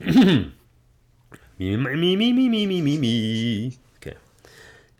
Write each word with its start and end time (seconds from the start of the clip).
me, 0.00 0.52
me, 1.58 1.76
me, 1.76 2.16
me, 2.16 2.32
me, 2.32 2.66
me, 2.66 2.80
me, 2.80 2.98
me. 2.98 3.78
Okay. 3.96 4.16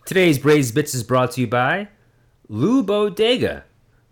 Today's 0.04 0.38
Braised 0.38 0.74
Bits 0.74 0.94
is 0.94 1.02
brought 1.02 1.30
to 1.32 1.40
you 1.40 1.46
by 1.46 1.88
Lou 2.48 2.82
Bodega. 2.82 3.64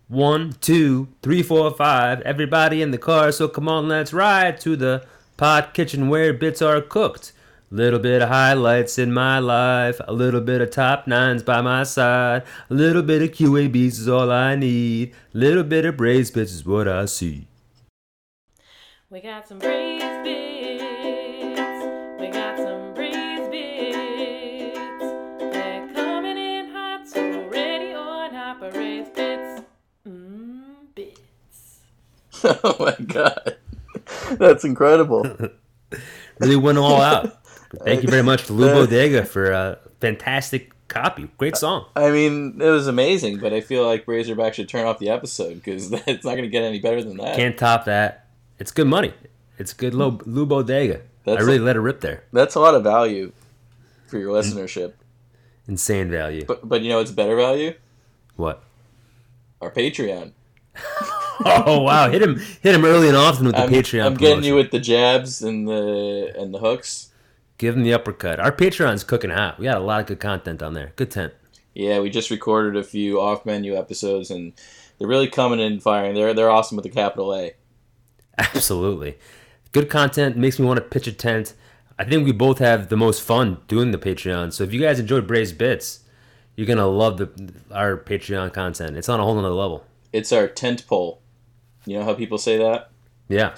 One, 0.07 0.53
two, 0.61 1.09
three, 1.21 1.43
four, 1.43 1.69
five. 1.69 2.21
Everybody 2.21 2.81
in 2.81 2.89
the 2.89 2.97
car, 2.97 3.31
so 3.31 3.47
come 3.47 3.69
on, 3.69 3.87
let's 3.87 4.13
ride 4.13 4.59
to 4.61 4.75
the 4.75 5.05
pot 5.37 5.75
kitchen 5.75 6.09
where 6.09 6.33
bits 6.33 6.59
are 6.59 6.81
cooked. 6.81 7.33
Little 7.69 7.99
bit 7.99 8.23
of 8.23 8.29
highlights 8.29 8.97
in 8.97 9.13
my 9.13 9.37
life, 9.37 10.01
a 10.07 10.11
little 10.11 10.41
bit 10.41 10.59
of 10.59 10.71
top 10.71 11.05
nines 11.05 11.43
by 11.43 11.61
my 11.61 11.83
side, 11.83 12.41
a 12.67 12.73
little 12.73 13.03
bit 13.03 13.21
of 13.21 13.29
QABs 13.29 13.99
is 13.99 14.09
all 14.09 14.31
I 14.31 14.55
need, 14.55 15.13
little 15.33 15.63
bit 15.63 15.85
of 15.85 15.97
braised 15.97 16.33
bits 16.33 16.51
is 16.51 16.65
what 16.65 16.87
I 16.87 17.05
see. 17.05 17.45
We 19.11 19.21
got 19.21 19.47
some 19.47 19.59
braised 19.59 20.23
bits. 20.23 20.48
oh 32.63 32.75
my 32.79 32.95
god, 33.05 33.57
that's 34.33 34.63
incredible. 34.63 35.25
Really 36.39 36.55
went 36.55 36.77
all 36.77 37.01
out. 37.01 37.37
Thank 37.83 38.01
you 38.01 38.09
very 38.09 38.23
much 38.23 38.45
to 38.45 38.53
Lou 38.53 38.67
Bodega 38.67 39.25
for 39.25 39.51
a 39.51 39.77
fantastic 39.99 40.71
copy. 40.87 41.29
Great 41.37 41.57
song. 41.57 41.85
I 41.95 42.11
mean, 42.11 42.61
it 42.61 42.69
was 42.69 42.87
amazing, 42.87 43.39
but 43.39 43.53
I 43.53 43.59
feel 43.59 43.85
like 43.85 44.05
Braiserback 44.05 44.53
should 44.53 44.69
turn 44.69 44.85
off 44.85 44.99
the 44.99 45.09
episode 45.09 45.55
because 45.55 45.91
it's 46.07 46.23
not 46.25 46.31
going 46.31 46.43
to 46.43 46.49
get 46.49 46.63
any 46.63 46.79
better 46.79 47.03
than 47.03 47.17
that. 47.17 47.35
Can't 47.35 47.57
top 47.57 47.85
that. 47.85 48.27
It's 48.57 48.71
good 48.71 48.87
money. 48.87 49.13
It's 49.57 49.73
good 49.73 49.93
Lou, 49.93 50.19
Lou 50.25 50.45
Bodega. 50.45 51.01
That's 51.25 51.41
I 51.41 51.45
really 51.45 51.59
let 51.59 51.75
it 51.75 51.81
rip 51.81 52.01
there. 52.01 52.23
That's 52.31 52.55
a 52.55 52.59
lot 52.59 52.75
of 52.75 52.83
value 52.83 53.31
for 54.07 54.17
your 54.17 54.33
listenership. 54.33 54.93
Insane 55.67 56.09
value. 56.09 56.45
But 56.45 56.67
but 56.67 56.81
you 56.81 56.89
know 56.89 56.99
it's 56.99 57.11
better 57.11 57.35
value? 57.35 57.75
What? 58.35 58.63
Our 59.61 59.71
Patreon. 59.71 60.31
Oh 61.45 61.81
wow! 61.81 62.09
Hit 62.09 62.21
him, 62.21 62.35
hit 62.61 62.75
him 62.75 62.83
early 62.85 63.07
and 63.07 63.15
often 63.17 63.45
with 63.45 63.55
the 63.55 63.63
I'm, 63.63 63.69
Patreon. 63.69 64.05
I'm 64.05 64.13
getting 64.15 64.37
promotion. 64.37 64.43
you 64.43 64.55
with 64.55 64.71
the 64.71 64.79
jabs 64.79 65.41
and 65.41 65.67
the 65.67 66.33
and 66.37 66.53
the 66.53 66.59
hooks. 66.59 67.11
Give 67.57 67.75
him 67.75 67.83
the 67.83 67.93
uppercut. 67.93 68.39
Our 68.39 68.51
Patreon's 68.51 69.03
cooking 69.03 69.29
hot. 69.31 69.59
We 69.59 69.65
got 69.65 69.77
a 69.77 69.83
lot 69.83 70.01
of 70.01 70.07
good 70.07 70.19
content 70.19 70.61
on 70.63 70.73
there. 70.73 70.93
Good 70.95 71.11
tent. 71.11 71.33
Yeah, 71.73 71.99
we 71.99 72.09
just 72.09 72.29
recorded 72.29 72.75
a 72.77 72.83
few 72.83 73.19
off 73.21 73.45
menu 73.45 73.75
episodes 73.77 74.31
and 74.31 74.53
they're 74.97 75.07
really 75.07 75.27
coming 75.29 75.59
in 75.59 75.79
firing. 75.79 76.13
They're 76.13 76.33
they're 76.33 76.49
awesome 76.49 76.75
with 76.75 76.85
a 76.85 76.89
capital 76.89 77.33
A. 77.33 77.53
Absolutely. 78.37 79.17
Good 79.71 79.89
content 79.89 80.37
makes 80.37 80.59
me 80.59 80.65
want 80.65 80.77
to 80.77 80.85
pitch 80.85 81.07
a 81.07 81.11
tent. 81.11 81.53
I 81.97 82.05
think 82.05 82.25
we 82.25 82.31
both 82.31 82.59
have 82.59 82.89
the 82.89 82.97
most 82.97 83.21
fun 83.21 83.57
doing 83.67 83.91
the 83.91 83.97
Patreon. 83.97 84.53
So 84.53 84.63
if 84.63 84.73
you 84.73 84.79
guys 84.79 84.99
enjoy 84.99 85.21
Braised 85.21 85.57
Bits, 85.57 85.99
you're 86.55 86.67
gonna 86.67 86.87
love 86.87 87.17
the 87.17 87.29
our 87.71 87.97
Patreon 87.97 88.53
content. 88.53 88.97
It's 88.97 89.09
on 89.09 89.19
a 89.19 89.23
whole 89.23 89.35
nother 89.35 89.49
level. 89.49 89.85
It's 90.11 90.31
our 90.31 90.47
tent 90.47 90.87
pole. 90.87 91.21
You 91.85 91.97
know 91.97 92.03
how 92.05 92.13
people 92.13 92.37
say 92.37 92.57
that? 92.57 92.91
Yeah. 93.27 93.55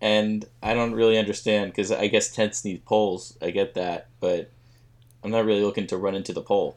And 0.00 0.44
I 0.62 0.74
don't 0.74 0.92
really 0.92 1.18
understand 1.18 1.72
because 1.72 1.90
I 1.90 2.06
guess 2.06 2.30
tents 2.30 2.64
need 2.64 2.84
poles. 2.84 3.36
I 3.40 3.50
get 3.50 3.74
that, 3.74 4.08
but 4.20 4.50
I'm 5.24 5.30
not 5.30 5.44
really 5.44 5.62
looking 5.62 5.86
to 5.88 5.96
run 5.96 6.14
into 6.14 6.32
the 6.32 6.42
pole. 6.42 6.76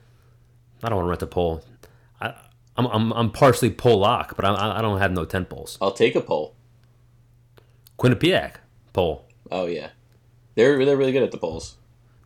I 0.83 0.89
don't 0.89 0.97
want 0.97 1.07
to 1.07 1.09
rent 1.09 1.21
a 1.23 1.27
pole. 1.27 1.63
I, 2.21 2.33
I'm, 2.77 2.85
I'm, 2.87 3.11
I'm 3.13 3.31
partially 3.31 3.69
Polak, 3.69 4.35
but 4.35 4.45
I, 4.45 4.77
I 4.77 4.81
don't 4.81 4.99
have 4.99 5.11
no 5.11 5.25
tent 5.25 5.49
poles. 5.49 5.77
I'll 5.81 5.91
take 5.91 6.15
a 6.15 6.21
pole. 6.21 6.55
Quinnipiac 7.99 8.55
poll. 8.93 9.25
Oh 9.51 9.65
yeah, 9.65 9.89
they're 10.55 10.83
they're 10.85 10.95
really 10.95 11.11
good 11.11 11.23
at 11.23 11.31
the 11.31 11.37
poles. 11.37 11.75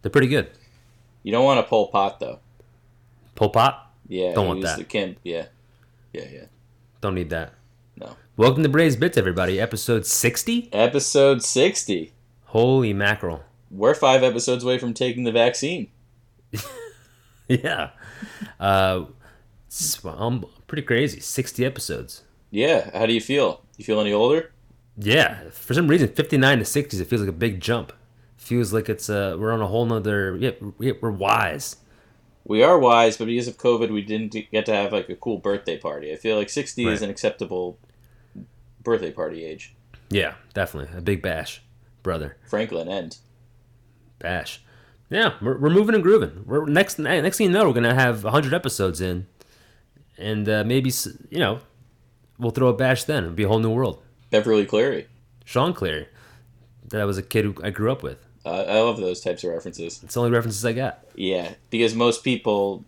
They're 0.01 0.11
pretty 0.11 0.27
good. 0.27 0.51
You 1.23 1.31
don't 1.31 1.45
want 1.45 1.59
a 1.59 1.63
Pol 1.63 1.87
Pot 1.87 2.19
though. 2.19 2.39
Pol 3.35 3.49
Pot? 3.49 3.93
Yeah, 4.07 4.33
Don't 4.33 4.47
want 4.47 4.61
that. 4.61 4.87
Camp. 4.89 5.17
Yeah, 5.23 5.45
yeah, 6.11 6.25
yeah. 6.31 6.45
Don't 7.01 7.15
need 7.15 7.29
that. 7.31 7.53
No. 7.95 8.15
Welcome 8.35 8.63
to 8.63 8.69
Braised 8.69 8.99
Bits, 8.99 9.17
everybody. 9.17 9.59
Episode 9.59 10.05
60? 10.05 10.69
Episode 10.73 11.43
sixty. 11.43 12.13
Holy 12.45 12.93
mackerel. 12.93 13.43
We're 13.69 13.93
five 13.95 14.23
episodes 14.23 14.63
away 14.63 14.77
from 14.77 14.93
taking 14.93 15.23
the 15.23 15.31
vaccine. 15.31 15.89
Yeah. 17.49 17.89
Uh, 18.57 19.03
um, 20.05 20.45
pretty 20.65 20.81
crazy. 20.81 21.19
60 21.19 21.65
episodes. 21.65 22.23
Yeah. 22.51 22.89
How 22.97 23.05
do 23.05 23.13
you 23.13 23.19
feel? 23.19 23.61
You 23.77 23.83
feel 23.83 23.99
any 23.99 24.13
older? 24.13 24.51
Yeah. 24.97 25.49
For 25.51 25.73
some 25.73 25.89
reason, 25.89 26.07
59 26.07 26.59
to 26.59 26.63
60s, 26.63 27.01
it 27.01 27.05
feels 27.05 27.21
like 27.21 27.29
a 27.29 27.33
big 27.33 27.59
jump. 27.59 27.91
Feels 28.37 28.71
like 28.71 28.87
it's 28.87 29.09
uh, 29.09 29.35
we're 29.37 29.51
on 29.51 29.61
a 29.61 29.67
whole 29.67 29.85
nother. 29.85 30.37
Yeah, 30.37 30.51
we- 30.77 30.93
we're 30.93 31.11
wise. 31.11 31.75
We 32.45 32.63
are 32.63 32.79
wise, 32.79 33.17
but 33.17 33.25
because 33.25 33.49
of 33.49 33.57
COVID, 33.57 33.91
we 33.91 34.01
didn't 34.01 34.35
get 34.51 34.65
to 34.67 34.73
have 34.73 34.93
like 34.93 35.09
a 35.09 35.15
cool 35.15 35.37
birthday 35.37 35.77
party. 35.77 36.13
I 36.13 36.15
feel 36.15 36.37
like 36.37 36.49
sixty 36.49 36.87
is 36.87 37.01
an 37.01 37.09
acceptable 37.09 37.77
birthday 38.83 39.11
party 39.11 39.43
age. 39.43 39.75
Yeah, 40.09 40.35
definitely 40.53 40.95
a 40.97 41.01
big 41.01 41.21
bash, 41.21 41.61
brother. 42.03 42.37
Franklin 42.47 42.87
end. 42.87 43.17
Bash. 44.19 44.61
Yeah, 45.09 45.33
we're, 45.41 45.57
we're 45.57 45.69
moving 45.69 45.95
and 45.95 46.03
grooving. 46.03 46.43
We're 46.45 46.65
next 46.65 46.97
next 46.99 47.37
thing 47.37 47.47
you 47.47 47.53
know, 47.53 47.67
we're 47.67 47.73
gonna 47.73 47.93
have 47.93 48.23
100 48.23 48.53
episodes 48.53 49.01
in, 49.01 49.27
and 50.17 50.47
uh, 50.47 50.63
maybe 50.63 50.91
you 51.29 51.39
know, 51.39 51.59
we'll 52.37 52.51
throw 52.51 52.67
a 52.69 52.73
bash 52.73 53.03
then. 53.03 53.23
It'll 53.23 53.35
be 53.35 53.43
a 53.43 53.47
whole 53.47 53.59
new 53.59 53.71
world. 53.71 54.01
Beverly 54.29 54.65
Cleary. 54.65 55.07
Sean 55.45 55.73
Cleary, 55.73 56.07
that 56.87 57.03
was 57.03 57.17
a 57.17 57.23
kid 57.23 57.45
who 57.45 57.55
I 57.63 57.69
grew 57.69 57.91
up 57.91 58.01
with. 58.01 58.25
Uh, 58.45 58.63
I 58.67 58.79
love 58.81 58.97
those 58.97 59.21
types 59.21 59.43
of 59.43 59.51
references. 59.51 60.01
It's 60.03 60.13
the 60.13 60.19
only 60.19 60.31
references 60.31 60.65
I 60.65 60.73
got. 60.73 61.05
Yeah, 61.15 61.53
because 61.69 61.95
most 61.95 62.23
people 62.23 62.83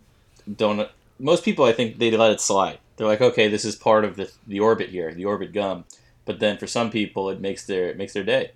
don't. 0.54 0.90
Most 1.20 1.46
people, 1.46 1.66
I 1.66 1.72
think, 1.72 1.98
they 1.98 2.12
let 2.12 2.32
it 2.32 2.42
slide. 2.42 2.80
They're 2.98 3.08
like, 3.08 3.22
okay, 3.22 3.48
this 3.48 3.66
is 3.66 3.76
part 3.76 4.06
of 4.06 4.16
the 4.16 4.32
the 4.48 4.60
orbit 4.60 4.90
here, 4.90 5.14
the 5.14 5.26
orbit 5.26 5.54
gum. 5.54 5.86
But 6.26 6.40
then 6.40 6.58
for 6.58 6.66
some 6.68 6.90
people, 6.90 7.30
it 7.30 7.40
makes 7.42 7.66
their 7.66 7.90
it 7.90 7.98
makes 7.98 8.14
their 8.14 8.24
day. 8.24 8.52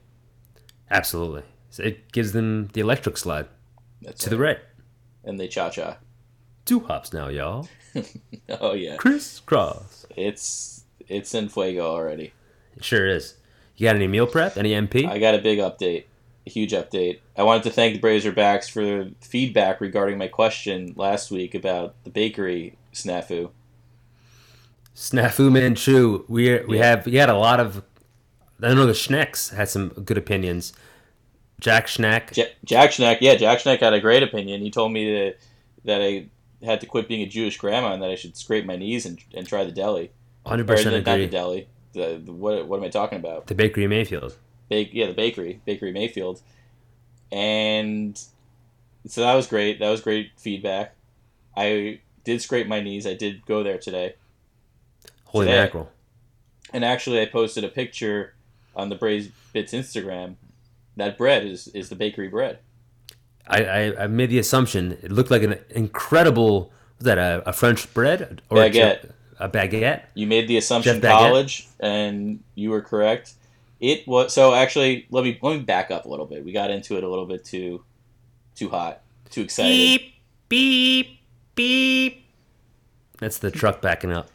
Absolutely. 0.89 1.43
So 1.69 1.83
it 1.83 2.11
gives 2.11 2.31
them 2.31 2.67
the 2.73 2.81
electric 2.81 3.17
slide 3.17 3.47
That's 4.01 4.23
to 4.23 4.29
the 4.29 4.37
right. 4.39 4.57
and 5.23 5.39
they 5.39 5.47
cha 5.47 5.69
cha. 5.69 5.97
Two 6.65 6.79
hops 6.81 7.13
now, 7.13 7.27
y'all. 7.27 7.67
Oh 8.61 8.73
yeah, 8.73 8.95
Crisscross. 8.97 10.05
it's 10.15 10.83
it's 11.07 11.33
in 11.35 11.49
fuego 11.49 11.85
already. 11.85 12.33
It 12.75 12.83
sure 12.83 13.07
is. 13.07 13.35
You 13.75 13.85
got 13.87 13.95
any 13.95 14.07
meal 14.07 14.25
prep? 14.27 14.57
Any 14.57 14.71
MP? 14.71 15.07
I 15.07 15.19
got 15.19 15.35
a 15.35 15.39
big 15.39 15.59
update, 15.59 16.05
a 16.45 16.49
huge 16.49 16.71
update. 16.71 17.19
I 17.37 17.43
wanted 17.43 17.63
to 17.63 17.69
thank 17.71 17.93
the 17.99 18.07
Braiserbacks 18.07 18.69
for 18.69 19.09
feedback 19.21 19.81
regarding 19.81 20.17
my 20.17 20.27
question 20.27 20.93
last 20.97 21.29
week 21.31 21.53
about 21.55 21.95
the 22.03 22.09
bakery 22.09 22.77
snafu. 22.93 23.51
Snafu 24.99 25.49
Manchu. 25.49 26.25
We 26.27 26.59
we 26.63 26.77
have 26.79 27.05
we 27.05 27.15
had 27.15 27.29
a 27.29 27.37
lot 27.37 27.61
of. 27.61 27.83
I 28.61 28.67
don't 28.67 28.75
know 28.75 28.85
the 28.85 28.93
Schnecks 28.93 29.49
had 29.49 29.69
some 29.69 29.89
good 29.89 30.17
opinions. 30.17 30.73
Jack 31.61 31.87
Schneck. 31.87 32.35
Ja- 32.35 32.45
Jack 32.65 32.89
Schneck, 32.91 33.19
yeah, 33.21 33.35
Jack 33.35 33.59
Schneck 33.59 33.79
had 33.79 33.93
a 33.93 34.01
great 34.01 34.23
opinion. 34.23 34.61
He 34.61 34.69
told 34.69 34.91
me 34.91 35.05
to, 35.05 35.33
that 35.85 36.01
I 36.01 36.27
had 36.63 36.81
to 36.81 36.85
quit 36.87 37.07
being 37.07 37.21
a 37.21 37.25
Jewish 37.25 37.57
grandma 37.57 37.93
and 37.93 38.01
that 38.01 38.09
I 38.09 38.15
should 38.15 38.35
scrape 38.35 38.65
my 38.65 38.75
knees 38.75 39.05
and, 39.05 39.17
and 39.33 39.47
try 39.47 39.63
the 39.63 39.71
deli. 39.71 40.11
Hundred 40.45 40.67
percent 40.67 40.91
the- 41.05 41.09
not 41.09 41.17
the 41.17 41.27
deli. 41.27 41.67
The, 41.93 42.21
the 42.23 42.33
what 42.33 42.67
what 42.67 42.77
am 42.77 42.83
I 42.83 42.89
talking 42.89 43.19
about? 43.19 43.47
The 43.47 43.55
bakery 43.55 43.87
Mayfield. 43.87 44.37
Bake 44.67 44.89
yeah, 44.91 45.07
the 45.07 45.13
bakery, 45.13 45.61
Bakery 45.65 45.91
Mayfield, 45.93 46.41
and 47.31 48.21
so 49.07 49.21
that 49.21 49.33
was 49.33 49.47
great. 49.47 49.79
That 49.79 49.89
was 49.89 50.01
great 50.01 50.31
feedback. 50.37 50.93
I 51.55 52.01
did 52.25 52.41
scrape 52.41 52.67
my 52.67 52.81
knees. 52.81 53.07
I 53.07 53.13
did 53.15 53.45
go 53.45 53.63
there 53.63 53.79
today, 53.79 54.15
Holy 55.29 55.45
Today. 55.45 55.59
mackerel. 55.59 55.89
and 56.73 56.83
actually 56.83 57.21
I 57.21 57.25
posted 57.25 57.63
a 57.63 57.69
picture 57.69 58.35
on 58.75 58.89
the 58.89 58.95
Braised 58.95 59.31
Bits 59.53 59.73
Instagram. 59.73 60.35
That 60.95 61.17
bread 61.17 61.45
is 61.45 61.67
is 61.69 61.89
the 61.89 61.95
bakery 61.95 62.27
bread. 62.27 62.59
I, 63.47 63.63
I, 63.63 64.03
I 64.03 64.07
made 64.07 64.29
the 64.29 64.37
assumption 64.39 64.91
it 65.01 65.11
looked 65.11 65.31
like 65.31 65.43
an 65.43 65.57
incredible. 65.69 66.71
Was 66.97 67.05
that 67.05 67.17
a, 67.17 67.41
a 67.47 67.53
French 67.53 67.91
bread 67.93 68.41
or 68.49 68.57
Baguette. 68.57 69.11
A, 69.39 69.45
a 69.45 69.49
baguette? 69.49 70.03
You 70.13 70.27
made 70.27 70.47
the 70.47 70.57
assumption 70.57 70.99
college, 71.01 71.67
and 71.79 72.43
you 72.55 72.69
were 72.71 72.81
correct. 72.81 73.33
It 73.79 74.05
was 74.07 74.33
so. 74.33 74.53
Actually, 74.53 75.07
let 75.09 75.23
me 75.23 75.39
let 75.41 75.57
me 75.57 75.63
back 75.63 75.89
up 75.91 76.05
a 76.05 76.09
little 76.09 76.25
bit. 76.25 76.43
We 76.43 76.51
got 76.51 76.69
into 76.69 76.97
it 76.97 77.03
a 77.03 77.07
little 77.07 77.25
bit 77.25 77.45
too, 77.45 77.83
too 78.55 78.69
hot, 78.69 79.01
too 79.29 79.41
excited. 79.41 79.71
Beep 79.71 80.13
beep 80.49 81.19
beep. 81.55 82.25
That's 83.19 83.37
the 83.37 83.49
truck 83.51 83.81
backing 83.81 84.11
up. 84.11 84.29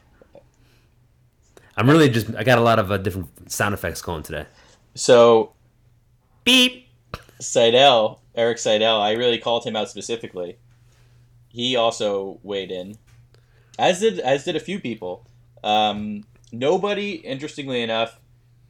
I'm 1.77 1.89
really 1.89 2.09
just. 2.09 2.33
I 2.35 2.43
got 2.43 2.57
a 2.57 2.61
lot 2.61 2.79
of 2.79 2.91
uh, 2.91 2.97
different 2.97 3.51
sound 3.51 3.73
effects 3.73 4.01
going 4.01 4.23
today. 4.23 4.45
So 4.93 5.53
Beep. 6.43 6.83
Seidel, 7.41 8.21
Eric 8.33 8.57
Seidel, 8.57 9.01
I 9.01 9.11
really 9.11 9.37
called 9.37 9.65
him 9.65 9.75
out 9.75 9.89
specifically. 9.89 10.57
He 11.49 11.75
also 11.75 12.39
weighed 12.43 12.71
in, 12.71 12.97
as 13.77 13.99
did 13.99 14.19
as 14.19 14.45
did 14.45 14.55
a 14.55 14.59
few 14.59 14.79
people. 14.79 15.27
Um, 15.63 16.23
nobody, 16.53 17.15
interestingly 17.15 17.81
enough, 17.81 18.19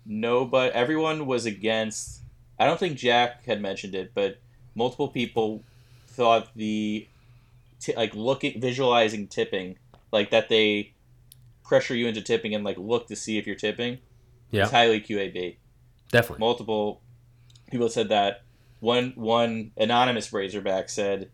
nobody, 0.06 0.74
everyone 0.74 1.28
was 1.28 1.46
against 1.46 2.22
I 2.58 2.66
don't 2.66 2.80
think 2.80 2.98
Jack 2.98 3.46
had 3.46 3.62
mentioned 3.62 3.96
it, 3.96 4.12
but 4.14 4.38
multiple 4.76 5.10
people 5.10 5.64
thought 6.08 6.50
the 6.56 7.08
t- 7.80 7.96
like 7.96 8.16
looking 8.16 8.60
visualizing 8.60 9.28
tipping, 9.28 9.78
like 10.12 10.32
that 10.32 10.50
they 10.50 10.94
pressure 11.66 11.96
you 11.96 12.08
into 12.08 12.22
tipping 12.22 12.54
and 12.56 12.64
like 12.64 12.78
look 12.78 13.08
to 13.08 13.16
see 13.16 13.38
if 13.38 13.46
you're 13.48 13.56
tipping. 13.56 14.00
Yeah. 14.52 14.66
is 14.66 14.72
highly 14.72 15.02
QAB. 15.02 15.58
Definitely. 16.12 16.40
Multiple 16.40 17.02
people 17.72 17.90
said 17.90 18.10
that. 18.10 18.44
One 18.80 19.14
one 19.16 19.72
anonymous 19.78 20.30
Braiserback 20.30 20.90
said 20.90 21.30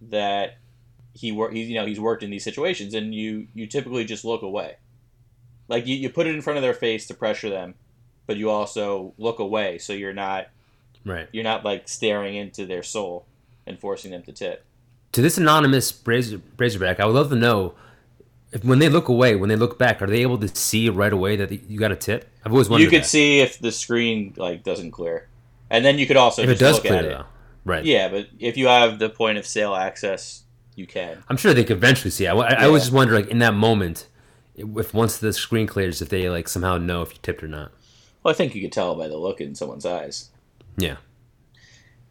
that 0.00 0.56
he 1.12 1.32
work 1.32 1.52
he 1.52 1.64
you 1.64 1.74
know 1.74 1.84
he's 1.86 2.00
worked 2.00 2.22
in 2.22 2.30
these 2.30 2.44
situations 2.44 2.94
and 2.94 3.14
you 3.14 3.48
you 3.54 3.66
typically 3.66 4.04
just 4.04 4.24
look 4.24 4.42
away. 4.42 4.76
Like 5.68 5.86
you, 5.86 5.96
you 5.96 6.08
put 6.08 6.26
it 6.26 6.34
in 6.34 6.40
front 6.40 6.56
of 6.56 6.62
their 6.62 6.72
face 6.74 7.06
to 7.08 7.14
pressure 7.14 7.50
them, 7.50 7.74
but 8.26 8.36
you 8.38 8.48
also 8.48 9.12
look 9.18 9.38
away 9.38 9.78
so 9.78 9.92
you're 9.92 10.14
not 10.14 10.48
Right. 11.04 11.28
you're 11.32 11.44
not 11.44 11.64
like 11.64 11.88
staring 11.88 12.36
into 12.36 12.66
their 12.66 12.82
soul 12.82 13.26
and 13.66 13.78
forcing 13.78 14.10
them 14.10 14.22
to 14.24 14.32
tip. 14.32 14.64
To 15.12 15.22
this 15.22 15.38
anonymous 15.38 16.02
Razor, 16.06 16.38
Braiserback, 16.38 17.00
I 17.00 17.06
would 17.06 17.14
love 17.14 17.30
to 17.30 17.36
know 17.36 17.74
if 18.52 18.64
when 18.64 18.78
they 18.78 18.88
look 18.88 19.08
away, 19.08 19.36
when 19.36 19.48
they 19.48 19.56
look 19.56 19.78
back, 19.78 20.00
are 20.00 20.06
they 20.06 20.22
able 20.22 20.38
to 20.38 20.48
see 20.48 20.88
right 20.88 21.12
away 21.12 21.36
that 21.36 21.50
you 21.50 21.78
got 21.78 21.92
a 21.92 21.96
tip? 21.96 22.30
I've 22.44 22.52
always 22.52 22.68
wondered. 22.68 22.84
you 22.84 22.90
could 22.90 23.02
that. 23.02 23.08
see 23.08 23.40
if 23.40 23.58
the 23.58 23.72
screen 23.72 24.34
like 24.36 24.62
doesn't 24.62 24.90
clear, 24.90 25.28
and 25.70 25.84
then 25.84 25.98
you 25.98 26.06
could 26.06 26.16
also 26.16 26.42
if 26.42 26.48
it 26.48 26.58
does 26.58 26.76
look 26.76 26.86
clear 26.86 27.00
it. 27.00 27.08
though. 27.08 27.24
Right. 27.64 27.84
Yeah, 27.84 28.08
but 28.08 28.28
if 28.38 28.56
you 28.56 28.68
have 28.68 28.98
the 28.98 29.10
point 29.10 29.36
of 29.36 29.46
sale 29.46 29.74
access, 29.74 30.44
you 30.74 30.86
can. 30.86 31.22
I'm 31.28 31.36
sure 31.36 31.52
they 31.52 31.64
could 31.64 31.76
eventually 31.76 32.10
see. 32.10 32.26
I, 32.26 32.34
I, 32.34 32.62
I 32.62 32.64
always 32.64 32.84
just 32.84 32.94
wonder, 32.94 33.14
like 33.14 33.28
in 33.28 33.40
that 33.40 33.52
moment, 33.54 34.06
if 34.56 34.94
once 34.94 35.18
the 35.18 35.32
screen 35.32 35.66
clears, 35.66 36.00
if 36.00 36.08
they 36.08 36.30
like 36.30 36.48
somehow 36.48 36.78
know 36.78 37.02
if 37.02 37.12
you 37.12 37.18
tipped 37.20 37.42
or 37.42 37.48
not. 37.48 37.72
Well, 38.22 38.32
I 38.32 38.34
think 38.34 38.54
you 38.54 38.62
could 38.62 38.72
tell 38.72 38.94
by 38.94 39.08
the 39.08 39.18
look 39.18 39.40
in 39.40 39.54
someone's 39.54 39.86
eyes. 39.86 40.30
Yeah. 40.76 40.96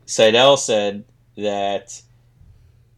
Seidel 0.06 0.56
said 0.58 1.06
that 1.36 2.02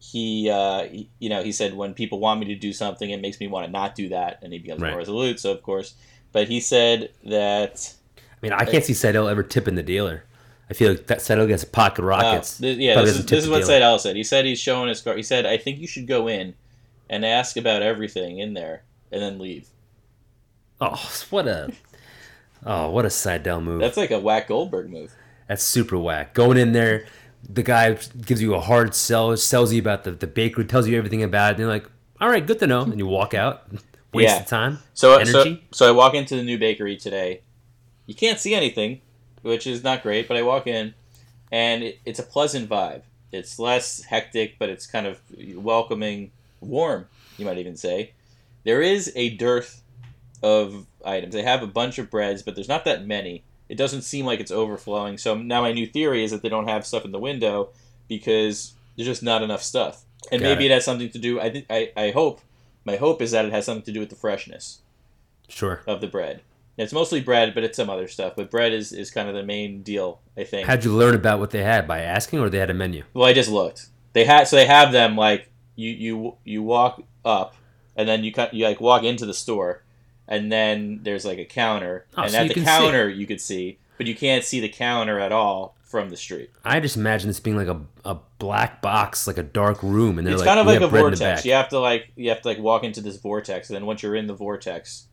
he, 0.00 0.48
uh, 0.50 0.84
he- 0.84 1.08
you 1.18 1.28
know, 1.28 1.42
he 1.42 1.52
said 1.52 1.74
when 1.74 1.94
people 1.94 2.18
want 2.18 2.40
me 2.40 2.46
to 2.46 2.54
do 2.56 2.72
something, 2.72 3.10
it 3.10 3.20
makes 3.20 3.38
me 3.38 3.46
want 3.46 3.66
to 3.66 3.70
not 3.70 3.94
do 3.94 4.08
that, 4.08 4.38
and 4.42 4.52
he 4.52 4.58
becomes 4.58 4.80
Right. 4.80 4.90
more 4.90 4.98
resolute. 4.98 5.38
So 5.38 5.52
of 5.52 5.62
course, 5.62 5.94
but 6.32 6.48
he 6.48 6.58
said 6.60 7.10
that 7.24 7.94
I 8.16 8.22
mean, 8.42 8.52
I 8.52 8.64
can't 8.64 8.84
see 8.84 8.94
Seidel 8.94 9.28
ever 9.28 9.42
tipping 9.42 9.74
the 9.74 9.82
dealer. 9.82 10.24
I 10.70 10.72
feel 10.72 10.90
like 10.92 11.06
that 11.08 11.20
Seidel 11.20 11.46
gets 11.46 11.64
pocket 11.64 12.02
uh, 12.02 12.06
rockets. 12.06 12.58
th- 12.58 12.78
yeah, 12.78 13.00
this 13.02 13.18
is, 13.18 13.26
this 13.26 13.44
is 13.44 13.50
what 13.50 13.56
dealer. 13.58 13.66
Seidel 13.66 13.98
said. 13.98 14.16
He 14.16 14.22
said 14.24 14.44
he's 14.46 14.58
showing 14.60 14.88
his 14.88 15.00
car. 15.02 15.16
He 15.16 15.22
said, 15.22 15.44
"I 15.44 15.56
think 15.58 15.78
you 15.80 15.86
should 15.86 16.06
go 16.06 16.28
in 16.28 16.54
and 17.10 17.24
ask 17.26 17.56
about 17.56 17.82
everything 17.82 18.38
in 18.38 18.54
there, 18.54 18.84
and 19.12 19.20
then 19.20 19.38
leave." 19.38 19.68
Oh, 20.80 21.10
what 21.30 21.46
a 21.46 21.72
oh, 22.64 22.90
what 22.90 23.04
a 23.04 23.10
Seidel 23.10 23.60
move. 23.60 23.80
That's 23.80 23.96
like 23.96 24.10
a 24.12 24.18
whack 24.20 24.48
Goldberg 24.48 24.88
move. 24.88 25.12
That's 25.48 25.62
super 25.64 25.98
whack. 25.98 26.32
Going 26.32 26.56
in 26.56 26.72
there, 26.72 27.06
the 27.48 27.62
guy 27.62 27.96
gives 28.24 28.40
you 28.42 28.54
a 28.54 28.60
hard 28.60 28.94
sell, 28.94 29.36
sells 29.36 29.72
you 29.72 29.80
about 29.80 30.04
the, 30.04 30.12
the 30.12 30.26
bakery, 30.26 30.64
tells 30.64 30.86
you 30.88 30.96
everything 30.96 31.22
about 31.22 31.48
it, 31.48 31.50
and 31.52 31.60
you're 31.60 31.68
like, 31.68 31.86
all 32.20 32.28
right, 32.28 32.46
good 32.46 32.58
to 32.60 32.66
know. 32.66 32.82
And 32.82 32.98
you 32.98 33.06
walk 33.06 33.34
out, 33.34 33.66
waste 34.12 34.34
Yeah. 34.34 34.40
of 34.40 34.46
time, 34.46 34.78
So, 34.94 35.22
so, 35.24 35.56
so 35.72 35.88
I 35.88 35.90
walk 35.92 36.14
into 36.14 36.36
the 36.36 36.42
new 36.42 36.58
bakery 36.58 36.96
today. 36.96 37.40
You 38.06 38.14
can't 38.14 38.38
see 38.38 38.54
anything, 38.54 39.00
which 39.42 39.66
is 39.66 39.82
not 39.82 40.02
great, 40.02 40.28
but 40.28 40.36
I 40.36 40.42
walk 40.42 40.66
in, 40.66 40.94
and 41.50 41.82
it, 41.82 41.98
it's 42.04 42.18
a 42.18 42.24
pleasant 42.24 42.68
vibe. 42.68 43.02
It's 43.32 43.58
less 43.58 44.02
hectic, 44.02 44.58
but 44.58 44.68
it's 44.68 44.86
kind 44.86 45.06
of 45.06 45.20
welcoming, 45.54 46.32
warm, 46.60 47.06
you 47.38 47.44
might 47.46 47.58
even 47.58 47.76
say. 47.76 48.12
There 48.64 48.82
is 48.82 49.12
a 49.16 49.30
dearth 49.30 49.82
of 50.42 50.86
items. 51.04 51.32
They 51.32 51.42
have 51.42 51.62
a 51.62 51.66
bunch 51.66 51.98
of 51.98 52.10
breads, 52.10 52.42
but 52.42 52.54
there's 52.54 52.68
not 52.68 52.84
that 52.84 53.06
many. 53.06 53.44
It 53.70 53.78
doesn't 53.78 54.02
seem 54.02 54.26
like 54.26 54.40
it's 54.40 54.50
overflowing. 54.50 55.16
So 55.16 55.34
now 55.36 55.60
my 55.62 55.72
new 55.72 55.86
theory 55.86 56.24
is 56.24 56.30
that 56.32 56.42
they 56.42 56.48
don't 56.48 56.68
have 56.68 56.84
stuff 56.86 57.04
in 57.04 57.12
the 57.12 57.18
window 57.20 57.70
because 58.08 58.74
there's 58.96 59.06
just 59.08 59.22
not 59.22 59.42
enough 59.42 59.62
stuff. 59.62 60.02
And 60.32 60.42
Got 60.42 60.48
maybe 60.48 60.64
it. 60.66 60.70
it 60.70 60.74
has 60.74 60.84
something 60.84 61.08
to 61.10 61.18
do. 61.18 61.40
I 61.40 61.50
think 61.50 61.66
I, 61.70 61.92
I 61.96 62.10
hope 62.10 62.40
my 62.84 62.96
hope 62.96 63.22
is 63.22 63.30
that 63.30 63.44
it 63.44 63.52
has 63.52 63.64
something 63.66 63.84
to 63.84 63.92
do 63.92 64.00
with 64.00 64.10
the 64.10 64.16
freshness 64.16 64.80
Sure. 65.48 65.82
of 65.86 66.00
the 66.00 66.06
bread. 66.08 66.42
It's 66.76 66.92
mostly 66.92 67.20
bread, 67.20 67.52
but 67.54 67.62
it's 67.64 67.76
some 67.76 67.90
other 67.90 68.08
stuff. 68.08 68.34
But 68.36 68.50
bread 68.50 68.72
is, 68.72 68.92
is 68.92 69.10
kind 69.10 69.28
of 69.28 69.34
the 69.34 69.42
main 69.42 69.82
deal, 69.82 70.20
I 70.36 70.44
think. 70.44 70.66
How'd 70.66 70.84
you 70.84 70.92
learn 70.96 71.14
about 71.14 71.38
what 71.38 71.50
they 71.50 71.62
had 71.62 71.86
by 71.86 72.00
asking, 72.00 72.40
or 72.40 72.48
they 72.48 72.58
had 72.58 72.70
a 72.70 72.74
menu? 72.74 73.04
well, 73.12 73.26
I 73.26 73.32
just 73.32 73.50
looked. 73.50 73.86
They 74.14 74.24
had 74.24 74.48
so 74.48 74.56
they 74.56 74.66
have 74.66 74.90
them 74.90 75.16
like 75.16 75.50
you 75.76 75.90
you 75.90 76.36
you 76.44 76.62
walk 76.62 77.02
up, 77.24 77.54
and 77.96 78.08
then 78.08 78.24
you 78.24 78.32
cut 78.32 78.52
you 78.54 78.64
like 78.64 78.80
walk 78.80 79.02
into 79.04 79.26
the 79.26 79.34
store, 79.34 79.82
and 80.30 80.50
then 80.50 81.00
there's 81.02 81.24
like 81.26 81.38
a 81.38 81.44
counter, 81.44 82.06
Oh, 82.16 82.22
and 82.22 82.30
so 82.32 82.38
at 82.38 82.48
the 82.48 82.54
see. 82.54 82.64
counter 82.64 83.08
you 83.08 83.26
could 83.26 83.40
see, 83.40 83.78
but 83.98 84.06
you 84.06 84.14
can't 84.14 84.44
see 84.44 84.60
the 84.60 84.68
counter 84.70 85.18
at 85.20 85.32
all 85.32 85.76
from 85.82 86.08
the 86.08 86.16
street. 86.16 86.50
I 86.64 86.78
just 86.80 86.96
imagine 86.96 87.28
this 87.28 87.40
being 87.40 87.56
like 87.56 87.68
a, 87.68 87.80
a 88.04 88.16
black 88.38 88.80
box, 88.80 89.26
like 89.26 89.36
a 89.38 89.42
dark 89.42 89.82
room, 89.82 90.16
and 90.18 90.26
they're 90.26 90.34
it's 90.34 90.40
like, 90.40 90.48
kind 90.48 90.60
of 90.60 90.66
like 90.66 90.78
a 90.78 90.82
have 90.82 90.90
bread 90.90 91.04
in 91.04 91.10
the 91.10 91.16
vortex. 91.16 91.44
You 91.44 91.52
have 91.52 91.68
to 91.70 91.78
like 91.80 92.12
you 92.16 92.30
have 92.30 92.40
to 92.42 92.48
like 92.48 92.58
walk 92.58 92.84
into 92.84 93.00
this 93.02 93.16
vortex, 93.16 93.68
and 93.68 93.74
then 93.76 93.84
once 93.86 94.02
you're 94.02 94.14
in 94.14 94.26
the 94.28 94.34
vortex, 94.34 95.06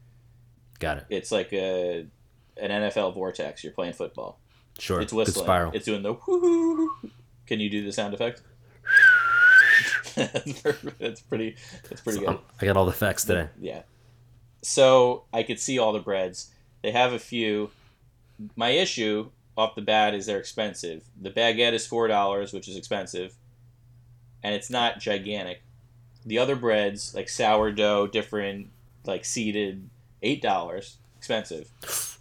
Got 0.79 0.97
it. 0.99 1.05
it's 1.09 1.31
like 1.31 1.51
a 1.51 2.05
an 2.61 2.69
NFL 2.71 3.13
vortex. 3.15 3.63
You're 3.63 3.73
playing 3.73 3.93
football. 3.93 4.39
Sure. 4.79 5.01
It's 5.01 5.11
Good 5.11 5.17
whistling. 5.17 5.45
spiral. 5.45 5.71
It's 5.73 5.85
doing 5.85 6.03
the 6.03 6.13
whoo. 6.13 6.91
Can 7.47 7.59
you 7.59 7.69
do 7.69 7.83
the 7.83 7.91
sound 7.91 8.13
effect? 8.13 8.43
that's 10.15 11.21
pretty. 11.21 11.55
That's 11.89 12.01
pretty 12.01 12.19
good. 12.19 12.29
Um, 12.29 12.39
I 12.61 12.65
got 12.65 12.77
all 12.77 12.85
the 12.85 12.91
effects 12.91 13.25
today. 13.25 13.49
Yeah. 13.59 13.81
So 14.67 15.23
I 15.31 15.43
could 15.43 15.61
see 15.61 15.79
all 15.79 15.93
the 15.93 15.99
breads. 15.99 16.51
They 16.83 16.91
have 16.91 17.13
a 17.13 17.19
few. 17.19 17.71
My 18.57 18.71
issue 18.71 19.29
off 19.57 19.75
the 19.75 19.81
bat 19.81 20.13
is 20.13 20.25
they're 20.25 20.37
expensive. 20.39 21.05
The 21.19 21.31
baguette 21.31 21.71
is 21.71 21.87
four 21.87 22.09
dollars, 22.09 22.51
which 22.51 22.67
is 22.67 22.75
expensive, 22.75 23.33
and 24.43 24.53
it's 24.53 24.69
not 24.69 24.99
gigantic. 24.99 25.61
The 26.25 26.37
other 26.37 26.57
breads, 26.57 27.15
like 27.15 27.29
sourdough, 27.29 28.07
different, 28.07 28.67
like 29.05 29.23
seeded, 29.23 29.89
eight 30.21 30.41
dollars, 30.41 30.97
expensive. 31.17 31.71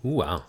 Ooh, 0.04 0.10
wow. 0.10 0.44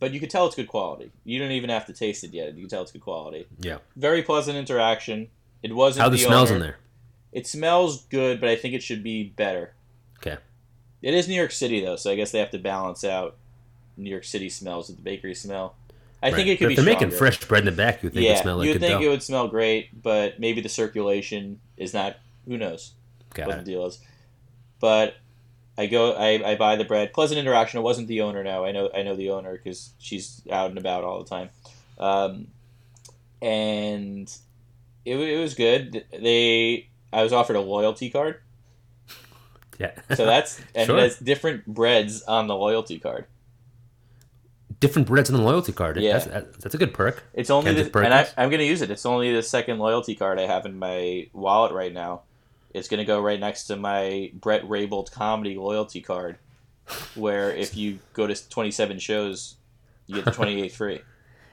But 0.00 0.12
you 0.14 0.20
could 0.20 0.30
tell 0.30 0.46
it's 0.46 0.56
good 0.56 0.68
quality. 0.68 1.10
You 1.24 1.38
don't 1.38 1.50
even 1.50 1.68
have 1.68 1.84
to 1.86 1.92
taste 1.92 2.24
it 2.24 2.32
yet. 2.32 2.54
You 2.54 2.62
can 2.62 2.70
tell 2.70 2.80
it's 2.82 2.92
good 2.92 3.02
quality. 3.02 3.46
Yeah. 3.60 3.78
Very 3.94 4.22
pleasant 4.22 4.56
interaction. 4.56 5.28
It 5.62 5.74
wasn't 5.74 6.04
How 6.04 6.08
the 6.08 6.16
the 6.16 6.22
smells 6.24 6.50
owner. 6.50 6.56
in 6.56 6.62
there? 6.62 6.78
It 7.32 7.46
smells 7.46 8.04
good, 8.06 8.40
but 8.40 8.48
I 8.48 8.56
think 8.56 8.72
it 8.74 8.82
should 8.82 9.02
be 9.02 9.24
better. 9.24 9.74
It 11.02 11.14
is 11.14 11.28
New 11.28 11.34
York 11.34 11.52
City 11.52 11.80
though, 11.80 11.96
so 11.96 12.10
I 12.10 12.16
guess 12.16 12.32
they 12.32 12.38
have 12.38 12.50
to 12.50 12.58
balance 12.58 13.04
out 13.04 13.36
New 13.96 14.10
York 14.10 14.24
City 14.24 14.48
smells 14.48 14.88
with 14.88 14.96
the 14.96 15.02
bakery 15.02 15.34
smell. 15.34 15.74
I 16.22 16.32
think 16.32 16.48
it 16.48 16.58
could 16.58 16.64
But 16.64 16.68
be 16.68 16.74
if 16.74 16.76
they're 16.78 16.94
making 16.94 17.10
fresh 17.12 17.38
bread 17.44 17.60
in 17.60 17.66
the 17.66 17.72
back, 17.72 18.02
you 18.02 18.10
think 18.10 18.24
yeah, 18.24 18.32
it 18.32 18.42
smell 18.42 18.56
like 18.56 18.66
you'd 18.66 18.80
think 18.80 19.00
dough. 19.00 19.06
it 19.06 19.08
would 19.08 19.22
smell 19.22 19.46
great, 19.46 20.02
but 20.02 20.40
maybe 20.40 20.60
the 20.60 20.68
circulation 20.68 21.60
is 21.76 21.94
not. 21.94 22.16
Who 22.46 22.56
knows 22.58 22.92
Got 23.34 23.46
what 23.46 23.58
the 23.58 23.64
deal 23.64 23.86
is? 23.86 24.00
But 24.80 25.14
I 25.76 25.86
go, 25.86 26.14
I, 26.14 26.52
I 26.52 26.56
buy 26.56 26.74
the 26.74 26.84
bread. 26.84 27.12
Pleasant 27.12 27.38
interaction. 27.38 27.78
It 27.78 27.82
wasn't 27.82 28.08
the 28.08 28.22
owner 28.22 28.42
now. 28.42 28.64
I 28.64 28.72
know 28.72 28.90
I 28.92 29.02
know 29.02 29.14
the 29.14 29.30
owner 29.30 29.52
because 29.52 29.90
she's 29.98 30.42
out 30.50 30.70
and 30.70 30.78
about 30.78 31.04
all 31.04 31.22
the 31.22 31.28
time, 31.28 31.50
um, 31.98 32.48
and 33.40 34.28
it, 35.04 35.16
it 35.16 35.38
was 35.38 35.54
good. 35.54 36.04
They 36.10 36.88
I 37.12 37.22
was 37.22 37.32
offered 37.32 37.54
a 37.54 37.60
loyalty 37.60 38.10
card, 38.10 38.40
Yeah. 39.78 39.92
so 40.14 40.26
that's 40.26 40.60
and 40.74 40.86
Sure. 40.86 40.96
it 40.98 41.02
has 41.02 41.18
different 41.18 41.66
breads 41.66 42.22
on 42.22 42.46
the 42.46 42.54
loyalty 42.56 42.98
card. 42.98 43.26
Different 44.80 45.08
breads 45.08 45.28
on 45.28 45.36
the 45.36 45.42
loyalty 45.42 45.72
card. 45.72 45.96
Yeah. 45.98 46.18
That's, 46.18 46.56
that's 46.58 46.74
a 46.74 46.78
good 46.78 46.94
perk. 46.94 47.24
It's 47.34 47.50
only 47.50 47.74
the, 47.74 47.98
and 47.98 48.14
I, 48.14 48.28
I'm 48.36 48.48
going 48.48 48.60
to 48.60 48.66
use 48.66 48.80
it. 48.80 48.90
It's 48.92 49.04
only 49.06 49.32
the 49.34 49.42
second 49.42 49.78
loyalty 49.78 50.14
card 50.14 50.38
I 50.38 50.46
have 50.46 50.66
in 50.66 50.78
my 50.78 51.28
wallet 51.32 51.72
right 51.72 51.92
now. 51.92 52.22
It's 52.72 52.86
going 52.86 52.98
to 52.98 53.04
go 53.04 53.20
right 53.20 53.40
next 53.40 53.64
to 53.68 53.76
my 53.76 54.30
Brett 54.34 54.68
Rabel 54.68 55.04
comedy 55.04 55.56
loyalty 55.56 56.00
card, 56.00 56.38
where 57.16 57.50
if 57.50 57.76
you 57.76 57.98
go 58.12 58.26
to 58.28 58.48
27 58.50 59.00
shows, 59.00 59.56
you 60.06 60.16
get 60.16 60.26
the 60.26 60.30
28 60.32 60.70
free. 60.70 61.00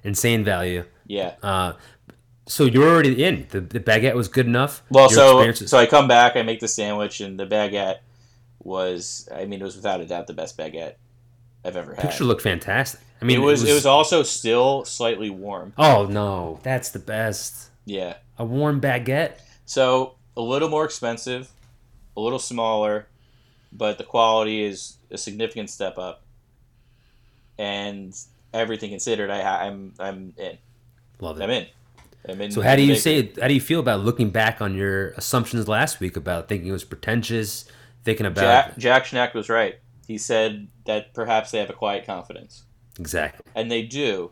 Insane 0.03 0.43
value. 0.43 0.83
Yeah. 1.07 1.33
Uh, 1.41 1.73
so 2.47 2.65
you're 2.65 2.87
already 2.87 3.23
in. 3.23 3.47
The, 3.49 3.61
the 3.61 3.79
baguette 3.79 4.13
was 4.13 4.27
good 4.27 4.45
enough. 4.45 4.83
Well, 4.91 5.09
Your 5.09 5.53
so 5.55 5.65
so 5.65 5.77
I 5.79 5.87
come 5.87 6.07
back, 6.07 6.35
I 6.35 6.43
make 6.43 6.59
the 6.59 6.67
sandwich, 6.67 7.21
and 7.21 7.39
the 7.39 7.47
baguette 7.47 7.99
was, 8.65 9.29
I 9.33 9.45
mean, 9.45 9.61
it 9.61 9.63
was 9.63 9.75
without 9.75 10.01
a 10.01 10.05
doubt 10.05 10.27
the 10.27 10.33
best 10.33 10.57
baguette 10.57 10.95
I've 11.63 11.77
ever 11.77 11.93
had. 11.93 12.01
picture 12.01 12.25
looked 12.25 12.41
fantastic. 12.41 12.99
I 13.21 13.25
mean, 13.25 13.37
it 13.41 13.43
was 13.43 13.63
it 13.63 13.73
was 13.73 13.85
also 13.85 14.23
still 14.23 14.83
slightly 14.83 15.29
warm. 15.29 15.73
Oh 15.77 16.05
no, 16.05 16.59
that's 16.63 16.89
the 16.89 16.99
best. 16.99 17.69
Yeah. 17.85 18.15
A 18.37 18.43
warm 18.43 18.81
baguette. 18.81 19.39
So 19.65 20.15
a 20.35 20.41
little 20.41 20.67
more 20.69 20.83
expensive, 20.83 21.49
a 22.17 22.19
little 22.19 22.39
smaller, 22.39 23.07
but 23.71 23.97
the 23.97 24.03
quality 24.03 24.63
is 24.63 24.97
a 25.09 25.17
significant 25.17 25.69
step 25.69 25.97
up. 25.97 26.23
And 27.57 28.13
everything 28.53 28.89
considered, 28.89 29.29
I, 29.29 29.67
I'm 29.67 29.93
I'm 29.97 30.33
in. 30.37 30.57
Love 31.21 31.39
it. 31.39 31.43
I'm 31.43 31.49
it. 31.49 31.69
in. 32.27 32.31
I'm 32.31 32.41
in. 32.41 32.51
So 32.51 32.61
how 32.61 32.75
do 32.75 32.81
you 32.81 32.95
say? 32.95 33.31
How 33.39 33.47
do 33.47 33.53
you 33.53 33.61
feel 33.61 33.79
about 33.79 34.01
looking 34.01 34.29
back 34.29 34.61
on 34.61 34.75
your 34.75 35.09
assumptions 35.11 35.67
last 35.67 35.99
week 35.99 36.17
about 36.17 36.49
thinking 36.49 36.67
it 36.67 36.73
was 36.73 36.83
pretentious, 36.83 37.65
thinking 38.05 38.25
about 38.25 38.41
Jack 38.41 38.77
Jack 38.77 39.05
Schneck 39.05 39.33
was 39.33 39.49
right. 39.49 39.75
He 40.07 40.17
said 40.17 40.67
that 40.85 41.13
perhaps 41.13 41.51
they 41.51 41.59
have 41.59 41.69
a 41.69 41.73
quiet 41.73 42.05
confidence, 42.05 42.63
exactly. 42.99 43.43
and 43.55 43.69
they 43.69 43.81
do. 43.81 44.31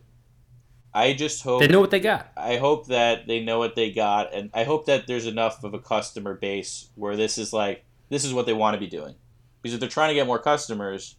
I 0.95 1.13
just 1.13 1.41
hope 1.41 1.59
They 1.59 1.67
know 1.67 1.79
what 1.79 1.89
they 1.89 1.99
got. 1.99 2.31
I 2.37 2.57
hope 2.57 2.87
that 2.87 3.25
they 3.27 3.43
know 3.43 3.57
what 3.57 3.75
they 3.75 3.91
got, 3.91 4.33
and 4.33 4.51
I 4.53 4.63
hope 4.63 4.85
that 4.85 5.07
there's 5.07 5.25
enough 5.25 5.63
of 5.63 5.73
a 5.73 5.79
customer 5.79 6.35
base 6.35 6.89
where 6.93 7.15
this 7.15 7.39
is 7.39 7.51
like 7.51 7.83
this 8.09 8.23
is 8.23 8.33
what 8.33 8.45
they 8.45 8.53
want 8.53 8.75
to 8.75 8.79
be 8.79 8.87
doing. 8.87 9.15
Because 9.61 9.73
if 9.73 9.79
they're 9.79 9.89
trying 9.89 10.09
to 10.09 10.15
get 10.15 10.27
more 10.27 10.39
customers, 10.39 11.15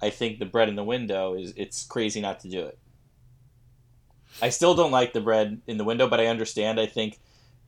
I 0.00 0.10
think 0.10 0.38
the 0.38 0.46
bread 0.46 0.70
in 0.70 0.76
the 0.76 0.84
window 0.84 1.34
is 1.34 1.52
it's 1.56 1.84
crazy 1.84 2.20
not 2.20 2.40
to 2.40 2.48
do 2.48 2.64
it. 2.64 2.78
I 4.40 4.48
still 4.48 4.74
don't 4.74 4.90
like 4.90 5.12
the 5.12 5.20
bread 5.20 5.60
in 5.66 5.76
the 5.76 5.84
window, 5.84 6.08
but 6.08 6.20
I 6.20 6.26
understand. 6.26 6.80
I 6.80 6.86
think 6.86 7.20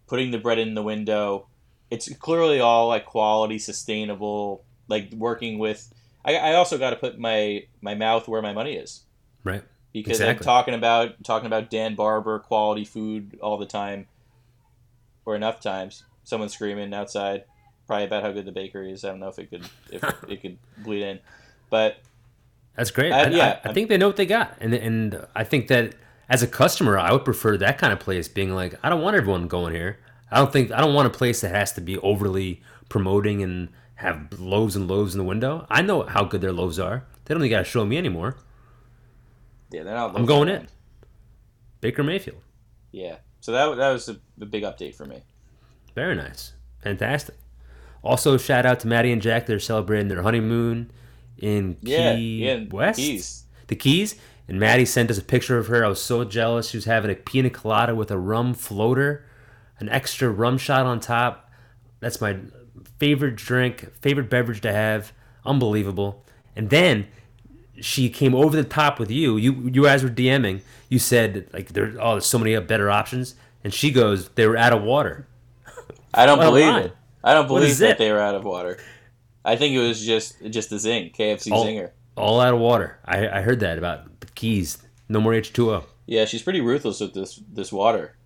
putting 0.07 0.31
the 0.31 0.39
bread 0.39 0.59
in 0.59 0.75
the 0.75 0.83
window, 0.83 1.49
it's 1.91 2.13
clearly 2.17 2.61
all 2.61 2.89
like 2.89 3.05
quality, 3.07 3.59
sustainable, 3.59 4.65
like 4.89 5.13
working 5.13 5.59
with. 5.59 5.93
I, 6.25 6.37
I 6.37 6.55
also 6.55 6.79
got 6.79 6.91
to 6.91 6.97
put 6.97 7.19
my 7.19 7.65
my 7.81 7.95
mouth 7.95 8.27
where 8.29 8.41
my 8.43 8.53
money 8.53 8.75
is 8.77 9.03
Right. 9.45 9.63
because 9.93 10.21
Exactly. 10.21 10.45
I'm 10.45 10.45
talking 10.45 10.75
about 10.75 11.23
talking 11.25 11.47
about 11.47 11.71
Dan 11.71 11.95
Barber 11.95 12.39
quality 12.39 12.85
food 12.85 13.39
all 13.43 13.59
the 13.59 13.67
time, 13.67 14.07
or 15.25 15.37
enough 15.37 15.61
times. 15.61 16.05
Someone 16.25 16.49
screaming 16.49 16.95
outside, 16.95 17.45
probably 17.87 18.07
about 18.07 18.23
how 18.23 18.33
good 18.33 18.47
the 18.47 18.53
bakery 18.53 18.91
is. 18.93 19.05
I 19.05 19.09
don't 19.09 19.21
know 19.21 19.29
if 19.29 19.39
it 19.39 19.51
could 19.51 19.69
if 19.93 20.03
it 20.29 20.41
could 20.41 20.57
bleed 20.79 21.03
in, 21.03 21.21
but 21.71 21.99
That's 22.77 22.91
great. 22.91 23.13
Uh, 23.13 23.17
I, 23.17 23.29
yeah, 23.29 23.61
I, 23.63 23.69
I 23.69 23.73
think 23.75 23.89
they 23.91 23.99
know 23.99 24.07
what 24.07 24.17
they 24.17 24.27
got, 24.27 24.57
and 24.61 24.73
and 24.75 25.27
I 25.37 25.45
think 25.45 25.69
that 25.69 25.95
as 26.31 26.43
a 26.43 26.47
customer, 26.47 26.99
I 26.99 27.13
would 27.13 27.27
prefer 27.27 27.59
that 27.59 27.77
kind 27.77 27.93
of 27.93 28.01
place. 28.01 28.29
Being 28.29 28.55
like, 28.55 28.75
I 28.83 28.89
don't 28.89 29.03
want 29.03 29.15
everyone 29.17 29.47
going 29.47 29.75
here. 29.75 29.99
I 30.35 30.39
don't 30.39 30.53
think 30.53 30.73
I 30.73 30.81
don't 30.81 30.95
want 30.95 31.07
a 31.07 31.11
place 31.11 31.41
that 31.43 31.51
has 31.55 31.73
to 31.73 31.81
be 31.81 31.97
overly 31.99 32.61
promoting 32.89 33.43
and 33.43 33.69
have 33.97 34.39
loaves 34.39 34.75
and 34.77 34.89
loaves 34.89 35.15
in 35.15 35.19
the 35.19 35.25
window. 35.25 35.67
I 35.71 35.81
know 35.83 36.03
how 36.03 36.25
good 36.25 36.41
their 36.41 36.53
loaves 36.53 36.79
are. 36.79 37.07
They 37.25 37.35
don't 37.35 37.43
even 37.43 37.51
got 37.51 37.59
to 37.65 37.65
show 37.65 37.85
me 37.85 37.97
anymore. 37.97 38.37
yeah, 39.71 39.83
they're 39.85 39.95
not. 39.95 40.17
I'm 40.17 40.27
going 40.27 40.49
in. 40.49 40.69
Baker 41.81 42.03
Mayfield, 42.03 42.43
Yeah, 42.93 43.17
so 43.41 43.53
that 43.53 43.77
that 43.77 43.91
was 43.93 44.09
a, 44.09 44.17
big 44.47 44.63
update 44.63 44.95
for 44.95 45.05
me. 45.05 45.23
very 45.95 46.15
nice, 46.17 46.55
fantastic. 46.83 47.37
Also, 48.03 48.37
shout 48.39 48.65
out 48.67 48.81
to 48.81 48.87
Maddie 48.89 49.13
and 49.13 49.21
Jack. 49.23 49.47
They're 49.47 49.59
celebrating 49.61 50.09
their 50.09 50.23
honeymoon 50.23 50.91
in 51.39 51.77
Yeah, 51.83 52.15
Key 52.17 52.45
yeah, 52.47 52.65
West. 52.71 52.99
Keys. 52.99 53.45
the 53.67 53.77
keys 53.77 54.15
and 54.49 54.61
maddie 54.61 54.85
sent 54.85 55.11
us 55.11 55.19
a 55.19 55.23
picture 55.23 55.57
of 55.59 55.67
her 55.69 55.85
i 55.85 55.89
was 55.89 56.01
so 56.01 56.23
jealous 56.23 56.69
she 56.69 56.77
was 56.77 56.85
having 56.85 57.11
a 57.11 57.15
pina 57.15 57.49
colada 57.51 57.95
with 57.95 58.11
a 58.11 58.19
rum 58.19 58.53
floater 58.55 59.25
an 59.81 59.89
extra 59.89 60.31
rum 60.31 60.57
shot 60.59 60.87
on 60.87 61.01
top 61.01 61.51
that's 62.01 62.21
my 62.21 62.37
favorite 62.99 63.37
drink 63.37 63.93
favorite 64.01 64.29
beverage 64.31 64.61
to 64.61 64.73
have 64.73 65.13
unbelievable 65.45 66.25
and 66.57 66.71
then 66.71 67.07
she 67.81 68.09
came 68.09 68.35
over 68.35 68.57
the 68.57 68.65
top 68.65 68.99
with 68.99 69.11
you 69.11 69.37
you 69.37 69.53
you 69.73 69.83
guys 69.83 70.03
were 70.03 70.09
dming 70.11 70.61
you 70.89 70.99
said 70.99 71.49
like 71.53 71.69
there 71.69 71.93
oh 72.01 72.13
there's 72.13 72.27
so 72.27 72.39
many 72.39 72.59
better 72.61 72.91
options 72.91 73.35
and 73.65 73.75
she 73.75 73.91
goes 73.91 74.29
they 74.31 74.47
were 74.47 74.57
out 74.57 74.73
of 74.73 74.83
water 74.83 75.27
I 76.17 76.27
don't 76.27 76.39
believe 76.39 76.67
line. 76.67 76.83
it. 76.85 76.97
I 77.25 77.35
don't 77.35 77.49
believe 77.49 77.77
that 77.79 77.91
it? 77.93 77.99
they 77.99 78.13
were 78.13 78.21
out 78.21 78.37
of 78.37 78.45
water. 78.45 78.79
I 79.45 79.57
think 79.57 79.75
it 79.75 79.81
was 79.81 80.05
just 80.07 80.37
just 80.51 80.71
a 80.71 80.79
zing, 80.79 81.11
KFC 81.11 81.51
Oh. 81.53 81.65
zinger. 81.65 81.91
all 82.17 82.41
out 82.41 82.55
of 82.55 82.61
water 82.61 82.99
i, 83.05 83.27
I 83.29 83.41
heard 83.41 83.59
that 83.61 83.77
about 83.79 84.21
the 84.21 84.27
keys 84.29 84.79
no 85.09 85.21
more 85.21 85.33
h2o 85.33 85.85
Yeah, 86.07 86.25
she's 86.27 86.43
pretty 86.43 86.61
ruthless 86.61 87.01
with 87.01 87.15
this 87.15 87.41
this 87.53 87.73
water. 87.73 88.17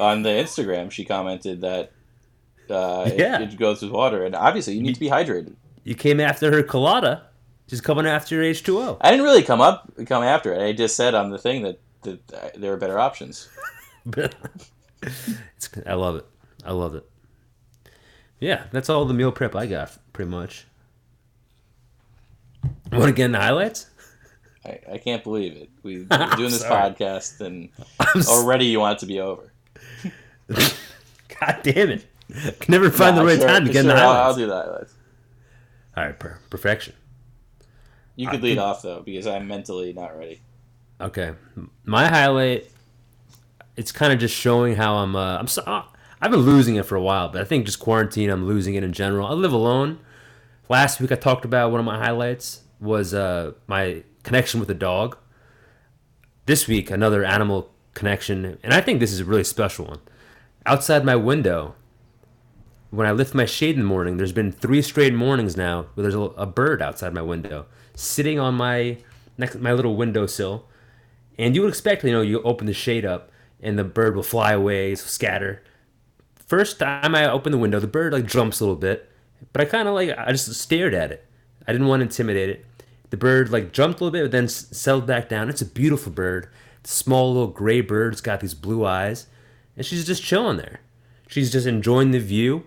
On 0.00 0.22
the 0.22 0.30
Instagram, 0.30 0.90
she 0.90 1.04
commented 1.04 1.60
that 1.60 1.92
uh, 2.70 3.04
it- 3.06 3.18
Yeah. 3.18 3.40
it, 3.40 3.56
goes 3.58 3.82
with 3.82 3.90
water, 3.92 4.24
and 4.24 4.34
obviously 4.34 4.74
you 4.74 4.82
need 4.82 4.94
to 4.94 5.00
be 5.00 5.08
hydrated. 5.08 5.54
you 5.84 5.94
came 5.94 6.18
after 6.20 6.50
her 6.50 6.62
colada 6.62 7.26
she's 7.68 7.80
coming 7.80 8.06
after 8.06 8.34
your 8.34 8.44
h2o 8.44 8.96
I 9.00 9.10
didn't 9.10 9.24
really 9.24 9.42
come 9.42 9.60
up 9.60 9.90
come 10.06 10.22
after 10.22 10.52
it. 10.54 10.62
I 10.62 10.72
just 10.72 10.96
said 10.96 11.14
on 11.14 11.30
the 11.30 11.38
thing 11.38 11.62
that, 11.62 11.78
that 12.02 12.32
uh, 12.32 12.48
there 12.56 12.72
are 12.72 12.76
better 12.76 12.98
options. 12.98 13.48
it's, 15.02 15.70
I 15.86 15.94
love 15.94 16.16
it. 16.16 16.26
I 16.64 16.72
love 16.72 16.94
it. 16.94 17.04
Yeah, 18.40 18.64
that's 18.72 18.88
all 18.90 19.04
the 19.06 19.14
meal 19.14 19.32
prep 19.32 19.54
I 19.56 19.66
got, 19.66 19.96
pretty 20.12 20.30
much. 20.30 20.66
Want 22.92 23.06
to 23.06 23.12
get 23.12 23.26
into 23.26 23.38
highlights? 23.40 23.86
I, 24.64 24.80
I 24.92 24.98
can't 24.98 25.22
believe 25.24 25.56
it. 25.56 25.70
We've 25.82 26.06
been 26.08 26.28
doing 26.36 26.50
this 26.50 26.60
Sorry. 26.60 26.90
podcast, 26.92 27.40
and 27.40 27.70
I'm 28.00 28.22
already 28.28 28.66
you 28.66 28.80
want 28.80 28.98
it 28.98 29.00
to 29.00 29.06
be 29.06 29.20
over. 29.20 29.52
God 30.48 31.60
damn 31.62 31.90
it! 31.90 32.06
Can 32.60 32.72
never 32.72 32.90
find 32.90 33.16
Nah, 33.16 33.22
the 33.22 33.26
right 33.28 33.38
sure- 33.38 33.48
time 33.48 33.64
to 33.66 33.72
get 33.72 33.82
sure, 33.82 33.90
into 33.90 34.02
I'll, 34.02 34.10
I'll 34.10 34.34
do 34.34 34.46
the 34.46 34.54
highlights. 34.54 34.94
All 35.96 36.04
right, 36.04 36.18
per- 36.18 36.38
perfection. 36.50 36.94
You 38.16 38.28
I 38.28 38.30
could 38.32 38.42
lead 38.42 38.50
think- 38.50 38.60
off 38.60 38.82
though, 38.82 39.02
because 39.02 39.26
I'm 39.26 39.46
mentally 39.48 39.92
not 39.92 40.16
ready. 40.18 40.40
Okay, 41.00 41.32
my 41.84 42.06
highlight. 42.08 42.70
It's 43.76 43.90
kind 43.90 44.12
of 44.12 44.20
just 44.20 44.34
showing 44.36 44.76
how 44.76 44.96
I'm. 44.96 45.16
Uh, 45.16 45.38
I'm. 45.38 45.48
So, 45.48 45.62
uh, 45.62 45.82
I've 46.20 46.30
been 46.30 46.40
losing 46.40 46.76
it 46.76 46.86
for 46.86 46.94
a 46.94 47.02
while, 47.02 47.28
but 47.28 47.40
I 47.40 47.44
think 47.44 47.66
just 47.66 47.80
quarantine. 47.80 48.30
I'm 48.30 48.46
losing 48.46 48.74
it 48.76 48.84
in 48.84 48.92
general. 48.92 49.26
I 49.26 49.32
live 49.32 49.52
alone. 49.52 49.98
Last 50.68 51.00
week 51.00 51.10
I 51.12 51.16
talked 51.16 51.44
about 51.44 51.70
one 51.72 51.80
of 51.80 51.84
my 51.86 51.98
highlights 51.98 52.62
was 52.80 53.12
uh, 53.12 53.52
my 53.66 54.02
connection 54.22 54.60
with 54.60 54.70
a 54.70 54.74
dog. 54.74 55.18
This 56.46 56.68
week 56.68 56.90
another 56.90 57.24
animal 57.24 57.73
connection, 57.94 58.58
and 58.62 58.74
I 58.74 58.80
think 58.80 59.00
this 59.00 59.12
is 59.12 59.20
a 59.20 59.24
really 59.24 59.44
special 59.44 59.86
one. 59.86 60.00
Outside 60.66 61.04
my 61.04 61.16
window, 61.16 61.74
when 62.90 63.06
I 63.06 63.12
lift 63.12 63.34
my 63.34 63.44
shade 63.44 63.74
in 63.74 63.82
the 63.82 63.86
morning, 63.86 64.16
there's 64.16 64.32
been 64.32 64.52
three 64.52 64.82
straight 64.82 65.14
mornings 65.14 65.56
now 65.56 65.86
where 65.94 66.02
there's 66.02 66.14
a, 66.14 66.20
a 66.20 66.46
bird 66.46 66.80
outside 66.82 67.12
my 67.12 67.22
window, 67.22 67.66
sitting 67.94 68.38
on 68.38 68.54
my 68.54 68.98
next 69.36 69.56
my 69.56 69.72
little 69.72 69.96
windowsill, 69.96 70.66
and 71.38 71.54
you 71.54 71.62
would 71.62 71.70
expect, 71.70 72.04
you 72.04 72.12
know, 72.12 72.22
you 72.22 72.40
open 72.42 72.66
the 72.66 72.72
shade 72.72 73.04
up 73.04 73.30
and 73.60 73.78
the 73.78 73.84
bird 73.84 74.14
will 74.14 74.22
fly 74.22 74.52
away, 74.52 74.94
scatter. 74.94 75.62
First 76.34 76.78
time 76.78 77.14
I 77.14 77.28
open 77.28 77.50
the 77.50 77.58
window, 77.58 77.80
the 77.80 77.86
bird 77.86 78.12
like 78.12 78.26
jumps 78.26 78.60
a 78.60 78.64
little 78.64 78.76
bit, 78.76 79.10
but 79.52 79.62
I 79.62 79.64
kind 79.64 79.88
of 79.88 79.94
like 79.94 80.10
I 80.16 80.30
just 80.32 80.54
stared 80.54 80.94
at 80.94 81.10
it. 81.10 81.26
I 81.66 81.72
didn't 81.72 81.88
want 81.88 82.00
to 82.00 82.04
intimidate 82.04 82.50
it. 82.50 82.66
The 83.10 83.16
bird 83.16 83.50
like 83.50 83.72
jumped 83.72 84.00
a 84.00 84.04
little 84.04 84.12
bit, 84.12 84.24
but 84.24 84.32
then 84.32 84.48
settled 84.48 85.06
back 85.06 85.28
down. 85.28 85.48
It's 85.48 85.62
a 85.62 85.66
beautiful 85.66 86.12
bird. 86.12 86.48
Small 86.84 87.32
little 87.32 87.48
gray 87.48 87.80
bird. 87.80 88.12
It's 88.12 88.20
got 88.20 88.40
these 88.40 88.54
blue 88.54 88.84
eyes, 88.84 89.26
and 89.76 89.84
she's 89.84 90.06
just 90.06 90.22
chilling 90.22 90.58
there. 90.58 90.80
She's 91.28 91.50
just 91.50 91.66
enjoying 91.66 92.10
the 92.10 92.20
view, 92.20 92.64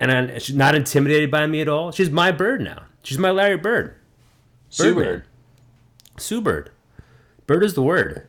and 0.00 0.10
I, 0.10 0.38
she's 0.38 0.56
not 0.56 0.74
intimidated 0.74 1.30
by 1.30 1.46
me 1.46 1.60
at 1.60 1.68
all. 1.68 1.92
She's 1.92 2.10
my 2.10 2.32
bird 2.32 2.60
now. 2.60 2.84
She's 3.02 3.18
my 3.18 3.30
Larry 3.30 3.56
Bird. 3.56 3.94
Sue. 4.68 4.94
Bird. 4.94 5.24
Sue 6.16 6.40
Bird. 6.40 6.70
Bird 7.46 7.62
is 7.62 7.74
the 7.74 7.82
word. 7.82 8.26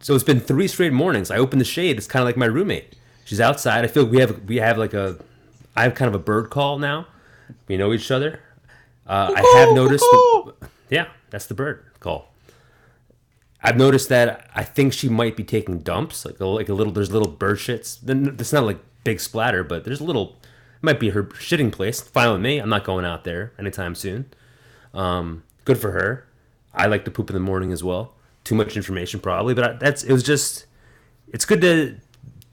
So 0.00 0.14
it's 0.14 0.24
been 0.24 0.38
three 0.38 0.68
straight 0.68 0.92
mornings. 0.92 1.30
I 1.30 1.38
open 1.38 1.58
the 1.58 1.64
shade. 1.64 1.96
It's 1.96 2.06
kind 2.06 2.22
of 2.22 2.26
like 2.26 2.36
my 2.36 2.46
roommate. 2.46 2.94
She's 3.24 3.40
outside. 3.40 3.84
I 3.84 3.88
feel 3.88 4.04
we 4.06 4.20
have 4.20 4.44
we 4.44 4.56
have 4.56 4.78
like 4.78 4.94
a 4.94 5.16
I 5.74 5.82
have 5.82 5.94
kind 5.94 6.08
of 6.08 6.14
a 6.14 6.22
bird 6.22 6.50
call 6.50 6.78
now. 6.78 7.06
We 7.66 7.76
know 7.76 7.92
each 7.92 8.10
other. 8.10 8.40
Uh, 9.06 9.32
I 9.34 9.40
have 9.58 9.74
noticed. 9.74 10.04
The, 10.04 10.54
yeah, 10.90 11.08
that's 11.30 11.46
the 11.46 11.54
bird. 11.54 11.84
I've 13.62 13.76
noticed 13.76 14.08
that 14.08 14.48
I 14.54 14.62
think 14.62 14.92
she 14.92 15.08
might 15.08 15.36
be 15.36 15.44
taking 15.44 15.80
dumps, 15.80 16.24
like 16.24 16.38
a, 16.40 16.46
like 16.46 16.68
a 16.68 16.74
little. 16.74 16.92
There's 16.92 17.10
little 17.10 17.30
bird 17.30 17.58
shits. 17.58 17.98
Then 18.00 18.36
it's 18.38 18.52
not 18.52 18.64
like 18.64 18.78
big 19.04 19.20
splatter, 19.20 19.64
but 19.64 19.84
there's 19.84 20.00
a 20.00 20.04
little. 20.04 20.36
It 20.42 20.82
might 20.82 21.00
be 21.00 21.10
her 21.10 21.24
shitting 21.24 21.72
place. 21.72 22.00
Fine 22.00 22.32
with 22.32 22.40
me. 22.40 22.58
I'm 22.58 22.68
not 22.68 22.84
going 22.84 23.04
out 23.04 23.24
there 23.24 23.52
anytime 23.58 23.94
soon. 23.94 24.26
Um, 24.94 25.42
good 25.64 25.78
for 25.78 25.90
her. 25.90 26.26
I 26.72 26.86
like 26.86 27.04
to 27.06 27.10
poop 27.10 27.30
in 27.30 27.34
the 27.34 27.40
morning 27.40 27.72
as 27.72 27.82
well. 27.82 28.14
Too 28.44 28.54
much 28.54 28.76
information 28.76 29.20
probably, 29.20 29.54
but 29.54 29.64
I, 29.64 29.72
that's 29.74 30.04
it 30.04 30.12
was 30.12 30.22
just. 30.22 30.66
It's 31.32 31.44
good 31.44 31.60
to 31.62 31.96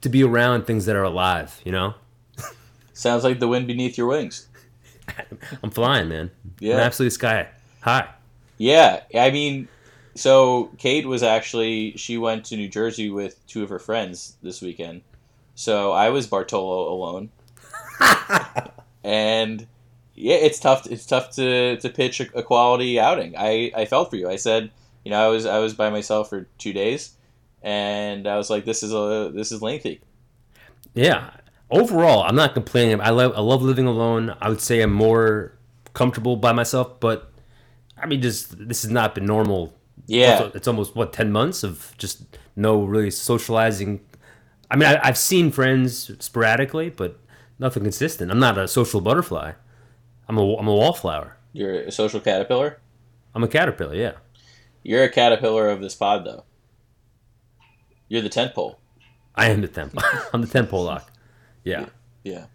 to 0.02 0.08
be 0.08 0.22
around 0.22 0.66
things 0.66 0.86
that 0.86 0.96
are 0.96 1.04
alive. 1.04 1.60
You 1.64 1.72
know, 1.72 1.94
Sounds 2.96 3.24
like 3.24 3.40
the 3.40 3.48
wind 3.48 3.66
beneath 3.66 3.98
your 3.98 4.06
wings. 4.06 4.48
I'm 5.62 5.70
flying, 5.70 6.08
man. 6.08 6.30
Yeah. 6.60 6.76
I'm 6.76 6.80
absolutely 6.80 7.10
sky 7.10 7.48
high. 7.82 8.08
Yeah, 8.56 9.02
I 9.14 9.30
mean, 9.30 9.68
so 10.16 10.70
Kate 10.78 11.06
was 11.06 11.22
actually 11.22 11.96
she 11.96 12.18
went 12.18 12.44
to 12.46 12.56
New 12.56 12.68
Jersey 12.68 13.10
with 13.10 13.46
two 13.46 13.62
of 13.62 13.68
her 13.68 13.78
friends 13.78 14.36
this 14.42 14.60
weekend. 14.60 15.02
So 15.54 15.92
I 15.92 16.10
was 16.10 16.26
Bartolo 16.26 16.92
alone, 16.92 17.30
and 19.04 19.66
yeah, 20.14 20.36
it's 20.36 20.58
tough. 20.58 20.86
It's 20.90 21.06
tough 21.06 21.30
to, 21.36 21.76
to 21.76 21.88
pitch 21.88 22.20
a, 22.20 22.38
a 22.38 22.42
quality 22.42 22.98
outing. 22.98 23.34
I, 23.36 23.70
I 23.74 23.84
felt 23.84 24.10
for 24.10 24.16
you. 24.16 24.28
I 24.28 24.36
said, 24.36 24.70
you 25.04 25.10
know, 25.10 25.24
I 25.24 25.28
was 25.28 25.46
I 25.46 25.58
was 25.58 25.74
by 25.74 25.90
myself 25.90 26.30
for 26.30 26.48
two 26.58 26.72
days, 26.72 27.12
and 27.62 28.26
I 28.26 28.36
was 28.36 28.50
like, 28.50 28.64
this 28.64 28.82
is 28.82 28.92
a 28.92 29.30
this 29.34 29.52
is 29.52 29.62
lengthy. 29.62 30.00
Yeah. 30.94 31.30
Overall, 31.70 32.22
I'm 32.22 32.36
not 32.36 32.54
complaining. 32.54 33.00
I 33.00 33.10
love 33.10 33.32
I 33.36 33.40
love 33.40 33.62
living 33.62 33.86
alone. 33.86 34.34
I 34.40 34.48
would 34.48 34.60
say 34.60 34.80
I'm 34.80 34.92
more 34.92 35.52
comfortable 35.94 36.36
by 36.36 36.52
myself, 36.52 37.00
but 37.00 37.30
I 37.98 38.06
mean, 38.06 38.22
just 38.22 38.68
this 38.68 38.82
has 38.82 38.90
not 38.90 39.14
been 39.14 39.26
normal. 39.26 39.75
Yeah, 40.06 40.44
It's, 40.44 40.56
it's 40.56 40.68
almost 40.68 40.94
what 40.94 41.12
ten 41.12 41.32
months 41.32 41.62
of 41.64 41.94
just 41.98 42.22
no 42.54 42.82
really 42.84 43.10
socializing. 43.10 44.00
I 44.70 44.76
mean, 44.76 44.88
I, 44.88 45.00
I've 45.02 45.18
seen 45.18 45.50
friends 45.50 46.10
sporadically, 46.24 46.90
but 46.90 47.18
nothing 47.58 47.82
consistent. 47.82 48.30
I'm 48.30 48.38
not 48.38 48.58
a 48.58 48.68
social 48.68 49.00
butterfly. 49.00 49.52
I'm 50.28 50.38
a 50.38 50.56
I'm 50.56 50.68
a 50.68 50.74
wallflower. 50.74 51.36
you're 51.52 51.74
a 51.82 51.92
social 51.92 52.20
caterpillar. 52.20 52.78
I'm 53.34 53.42
a 53.44 53.48
caterpillar. 53.48 53.94
Yeah. 53.94 54.12
You're 54.82 55.04
a 55.04 55.08
caterpillar 55.10 55.68
of 55.68 55.80
this 55.80 55.94
pod, 55.94 56.24
though. 56.24 56.44
You're 58.08 58.22
the 58.22 58.28
tent 58.28 58.54
pole. 58.54 58.78
I 59.34 59.50
am 59.50 59.60
the 59.60 59.68
temp. 59.68 59.94
I'm 60.32 60.40
the 60.42 60.46
temp 60.46 60.70
pole 60.70 60.84
lock. 60.84 61.10
Yeah. 61.64 61.86
Yeah. 62.24 62.46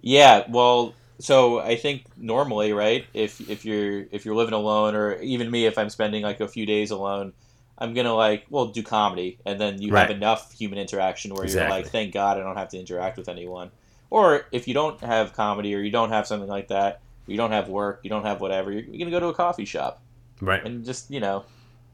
Yeah, 0.00 0.44
well, 0.48 0.94
so 1.20 1.60
I 1.60 1.76
think 1.76 2.04
normally, 2.16 2.72
right, 2.72 3.04
if 3.14 3.48
if 3.48 3.64
you're 3.64 4.06
if 4.10 4.24
you're 4.24 4.34
living 4.34 4.54
alone 4.54 4.94
or 4.96 5.16
even 5.22 5.50
me 5.50 5.66
if 5.66 5.78
I'm 5.78 5.90
spending 5.90 6.22
like 6.24 6.40
a 6.40 6.48
few 6.48 6.66
days 6.66 6.90
alone, 6.90 7.32
I'm 7.78 7.94
going 7.94 8.06
to 8.06 8.12
like, 8.14 8.44
well, 8.50 8.66
do 8.66 8.82
comedy 8.82 9.38
and 9.46 9.60
then 9.60 9.80
you 9.80 9.94
have 9.94 10.10
enough 10.10 10.52
human 10.52 10.78
interaction 10.78 11.32
where 11.34 11.44
Exactly. 11.44 11.68
you're 11.76 11.82
like, 11.84 11.92
thank 11.92 12.12
God 12.12 12.36
I 12.36 12.40
don't 12.40 12.56
have 12.56 12.68
to 12.70 12.78
interact 12.78 13.16
with 13.16 13.28
anyone. 13.28 13.70
Or 14.10 14.44
if 14.50 14.66
you 14.68 14.74
don't 14.74 15.00
have 15.00 15.32
comedy 15.32 15.74
or 15.74 15.78
you 15.78 15.90
don't 15.90 16.10
have 16.10 16.26
something 16.26 16.48
like 16.48 16.68
that, 16.68 17.00
you 17.26 17.36
don't 17.36 17.52
have 17.52 17.68
work, 17.68 18.00
you 18.02 18.10
don't 18.10 18.24
have 18.24 18.40
whatever, 18.40 18.72
you're, 18.72 18.82
you're 18.82 18.98
going 18.98 19.04
to 19.06 19.10
go 19.10 19.20
to 19.20 19.28
a 19.28 19.34
coffee 19.34 19.64
shop 19.64 20.02
Right. 20.42 20.64
and 20.64 20.84
just, 20.84 21.10
you 21.10 21.20
know, 21.20 21.44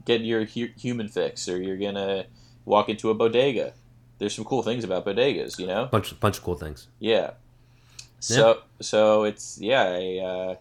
get 0.07 0.23
your 0.23 0.45
hu- 0.45 0.71
human 0.79 1.09
fix 1.09 1.49
or 1.49 1.61
you're 1.63 1.77
going 1.77 1.95
to 1.97 2.27
walk 2.65 2.89
into 2.89 3.11
a 3.11 3.15
bodega. 3.15 3.73
There's 4.19 4.35
some 4.35 4.45
cool 4.47 4.63
things 4.63 4.83
about 4.83 5.05
bodegas, 5.05 5.59
you 5.59 5.67
know? 5.67 5.87
bunch 5.87 6.19
bunch 6.19 6.39
of 6.39 6.43
cool 6.45 6.55
things. 6.57 6.89
Yeah. 7.01 7.33
So 8.21 8.63
so 8.81 9.25
it's 9.25 9.59
yeah. 9.61 9.83
I, 9.83 10.19
uh, 10.25 10.55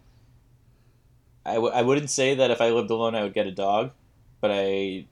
I, 1.45 1.53
w- 1.55 1.73
I 1.73 1.81
wouldn't 1.81 2.09
say 2.09 2.35
that 2.35 2.51
if 2.51 2.59
I 2.61 2.69
lived 2.69 2.89
alone 2.89 3.15
I 3.15 3.23
would 3.23 3.33
get 3.33 3.47
a 3.47 3.51
dog, 3.51 3.91
but 4.41 4.51
I 4.53 5.05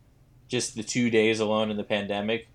just 0.48 0.76
the 0.76 0.84
two 0.84 1.10
days 1.10 1.40
alone 1.40 1.72
in 1.72 1.78
the 1.78 1.84
pandemic 1.84 2.48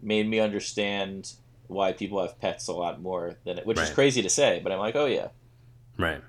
made 0.00 0.28
me 0.28 0.38
understand 0.40 1.32
why 1.68 1.92
people 1.92 2.20
have 2.20 2.38
pets 2.40 2.68
a 2.68 2.72
lot 2.72 3.00
more 3.00 3.34
than 3.44 3.58
it, 3.58 3.66
which 3.66 3.78
is 3.78 3.90
crazy 3.90 4.22
to 4.22 4.28
say, 4.28 4.60
but 4.62 4.70
I'm 4.72 4.78
like, 4.78 4.94
oh 4.96 5.06
yeah, 5.06 5.28
Right. 5.98 6.20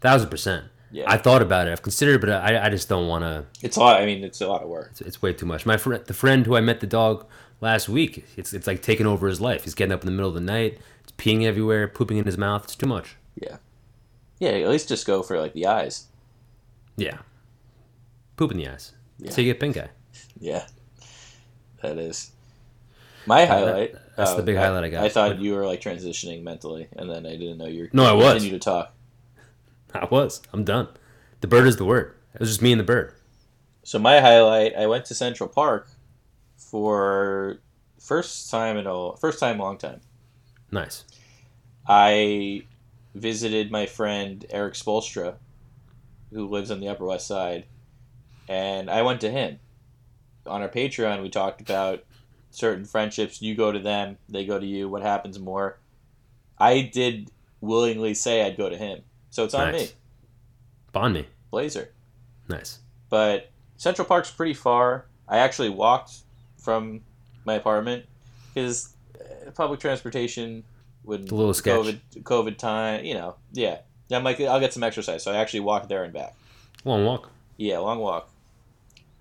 Thousand 0.00 0.28
percent. 0.30 0.64
yeah. 0.90 1.04
I 1.06 1.16
thought 1.18 1.42
about 1.42 1.68
it. 1.68 1.72
I've 1.72 1.82
considered, 1.82 2.16
it, 2.16 2.20
but 2.22 2.30
I, 2.30 2.66
I 2.66 2.68
just 2.70 2.88
don't 2.88 3.06
want 3.06 3.22
to. 3.22 3.44
it's 3.64 3.76
a 3.76 3.80
lot. 3.80 4.00
I 4.00 4.06
mean, 4.06 4.24
it's 4.24 4.40
a 4.40 4.48
lot 4.48 4.62
of 4.62 4.68
work. 4.68 4.88
It's, 4.92 5.00
it's 5.00 5.22
way 5.22 5.32
too 5.32 5.46
much. 5.46 5.64
My 5.64 5.76
friend, 5.76 6.04
the 6.04 6.14
friend 6.14 6.44
who 6.46 6.56
I 6.56 6.60
met 6.60 6.80
the 6.80 6.86
dog 6.88 7.26
last 7.60 7.88
week, 7.88 8.24
it's 8.36 8.52
it's 8.52 8.66
like 8.66 8.82
taking 8.82 9.06
over 9.06 9.28
his 9.28 9.40
life. 9.40 9.62
He's 9.64 9.74
getting 9.74 9.92
up 9.92 10.00
in 10.00 10.06
the 10.06 10.12
middle 10.12 10.28
of 10.28 10.34
the 10.34 10.40
night. 10.40 10.78
Peeing 11.18 11.44
everywhere, 11.44 11.88
pooping 11.88 12.16
in 12.16 12.24
his 12.24 12.38
mouth. 12.38 12.64
It's 12.64 12.76
too 12.76 12.86
much. 12.86 13.16
Yeah. 13.40 13.56
Yeah. 14.38 14.50
At 14.50 14.68
least 14.68 14.88
just 14.88 15.06
go 15.06 15.22
for 15.22 15.38
like 15.38 15.52
the 15.52 15.66
eyes. 15.66 16.06
Yeah. 16.96 17.18
Poop 18.36 18.50
in 18.50 18.56
the 18.58 18.68
eyes. 18.68 18.92
Yeah. 19.18 19.30
So 19.30 19.40
you 19.40 19.52
get 19.52 19.60
pink 19.60 19.76
eye. 19.76 19.90
Yeah. 20.38 20.66
That 21.82 21.98
is. 21.98 22.32
My 23.26 23.42
uh, 23.42 23.46
that- 23.46 23.48
highlight. 23.48 23.94
that's 24.16 24.32
the 24.32 24.38
um, 24.40 24.44
big 24.44 24.56
highlight 24.56 24.84
I 24.84 24.88
got. 24.88 25.04
I 25.04 25.08
thought 25.08 25.38
you 25.38 25.54
were 25.54 25.66
like 25.66 25.80
transitioning 25.80 26.42
mentally, 26.42 26.88
and 26.96 27.08
then 27.08 27.26
I 27.26 27.36
didn't 27.36 27.58
know 27.58 27.66
you 27.66 27.82
were. 27.84 27.90
No, 27.92 28.04
I 28.04 28.12
was. 28.12 28.34
Continue 28.34 28.58
to 28.58 28.64
talk. 28.64 28.94
I 29.94 30.06
was. 30.06 30.42
I'm 30.52 30.64
done. 30.64 30.88
The 31.40 31.46
bird 31.46 31.66
is 31.66 31.76
the 31.76 31.84
word. 31.84 32.14
It 32.34 32.40
was 32.40 32.48
just 32.48 32.62
me 32.62 32.72
and 32.72 32.80
the 32.80 32.84
bird. 32.84 33.14
So 33.84 33.98
my 33.98 34.20
highlight, 34.20 34.74
I 34.76 34.86
went 34.86 35.04
to 35.06 35.14
Central 35.14 35.48
Park 35.48 35.90
for 36.56 37.60
first 38.00 38.50
time 38.50 38.76
in 38.76 38.86
a 38.86 39.16
first 39.16 39.38
time 39.38 39.58
long 39.58 39.76
time. 39.76 40.00
Nice. 40.72 41.04
I 41.86 42.64
visited 43.14 43.70
my 43.70 43.86
friend 43.86 44.44
Eric 44.50 44.74
Spoelstra, 44.74 45.34
who 46.32 46.48
lives 46.48 46.70
on 46.70 46.80
the 46.80 46.88
Upper 46.88 47.04
West 47.04 47.26
Side, 47.26 47.66
and 48.48 48.90
I 48.90 49.02
went 49.02 49.20
to 49.20 49.30
him. 49.30 49.58
On 50.46 50.62
our 50.62 50.68
Patreon, 50.68 51.22
we 51.22 51.28
talked 51.30 51.60
about 51.60 52.02
certain 52.50 52.84
friendships. 52.84 53.40
You 53.42 53.54
go 53.54 53.70
to 53.70 53.78
them, 53.78 54.16
they 54.28 54.44
go 54.44 54.58
to 54.58 54.66
you. 54.66 54.88
What 54.88 55.02
happens 55.02 55.38
more? 55.38 55.78
I 56.58 56.80
did 56.82 57.30
willingly 57.60 58.14
say 58.14 58.44
I'd 58.44 58.56
go 58.56 58.68
to 58.68 58.76
him, 58.76 59.02
so 59.30 59.44
it's 59.44 59.54
on 59.54 59.72
Nice. 59.72 59.80
me, 59.80 59.88
Bond 60.92 61.14
me. 61.14 61.26
Blazer. 61.50 61.92
Nice. 62.48 62.78
but 63.10 63.50
Central 63.76 64.06
Park's 64.06 64.30
pretty 64.30 64.54
far. 64.54 65.06
I 65.28 65.38
actually 65.38 65.70
walked 65.70 66.12
from 66.58 67.00
my 67.44 67.54
apartment 67.54 68.04
because 68.52 68.91
public 69.54 69.80
transportation 69.80 70.64
would 71.04 71.30
a 71.30 71.34
little 71.34 71.54
sketch. 71.54 71.74
COVID 71.74 72.00
COVID 72.22 72.56
time, 72.58 73.04
you 73.04 73.14
know, 73.14 73.36
yeah. 73.52 73.78
Yeah, 74.08 74.18
I'm 74.18 74.24
like, 74.24 74.40
I'll 74.40 74.60
get 74.60 74.72
some 74.74 74.82
exercise, 74.82 75.22
so 75.22 75.32
I 75.32 75.36
actually 75.36 75.60
walked 75.60 75.88
there 75.88 76.04
and 76.04 76.12
back. 76.12 76.34
Long 76.84 77.04
walk. 77.04 77.30
Yeah, 77.56 77.78
long 77.78 77.98
walk, 77.98 78.28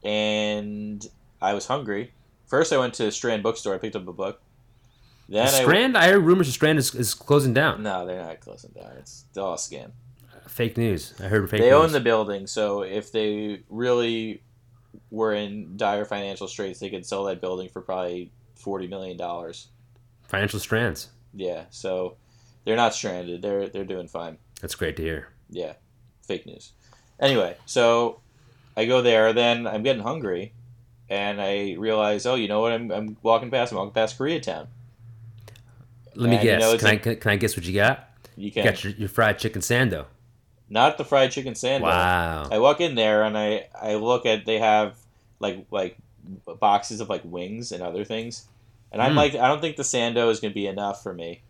and 0.04 1.06
I 1.42 1.54
was 1.54 1.66
hungry. 1.68 2.12
First, 2.48 2.74
I 2.74 2.78
went 2.78 2.94
to 2.96 3.12
Strand 3.12 3.44
Bookstore. 3.44 3.74
I 3.76 3.78
picked 3.78 3.96
up 3.96 4.08
a 4.08 4.14
book. 4.14 4.42
Then 5.30 5.48
Strand. 5.48 5.98
I 5.98 6.10
heard 6.10 6.24
rumors 6.24 6.48
of 6.50 6.54
Strand 6.54 6.78
is, 6.80 6.94
is 6.94 7.14
closing 7.14 7.54
down. 7.54 7.84
no, 7.84 8.06
they're 8.06 8.22
not 8.22 8.40
closing 8.42 8.72
down. 8.72 8.92
It's 8.98 9.26
all 9.38 9.54
a 9.54 9.58
scam. 9.58 9.92
Fake 10.48 10.78
news. 10.78 11.14
I 11.20 11.24
heard 11.24 11.50
fake 11.50 11.62
they 11.62 11.70
news. 11.70 11.82
own 11.82 11.92
the 11.94 12.02
building, 12.02 12.48
so 12.48 12.82
if 12.82 13.12
they 13.14 13.62
really 13.70 14.42
were 15.10 15.34
in 15.34 15.78
dire 15.78 16.04
financial 16.04 16.48
straits, 16.48 16.80
they 16.80 16.90
could 16.90 17.06
sell 17.06 17.24
that 17.26 17.40
building 17.40 17.70
for 17.70 17.82
probably 17.82 18.32
forty 18.56 18.88
million 18.88 19.16
dollars. 19.16 19.70
Financial 20.32 20.60
strands. 20.60 21.10
Yeah, 21.34 21.66
so 21.70 22.16
they're 22.66 22.76
not 22.76 22.94
stranded. 22.96 23.42
They're 23.42 23.68
they're 23.70 23.86
doing 23.86 24.08
fine. 24.08 24.38
That's 24.62 24.76
great 24.76 24.96
to 24.98 25.04
hear. 25.04 25.28
Yeah, 25.50 25.74
fake 26.26 26.46
news. 26.46 26.72
Anyway, 27.20 27.56
so 27.66 28.20
I 28.76 28.86
go 28.86 29.02
there. 29.02 29.34
Then 29.34 29.68
I'm 29.68 29.84
getting 29.84 30.02
hungry, 30.02 30.54
and 31.10 31.40
I 31.42 31.76
realize, 31.78 32.26
oh, 32.26 32.36
you 32.36 32.48
know 32.48 32.62
what? 32.62 32.72
I'm, 32.72 32.92
I'm 32.92 33.18
walking 33.22 33.52
past. 33.52 33.72
I'm 33.72 33.78
walking 33.78 33.94
past 33.94 34.18
Koreatown. 34.18 34.68
Let 36.16 36.30
me 36.30 36.36
And, 36.38 36.44
you 36.44 36.50
guess. 36.52 36.62
know, 36.62 36.78
can, 36.78 36.88
I, 36.88 36.92
a- 36.94 37.00
can, 37.00 37.16
can 37.18 37.32
I 37.32 37.36
guess 37.38 37.56
what 37.56 37.66
you 37.66 37.74
got? 37.74 38.10
You 38.36 38.52
You 38.54 38.64
got 38.64 38.84
your, 38.84 38.94
your 38.94 39.10
fried 39.10 39.40
chicken 39.40 39.62
sando. 39.62 40.06
not 40.70 40.98
the 40.98 41.06
fried 41.06 41.32
chicken 41.32 41.56
sandwich. 41.56 41.90
Wow. 41.92 42.48
I 42.52 42.60
walk 42.60 42.82
in 42.82 42.96
there 42.96 43.24
and 43.24 43.38
I 43.38 43.68
I 43.80 43.96
look 43.96 44.26
at 44.26 44.46
they 44.46 44.60
have 44.60 44.96
like 45.40 45.66
like 45.72 45.98
boxes 46.60 47.00
of 47.02 47.10
like 47.10 47.22
wings 47.26 47.72
and 47.72 47.82
other 47.84 48.04
things, 48.06 48.48
and 48.92 49.02
I'm 49.02 49.14
Mm. 49.14 49.18
like 49.18 49.36
I 49.36 49.48
don't 49.48 49.62
think 49.62 49.76
the 49.78 49.84
sando 49.84 50.30
is 50.30 50.40
gonna 50.40 50.54
be 50.54 50.68
enough 50.68 51.02
for 51.04 51.14
me 51.14 51.42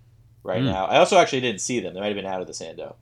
right 0.43 0.62
Mm. 0.62 0.65
now. 0.65 0.86
I 0.86 0.97
also 0.97 1.17
actually 1.17 1.41
didn't 1.41 1.62
see 1.62 1.80
them; 1.80 1.93
they 1.93 1.99
might 1.99 2.08
have 2.08 2.15
been 2.15 2.25
out 2.25 2.41
of 2.41 2.47
the 2.47 2.54
sando. 2.54 2.95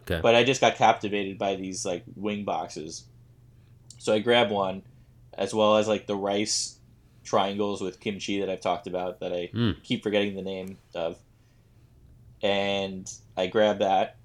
Okay. 0.00 0.20
But 0.20 0.34
I 0.34 0.42
just 0.44 0.60
got 0.60 0.76
captivated 0.76 1.38
by 1.38 1.54
these 1.54 1.84
like 1.84 2.02
wing 2.16 2.44
boxes, 2.44 3.04
so 3.98 4.12
I 4.12 4.18
grabbed 4.18 4.50
one, 4.50 4.82
as 5.34 5.54
well 5.54 5.76
as 5.76 5.86
like 5.88 6.06
the 6.06 6.16
rice 6.16 6.78
triangles 7.24 7.80
with 7.80 8.00
kimchi 8.00 8.40
that 8.40 8.50
I've 8.50 8.60
talked 8.60 8.86
about 8.88 9.20
that 9.20 9.32
I 9.32 9.48
Mm. 9.54 9.82
keep 9.84 10.02
forgetting 10.02 10.34
the 10.34 10.42
name 10.42 10.78
of, 10.94 11.18
and 12.42 13.10
I 13.36 13.46
grab 13.46 13.78
that, 13.78 14.16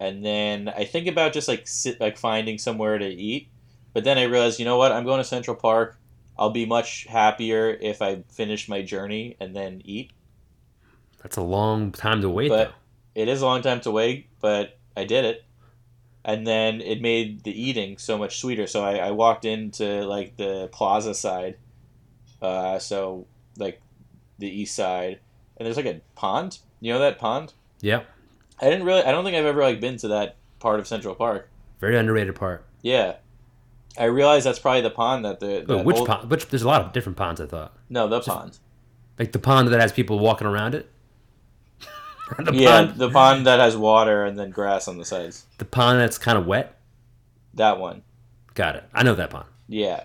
and 0.00 0.24
then 0.24 0.68
I 0.68 0.84
think 0.84 1.06
about 1.06 1.32
just 1.32 1.48
like 1.48 1.66
sit 1.68 2.00
like 2.00 2.18
finding 2.18 2.58
somewhere 2.58 2.98
to 2.98 3.06
eat, 3.06 3.48
but 3.92 4.04
then 4.04 4.18
I 4.18 4.24
realize 4.24 4.58
you 4.58 4.64
know 4.64 4.76
what 4.76 4.92
I'm 4.92 5.04
going 5.04 5.18
to 5.18 5.24
Central 5.24 5.56
Park. 5.56 5.98
I'll 6.38 6.50
be 6.50 6.66
much 6.66 7.04
happier 7.04 7.70
if 7.80 8.00
I 8.02 8.22
finish 8.30 8.68
my 8.68 8.82
journey 8.82 9.36
and 9.40 9.54
then 9.54 9.82
eat. 9.84 10.10
That's 11.22 11.36
a 11.36 11.42
long 11.42 11.92
time 11.92 12.20
to 12.22 12.28
wait, 12.28 12.48
But- 12.48 12.68
though. 12.68 12.74
It 13.14 13.28
is 13.28 13.42
a 13.42 13.44
long 13.46 13.60
time 13.60 13.80
to 13.82 13.90
wait, 13.90 14.28
but 14.40 14.78
I 14.96 15.04
did 15.04 15.26
it. 15.26 15.44
And 16.24 16.46
then 16.46 16.80
it 16.80 17.02
made 17.02 17.44
the 17.44 17.50
eating 17.50 17.98
so 17.98 18.16
much 18.16 18.38
sweeter. 18.38 18.66
So 18.66 18.82
I, 18.82 18.96
I 18.96 19.10
walked 19.10 19.44
into 19.44 19.84
like 20.06 20.36
the 20.38 20.68
plaza 20.72 21.14
side, 21.14 21.56
uh, 22.40 22.78
so 22.78 23.26
like 23.58 23.82
the 24.38 24.48
east 24.48 24.74
side, 24.74 25.18
and 25.58 25.66
there's 25.66 25.76
like 25.76 25.84
a 25.84 26.00
pond. 26.14 26.60
You 26.80 26.94
know 26.94 27.00
that 27.00 27.18
pond? 27.18 27.52
Yep. 27.82 28.06
I 28.62 28.70
didn't 28.70 28.86
really. 28.86 29.02
I 29.02 29.10
don't 29.10 29.24
think 29.24 29.36
I've 29.36 29.44
ever 29.44 29.60
like 29.62 29.80
been 29.80 29.98
to 29.98 30.08
that 30.08 30.36
part 30.58 30.80
of 30.80 30.86
Central 30.88 31.14
Park. 31.14 31.50
Very 31.80 31.98
underrated 31.98 32.34
part. 32.34 32.64
Yeah, 32.80 33.16
I 33.98 34.04
realize 34.04 34.44
that's 34.44 34.58
probably 34.58 34.80
the 34.80 34.90
pond 34.90 35.24
that 35.24 35.40
the 35.40 35.64
that 35.66 35.84
which 35.84 35.96
old- 35.96 36.08
pond? 36.08 36.30
Which 36.30 36.48
there's 36.48 36.62
a 36.62 36.66
lot 36.68 36.80
of 36.82 36.92
different 36.92 37.18
ponds. 37.18 37.40
I 37.40 37.46
thought, 37.46 37.74
No, 37.90 38.08
the 38.08 38.20
pond. 38.20 38.58
like 39.18 39.32
the 39.32 39.38
pond 39.38 39.68
that 39.68 39.80
has 39.80 39.92
people 39.92 40.18
walking 40.18 40.46
around 40.46 40.74
it. 40.74 40.90
the 42.38 42.52
yeah, 42.54 42.86
pond, 42.86 42.98
the 42.98 43.10
pond 43.10 43.46
that 43.46 43.58
has 43.60 43.76
water 43.76 44.24
and 44.24 44.38
then 44.38 44.50
grass 44.50 44.88
on 44.88 44.96
the 44.98 45.04
sides. 45.04 45.44
the 45.58 45.64
pond 45.66 46.00
that's 46.00 46.16
kind 46.18 46.38
of 46.38 46.46
wet. 46.46 46.78
That 47.54 47.78
one. 47.78 48.02
Got 48.54 48.76
it. 48.76 48.84
I 48.94 49.02
know 49.02 49.14
that 49.14 49.30
pond. 49.30 49.46
Yeah. 49.68 50.04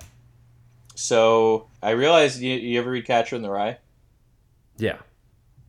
So 0.96 1.68
I 1.82 1.92
realized 1.92 2.42
you, 2.42 2.54
you 2.56 2.80
ever 2.80 2.90
read 2.92 3.06
Catcher 3.06 3.36
in 3.36 3.42
the 3.42 3.50
Rye? 3.50 3.78
Yeah. 4.78 4.98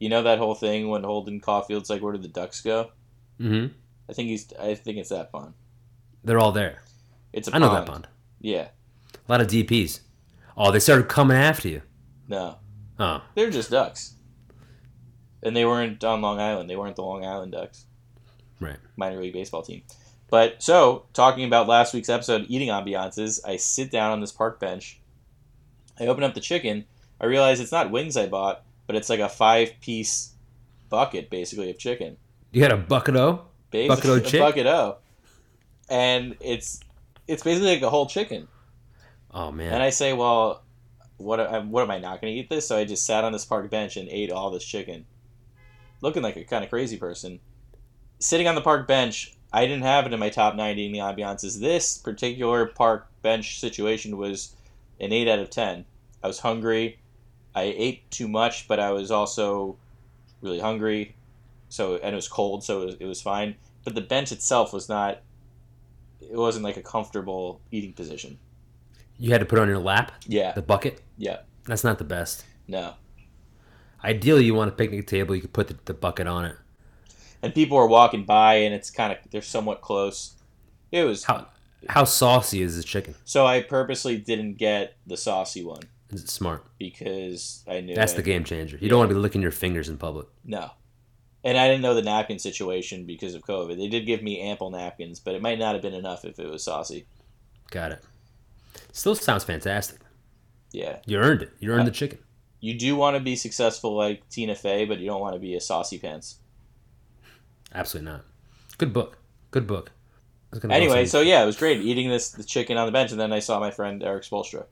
You 0.01 0.09
know 0.09 0.23
that 0.23 0.39
whole 0.39 0.55
thing 0.55 0.89
when 0.89 1.03
Holden 1.05 1.41
Caulfield's 1.41 1.91
like, 1.91 2.03
"Where 2.03 2.13
did 2.13 2.23
the 2.23 2.29
ducks 2.29 2.61
go?" 2.61 2.91
Mm-hmm. 3.41 3.73
I 4.09 4.13
think 4.13 4.29
he's. 4.29 4.53
I 4.59 4.75
think 4.75 4.99
it's 4.99 5.09
that 5.11 5.33
pond. 5.33 5.55
They're 6.25 6.39
all 6.39 6.53
there. 6.53 6.83
It's 7.33 7.49
a 7.49 7.51
I 7.51 7.59
pond. 7.59 7.65
know 7.65 7.75
that 7.75 7.87
pond. 7.87 8.09
Yeah. 8.41 8.69
A 9.15 9.33
lot 9.33 9.41
of 9.41 9.47
DPs. 9.49 10.01
Oh, 10.57 10.71
they 10.73 10.81
started 10.81 11.09
coming 11.09 11.37
after 11.37 11.69
you. 11.69 11.83
No, 12.29 12.57
Oh, 12.99 13.23
they're 13.35 13.51
just 13.51 13.71
ducks. 13.71 14.15
And 15.43 15.55
they 15.57 15.65
weren't 15.65 16.03
on 16.03 16.21
Long 16.21 16.41
Island. 16.41 16.69
They 16.69 16.75
weren't 16.77 16.97
the 16.97 17.03
Long 17.03 17.25
Island 17.25 17.53
Ducks. 17.53 17.85
right. 18.61 18.77
minor 18.97 19.21
league 19.21 19.33
baseball 19.33 19.63
team. 19.63 19.83
But 20.31 20.63
so, 20.63 21.07
talking 21.15 21.45
about 21.45 21.69
last 21.69 21.95
week's 21.95 22.09
episode, 22.09 22.47
eating 22.49 22.69
ambiances, 22.69 23.39
I 23.47 23.57
sit 23.57 23.91
down 23.91 24.11
on 24.13 24.21
this 24.21 24.33
park 24.33 24.59
bench. 24.61 25.01
I 25.99 26.07
open 26.07 26.25
up 26.25 26.35
the 26.35 26.41
chicken. 26.41 26.85
I 27.21 27.27
realize 27.27 27.61
it's 27.61 27.73
not 27.73 27.91
wings 27.91 28.17
I 28.17 28.27
bought, 28.27 28.63
but 28.87 28.97
it's 28.97 29.09
like 29.09 29.21
a 29.21 29.29
five 29.29 29.73
piece 29.81 30.33
bucket, 30.91 31.31
basically, 31.31 31.71
of 31.71 31.79
chicken. 31.79 32.17
You 32.51 32.63
had 32.63 32.73
a 32.73 32.77
bucket 32.77 33.15
o. 33.17 33.43
Basically, 33.71 33.89
Bucket 33.97 34.11
o 34.11 34.15
a 34.15 34.21
chick? 34.21 34.41
bucket 34.41 34.67
o. 34.67 34.97
And 35.89 36.37
it's 36.41 36.81
it's 37.29 37.43
basically 37.43 37.75
like 37.75 37.83
a 37.83 37.91
whole 37.91 38.07
chicken. 38.07 38.49
Oh 39.31 39.53
man. 39.53 39.75
And 39.75 39.83
I 39.83 39.91
say, 39.91 40.13
well, 40.15 40.65
what 41.19 41.39
am, 41.39 41.71
what 41.71 41.83
am 41.83 41.91
I 41.91 41.99
not 41.99 42.21
going 42.21 42.33
to 42.33 42.41
eat 42.41 42.49
this? 42.49 42.67
So 42.67 42.77
I 42.77 42.85
just 42.85 43.05
sat 43.05 43.25
on 43.25 43.33
this 43.33 43.45
park 43.45 43.71
bench 43.71 43.97
and 43.97 44.09
ate 44.09 44.33
all 44.33 44.51
this 44.51 44.65
chicken, 44.65 45.05
looking 46.01 46.23
like 46.23 46.37
a 46.37 46.45
kind 46.45 46.65
of 46.65 46.71
crazy 46.71 46.97
person. 46.97 47.41
Sitting 48.19 48.49
on 48.49 48.55
the 48.55 48.61
park 48.61 48.89
bench, 48.89 49.37
I 49.53 49.67
didn't 49.67 49.83
have 49.83 50.07
it 50.07 50.13
in 50.13 50.19
my 50.19 50.31
top 50.31 50.57
90 50.57 50.87
in 50.87 50.93
the 50.93 50.99
ambiances. 50.99 51.61
This 51.61 51.99
particular 51.99 52.67
park 52.67 53.09
bench 53.23 53.61
situation 53.61 54.17
was 54.17 54.57
an 55.01 55.13
8 55.13 55.29
out 55.29 55.39
of 55.39 55.51
10. 55.51 55.85
I 56.23 56.27
was 56.27 56.41
hungry. 56.41 56.99
I 57.55 57.63
ate 57.63 58.11
too 58.11 58.29
much, 58.29 58.67
but 58.69 58.81
I 58.81 58.91
was 58.91 59.11
also 59.11 59.77
really 60.41 60.61
hungry. 60.61 61.15
So 61.69 61.97
and 61.97 62.13
it 62.13 62.17
was 62.17 62.29
cold, 62.29 62.65
so 62.65 62.83
it 62.83 62.87
was, 62.87 62.95
it 63.01 63.07
was 63.07 63.21
fine. 63.21 63.57
But 63.85 63.95
the 63.95 64.01
bench 64.01 64.33
itself 64.33 64.73
was 64.73 64.89
not. 64.89 65.21
It 66.21 66.37
wasn't 66.37 66.65
like 66.65 66.77
a 66.77 66.83
comfortable 66.83 67.61
eating 67.71 67.93
position. 67.93 68.39
You 69.19 69.31
had 69.33 69.39
to 69.41 69.47
put 69.47 69.59
it 69.59 69.63
on 69.63 69.69
your 69.69 69.79
lap, 69.79 70.13
Yeah, 70.27 70.53
the 70.53 70.63
bucket. 70.63 71.01
yeah, 71.17 71.39
That's 71.67 71.85
not 71.85 71.99
the 71.99 72.05
best. 72.05 72.45
no. 72.67 72.95
Ideally, 74.05 74.45
you 74.45 74.55
want 74.55 74.69
a 74.69 74.73
picnic 74.73 75.09
table. 75.09 75.35
You 75.35 75.41
could 75.41 75.53
put 75.53 75.67
the, 75.67 75.77
the 75.87 75.95
bucket 75.95 76.29
on 76.29 76.45
it. 76.45 76.55
And 77.43 77.53
people 77.53 77.77
are 77.77 77.87
walking 77.89 78.25
by, 78.25 78.55
and 78.57 78.73
it's 78.73 78.91
kind 78.93 79.11
of 79.13 79.19
they're 79.33 79.43
somewhat 79.43 79.81
close. 79.81 80.35
It 80.93 81.03
was 81.05 81.25
How 81.25 81.49
how 81.89 82.05
saucy 82.05 82.63
is 82.63 82.77
this 82.77 82.85
chicken? 82.85 83.15
so 83.25 83.45
I 83.47 83.63
purposely 83.63 84.17
didn't 84.17 84.55
get 84.55 84.97
the 85.07 85.17
saucy 85.17 85.65
one 85.65 85.83
Is 86.11 86.23
it 86.23 86.31
smart? 86.31 86.65
because 86.79 87.65
I 87.69 87.81
knew 87.81 87.95
That's 87.97 88.13
I- 88.15 88.17
the 88.17 88.23
game 88.23 88.45
changer. 88.45 88.79
You 88.81 88.89
don't 88.89 88.99
want 89.01 89.11
to 89.11 89.15
be 89.17 89.21
licking 89.21 89.43
your 89.43 89.51
fingers 89.51 89.89
in 89.89 89.97
public. 89.99 90.27
No. 90.45 90.71
And 91.45 91.57
I 91.57 91.69
didn't 91.69 91.83
know 91.83 91.95
the 91.95 92.03
napkin 92.03 92.39
situation 92.39 93.05
because 93.05 93.35
of 93.35 93.43
COVID. 93.43 93.77
They 93.77 93.89
did 93.89 94.07
give 94.07 94.23
me 94.23 94.41
ample 94.41 94.71
napkins, 94.71 95.21
but 95.21 95.35
it 95.35 95.43
might 95.43 95.59
not 95.59 95.75
have 95.75 95.83
been 95.83 95.95
enough 95.95 96.25
if 96.25 96.39
it 96.39 96.51
was 96.51 96.65
saucy. 96.65 97.07
Got 97.71 97.93
it. 97.93 98.05
Still 98.93 99.15
sounds 99.15 99.45
fantastic. 99.45 100.01
Yeah. 100.73 100.99
You 101.07 101.19
earned 101.19 101.43
it. 101.43 101.53
You 101.61 101.71
earned 101.73 101.87
the 101.87 101.93
chicken. 101.93 102.19
You 102.61 102.75
do 102.75 102.97
want 102.97 103.17
to 103.17 103.21
be 103.21 103.37
successful 103.37 103.95
like 103.97 104.29
Tina 104.31 104.55
Fey, 104.57 104.85
but 104.85 104.99
you 104.99 105.07
don't 105.07 105.21
want 105.21 105.35
to 105.35 105.39
be 105.41 105.55
a 105.55 105.61
saucy 105.61 105.99
pants. 105.99 106.39
Absolutely 107.75 108.11
not. 108.11 108.25
Good 108.79 108.93
book. 108.93 109.19
Good 109.51 109.67
book. 109.67 109.91
I 110.51 110.57
was 110.57 110.61
gonna 110.61 110.73
go 110.75 110.77
Anyway, 110.81 111.05
so 111.05 111.21
yeah, 111.21 111.43
it 111.43 111.47
was 111.47 111.57
great 111.57 111.81
eating 111.81 112.09
this 112.09 112.31
the 112.31 112.43
chicken 112.45 112.77
on 112.79 112.87
the 112.87 112.93
bench, 112.93 113.11
and 113.13 113.21
then 113.21 113.33
I 113.33 113.39
saw 113.39 113.61
my 113.61 113.71
friend 113.71 114.03
Eric 114.03 114.25
Spoelstra. 114.25 114.65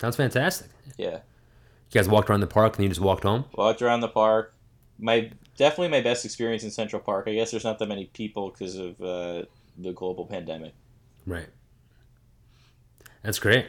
sounds 0.00 0.16
fantastic. 0.16 0.68
Yeah, 0.96 1.16
You 1.16 1.20
guys 1.92 2.08
walked 2.08 2.30
around 2.30 2.40
the 2.40 2.46
park 2.46 2.76
and 2.76 2.84
you 2.84 2.88
just 2.88 3.00
walked 3.00 3.24
home. 3.24 3.44
walked 3.54 3.82
around 3.82 4.00
the 4.00 4.08
park. 4.08 4.54
My 4.98 5.30
definitely 5.58 5.88
my 5.88 6.00
best 6.00 6.24
experience 6.24 6.62
in 6.62 6.70
Central 6.70 7.02
Park. 7.02 7.28
I 7.28 7.34
guess 7.34 7.50
there's 7.50 7.64
not 7.64 7.78
that 7.80 7.86
many 7.86 8.06
people 8.06 8.50
because 8.50 8.76
of 8.76 9.00
uh, 9.02 9.42
the 9.76 9.92
global 9.92 10.24
pandemic. 10.24 10.72
Right. 11.26 11.48
That's 13.22 13.38
great. 13.38 13.66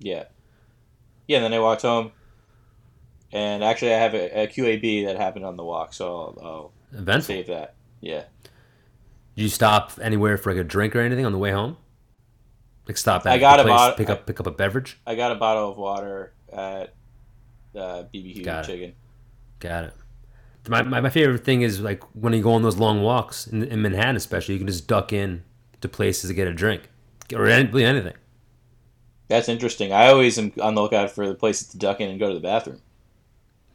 Yeah, 0.00 0.24
yeah. 1.28 1.36
And 1.36 1.44
then 1.44 1.52
I 1.54 1.60
walked 1.60 1.82
home, 1.82 2.10
and 3.30 3.62
actually 3.62 3.94
I 3.94 3.98
have 3.98 4.14
a, 4.14 4.42
a 4.42 4.46
QAB 4.48 5.06
that 5.06 5.16
happened 5.16 5.44
on 5.44 5.56
the 5.56 5.64
walk, 5.64 5.92
so 5.92 6.36
I'll, 6.42 6.72
I'll 7.06 7.20
save 7.20 7.46
that. 7.46 7.74
Yeah. 8.00 8.24
Did 9.36 9.42
you 9.42 9.48
stop 9.48 9.92
anywhere 10.02 10.36
for 10.36 10.52
like 10.52 10.60
a 10.60 10.64
drink 10.64 10.96
or 10.96 11.00
anything 11.00 11.24
on 11.24 11.32
the 11.32 11.38
way 11.38 11.52
home? 11.52 11.76
Like 12.88 12.96
stop 12.96 13.26
at 13.26 13.32
I 13.32 13.38
got 13.38 13.60
a 13.60 13.64
place, 13.64 13.74
bot- 13.74 13.96
pick 13.96 14.10
up 14.10 14.26
pick 14.26 14.40
up 14.40 14.46
a 14.46 14.50
beverage. 14.50 14.98
I 15.06 15.14
got 15.14 15.32
a 15.32 15.34
bottle 15.34 15.70
of 15.70 15.76
water 15.76 16.32
at 16.52 16.94
uh, 17.74 18.04
BBQ 18.14 18.44
Got 18.44 18.64
it. 18.64 18.72
Chicken. 18.72 18.94
Got 19.58 19.84
it. 19.84 19.94
My, 20.68 20.82
my, 20.82 21.00
my 21.00 21.10
favorite 21.10 21.44
thing 21.44 21.62
is 21.62 21.80
like 21.80 22.02
when 22.14 22.32
you 22.32 22.42
go 22.42 22.52
on 22.52 22.62
those 22.62 22.76
long 22.76 23.02
walks 23.02 23.46
in, 23.46 23.62
in 23.64 23.82
Manhattan, 23.82 24.16
especially, 24.16 24.54
you 24.54 24.60
can 24.60 24.66
just 24.66 24.86
duck 24.88 25.12
in 25.12 25.44
to 25.80 25.88
places 25.88 26.28
to 26.30 26.34
get 26.34 26.48
a 26.48 26.52
drink 26.52 26.88
or 27.34 27.46
any, 27.46 27.68
really 27.68 27.84
anything. 27.84 28.14
That's 29.28 29.48
interesting. 29.48 29.92
I 29.92 30.08
always 30.08 30.38
am 30.38 30.52
on 30.60 30.74
the 30.74 30.82
lookout 30.82 31.10
for 31.10 31.26
the 31.26 31.34
places 31.34 31.68
to 31.68 31.78
duck 31.78 32.00
in 32.00 32.10
and 32.10 32.18
go 32.18 32.28
to 32.28 32.34
the 32.34 32.40
bathroom, 32.40 32.80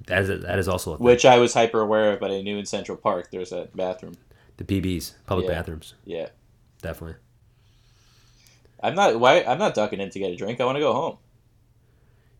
That 0.08 0.24
is 0.24 0.42
that 0.44 0.60
is 0.60 0.68
also 0.68 0.94
a 0.94 0.98
thing. 0.98 1.06
which 1.06 1.26
I 1.26 1.38
was 1.38 1.54
hyper 1.54 1.82
aware 1.82 2.14
of, 2.14 2.20
but 2.20 2.32
I 2.32 2.42
knew 2.42 2.58
in 2.58 2.66
Central 2.66 2.98
Park 2.98 3.30
there's 3.32 3.50
that 3.52 3.76
bathroom. 3.76 4.16
the 4.58 4.64
PBs, 4.64 5.14
public 5.26 5.48
Yeah. 5.48 5.54
bathrooms, 5.56 5.94
Yeah, 6.06 6.30
definitely. 6.82 7.18
I'm 8.84 8.96
not. 8.96 9.20
Why? 9.20 9.44
I'm 9.44 9.60
not 9.60 9.76
ducking 9.76 10.00
in 10.00 10.10
to 10.10 10.20
get 10.20 10.32
a 10.32 10.36
drink. 10.36 10.60
I 10.60 10.66
want 10.66 10.78
to 10.78 10.80
go 10.80 10.94
home. 10.94 11.18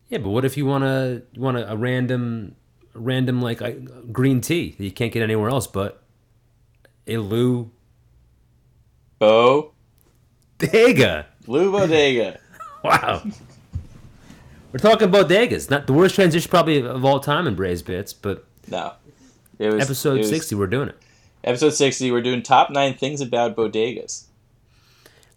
Yeah, 0.08 0.18
but 0.18 0.30
what 0.30 0.44
if 0.44 0.56
you 0.56 0.66
want 0.66 0.82
to 0.84 1.22
you 1.32 1.40
want 1.40 1.56
a, 1.56 1.70
a 1.72 1.76
random 1.76 2.56
a 2.61 2.61
random 2.94 3.40
like 3.40 4.12
green 4.12 4.40
tea 4.40 4.74
that 4.78 4.84
you 4.84 4.90
can't 4.92 5.12
get 5.12 5.22
anywhere 5.22 5.48
else 5.48 5.66
but 5.66 6.02
a 7.06 7.16
Lou 7.18 7.70
Bo 9.18 9.72
Bodega? 10.58 11.26
Lou 11.46 11.72
Bodega. 11.72 12.38
Wow. 12.84 13.22
We're 14.72 14.78
talking 14.80 15.08
bodegas, 15.08 15.70
not 15.70 15.86
the 15.86 15.92
worst 15.92 16.16
transition 16.16 16.50
probably 16.50 16.78
of 16.84 17.04
all 17.04 17.20
time 17.20 17.46
in 17.46 17.54
Braised 17.54 17.86
Bits, 17.86 18.12
but 18.12 18.44
No, 18.66 18.94
it 19.60 19.72
was 19.72 19.84
episode 19.84 20.14
it 20.16 20.18
was- 20.22 20.28
60, 20.30 20.56
we're 20.56 20.66
doing 20.66 20.88
it. 20.88 20.96
Episode 21.44 21.70
sixty. 21.70 22.10
We're 22.12 22.22
doing 22.22 22.42
top 22.42 22.70
nine 22.70 22.94
things 22.94 23.20
about 23.20 23.54
bodegas. 23.56 24.24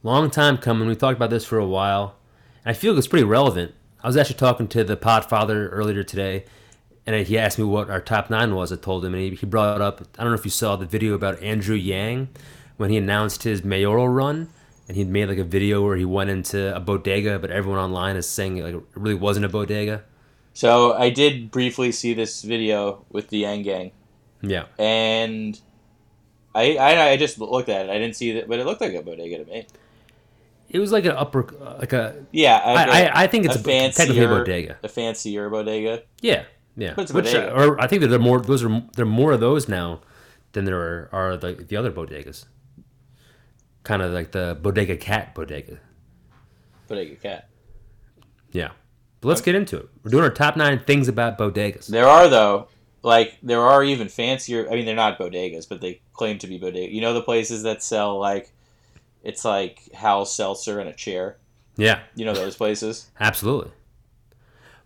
Long 0.04 0.30
time 0.32 0.58
coming. 0.58 0.88
We 0.88 0.96
talked 0.96 1.18
about 1.18 1.32
this 1.32 1.46
for 1.46 1.58
a 1.60 1.65
while. 1.68 2.15
And 2.63 2.72
I 2.72 2.74
feel 2.74 2.96
it's 2.98 3.08
pretty 3.08 3.24
relevant. 3.26 3.74
I 4.04 4.08
was 4.08 4.15
actually 4.18 4.38
talking 4.38 4.68
to 4.70 4.84
the 4.84 4.96
Podfather 4.98 5.68
earlier 5.72 6.04
today, 6.04 6.46
and 7.08 7.28
he 7.28 7.38
asked 7.38 7.58
me 7.60 7.63
what 7.65 7.89
our 7.89 8.02
top 8.02 8.30
nine 8.30 8.56
was. 8.56 8.72
I 8.72 8.76
told 8.78 9.06
him, 9.06 9.13
and 9.13 9.22
he, 9.24 9.36
he 9.36 9.46
brought 9.46 9.82
up. 9.82 10.02
I 10.18 10.24
don't 10.24 10.32
know 10.32 10.38
if 10.38 10.46
you 10.46 10.52
saw 10.52 10.76
the 10.76 10.86
video 10.86 11.13
about 11.13 11.41
Andrew 11.41 11.76
Yang 11.76 12.30
when 12.78 12.89
he 12.89 12.98
announced 12.98 13.44
his 13.44 13.63
mayoral 13.63 14.10
run, 14.10 14.50
and 14.88 14.98
he 14.98 15.04
made 15.04 15.28
like 15.30 15.38
a 15.38 15.44
video 15.44 15.84
where 15.84 15.96
he 15.98 16.06
went 16.06 16.30
into 16.30 16.76
a 16.76 16.80
bodega, 16.80 17.39
but 17.39 17.52
everyone 17.52 17.80
online 17.80 18.15
is 18.15 18.28
saying 18.28 18.58
like 18.63 18.74
it 18.76 18.84
really 18.96 19.15
wasn't 19.15 19.46
a 19.46 19.50
bodega. 19.50 20.04
So 20.54 20.94
I 20.94 21.10
did 21.10 21.52
briefly 21.52 21.91
see 21.91 22.13
this 22.13 22.41
video 22.41 23.06
with 23.12 23.28
the 23.30 23.39
Yang 23.39 23.62
Gang, 23.63 23.91
Yeah, 24.41 24.65
and 24.80 25.60
I, 26.54 26.78
I 26.78 27.10
I 27.12 27.18
just 27.18 27.38
looked 27.39 27.68
at 27.70 27.86
it. 27.88 27.89
I 27.89 27.98
didn't 28.00 28.15
see 28.15 28.32
that, 28.34 28.48
but 28.48 28.60
it 28.60 28.65
looked 28.65 28.80
like 28.82 28.94
a 28.94 29.02
bodega 29.02 29.44
to 29.44 29.52
me. 29.52 29.68
it 30.70 30.80
was 30.80 30.91
like 30.94 31.04
an 31.06 31.12
upper, 31.12 31.44
like 31.80 31.91
a. 31.94 32.26
Yeah, 32.32 32.56
I, 32.63 32.74
like 32.74 32.88
a- 32.88 32.91
I, 33.18 33.24
I 33.24 33.28
think 33.28 33.46
it's 33.46 33.56
a 33.58 33.60
a, 33.60 33.63
technically 33.63 34.20
a 34.20 34.22
fancier- 34.22 34.28
bodega. 34.30 34.78
a 34.84 34.88
fancier 34.88 35.50
bodega. 35.50 36.04
Yeah, 36.22 36.44
yeah. 36.78 36.94
Which, 36.96 37.12
uh, 37.34 37.52
or 37.56 37.80
I 37.82 37.88
think 37.88 38.02
that 38.02 38.08
there 38.08 38.20
are 38.20 38.22
more. 38.22 38.40
Those 38.42 38.64
are 38.64 38.84
there 38.96 39.04
are 39.04 39.10
more 39.10 39.32
of 39.32 39.40
those 39.40 39.68
now 39.68 40.02
than 40.54 40.66
there 40.66 40.80
are, 40.80 41.10
are 41.12 41.38
the 41.38 41.54
the 41.54 41.76
other 41.76 41.92
bodegas. 41.92 42.46
Kind 43.84 44.02
of 44.02 44.12
like 44.14 44.32
the 44.32 44.58
bodega 44.62 44.98
cat 44.98 45.36
bodega. 45.36 45.80
Bodega 46.88 47.16
cat. 47.16 47.50
Yeah. 48.52 48.72
But 49.22 49.30
let's 49.30 49.42
get 49.42 49.56
into 49.56 49.78
it. 49.78 49.90
We're 50.04 50.12
doing 50.12 50.24
our 50.24 50.30
top 50.30 50.56
nine 50.56 50.80
things 50.80 51.08
about 51.08 51.38
bodegas. 51.38 51.88
There 51.88 52.08
are 52.08 52.28
though, 52.28 52.68
like 53.04 53.38
there 53.44 53.62
are 53.62 53.84
even 53.84 54.08
fancier. 54.08 54.68
I 54.70 54.76
mean, 54.76 54.86
they're 54.86 54.96
not 54.96 55.18
bodegas, 55.20 55.68
but 55.68 55.82
they 55.82 56.02
claim 56.14 56.38
to 56.40 56.48
be 56.48 56.58
bodega. 56.58 56.94
You 56.94 57.02
know 57.02 57.14
the 57.14 57.22
places 57.22 57.64
that 57.64 57.84
sell 57.84 58.20
like, 58.20 58.52
it's 59.24 59.44
like 59.46 59.92
Hal 59.94 60.26
Seltzer 60.26 60.80
in 60.80 60.88
a 60.88 60.94
chair. 60.94 61.38
Yeah, 61.78 62.00
You 62.16 62.24
know 62.26 62.34
those 62.34 62.56
places. 62.56 63.10
absolutely. 63.20 63.72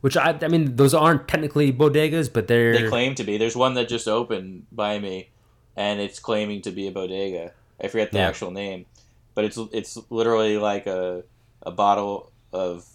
Which 0.01 0.15
I, 0.15 0.37
I 0.41 0.47
mean, 0.47 0.75
those 0.77 0.93
aren't 0.93 1.27
technically 1.27 1.73
bodegas, 1.73 2.31
but 2.31 2.47
they're 2.47 2.73
They 2.73 2.87
claim 2.87 3.15
to 3.15 3.23
be. 3.23 3.37
There's 3.37 3.55
one 3.55 3.73
that 3.73 3.89
just 3.89 4.07
opened 4.07 4.65
by 4.71 4.97
me, 4.99 5.29
and 5.75 5.99
it's 5.99 6.19
claiming 6.19 6.61
to 6.61 6.71
be 6.71 6.87
a 6.87 6.91
bodega. 6.91 7.51
I 7.83 7.87
forget 7.89 8.11
the 8.11 8.19
Yeah. 8.19 8.27
actual 8.29 8.51
name, 8.51 8.85
but 9.35 9.43
it's 9.45 9.57
it's 9.73 9.97
literally 10.09 10.57
like 10.57 10.87
a 10.87 11.23
a 11.63 11.71
bottle 11.71 12.31
of 12.53 12.87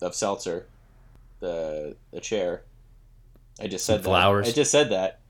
of 0.00 0.14
seltzer, 0.14 0.66
the 1.40 1.96
the 2.12 2.20
chair. 2.20 2.62
I 3.60 3.66
just 3.68 3.84
said 3.84 3.96
Some 4.02 4.04
flowers. 4.04 4.46
that. 4.46 4.52
I 4.52 4.54
just 4.54 4.70
said 4.70 4.90
that. 4.90 5.20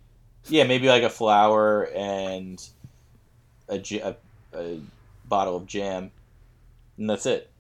Yeah, 0.47 0.65
maybe 0.65 0.89
like 0.89 1.03
a 1.03 1.11
flower 1.11 1.89
and 1.95 2.63
a, 3.69 3.81
a, 4.03 4.15
a 4.57 4.81
bottle 5.27 5.57
of 5.57 5.67
jam, 5.67 6.11
and 6.99 7.11
that's 7.11 7.27
it. 7.27 7.51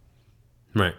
right. 0.74 0.94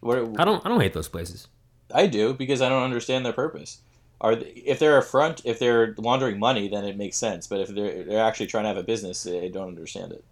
What, 0.00 0.18
I 0.38 0.44
don't, 0.44 0.64
I 0.64 0.68
don't 0.68 0.80
hate 0.80 0.92
those 0.92 1.08
places. 1.08 1.48
I 1.92 2.06
do 2.06 2.34
because 2.34 2.60
I 2.62 2.68
don't 2.68 2.82
understand 2.82 3.24
their 3.24 3.32
purpose. 3.32 3.80
Are 4.20 4.34
they, 4.34 4.46
if 4.46 4.78
they're 4.78 4.98
a 4.98 5.02
front, 5.02 5.42
if 5.44 5.58
they're 5.58 5.94
laundering 5.98 6.38
money, 6.38 6.68
then 6.68 6.84
it 6.84 6.96
makes 6.96 7.16
sense. 7.16 7.46
But 7.46 7.60
if 7.60 7.68
they're 7.68 8.02
they're 8.04 8.24
actually 8.24 8.46
trying 8.46 8.64
to 8.64 8.68
have 8.68 8.76
a 8.76 8.82
business, 8.82 9.26
I 9.26 9.48
don't 9.48 9.68
understand 9.68 10.12
it. 10.12 10.24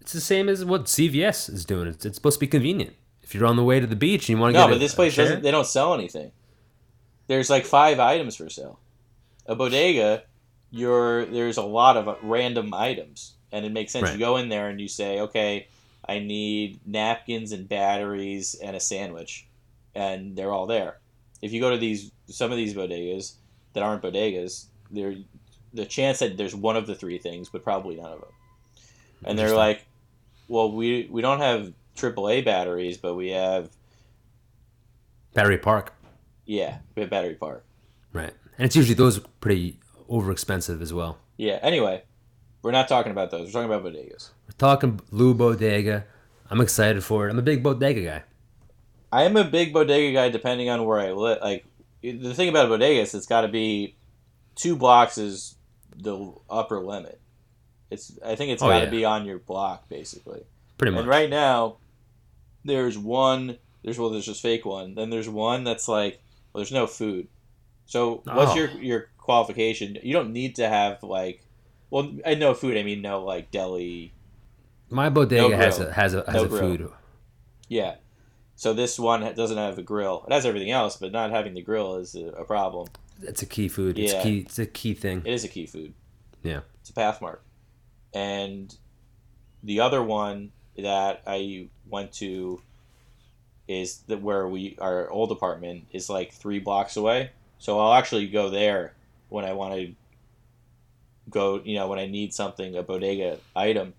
It's 0.00 0.12
the 0.12 0.20
same 0.20 0.48
as 0.48 0.64
what 0.64 0.84
CVS 0.84 1.52
is 1.52 1.64
doing. 1.64 1.88
It's, 1.88 2.04
it's 2.04 2.16
supposed 2.16 2.36
to 2.36 2.40
be 2.40 2.46
convenient. 2.46 2.94
If 3.22 3.34
you're 3.34 3.46
on 3.46 3.56
the 3.56 3.64
way 3.64 3.80
to 3.80 3.86
the 3.86 3.96
beach 3.96 4.28
and 4.28 4.36
you 4.36 4.40
want 4.40 4.54
to 4.54 4.60
No, 4.60 4.66
get 4.66 4.70
but 4.72 4.76
a- 4.76 4.80
this 4.80 4.94
place 4.94 5.16
doesn't. 5.16 5.42
They 5.42 5.50
don't 5.50 5.66
sell 5.66 5.94
anything. 5.94 6.30
There's 7.26 7.50
like 7.50 7.64
five 7.66 7.98
items 7.98 8.36
for 8.36 8.48
sale. 8.48 8.78
A 9.46 9.56
bodega, 9.56 10.22
you're 10.70 11.24
there's 11.26 11.56
a 11.56 11.62
lot 11.62 11.96
of 11.96 12.18
random 12.22 12.72
items, 12.74 13.34
and 13.50 13.64
it 13.64 13.72
makes 13.72 13.92
sense. 13.92 14.04
Right. 14.04 14.12
You 14.12 14.18
go 14.18 14.36
in 14.36 14.48
there 14.48 14.68
and 14.68 14.80
you 14.80 14.88
say, 14.88 15.20
okay, 15.20 15.66
I 16.08 16.18
need 16.20 16.80
napkins 16.86 17.52
and 17.52 17.68
batteries 17.68 18.54
and 18.54 18.76
a 18.76 18.80
sandwich, 18.80 19.46
and 19.94 20.36
they're 20.36 20.52
all 20.52 20.66
there. 20.66 20.98
If 21.42 21.52
you 21.52 21.60
go 21.60 21.70
to 21.70 21.78
these 21.78 22.12
some 22.26 22.50
of 22.50 22.56
these 22.56 22.74
bodegas 22.74 23.34
that 23.72 23.82
aren't 23.82 24.02
bodegas, 24.02 24.66
they're 24.90 25.16
the 25.74 25.84
chance 25.84 26.20
that 26.20 26.36
there's 26.36 26.54
one 26.54 26.76
of 26.76 26.86
the 26.86 26.94
three 26.94 27.18
things, 27.18 27.48
but 27.48 27.62
probably 27.62 27.96
none 27.96 28.12
of 28.12 28.20
them. 28.20 28.30
And 29.24 29.38
they're 29.38 29.54
like, 29.54 29.86
well, 30.48 30.72
we 30.72 31.08
we 31.10 31.22
don't 31.22 31.40
have 31.40 31.72
AAA 31.96 32.44
batteries, 32.44 32.96
but 32.96 33.14
we 33.14 33.30
have 33.30 33.70
Battery 35.34 35.58
Park. 35.58 35.92
Yeah, 36.44 36.78
we 36.94 37.02
have 37.02 37.10
Battery 37.10 37.34
Park. 37.34 37.64
Right. 38.12 38.32
And 38.56 38.64
it's 38.64 38.76
usually 38.76 38.94
those 38.94 39.18
are 39.18 39.24
pretty 39.40 39.78
over 40.08 40.30
expensive 40.30 40.80
as 40.80 40.94
well. 40.94 41.18
Yeah. 41.36 41.58
Anyway, 41.62 42.02
we're 42.62 42.70
not 42.70 42.88
talking 42.88 43.12
about 43.12 43.30
those. 43.30 43.46
We're 43.46 43.64
talking 43.64 43.74
about 43.74 43.84
bodegas. 43.84 44.30
Talking 44.58 45.00
Lou 45.10 45.34
Bodega. 45.34 46.04
I'm 46.50 46.60
excited 46.60 47.02
for 47.04 47.26
it. 47.26 47.30
I'm 47.32 47.38
a 47.38 47.42
big 47.42 47.62
bodega 47.62 48.02
guy. 48.04 48.22
I 49.12 49.24
am 49.24 49.36
a 49.36 49.44
big 49.44 49.72
bodega 49.72 50.12
guy, 50.12 50.28
depending 50.30 50.68
on 50.70 50.84
where 50.84 50.98
I 51.00 51.12
live. 51.12 51.38
Like 51.42 51.64
the 52.02 52.34
thing 52.34 52.48
about 52.48 52.66
a 52.66 52.68
bodega 52.68 53.00
is 53.00 53.14
it's 53.14 53.26
got 53.26 53.42
to 53.42 53.48
be 53.48 53.96
two 54.54 54.76
blocks 54.76 55.18
is 55.18 55.56
the 55.96 56.32
upper 56.48 56.80
limit. 56.80 57.20
It's 57.90 58.18
I 58.24 58.34
think 58.34 58.50
it's 58.52 58.62
Oh, 58.62 58.68
got 58.68 58.78
to 58.80 58.84
yeah. 58.86 58.90
be 58.90 59.04
on 59.04 59.26
your 59.26 59.38
block 59.38 59.88
basically. 59.88 60.42
Pretty 60.78 60.92
much. 60.92 61.00
And 61.00 61.08
right 61.08 61.30
now, 61.30 61.76
there's 62.64 62.98
one. 62.98 63.58
There's 63.82 63.98
well, 63.98 64.10
there's 64.10 64.26
this 64.26 64.40
fake 64.40 64.64
one. 64.64 64.94
Then 64.94 65.10
there's 65.10 65.28
one 65.28 65.64
that's 65.64 65.88
like, 65.88 66.20
well, 66.52 66.60
there's 66.60 66.72
no 66.72 66.86
food. 66.86 67.28
So 67.86 68.22
what's 68.24 68.52
Oh. 68.52 68.56
your 68.56 68.68
your 68.82 69.08
qualification? 69.18 69.98
You 70.02 70.12
don't 70.12 70.32
need 70.32 70.56
to 70.56 70.68
have 70.68 71.02
like, 71.02 71.42
well, 71.90 72.12
I 72.26 72.34
no 72.34 72.54
food. 72.54 72.76
I 72.76 72.82
mean 72.82 73.02
no 73.02 73.24
like 73.24 73.50
deli. 73.50 74.12
My 74.90 75.08
bodega 75.08 75.48
No 75.48 75.56
has 75.56 75.78
a 75.80 75.92
has 75.92 76.14
a 76.14 76.24
has 76.26 76.34
No 76.34 76.44
a 76.44 76.48
grill. 76.48 76.60
food. 76.60 76.90
Yeah. 77.68 77.96
So 78.54 78.72
this 78.72 78.98
one 78.98 79.20
doesn't 79.34 79.56
have 79.58 79.76
a 79.78 79.82
grill. 79.82 80.24
It 80.26 80.32
has 80.32 80.46
everything 80.46 80.70
else, 80.70 80.96
but 80.96 81.12
not 81.12 81.30
having 81.30 81.54
the 81.54 81.62
grill 81.62 81.96
is 81.96 82.14
a, 82.14 82.26
a 82.28 82.44
problem. 82.44 82.88
It's 83.22 83.42
a 83.42 83.46
key 83.46 83.68
food. 83.68 83.98
It's 83.98 84.12
Yeah. 84.12 84.22
key. 84.22 84.38
It's 84.40 84.58
a 84.58 84.66
key 84.66 84.94
thing. 84.94 85.22
It 85.24 85.32
is 85.32 85.44
a 85.44 85.48
key 85.48 85.66
food. 85.66 85.92
Yeah. 86.42 86.60
It's 86.80 86.90
a 86.90 86.92
pathmark. 86.94 87.38
And 88.14 88.74
the 89.62 89.80
other 89.80 90.02
one 90.02 90.52
that 90.78 91.22
I 91.26 91.68
went 91.88 92.12
to 92.14 92.60
is 93.68 93.98
that 94.06 94.22
where 94.22 94.46
we 94.46 94.76
our 94.80 95.10
old 95.10 95.32
apartment 95.32 95.86
is 95.92 96.08
like 96.08 96.32
three 96.32 96.60
blocks 96.60 96.96
away. 96.96 97.30
So 97.58 97.80
I'll 97.80 97.94
actually 97.94 98.28
go 98.28 98.48
there 98.50 98.94
when 99.28 99.44
I 99.44 99.52
want 99.54 99.74
to 99.74 99.94
go, 101.30 101.60
you 101.64 101.74
know, 101.74 101.88
when 101.88 101.98
I 101.98 102.06
need 102.06 102.32
something, 102.32 102.76
a 102.76 102.82
bodega 102.82 103.38
item. 103.56 103.94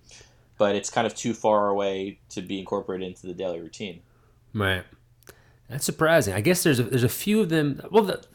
But 0.58 0.76
it's 0.76 0.90
kind 0.90 1.06
of 1.06 1.14
too 1.16 1.34
far 1.34 1.70
away 1.70 2.20
to 2.30 2.42
be 2.42 2.60
incorporated 2.60 3.08
into 3.08 3.28
the 3.28 3.34
daily 3.34 3.60
routine. 3.60 4.02
Right. 4.54 4.84
That's 5.70 5.86
surprising. 5.86 6.34
I 6.34 6.42
guess 6.42 6.64
there's 6.64 6.80
a, 6.80 6.84
there's 6.84 7.04
a 7.04 7.10
few 7.10 7.42
of 7.42 7.50
them. 7.50 7.82
Well, 7.92 8.04
the, 8.04 8.26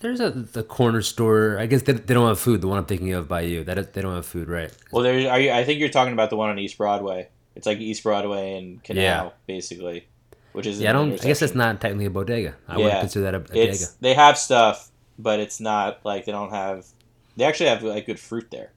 there's 0.00 0.20
a 0.20 0.30
the 0.30 0.62
corner 0.62 1.00
store. 1.02 1.58
I 1.58 1.66
guess 1.66 1.82
they, 1.82 1.92
they 1.94 2.12
don't 2.14 2.28
have 2.28 2.38
food. 2.38 2.60
The 2.60 2.68
one 2.68 2.78
I'm 2.78 2.84
thinking 2.84 3.12
of 3.12 3.28
by 3.28 3.42
you. 3.42 3.64
That 3.64 3.94
they 3.94 4.02
don't 4.02 4.14
have 4.14 4.26
food, 4.26 4.48
right? 4.48 4.70
Well, 4.90 5.02
there 5.02 5.30
are 5.30 5.40
you, 5.40 5.50
I 5.52 5.64
think 5.64 5.80
you're 5.80 5.88
talking 5.88 6.12
about 6.12 6.30
the 6.30 6.36
one 6.36 6.50
on 6.50 6.58
East 6.58 6.76
Broadway. 6.76 7.28
It's 7.56 7.66
like 7.66 7.78
East 7.78 8.02
Broadway 8.02 8.58
and 8.58 8.82
Canal, 8.82 9.02
Yeah. 9.02 9.30
basically, 9.46 10.06
which 10.52 10.66
is 10.66 10.80
Yeah, 10.80 10.90
I 10.90 10.92
don't. 10.92 11.12
I 11.12 11.16
guess 11.28 11.38
that's 11.40 11.54
not 11.54 11.80
technically 11.80 12.06
a 12.06 12.10
bodega. 12.10 12.56
I 12.68 12.72
Yeah. 12.76 12.84
wouldn't 12.84 13.00
consider 13.00 13.22
that 13.24 13.34
a, 13.34 13.38
a 13.38 13.40
bodega. 13.40 13.84
they 14.00 14.12
have 14.14 14.36
stuff, 14.36 14.90
but 15.18 15.38
it's 15.40 15.60
not 15.60 16.00
like 16.04 16.24
they 16.26 16.32
don't 16.32 16.50
have. 16.50 16.84
They 17.36 17.44
actually 17.44 17.70
have 17.70 17.82
like 17.84 18.04
good 18.06 18.18
fruit 18.20 18.50
there. 18.50 18.72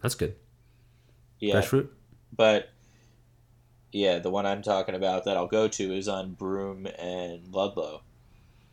That's 0.00 0.14
good. 0.14 0.36
Yeah, 1.40 1.52
Fresh 1.54 1.66
fruit. 1.68 1.92
but 2.36 2.68
yeah, 3.92 4.18
the 4.18 4.30
one 4.30 4.46
I'm 4.46 4.62
talking 4.62 4.94
about 4.94 5.24
that 5.24 5.36
I'll 5.36 5.46
go 5.46 5.66
to 5.68 5.96
is 5.96 6.06
on 6.08 6.32
Broome 6.34 6.86
and 6.98 7.52
Ludlow. 7.52 8.02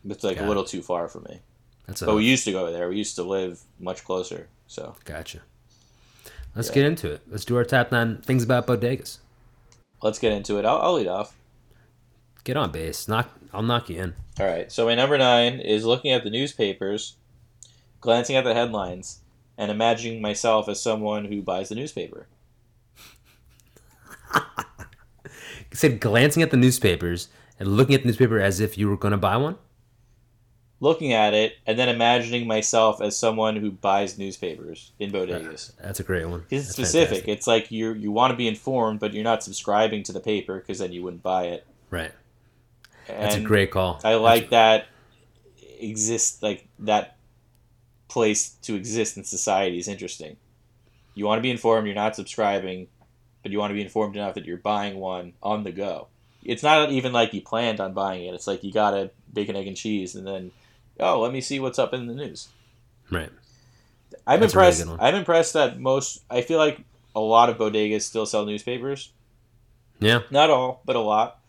It's 0.08 0.22
like 0.22 0.36
Got 0.36 0.42
a 0.42 0.44
it. 0.44 0.48
little 0.48 0.64
too 0.64 0.82
far 0.82 1.08
for 1.08 1.20
me. 1.20 1.40
That's 1.86 2.02
a 2.02 2.06
But 2.06 2.16
we 2.16 2.24
used 2.24 2.44
to 2.44 2.52
go 2.52 2.70
there. 2.70 2.88
We 2.88 2.96
used 2.98 3.16
to 3.16 3.22
live 3.24 3.60
much 3.80 4.04
closer. 4.04 4.48
So 4.66 4.94
gotcha. 5.04 5.40
Let's 6.54 6.68
Yeah. 6.68 6.74
get 6.76 6.84
into 6.86 7.10
it. 7.12 7.22
Let's 7.28 7.44
do 7.44 7.56
our 7.56 7.64
top 7.64 7.90
nine 7.90 8.18
things 8.18 8.42
about 8.44 8.66
bodegas. 8.66 9.18
let's 10.02 10.18
get 10.20 10.30
into 10.32 10.58
it. 10.58 10.64
I'll, 10.64 10.78
I'll 10.78 10.92
lead 10.94 11.08
off. 11.08 11.34
Get 12.44 12.56
on 12.56 12.70
base. 12.70 13.08
Knock. 13.08 13.30
I'll 13.52 13.62
knock 13.62 13.88
you 13.90 14.00
in. 14.00 14.14
All 14.38 14.46
right. 14.46 14.70
So 14.70 14.86
my 14.86 14.94
number 14.94 15.18
nine 15.18 15.58
is 15.60 15.84
looking 15.84 16.12
at 16.12 16.22
the 16.22 16.30
newspapers, 16.30 17.16
glancing 18.00 18.36
at 18.36 18.44
the 18.44 18.54
headlines, 18.54 19.20
and 19.56 19.70
imagining 19.70 20.22
myself 20.22 20.68
as 20.68 20.80
someone 20.80 21.24
who 21.24 21.42
buys 21.42 21.70
the 21.70 21.74
newspaper. 21.74 22.28
Said 25.72 26.00
glancing 26.00 26.42
at 26.42 26.50
the 26.50 26.56
newspapers 26.56 27.28
and 27.58 27.76
looking 27.76 27.94
at 27.94 28.02
the 28.02 28.08
newspaper 28.08 28.40
as 28.40 28.60
if 28.60 28.78
you 28.78 28.88
were 28.88 28.96
going 28.96 29.12
to 29.12 29.18
buy 29.18 29.36
one. 29.36 29.56
Looking 30.80 31.12
at 31.12 31.34
it 31.34 31.54
and 31.66 31.78
then 31.78 31.88
imagining 31.88 32.46
myself 32.46 33.00
as 33.02 33.16
someone 33.16 33.56
who 33.56 33.72
buys 33.72 34.16
newspapers 34.16 34.92
in 35.00 35.10
bodegas. 35.10 35.72
That's 35.82 35.98
a 35.98 36.04
great 36.04 36.26
one. 36.26 36.44
It's 36.50 36.66
That's 36.66 36.76
specific. 36.76 37.08
fantastic. 37.08 37.28
It's 37.28 37.46
like 37.48 37.70
you 37.72 37.94
you 37.94 38.12
want 38.12 38.30
to 38.30 38.36
be 38.36 38.46
informed, 38.46 39.00
but 39.00 39.12
you're 39.12 39.24
not 39.24 39.42
subscribing 39.42 40.04
to 40.04 40.12
the 40.12 40.20
paper 40.20 40.58
because 40.58 40.78
then 40.78 40.92
you 40.92 41.02
wouldn't 41.02 41.24
buy 41.24 41.46
it. 41.46 41.66
Right. 41.90 42.12
And 43.08 43.24
That's 43.24 43.34
a 43.36 43.40
great 43.40 43.72
call. 43.72 44.00
I 44.04 44.14
like 44.14 44.50
that 44.50 44.86
exist 45.80 46.42
like 46.42 46.66
that 46.80 47.16
place 48.08 48.50
to 48.62 48.74
exist 48.74 49.16
in 49.16 49.24
society 49.24 49.78
is 49.78 49.88
interesting. 49.88 50.36
You 51.14 51.26
want 51.26 51.38
to 51.38 51.42
be 51.42 51.50
informed, 51.50 51.86
you're 51.86 51.94
not 51.94 52.16
subscribing, 52.16 52.88
but 53.42 53.52
you 53.52 53.58
want 53.58 53.70
to 53.70 53.74
be 53.74 53.82
informed 53.82 54.16
enough 54.16 54.34
that 54.34 54.44
you're 54.44 54.56
buying 54.56 54.96
one 54.96 55.32
on 55.42 55.64
the 55.64 55.72
go. 55.72 56.08
It's 56.44 56.62
not 56.62 56.90
even 56.90 57.12
like 57.12 57.34
you 57.34 57.42
planned 57.42 57.80
on 57.80 57.92
buying 57.92 58.24
it. 58.24 58.34
It's 58.34 58.46
like 58.46 58.64
you 58.64 58.72
got 58.72 58.94
a 58.94 59.10
bacon, 59.32 59.56
egg, 59.56 59.66
and 59.66 59.76
cheese, 59.76 60.14
and 60.14 60.26
then, 60.26 60.52
oh, 61.00 61.20
let 61.20 61.32
me 61.32 61.40
see 61.40 61.60
what's 61.60 61.78
up 61.78 61.92
in 61.92 62.06
the 62.06 62.14
news. 62.14 62.48
Right. 63.10 63.30
I'm 64.26 64.40
That's 64.40 64.54
a 64.54 64.58
really 64.58 64.80
impressed. 64.80 65.02
I'm 65.02 65.14
impressed 65.14 65.52
that 65.54 65.80
most. 65.80 66.22
I 66.30 66.42
feel 66.42 66.58
like 66.58 66.80
a 67.14 67.20
lot 67.20 67.50
of 67.50 67.58
bodegas 67.58 68.02
still 68.02 68.26
sell 68.26 68.46
newspapers. 68.46 69.12
Yeah. 70.00 70.20
Not 70.30 70.50
all, 70.50 70.82
but 70.84 70.96
a 70.96 71.00
lot, 71.00 71.40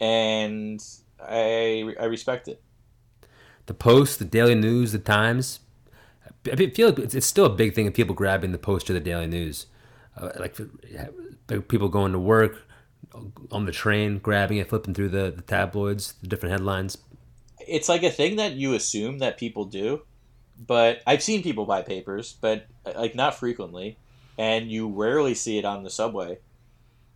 and 0.00 0.82
I 1.20 1.94
I 2.00 2.04
respect 2.04 2.48
it. 2.48 2.60
The 3.66 3.74
Post, 3.74 4.18
the 4.18 4.24
Daily 4.24 4.54
News, 4.54 4.92
the 4.92 4.98
Times. 4.98 5.60
I 6.46 6.50
I 6.52 6.56
feel 6.56 6.88
like 6.88 6.98
it's, 6.98 7.14
it's 7.14 7.26
still 7.26 7.44
a 7.44 7.50
big 7.50 7.74
thing 7.74 7.86
of 7.86 7.94
people 7.94 8.14
grabbing 8.14 8.52
the 8.52 8.58
Post 8.58 8.90
or 8.90 8.94
the 8.94 9.00
Daily 9.00 9.26
News. 9.26 9.66
Uh, 10.16 10.30
like 10.36 10.56
people 11.68 11.88
going 11.88 12.12
to 12.12 12.18
work 12.18 12.62
on 13.50 13.64
the 13.66 13.72
train, 13.72 14.18
grabbing 14.18 14.58
it, 14.58 14.68
flipping 14.68 14.94
through 14.94 15.08
the, 15.08 15.30
the 15.30 15.42
tabloids, 15.42 16.14
the 16.20 16.28
different 16.28 16.52
headlines. 16.52 16.98
It's 17.66 17.88
like 17.88 18.02
a 18.02 18.10
thing 18.10 18.36
that 18.36 18.52
you 18.52 18.74
assume 18.74 19.18
that 19.18 19.38
people 19.38 19.64
do, 19.64 20.02
but 20.66 21.02
I've 21.06 21.22
seen 21.22 21.42
people 21.42 21.64
buy 21.64 21.82
papers, 21.82 22.36
but 22.40 22.66
uh, 22.84 22.92
like 22.96 23.14
not 23.14 23.34
frequently, 23.34 23.96
and 24.38 24.70
you 24.70 24.88
rarely 24.88 25.34
see 25.34 25.58
it 25.58 25.64
on 25.64 25.82
the 25.82 25.90
subway 25.90 26.38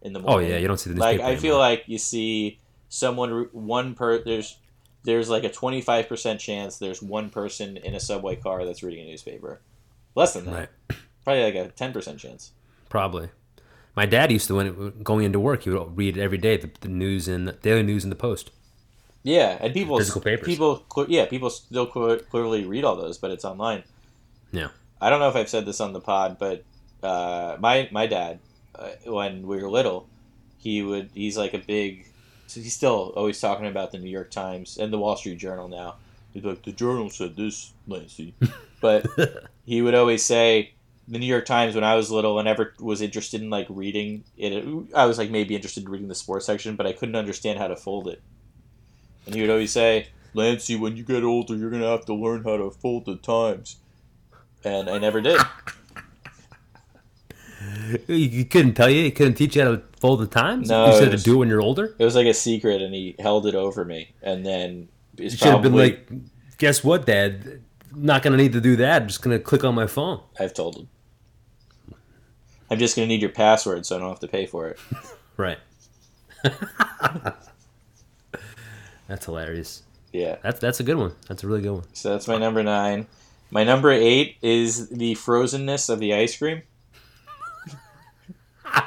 in 0.02 0.12
the 0.12 0.22
Oh 0.24 0.38
yeah, 0.38 0.56
you 0.56 0.68
don't 0.68 0.78
see 0.78 0.92
the 0.92 1.00
like. 1.00 1.20
I 1.20 1.36
feel 1.36 1.58
like 1.58 1.84
you 1.86 1.98
see 1.98 2.60
someone 2.88 3.48
one 3.52 3.94
per 3.94 4.22
there's 4.22 4.58
there's 5.04 5.28
like 5.28 5.44
a 5.44 5.48
25% 5.48 6.38
chance 6.38 6.78
there's 6.78 7.00
one 7.00 7.30
person 7.30 7.76
in 7.76 7.94
a 7.94 8.00
subway 8.00 8.36
car 8.36 8.64
that's 8.64 8.82
reading 8.82 9.06
a 9.06 9.10
newspaper 9.10 9.60
less 10.14 10.34
than 10.34 10.44
that 10.46 10.52
right. 10.90 10.98
probably 11.24 11.44
like 11.44 11.54
a 11.54 11.68
10% 11.72 12.18
chance 12.18 12.52
Probably. 12.96 13.28
My 13.94 14.06
dad 14.06 14.32
used 14.32 14.46
to 14.48 14.54
when 14.54 15.02
going 15.02 15.24
into 15.26 15.38
work, 15.38 15.64
he 15.64 15.70
would 15.70 15.96
read 15.96 16.16
every 16.16 16.38
day 16.38 16.56
the, 16.56 16.70
the 16.80 16.88
news 16.88 17.28
and 17.28 17.46
the 17.48 17.52
Daily 17.52 17.82
News 17.82 18.04
in 18.04 18.10
the 18.10 18.16
Post. 18.28 18.50
yeah 19.22 19.58
and 19.60 19.74
people 19.74 19.98
Physical 19.98 20.22
papers. 20.22 20.46
people 20.46 20.70
yeah 21.08 21.26
people 21.26 21.50
still 21.50 21.86
clearly 22.32 22.64
read 22.64 22.84
all 22.84 22.96
those 22.96 23.18
but 23.18 23.30
it's 23.34 23.44
online 23.44 23.82
Yeah. 24.52 24.68
i 25.02 25.10
don't 25.10 25.20
know 25.22 25.28
if 25.28 25.36
i've 25.40 25.48
said 25.54 25.64
this 25.66 25.80
on 25.86 25.92
the 25.92 26.00
pod 26.00 26.38
but 26.38 26.58
uh, 27.12 27.56
my 27.66 27.76
my 27.98 28.06
dad 28.06 28.38
uh, 28.78 28.90
when 29.18 29.32
we 29.50 29.56
were 29.62 29.68
little 29.78 29.98
he 30.66 30.74
would 30.88 31.10
he's 31.12 31.36
like 31.42 31.54
a 31.54 31.62
big 31.74 32.06
so 32.46 32.60
he's 32.60 32.76
still 32.82 33.12
always 33.18 33.38
talking 33.46 33.66
about 33.66 33.88
the 33.92 33.98
new 33.98 34.14
york 34.18 34.30
times 34.30 34.78
and 34.80 34.88
the 34.94 34.98
wall 35.02 35.16
street 35.20 35.38
journal 35.46 35.66
now 35.80 35.90
he's 36.32 36.44
like 36.44 36.62
the 36.62 36.72
journal 36.72 37.10
said 37.10 37.34
this 37.42 37.72
nancy 37.88 38.28
but 38.86 39.00
he 39.66 39.82
would 39.82 39.96
always 40.00 40.22
say 40.22 40.70
the 41.08 41.18
New 41.18 41.26
York 41.26 41.44
Times 41.46 41.74
when 41.74 41.84
I 41.84 41.94
was 41.94 42.10
little 42.10 42.38
and 42.38 42.48
ever 42.48 42.74
was 42.80 43.00
interested 43.00 43.40
in 43.40 43.50
like 43.50 43.66
reading 43.68 44.24
it. 44.36 44.64
I 44.94 45.06
was 45.06 45.18
like 45.18 45.30
maybe 45.30 45.54
interested 45.54 45.84
in 45.84 45.90
reading 45.90 46.08
the 46.08 46.14
sports 46.14 46.46
section, 46.46 46.76
but 46.76 46.86
I 46.86 46.92
couldn't 46.92 47.16
understand 47.16 47.58
how 47.58 47.68
to 47.68 47.76
fold 47.76 48.08
it. 48.08 48.20
And 49.26 49.34
he 49.34 49.40
would 49.40 49.50
always 49.50 49.72
say, 49.72 50.08
"Lancy, 50.34 50.76
when 50.76 50.96
you 50.96 51.04
get 51.04 51.22
older, 51.22 51.54
you're 51.56 51.70
gonna 51.70 51.90
have 51.90 52.06
to 52.06 52.14
learn 52.14 52.44
how 52.44 52.56
to 52.56 52.70
fold 52.70 53.06
the 53.06 53.16
Times." 53.16 53.76
And 54.64 54.88
I 54.90 54.98
never 54.98 55.20
did. 55.20 55.40
He 58.06 58.28
he 58.28 58.44
couldn't 58.44 58.74
tell 58.74 58.90
you. 58.90 59.02
He 59.04 59.10
couldn't 59.10 59.34
teach 59.34 59.56
you 59.56 59.62
how 59.62 59.70
to 59.72 59.82
fold 60.00 60.20
the 60.20 60.26
times. 60.26 60.68
No, 60.68 60.86
you 60.86 60.98
said 60.98 61.12
was- 61.12 61.22
to 61.22 61.30
do 61.30 61.34
it 61.36 61.38
when 61.38 61.48
you're 61.48 61.60
older. 61.62 61.94
It 61.98 62.04
was 62.04 62.14
like 62.14 62.26
a 62.26 62.34
secret, 62.34 62.82
and 62.82 62.94
he 62.94 63.14
held 63.18 63.46
it 63.46 63.54
over 63.54 63.84
me. 63.84 64.12
And 64.22 64.44
then 64.44 64.88
You 65.16 65.30
should 65.30 65.40
have 65.40 65.62
been 65.62 65.74
like, 65.74 66.08
"Guess 66.58 66.84
what, 66.84 67.06
Dad? 67.06 67.60
Not 67.94 68.22
gonna 68.22 68.36
need 68.36 68.52
to 68.52 68.60
do 68.60 68.76
that. 68.76 69.02
I'm 69.02 69.08
just 69.08 69.22
gonna 69.22 69.38
click 69.38 69.64
on 69.64 69.74
my 69.74 69.86
phone." 69.86 70.20
I've 70.38 70.52
told 70.54 70.76
him. 70.76 70.88
I'm 72.70 72.78
just 72.78 72.96
gonna 72.96 73.08
need 73.08 73.20
your 73.20 73.30
password, 73.30 73.86
so 73.86 73.96
I 73.96 73.98
don't 73.98 74.08
have 74.08 74.20
to 74.20 74.28
pay 74.28 74.46
for 74.46 74.68
it. 74.68 74.78
Right. 75.38 75.58
that's 79.06 79.26
hilarious. 79.26 79.82
Yeah. 80.10 80.36
That's 80.42 80.58
that's 80.60 80.80
a 80.80 80.82
good 80.82 80.96
one. 80.96 81.12
That's 81.28 81.44
a 81.44 81.46
really 81.46 81.60
good 81.60 81.72
one. 81.74 81.84
So 81.92 82.08
that's 82.10 82.26
my 82.26 82.38
number 82.38 82.62
nine. 82.62 83.06
My 83.50 83.62
number 83.62 83.90
eight 83.92 84.38
is 84.40 84.88
the 84.88 85.14
frozenness 85.14 85.90
of 85.90 86.00
the 86.00 86.14
ice 86.14 86.38
cream. 86.38 86.62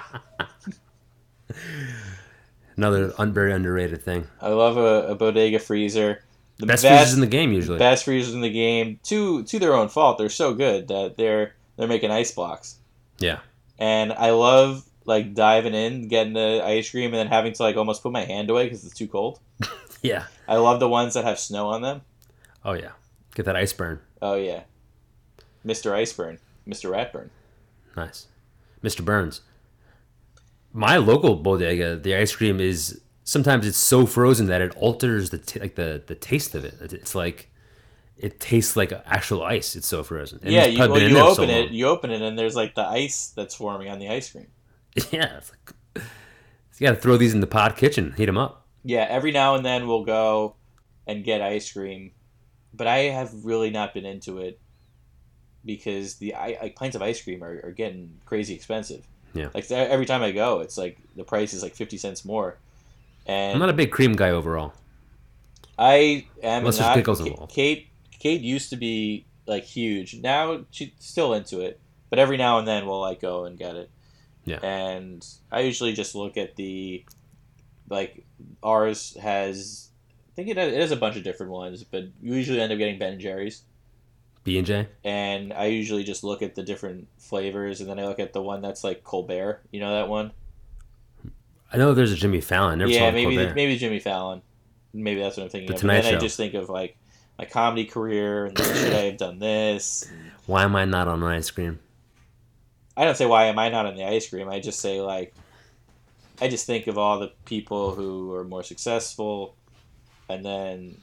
Another 2.78 3.14
un- 3.18 3.34
very 3.34 3.52
underrated 3.52 4.02
thing. 4.02 4.26
I 4.42 4.50
love 4.50 4.78
a, 4.78 5.10
a 5.12 5.16
bodega 5.16 5.60
freezer. 5.60 6.24
The 6.58 6.66
Best, 6.66 6.86
freezers 6.86 7.14
in 7.14 7.22
the 7.22 7.28
game 7.28 7.52
usually. 7.54 7.78
best 7.80 8.06
freezers 8.06 8.34
in 8.34 8.42
the 8.42 8.50
game. 8.52 9.00
To 9.04 9.44
to 9.44 9.60
their 9.60 9.74
own 9.74 9.88
fault, 9.88 10.18
they're 10.18 10.30
so 10.30 10.54
good 10.54 10.88
that 10.90 11.16
they're 11.18 11.56
they're 11.78 11.88
making 11.88 12.12
ice 12.12 12.32
blocks. 12.32 12.78
Yeah. 13.20 13.40
And 13.80 14.14
I 14.14 14.30
love 14.32 14.84
like 15.06 15.34
diving 15.34 15.74
in, 15.74 16.08
getting 16.08 16.34
the 16.34 16.62
ice 16.64 16.92
cream, 16.92 17.06
and 17.06 17.16
then 17.16 17.28
having 17.28 17.54
to 17.54 17.64
like 17.64 17.76
almost 17.78 18.04
put 18.04 18.12
my 18.12 18.26
hand 18.26 18.50
away 18.52 18.66
because 18.66 18.86
it's 18.86 18.94
too 18.94 19.08
cold. 19.08 19.40
Yeah. 20.02 20.26
I 20.48 20.56
love 20.56 20.80
the 20.80 20.88
ones 20.88 21.16
that 21.16 21.26
have 21.26 21.38
snow 21.40 21.68
on 21.68 21.82
them. 21.82 22.02
Oh 22.64 22.72
yeah. 22.72 22.92
Get 23.36 23.46
that 23.48 23.58
ice 23.58 23.74
burn. 23.74 24.00
Oh 24.22 24.36
yeah, 24.36 24.62
Mr. 25.66 25.92
Iceburn, 25.92 26.38
Mr. 26.68 26.90
Ratburn. 26.90 27.30
Nice. 27.98 28.28
Mr. 28.84 29.04
Burns. 29.04 29.42
My 30.72 30.98
local 30.98 31.36
bodega, 31.36 31.96
the 31.98 32.16
ice 32.16 32.34
cream 32.36 32.60
is 32.62 33.02
sometimes 33.24 33.68
it's 33.68 33.78
so 33.78 34.06
frozen 34.06 34.46
that 34.48 34.62
it 34.62 34.74
alters 34.78 35.32
the 35.32 35.38
t- 35.38 35.60
like 35.60 35.76
the 35.76 36.02
the 36.06 36.16
taste 36.16 36.56
of. 36.56 36.64
It- 36.64 36.94
It's 36.94 37.14
like 37.16 37.50
it 38.20 38.40
tastes 38.40 38.76
like 38.76 38.92
actual 39.06 39.44
ice. 39.44 39.76
It's 39.76 39.88
so 39.88 40.04
frozen. 40.04 40.40
And 40.44 40.52
yeah, 40.52 40.66
you, 40.66 40.78
well, 40.80 41.00
you 41.00 41.10
there 41.14 41.24
so 41.24 41.44
open 41.44 41.50
it, 41.50 41.72
you 41.72 41.88
open 41.88 42.12
it, 42.12 42.22
and 42.22 42.38
there's 42.38 42.56
like 42.56 42.76
the 42.76 42.84
ice 42.84 43.30
that's 43.36 43.56
forming 43.56 43.90
on 43.90 44.00
the 44.00 44.10
ice 44.10 44.32
cream. 44.32 44.48
Yeah. 45.12 45.38
It's 45.38 45.52
like, 45.52 46.06
you 46.80 46.88
got 46.88 46.96
to 46.96 47.02
throw 47.02 47.18
these 47.18 47.34
in 47.34 47.42
the 47.42 47.48
pod 47.48 47.76
kitchen, 47.76 48.14
heat 48.18 48.26
them 48.26 48.38
up. 48.38 48.66
Yeah, 48.84 49.06
every 49.10 49.32
now 49.32 49.56
and 49.56 49.66
then 49.66 49.88
we'll 49.88 50.06
go 50.06 50.56
and 51.08 51.24
get 51.24 51.42
ice 51.42 51.72
cream, 51.72 52.12
but 52.74 52.88
I 52.88 53.00
have 53.00 53.46
really 53.46 53.70
not 53.70 53.94
been 53.94 54.06
into 54.06 54.40
it 54.40 54.60
because 55.66 56.16
the 56.16 56.34
I, 56.36 56.58
like 56.62 56.76
pints 56.76 56.96
of 56.96 57.02
ice 57.02 57.22
cream 57.22 57.44
are, 57.44 57.60
are 57.66 57.72
getting 57.72 58.18
crazy 58.26 58.54
expensive. 58.54 59.06
Yeah. 59.34 59.50
like 59.54 59.70
every 59.70 60.06
time 60.06 60.22
I 60.24 60.32
go, 60.32 60.62
it's 60.62 60.78
like 60.78 60.98
the 61.16 61.24
price 61.26 61.54
is 61.54 61.62
like 61.62 61.76
fifty 61.76 61.98
cents 61.98 62.24
more, 62.24 62.58
and 63.28 63.54
I'm 63.54 63.60
not 63.60 63.70
a 63.70 63.74
big 63.74 63.92
cream 63.92 64.14
guy 64.14 64.30
overall. 64.30 64.74
I 65.78 66.26
am 66.42 66.60
Unless 66.60 66.80
not. 66.80 66.96
pickles 66.96 67.20
Ka- 67.20 67.26
involved. 67.26 67.52
Kate 67.54 67.89
Kate 68.20 68.42
used 68.42 68.70
to 68.70 68.76
be 68.76 69.26
like 69.46 69.64
huge. 69.64 70.16
Now 70.16 70.66
she's 70.70 70.92
still 71.00 71.34
into 71.34 71.62
it, 71.62 71.80
but 72.10 72.20
every 72.20 72.38
now 72.38 72.60
and 72.60 72.68
then 72.68 72.86
we'll 72.86 73.02
like 73.02 73.22
go 73.22 73.46
and 73.46 73.58
get 73.58 73.76
it. 73.76 73.90
Yeah. 74.46 74.60
And 74.64 75.26
I 75.52 75.62
usually 75.62 75.94
just 75.94 76.16
look 76.16 76.38
at 76.38 76.56
the 76.56 77.04
like 77.90 78.26
ours 78.64 79.18
has. 79.22 79.90
I 80.32 80.36
think 80.36 80.50
it 80.50 80.58
has, 80.58 80.72
it 80.74 80.80
has 80.80 80.92
a 80.92 80.96
bunch 80.96 81.18
of 81.18 81.24
different 81.24 81.52
ones, 81.52 81.84
but 81.84 82.04
you 82.22 82.34
usually 82.36 82.62
end 82.62 82.72
up 82.72 82.78
getting 82.78 82.98
Ben 82.98 83.14
and 83.14 83.22
Jerry's. 83.22 83.64
B 84.46 84.58
and 84.58 84.66
J. 84.66 84.88
And 85.04 85.52
I 85.52 85.66
usually 85.66 86.04
just 86.04 86.24
look 86.24 86.42
at 86.42 86.56
the 86.56 86.64
different 86.64 87.08
flavors, 87.18 87.82
and 87.82 87.90
then 87.90 88.00
I 88.00 88.06
look 88.06 88.20
at 88.20 88.32
the 88.32 88.42
one 88.42 88.62
that's 88.62 88.84
like 88.84 89.04
Colbert. 89.04 89.62
You 89.72 89.82
know 89.82 89.94
that 89.96 90.08
one? 90.08 90.32
I 91.72 91.78
know 91.78 91.94
there's 91.94 92.14
a 92.14 92.16
Jimmy 92.16 92.42
Fallon. 92.42 92.80
Yeah, 92.88 93.12
maybe 93.12 93.36
Colbert. 93.36 93.56
maybe 93.56 93.78
Jimmy 93.78 94.00
Fallon. 94.00 94.42
Maybe 94.94 95.22
that's 95.22 95.38
what 95.38 95.44
I'm 95.44 95.50
thinking 95.50 95.68
The 95.68 95.76
of. 95.76 95.82
Tonight 95.82 95.96
and 95.98 96.06
then 96.06 96.16
I 96.16 96.20
just 96.20 96.38
think 96.38 96.54
of 96.54 96.70
like 96.70 96.98
my 97.40 97.46
comedy 97.46 97.86
career 97.86 98.48
and 98.48 98.58
should 98.58 98.94
I 98.94 99.06
have 99.06 99.18
done 99.18 99.40
this? 99.40 100.06
Why 100.46 100.64
am 100.64 100.76
I 100.76 100.84
not 100.84 101.08
on 101.08 101.24
ice 101.24 101.50
cream? 101.50 101.80
I 102.98 103.06
don't 103.06 103.16
say 103.16 103.26
why 103.26 103.46
am 103.46 103.58
I 103.58 103.70
not 103.70 103.86
on 103.86 103.96
the 103.96 104.04
ice 104.04 104.30
cream. 104.30 104.50
I 104.50 104.60
just 104.60 104.82
say 104.82 105.00
like 105.00 105.34
I 106.42 106.50
just 106.50 106.66
think 106.66 106.88
of 106.88 106.98
all 106.98 107.18
the 107.18 107.32
people 107.46 107.96
who 107.96 108.34
are 108.34 108.44
more 108.44 108.62
successful 108.62 109.56
and 110.28 110.44
then 110.44 110.98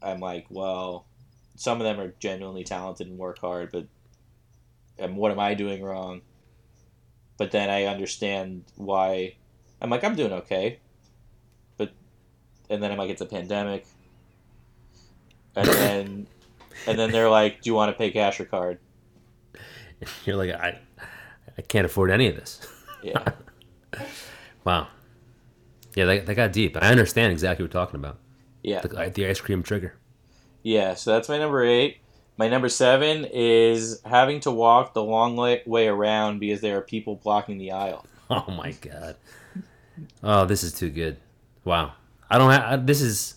I'm 0.00 0.18
like, 0.18 0.46
well, 0.48 1.04
some 1.56 1.78
of 1.78 1.84
them 1.84 2.00
are 2.00 2.14
genuinely 2.18 2.64
talented 2.64 3.06
and 3.06 3.18
work 3.18 3.38
hard, 3.38 3.70
but 3.70 3.86
and 4.98 5.14
what 5.14 5.30
am 5.30 5.38
I 5.38 5.52
doing 5.52 5.82
wrong? 5.82 6.22
But 7.36 7.50
then 7.50 7.68
I 7.68 7.84
understand 7.84 8.64
why 8.76 9.34
I'm 9.82 9.90
like, 9.90 10.04
I'm 10.04 10.16
doing 10.16 10.32
okay. 10.32 10.78
But 11.76 11.92
and 12.70 12.82
then 12.82 12.90
I'm 12.90 12.96
like, 12.96 13.10
it's 13.10 13.20
a 13.20 13.26
pandemic. 13.26 13.84
And 15.58 15.68
then 15.68 16.26
and 16.86 16.98
then 16.98 17.10
they're 17.10 17.30
like, 17.30 17.62
Do 17.62 17.70
you 17.70 17.74
want 17.74 17.92
to 17.92 17.98
pay 17.98 18.10
cash 18.10 18.40
or 18.40 18.44
card? 18.44 18.78
You're 20.24 20.36
like 20.36 20.50
I, 20.50 20.78
I 21.56 21.62
can't 21.62 21.86
afford 21.86 22.10
any 22.10 22.28
of 22.28 22.36
this. 22.36 22.60
Yeah. 23.02 23.32
Wow. 24.64 24.88
Yeah, 25.94 26.04
they, 26.04 26.18
that 26.18 26.34
got 26.34 26.52
deep. 26.52 26.76
I 26.76 26.90
understand 26.90 27.32
exactly 27.32 27.64
what 27.64 27.72
you're 27.72 27.82
talking 27.82 27.98
about. 27.98 28.18
Yeah. 28.62 28.82
The, 28.82 29.10
the 29.14 29.26
ice 29.26 29.40
cream 29.40 29.62
trigger. 29.62 29.94
Yeah, 30.62 30.92
so 30.92 31.12
that's 31.12 31.28
my 31.28 31.38
number 31.38 31.64
eight. 31.64 31.98
My 32.36 32.48
number 32.48 32.68
seven 32.68 33.24
is 33.32 34.02
having 34.04 34.40
to 34.40 34.50
walk 34.50 34.92
the 34.92 35.02
long 35.02 35.36
way, 35.36 35.62
way 35.64 35.88
around 35.88 36.38
because 36.38 36.60
there 36.60 36.76
are 36.76 36.82
people 36.82 37.16
blocking 37.16 37.56
the 37.56 37.72
aisle. 37.72 38.04
Oh 38.30 38.50
my 38.50 38.72
god. 38.72 39.16
Oh, 40.22 40.44
this 40.44 40.62
is 40.62 40.74
too 40.74 40.90
good. 40.90 41.16
Wow. 41.64 41.94
I 42.28 42.36
don't 42.36 42.50
have. 42.50 42.86
This 42.86 43.00
is. 43.00 43.36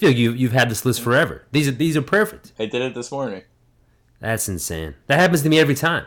I 0.00 0.02
feel 0.02 0.10
like 0.10 0.16
you 0.16 0.32
you've 0.32 0.52
had 0.52 0.70
this 0.70 0.86
list 0.86 1.02
forever. 1.02 1.42
These 1.52 1.68
are 1.68 1.72
these 1.72 1.94
are 1.94 2.00
perfect. 2.00 2.52
I 2.58 2.64
did 2.64 2.80
it 2.80 2.94
this 2.94 3.12
morning. 3.12 3.42
That's 4.18 4.48
insane. 4.48 4.94
That 5.08 5.18
happens 5.18 5.42
to 5.42 5.50
me 5.50 5.58
every 5.58 5.74
time. 5.74 6.06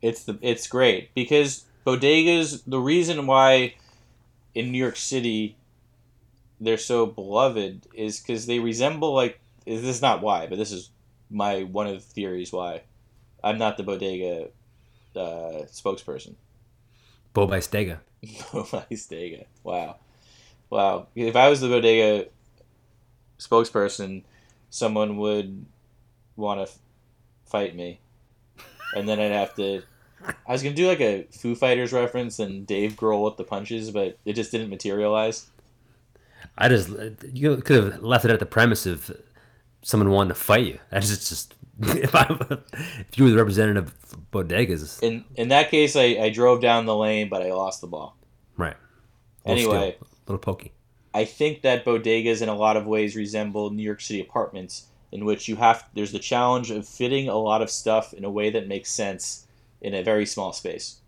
It's 0.00 0.24
the 0.24 0.38
it's 0.40 0.66
great 0.66 1.14
because 1.14 1.66
bodegas. 1.86 2.62
The 2.66 2.78
reason 2.78 3.26
why 3.26 3.74
in 4.54 4.72
New 4.72 4.78
York 4.78 4.96
City 4.96 5.58
they're 6.58 6.78
so 6.78 7.04
beloved 7.04 7.86
is 7.92 8.18
because 8.18 8.46
they 8.46 8.60
resemble 8.60 9.12
like 9.12 9.40
this 9.66 9.82
is 9.82 10.00
not 10.00 10.22
why, 10.22 10.46
but 10.46 10.56
this 10.56 10.72
is 10.72 10.88
my 11.28 11.64
one 11.64 11.86
of 11.86 11.96
the 11.96 12.00
theories 12.00 12.50
why. 12.50 12.80
I'm 13.44 13.58
not 13.58 13.76
the 13.76 13.82
bodega 13.82 14.48
uh, 15.14 15.66
spokesperson. 15.68 16.36
Bo 17.34 17.46
by 17.46 17.58
Stega. 17.58 17.98
Bodega. 18.52 19.44
Wow. 19.64 19.96
Wow. 20.70 21.08
If 21.14 21.36
I 21.36 21.50
was 21.50 21.60
the 21.60 21.68
bodega 21.68 22.30
spokesperson, 23.48 24.22
someone 24.70 25.16
would 25.18 25.64
want 26.36 26.58
to 26.60 26.72
f- 26.72 26.78
fight 27.46 27.74
me. 27.76 28.00
And 28.94 29.08
then 29.08 29.18
I'd 29.20 29.32
have 29.32 29.54
to. 29.56 29.82
I 30.46 30.52
was 30.52 30.62
going 30.62 30.74
to 30.74 30.80
do 30.82 30.86
like 30.88 31.00
a 31.00 31.24
Foo 31.32 31.54
Fighters 31.54 31.92
reference 31.92 32.38
and 32.38 32.66
Dave 32.66 32.92
Grohl 32.92 33.24
with 33.24 33.36
the 33.38 33.44
punches, 33.44 33.90
but 33.90 34.18
it 34.24 34.34
just 34.34 34.52
didn't 34.52 34.68
materialize. 34.70 35.48
I 36.56 36.68
just 36.68 36.90
you 37.32 37.56
could 37.56 37.76
have 37.92 38.02
left 38.02 38.24
it 38.24 38.30
at 38.30 38.38
the 38.38 38.46
premise 38.46 38.86
of 38.86 39.10
someone 39.82 40.10
wanting 40.10 40.28
to 40.28 40.34
fight 40.34 40.66
you. 40.66 40.78
That's 40.90 41.08
just 41.08 41.28
just 41.28 41.54
if 41.80 42.14
I 42.14 42.26
if 43.10 43.16
you 43.18 43.24
were 43.24 43.30
the 43.30 43.36
representative 43.36 43.88
of 44.12 44.30
bodegas, 44.30 45.02
In 45.02 45.24
in 45.34 45.48
that 45.48 45.70
case, 45.70 45.96
I, 45.96 46.02
I 46.20 46.30
drove 46.30 46.60
down 46.60 46.84
the 46.86 46.94
lane, 46.96 47.28
but 47.28 47.42
I 47.42 47.52
lost 47.52 47.80
the 47.80 47.86
ball. 47.86 48.16
right? 48.56 48.76
Little 49.46 49.72
Anyway. 49.72 49.96
steal, 49.96 50.08
little 50.26 50.38
pokey. 50.38 50.72
I 51.14 51.24
think 51.24 51.62
that 51.62 51.84
bodegas 51.84 52.42
in 52.42 52.48
a 52.48 52.54
lot 52.54 52.76
of 52.76 52.86
ways 52.86 53.16
resemble 53.16 53.70
New 53.70 53.82
York 53.82 54.00
City 54.00 54.20
apartments, 54.20 54.86
in 55.10 55.24
which 55.24 55.48
you 55.48 55.56
have 55.56 55.84
there's 55.94 56.12
the 56.12 56.18
challenge 56.18 56.70
of 56.70 56.88
fitting 56.88 57.28
a 57.28 57.36
lot 57.36 57.62
of 57.62 57.70
stuff 57.70 58.14
in 58.14 58.24
a 58.24 58.30
way 58.30 58.50
that 58.50 58.68
makes 58.68 58.90
sense 58.90 59.46
in 59.80 59.94
a 59.94 60.02
very 60.02 60.24
small 60.24 60.52
space. 60.52 61.00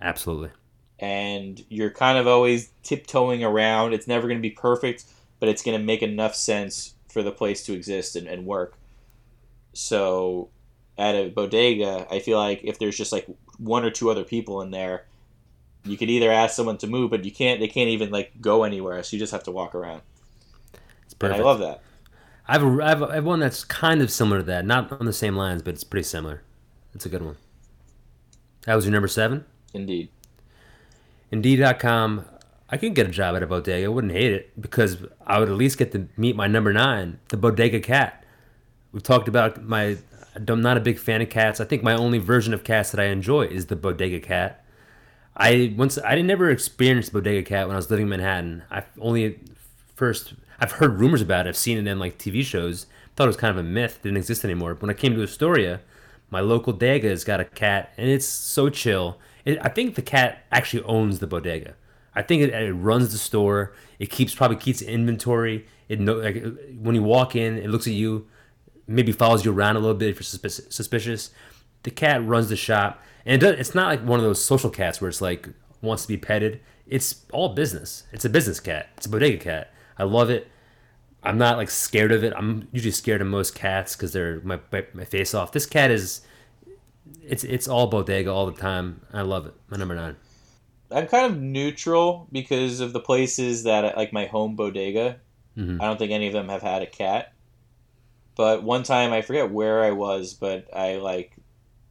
Absolutely. 0.00 0.50
And 0.98 1.62
you're 1.68 1.90
kind 1.90 2.16
of 2.16 2.26
always 2.26 2.70
tiptoeing 2.82 3.44
around. 3.44 3.92
It's 3.92 4.06
never 4.06 4.26
going 4.26 4.38
to 4.38 4.48
be 4.48 4.50
perfect, 4.50 5.04
but 5.40 5.48
it's 5.48 5.62
going 5.62 5.78
to 5.78 5.84
make 5.84 6.02
enough 6.02 6.34
sense 6.34 6.94
for 7.08 7.22
the 7.22 7.32
place 7.32 7.64
to 7.66 7.74
exist 7.74 8.16
and, 8.16 8.26
and 8.26 8.46
work. 8.46 8.78
So 9.74 10.48
at 10.96 11.14
a 11.14 11.28
bodega, 11.28 12.06
I 12.10 12.20
feel 12.20 12.38
like 12.38 12.62
if 12.64 12.78
there's 12.78 12.96
just 12.96 13.12
like 13.12 13.26
one 13.58 13.84
or 13.84 13.90
two 13.90 14.10
other 14.10 14.24
people 14.24 14.62
in 14.62 14.70
there, 14.70 15.04
you 15.86 15.96
could 15.96 16.10
either 16.10 16.30
ask 16.30 16.54
someone 16.54 16.78
to 16.78 16.86
move, 16.86 17.10
but 17.10 17.24
you 17.24 17.30
can't. 17.30 17.60
They 17.60 17.68
can't 17.68 17.88
even 17.88 18.10
like 18.10 18.32
go 18.40 18.64
anywhere, 18.64 19.02
so 19.02 19.16
you 19.16 19.20
just 19.20 19.32
have 19.32 19.44
to 19.44 19.50
walk 19.50 19.74
around. 19.74 20.02
It's 21.04 21.14
And 21.14 21.18
perfect. 21.18 21.40
I 21.40 21.44
love 21.44 21.58
that. 21.60 21.82
I 22.48 22.52
have, 22.52 22.62
a, 22.62 22.82
I, 22.82 22.88
have 22.88 23.02
a, 23.02 23.06
I 23.06 23.14
have 23.16 23.24
one 23.24 23.40
that's 23.40 23.64
kind 23.64 24.00
of 24.00 24.10
similar 24.10 24.38
to 24.38 24.44
that, 24.44 24.64
not 24.64 24.92
on 24.92 25.06
the 25.06 25.12
same 25.12 25.34
lines, 25.34 25.62
but 25.62 25.74
it's 25.74 25.84
pretty 25.84 26.04
similar. 26.04 26.42
It's 26.94 27.04
a 27.04 27.08
good 27.08 27.22
one. 27.22 27.36
That 28.66 28.74
was 28.74 28.84
your 28.84 28.92
number 28.92 29.08
seven. 29.08 29.44
Indeed. 29.74 30.08
Indeed.com. 31.30 32.24
I 32.68 32.76
could 32.76 32.94
get 32.94 33.06
a 33.06 33.10
job 33.10 33.36
at 33.36 33.42
a 33.42 33.46
bodega. 33.46 33.86
I 33.86 33.88
wouldn't 33.88 34.12
hate 34.12 34.32
it 34.32 34.60
because 34.60 34.98
I 35.26 35.38
would 35.38 35.48
at 35.48 35.54
least 35.54 35.78
get 35.78 35.92
to 35.92 36.08
meet 36.16 36.34
my 36.34 36.48
number 36.48 36.72
nine, 36.72 37.20
the 37.28 37.36
bodega 37.36 37.80
cat. 37.80 38.24
We've 38.92 39.02
talked 39.02 39.28
about 39.28 39.62
my. 39.62 39.98
I'm 40.34 40.60
not 40.60 40.76
a 40.76 40.80
big 40.80 40.98
fan 40.98 41.22
of 41.22 41.30
cats. 41.30 41.60
I 41.60 41.64
think 41.64 41.82
my 41.82 41.94
only 41.94 42.18
version 42.18 42.52
of 42.52 42.62
cats 42.62 42.90
that 42.90 43.00
I 43.00 43.04
enjoy 43.04 43.42
is 43.46 43.66
the 43.66 43.76
bodega 43.76 44.20
cat. 44.20 44.64
I 45.36 45.74
once 45.76 45.98
I 45.98 46.20
never 46.22 46.50
experienced 46.50 47.12
bodega 47.12 47.42
cat 47.42 47.66
when 47.66 47.74
I 47.74 47.78
was 47.78 47.90
living 47.90 48.04
in 48.04 48.10
Manhattan. 48.10 48.62
I 48.70 48.84
only 48.98 49.38
first 49.94 50.34
I've 50.58 50.72
heard 50.72 50.98
rumors 50.98 51.20
about 51.20 51.46
it. 51.46 51.50
I've 51.50 51.56
seen 51.56 51.78
it 51.78 51.86
in 51.86 51.98
like 51.98 52.18
TV 52.18 52.42
shows. 52.42 52.86
Thought 53.14 53.24
it 53.24 53.28
was 53.28 53.36
kind 53.36 53.50
of 53.50 53.64
a 53.64 53.68
myth. 53.68 54.00
Didn't 54.02 54.16
exist 54.16 54.44
anymore. 54.44 54.74
When 54.74 54.90
I 54.90 54.94
came 54.94 55.14
to 55.14 55.22
Astoria, 55.22 55.80
my 56.30 56.40
local 56.40 56.72
bodega 56.72 57.08
has 57.08 57.24
got 57.24 57.40
a 57.40 57.44
cat, 57.44 57.92
and 57.96 58.08
it's 58.08 58.26
so 58.26 58.68
chill. 58.68 59.18
It, 59.44 59.58
I 59.62 59.68
think 59.68 59.94
the 59.94 60.02
cat 60.02 60.44
actually 60.50 60.82
owns 60.84 61.18
the 61.18 61.26
bodega. 61.26 61.74
I 62.14 62.22
think 62.22 62.42
it, 62.42 62.50
it 62.50 62.72
runs 62.72 63.12
the 63.12 63.18
store. 63.18 63.74
It 63.98 64.10
keeps 64.10 64.34
probably 64.34 64.56
keeps 64.56 64.80
inventory. 64.80 65.66
It 65.88 66.00
know 66.00 66.14
like 66.14 66.42
when 66.78 66.94
you 66.94 67.02
walk 67.02 67.36
in, 67.36 67.58
it 67.58 67.68
looks 67.68 67.86
at 67.86 67.92
you, 67.92 68.26
maybe 68.86 69.12
follows 69.12 69.44
you 69.44 69.52
around 69.52 69.76
a 69.76 69.80
little 69.80 69.94
bit 69.96 70.10
if 70.10 70.16
you're 70.16 70.22
suspicious. 70.70 71.30
The 71.82 71.90
cat 71.90 72.26
runs 72.26 72.48
the 72.48 72.56
shop, 72.56 73.02
and 73.26 73.42
it 73.42 73.58
it's 73.60 73.74
not 73.74 73.88
like 73.88 74.00
one 74.06 74.18
of 74.18 74.24
those 74.24 74.42
social 74.42 74.70
cats 74.70 75.00
where 75.00 75.08
it's 75.10 75.20
like 75.20 75.48
wants 75.82 76.02
to 76.02 76.08
be 76.08 76.16
petted. 76.16 76.60
it's 76.86 77.26
all 77.32 77.50
business. 77.50 78.04
It's 78.12 78.24
a 78.24 78.28
business 78.30 78.60
cat. 78.60 78.88
It's 78.96 79.06
a 79.06 79.08
bodega 79.10 79.38
cat. 79.42 79.72
I 79.98 80.04
love 80.04 80.30
it. 80.30 80.48
I'm 81.22 81.36
not 81.38 81.56
like 81.56 81.68
scared 81.70 82.12
of 82.12 82.22
it. 82.22 82.32
I'm 82.36 82.68
usually 82.72 82.92
scared 82.92 83.20
of 83.20 83.26
most 83.26 83.54
cats 83.54 83.96
because 83.96 84.12
they're 84.12 84.40
my, 84.42 84.60
my 84.72 84.84
my 84.94 85.04
face 85.04 85.34
off. 85.34 85.50
This 85.52 85.66
cat 85.66 85.90
is, 85.90 86.20
it's 87.22 87.42
it's 87.44 87.66
all 87.68 87.88
bodega 87.88 88.30
all 88.32 88.46
the 88.46 88.52
time. 88.60 89.00
I 89.12 89.22
love 89.22 89.46
it. 89.46 89.54
My 89.68 89.76
number 89.76 89.94
nine. 89.96 90.16
I'm 90.92 91.08
kind 91.08 91.26
of 91.32 91.40
neutral 91.40 92.28
because 92.30 92.78
of 92.78 92.92
the 92.92 93.00
places 93.00 93.64
that 93.64 93.96
like 93.96 94.12
my 94.12 94.26
home 94.26 94.54
bodega. 94.54 95.16
Mhm. 95.58 95.80
I 95.80 95.86
don't 95.86 95.98
think 95.98 96.12
any 96.12 96.28
of 96.28 96.32
them 96.32 96.48
have 96.48 96.62
had 96.62 96.82
a 96.82 96.86
cat. 96.86 97.32
But 98.36 98.62
one 98.62 98.82
time 98.84 99.12
I 99.12 99.22
forget 99.22 99.50
where 99.50 99.82
I 99.82 99.90
was, 99.90 100.34
but 100.34 100.68
I 100.72 100.96
like 100.96 101.32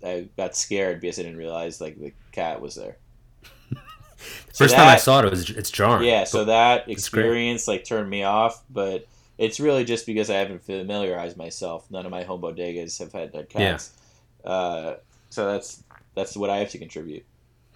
I 0.04 0.28
got 0.38 0.56
scared 0.56 1.02
because 1.02 1.20
I 1.20 1.24
didn't 1.24 1.38
realize 1.38 1.82
like 1.82 2.00
the 2.00 2.14
cat 2.32 2.62
was 2.62 2.76
there. 2.76 2.98
So 4.54 4.64
First 4.64 4.76
time 4.76 4.88
I 4.88 4.96
saw 4.96 5.20
it, 5.20 5.26
it 5.26 5.30
was 5.30 5.50
it's 5.50 5.70
jarring. 5.70 6.08
Yeah, 6.08 6.24
so 6.24 6.46
that 6.46 6.90
experience 6.90 7.68
like 7.68 7.84
turned 7.84 8.10
me 8.10 8.24
off, 8.24 8.64
but 8.72 9.06
it's 9.38 9.60
really 9.60 9.84
just 9.84 10.06
because 10.06 10.30
I 10.30 10.36
haven't 10.36 10.64
familiarized 10.64 11.38
myself. 11.38 11.92
None 11.92 12.06
of 12.06 12.12
my 12.12 12.24
home 12.24 12.42
bodegas 12.42 12.98
have 13.00 13.12
had 13.12 13.36
had 13.36 13.50
cats. 13.50 13.92
Uh, 14.44 14.96
so 15.30 15.52
that's 15.52 15.84
that's 16.16 16.36
what 16.38 16.50
I 16.50 16.58
have 16.58 16.70
to 16.70 16.80
contribute 16.80 17.26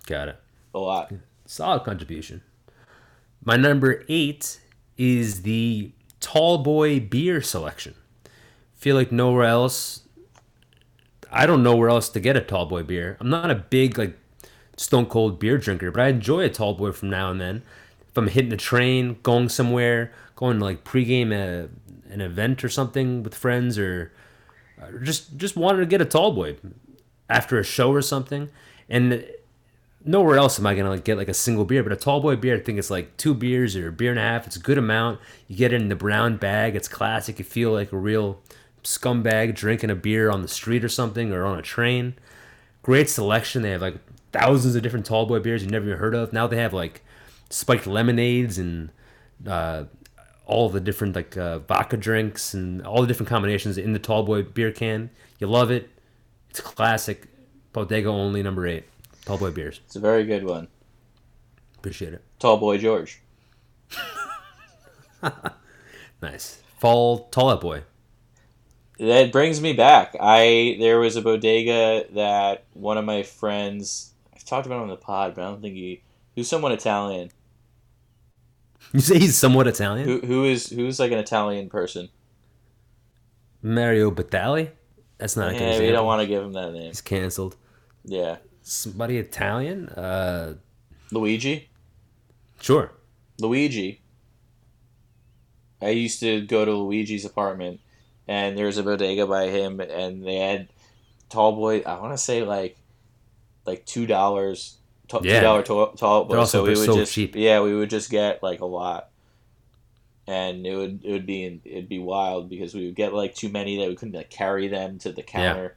got 0.09 0.27
it. 0.27 0.37
a 0.73 0.79
lot. 0.79 1.11
Solid 1.45 1.83
contribution. 1.83 2.41
My 3.43 3.55
number 3.55 4.03
eight 4.09 4.59
is 4.97 5.43
the 5.43 5.91
Tall 6.19 6.57
Boy 6.57 6.99
beer 6.99 7.41
selection. 7.41 7.95
Feel 8.75 8.95
like 8.95 9.11
nowhere 9.11 9.45
else. 9.45 10.01
I 11.31 11.45
don't 11.45 11.63
know 11.63 11.75
where 11.75 11.89
else 11.89 12.09
to 12.09 12.19
get 12.19 12.35
a 12.35 12.41
Tall 12.41 12.65
Boy 12.65 12.83
beer. 12.83 13.17
I'm 13.19 13.29
not 13.29 13.51
a 13.51 13.55
big 13.55 13.97
like 13.97 14.17
stone 14.77 15.05
cold 15.05 15.39
beer 15.39 15.57
drinker, 15.57 15.91
but 15.91 16.01
I 16.01 16.07
enjoy 16.07 16.41
a 16.41 16.49
Tall 16.49 16.73
Boy 16.73 16.91
from 16.91 17.09
now 17.09 17.31
and 17.31 17.39
then. 17.39 17.63
If 18.07 18.17
I'm 18.17 18.27
hitting 18.27 18.49
the 18.49 18.57
train, 18.57 19.17
going 19.21 19.49
somewhere, 19.49 20.11
going 20.35 20.59
to 20.59 20.65
like 20.65 20.83
pregame 20.83 21.31
a, 21.31 21.69
an 22.11 22.21
event 22.21 22.63
or 22.63 22.69
something 22.69 23.21
with 23.21 23.35
friends, 23.35 23.77
or 23.77 24.11
uh, 24.81 24.87
just 25.03 25.37
just 25.37 25.55
wanted 25.55 25.79
to 25.79 25.85
get 25.85 26.01
a 26.01 26.05
Tall 26.05 26.31
Boy 26.31 26.57
after 27.29 27.59
a 27.59 27.63
show 27.63 27.91
or 27.91 28.01
something, 28.01 28.49
and 28.89 29.23
nowhere 30.03 30.37
else 30.37 30.59
am 30.59 30.65
I 30.65 30.75
gonna 30.75 30.89
like 30.89 31.03
get 31.03 31.17
like 31.17 31.27
a 31.27 31.33
single 31.33 31.65
beer, 31.65 31.83
but 31.83 31.91
a 31.91 31.95
tall 31.95 32.21
boy 32.21 32.35
beer, 32.35 32.55
I 32.55 32.59
think 32.59 32.79
it's 32.79 32.89
like 32.89 33.15
two 33.17 33.33
beers 33.33 33.75
or 33.75 33.89
a 33.89 33.91
beer 33.91 34.09
and 34.09 34.19
a 34.19 34.23
half. 34.23 34.47
It's 34.47 34.55
a 34.55 34.59
good 34.59 34.77
amount. 34.77 35.19
You 35.47 35.55
get 35.55 35.73
it 35.73 35.81
in 35.81 35.89
the 35.89 35.95
brown 35.95 36.37
bag. 36.37 36.75
It's 36.75 36.87
classic. 36.87 37.39
You 37.39 37.45
feel 37.45 37.71
like 37.71 37.91
a 37.91 37.97
real 37.97 38.39
scumbag 38.83 39.55
drinking 39.55 39.89
a 39.89 39.95
beer 39.95 40.29
on 40.29 40.41
the 40.41 40.47
street 40.47 40.83
or 40.83 40.89
something 40.89 41.31
or 41.31 41.45
on 41.45 41.57
a 41.57 41.61
train. 41.61 42.15
Great 42.81 43.09
selection. 43.09 43.61
They 43.61 43.71
have 43.71 43.81
like 43.81 43.97
thousands 44.31 44.75
of 44.75 44.83
different 44.83 45.05
tall 45.05 45.25
boy 45.25 45.39
beers 45.39 45.61
you've 45.61 45.71
never 45.71 45.85
even 45.87 45.97
heard 45.97 46.15
of. 46.15 46.33
Now 46.33 46.47
they 46.47 46.57
have 46.57 46.73
like 46.73 47.01
spiked 47.49 47.87
lemonades 47.87 48.57
and 48.57 48.91
uh, 49.47 49.85
all 50.45 50.69
the 50.69 50.79
different 50.79 51.15
like 51.15 51.35
uh, 51.37 51.59
vodka 51.59 51.97
drinks 51.97 52.53
and 52.53 52.85
all 52.85 53.01
the 53.01 53.07
different 53.07 53.29
combinations 53.29 53.77
in 53.77 53.93
the 53.93 53.99
tall 53.99 54.23
boy 54.23 54.43
beer 54.43 54.71
can. 54.71 55.09
You 55.39 55.47
love 55.47 55.71
it. 55.71 55.89
It's 56.49 56.61
classic. 56.61 57.27
Bodega 57.73 58.09
only 58.09 58.41
number 58.41 58.65
eight. 58.65 58.85
Tall 59.25 59.37
boy 59.37 59.51
beers. 59.51 59.79
It's 59.85 59.95
a 59.95 59.99
very 59.99 60.25
good 60.25 60.43
one. 60.43 60.67
Appreciate 61.77 62.13
it. 62.13 62.23
Tall 62.39 62.57
boy 62.57 62.77
George. 62.77 63.21
Nice. 66.21 66.61
Fall 66.77 67.29
tall 67.29 67.49
out 67.49 67.61
boy. 67.61 67.83
That 68.99 69.31
brings 69.31 69.61
me 69.61 69.73
back. 69.73 70.15
I 70.19 70.75
there 70.79 70.99
was 70.99 71.15
a 71.15 71.21
bodega 71.21 72.05
that 72.13 72.65
one 72.73 72.97
of 72.97 73.05
my 73.05 73.23
friends 73.23 74.13
I've 74.35 74.43
talked 74.45 74.65
about 74.65 74.81
on 74.81 74.89
the 74.89 74.97
pod, 74.97 75.35
but 75.35 75.43
I 75.43 75.45
don't 75.45 75.61
think 75.61 75.75
he 75.75 76.03
who's 76.35 76.49
somewhat 76.49 76.71
Italian. 76.73 77.31
You 78.91 78.99
say 79.01 79.19
he's 79.19 79.37
somewhat 79.37 79.67
Italian? 79.67 80.07
Who 80.07 80.19
who 80.19 80.43
is 80.45 80.69
who's 80.69 80.99
like 80.99 81.11
an 81.11 81.19
Italian 81.19 81.69
person? 81.69 82.09
Mario 83.61 84.09
Batali? 84.09 84.71
That's 85.17 85.35
not 85.35 85.49
a 85.49 85.53
good 85.53 85.61
Yeah, 85.61 85.79
we 85.79 85.91
don't 85.91 86.05
want 86.05 86.21
to 86.21 86.27
give 86.27 86.43
him 86.43 86.53
that 86.53 86.71
name. 86.71 86.87
He's 86.87 87.01
canceled. 87.01 87.55
Yeah, 88.05 88.37
Somebody 88.61 89.17
Italian? 89.17 89.89
Uh, 89.89 90.55
Luigi. 91.11 91.69
sure. 92.61 92.91
Luigi. 93.39 94.01
I 95.81 95.89
used 95.89 96.19
to 96.19 96.41
go 96.41 96.65
to 96.65 96.73
Luigi's 96.73 97.25
apartment, 97.25 97.79
and 98.29 98.55
there 98.55 98.67
was 98.67 98.77
a 98.77 98.83
bodega 98.83 99.25
by 99.25 99.47
him, 99.47 99.79
and 99.79 100.23
they 100.23 100.35
had 100.35 100.69
tall 101.29 101.53
boy. 101.55 101.79
I 101.81 101.99
want 101.99 102.13
to 102.13 102.17
say 102.17 102.43
like, 102.43 102.77
like 103.65 103.85
two 103.87 104.05
dollars, 104.05 104.77
two 105.07 105.19
Yeah. 105.23 105.41
dollar 105.41 105.63
tall, 105.63 105.93
tall 105.93 106.25
boy. 106.25 106.43
So 106.45 106.61
we 106.63 106.69
would 106.69 106.77
so 106.77 106.95
just 106.95 107.11
cheap. 107.11 107.35
yeah, 107.35 107.59
we 107.61 107.73
would 107.75 107.89
just 107.89 108.09
get 108.11 108.43
like 108.43 108.61
a 108.61 108.65
lot, 108.65 109.09
and 110.27 110.65
it 110.65 110.75
would 110.75 111.03
it 111.03 111.11
would 111.11 111.25
be 111.25 111.59
it'd 111.65 111.89
be 111.89 111.99
wild 111.99 112.49
because 112.49 112.73
we 112.75 112.85
would 112.85 112.95
get 112.95 113.13
like 113.13 113.33
too 113.33 113.49
many 113.49 113.77
that 113.79 113.89
we 113.89 113.95
couldn't 113.95 114.13
like 114.15 114.29
carry 114.29 114.67
them 114.67 114.99
to 114.99 115.11
the 115.11 115.23
counter. 115.23 115.75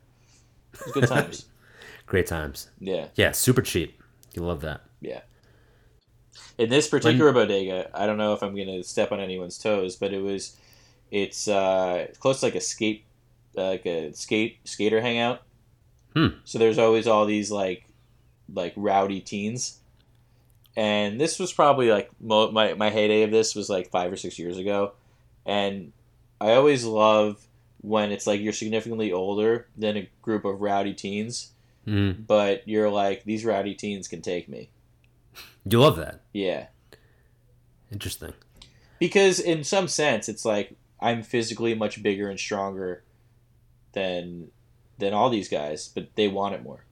It 0.75 0.85
was 0.85 0.93
good 0.93 1.09
times. 1.09 1.47
Great 2.07 2.27
times. 2.27 2.69
yeah. 2.81 3.07
Yeah, 3.15 3.33
super 3.33 3.63
cheap. 3.63 3.99
You 4.35 4.43
love 4.43 4.61
that. 4.63 4.83
Yeah. 5.01 5.21
In 6.59 6.69
this 6.69 6.89
particular 6.89 7.33
bodega, 7.33 7.91
I 7.95 8.05
don't 8.07 8.19
know 8.19 8.35
if 8.35 8.43
I'm 8.43 8.55
gonna 8.55 8.83
step 8.83 9.13
on 9.13 9.21
anyone's 9.21 9.57
toes, 9.57 9.97
but 9.97 10.13
it 10.13 10.21
was, 10.21 10.57
it's 11.13 11.47
uh, 11.47 12.09
close 12.19 12.41
to 12.41 12.47
like 12.47 12.57
a 12.57 12.61
skate, 12.61 13.05
like 13.55 13.87
a 13.87 14.13
skate 14.15 14.59
skater 14.65 15.01
hangout. 15.01 15.43
Hmm. 16.17 16.29
So 16.45 16.59
there's 16.59 16.79
always 16.79 17.07
all 17.07 17.25
these 17.27 17.51
like, 17.53 17.85
like 18.53 18.73
rowdy 18.77 19.21
teens, 19.21 19.79
and 20.77 21.21
this 21.21 21.39
was 21.39 21.53
probably 21.53 21.91
like 21.93 22.11
mo- 22.21 22.51
my 22.51 22.75
my 22.75 22.91
heyday 22.91 23.23
of 23.23 23.31
this 23.31 23.55
was 23.55 23.71
like 23.71 23.91
five 23.91 24.11
or 24.13 24.17
six 24.17 24.39
years 24.39 24.59
ago, 24.59 24.93
and 25.47 25.93
I 26.41 26.55
always 26.55 26.85
love 26.85 27.41
when 27.83 28.11
it's 28.13 28.27
like 28.27 28.41
you're 28.41 28.53
significantly 28.53 29.13
older 29.13 29.67
than 29.77 29.97
a 29.97 30.09
group 30.23 30.45
of 30.45 30.61
rowdy 30.61 30.95
teens, 30.95 31.51
Mm. 31.87 32.27
but 32.29 32.63
you're 32.69 32.89
like 32.91 33.25
these 33.25 33.45
rowdy 33.45 33.75
teens 33.75 34.07
can 34.09 34.23
take 34.23 34.49
me. 34.49 34.71
You 35.65 35.81
love 35.81 35.97
that. 35.97 36.21
Yeah. 36.33 36.67
Interesting. 37.91 38.33
because 38.99 39.41
in 39.41 39.65
some 39.65 39.89
sense 39.89 40.29
it's 40.29 40.45
like 40.45 40.77
i'm 41.03 41.23
physically 41.23 41.75
much 41.75 42.03
bigger 42.03 42.29
and 42.31 42.39
stronger 42.41 43.03
than 43.93 44.49
than 44.99 45.13
all 45.13 45.29
these 45.31 45.49
guys 45.49 45.89
but 45.89 46.09
they 46.15 46.29
want 46.29 46.55
it 46.55 46.63
more 46.63 46.85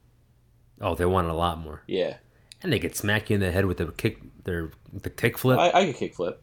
Oh, 0.82 0.94
they 0.94 1.04
want 1.04 1.26
it 1.26 1.30
a 1.30 1.34
lot 1.34 1.58
more. 1.58 1.82
yeah 1.86 2.16
And 2.62 2.72
they 2.72 2.78
could 2.78 2.96
smack 2.96 3.28
you 3.28 3.34
in 3.34 3.40
the 3.40 3.52
head 3.52 3.66
with 3.66 3.76
the 3.76 3.92
kick, 3.92 4.18
their 4.44 4.70
the 4.92 5.10
kick 5.10 5.36
flip. 5.36 5.58
i, 5.58 5.70
I 5.70 5.92
could 5.92 5.96
kickflip 5.96 6.36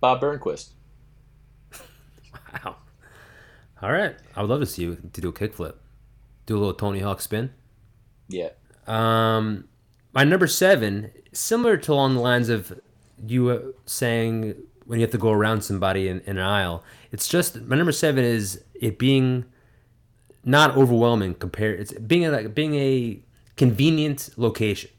bob 0.00 0.20
burnquist 0.22 0.70
Wow. 2.64 2.76
All 3.82 3.92
right. 3.92 4.16
I 4.34 4.40
would 4.40 4.48
love 4.50 4.60
to 4.60 4.66
see 4.66 4.82
you 4.82 4.96
to 5.12 5.20
do 5.20 5.28
a 5.28 5.32
kick 5.32 5.52
flip. 5.54 5.80
Do 6.46 6.56
a 6.56 6.58
little 6.58 6.74
Tony 6.74 7.00
Hawk 7.00 7.20
spin. 7.20 7.52
yeah 8.28 8.50
Um, 8.86 9.68
my 10.14 10.24
number 10.24 10.46
seven, 10.46 11.10
similar 11.32 11.76
to 11.76 11.92
along 11.92 12.14
the 12.14 12.20
lines 12.20 12.48
of 12.48 12.78
you 13.26 13.50
uh, 13.50 13.60
saying 13.84 14.54
when 14.86 14.98
you 14.98 15.04
have 15.04 15.12
to 15.12 15.18
go 15.18 15.30
around 15.30 15.62
somebody 15.62 16.08
in, 16.08 16.20
in 16.20 16.38
an 16.38 16.44
aisle. 16.44 16.82
It's 17.12 17.28
just 17.28 17.62
my 17.62 17.76
number 17.76 17.92
seven 17.92 18.24
is 18.24 18.62
it 18.74 18.98
being 18.98 19.44
not 20.44 20.76
overwhelming 20.76 21.34
compared. 21.34 21.80
It's 21.80 21.92
being 21.92 22.24
a, 22.24 22.30
like 22.30 22.54
being 22.54 22.74
a 22.76 23.20
convenient 23.56 24.30
location. 24.36 24.90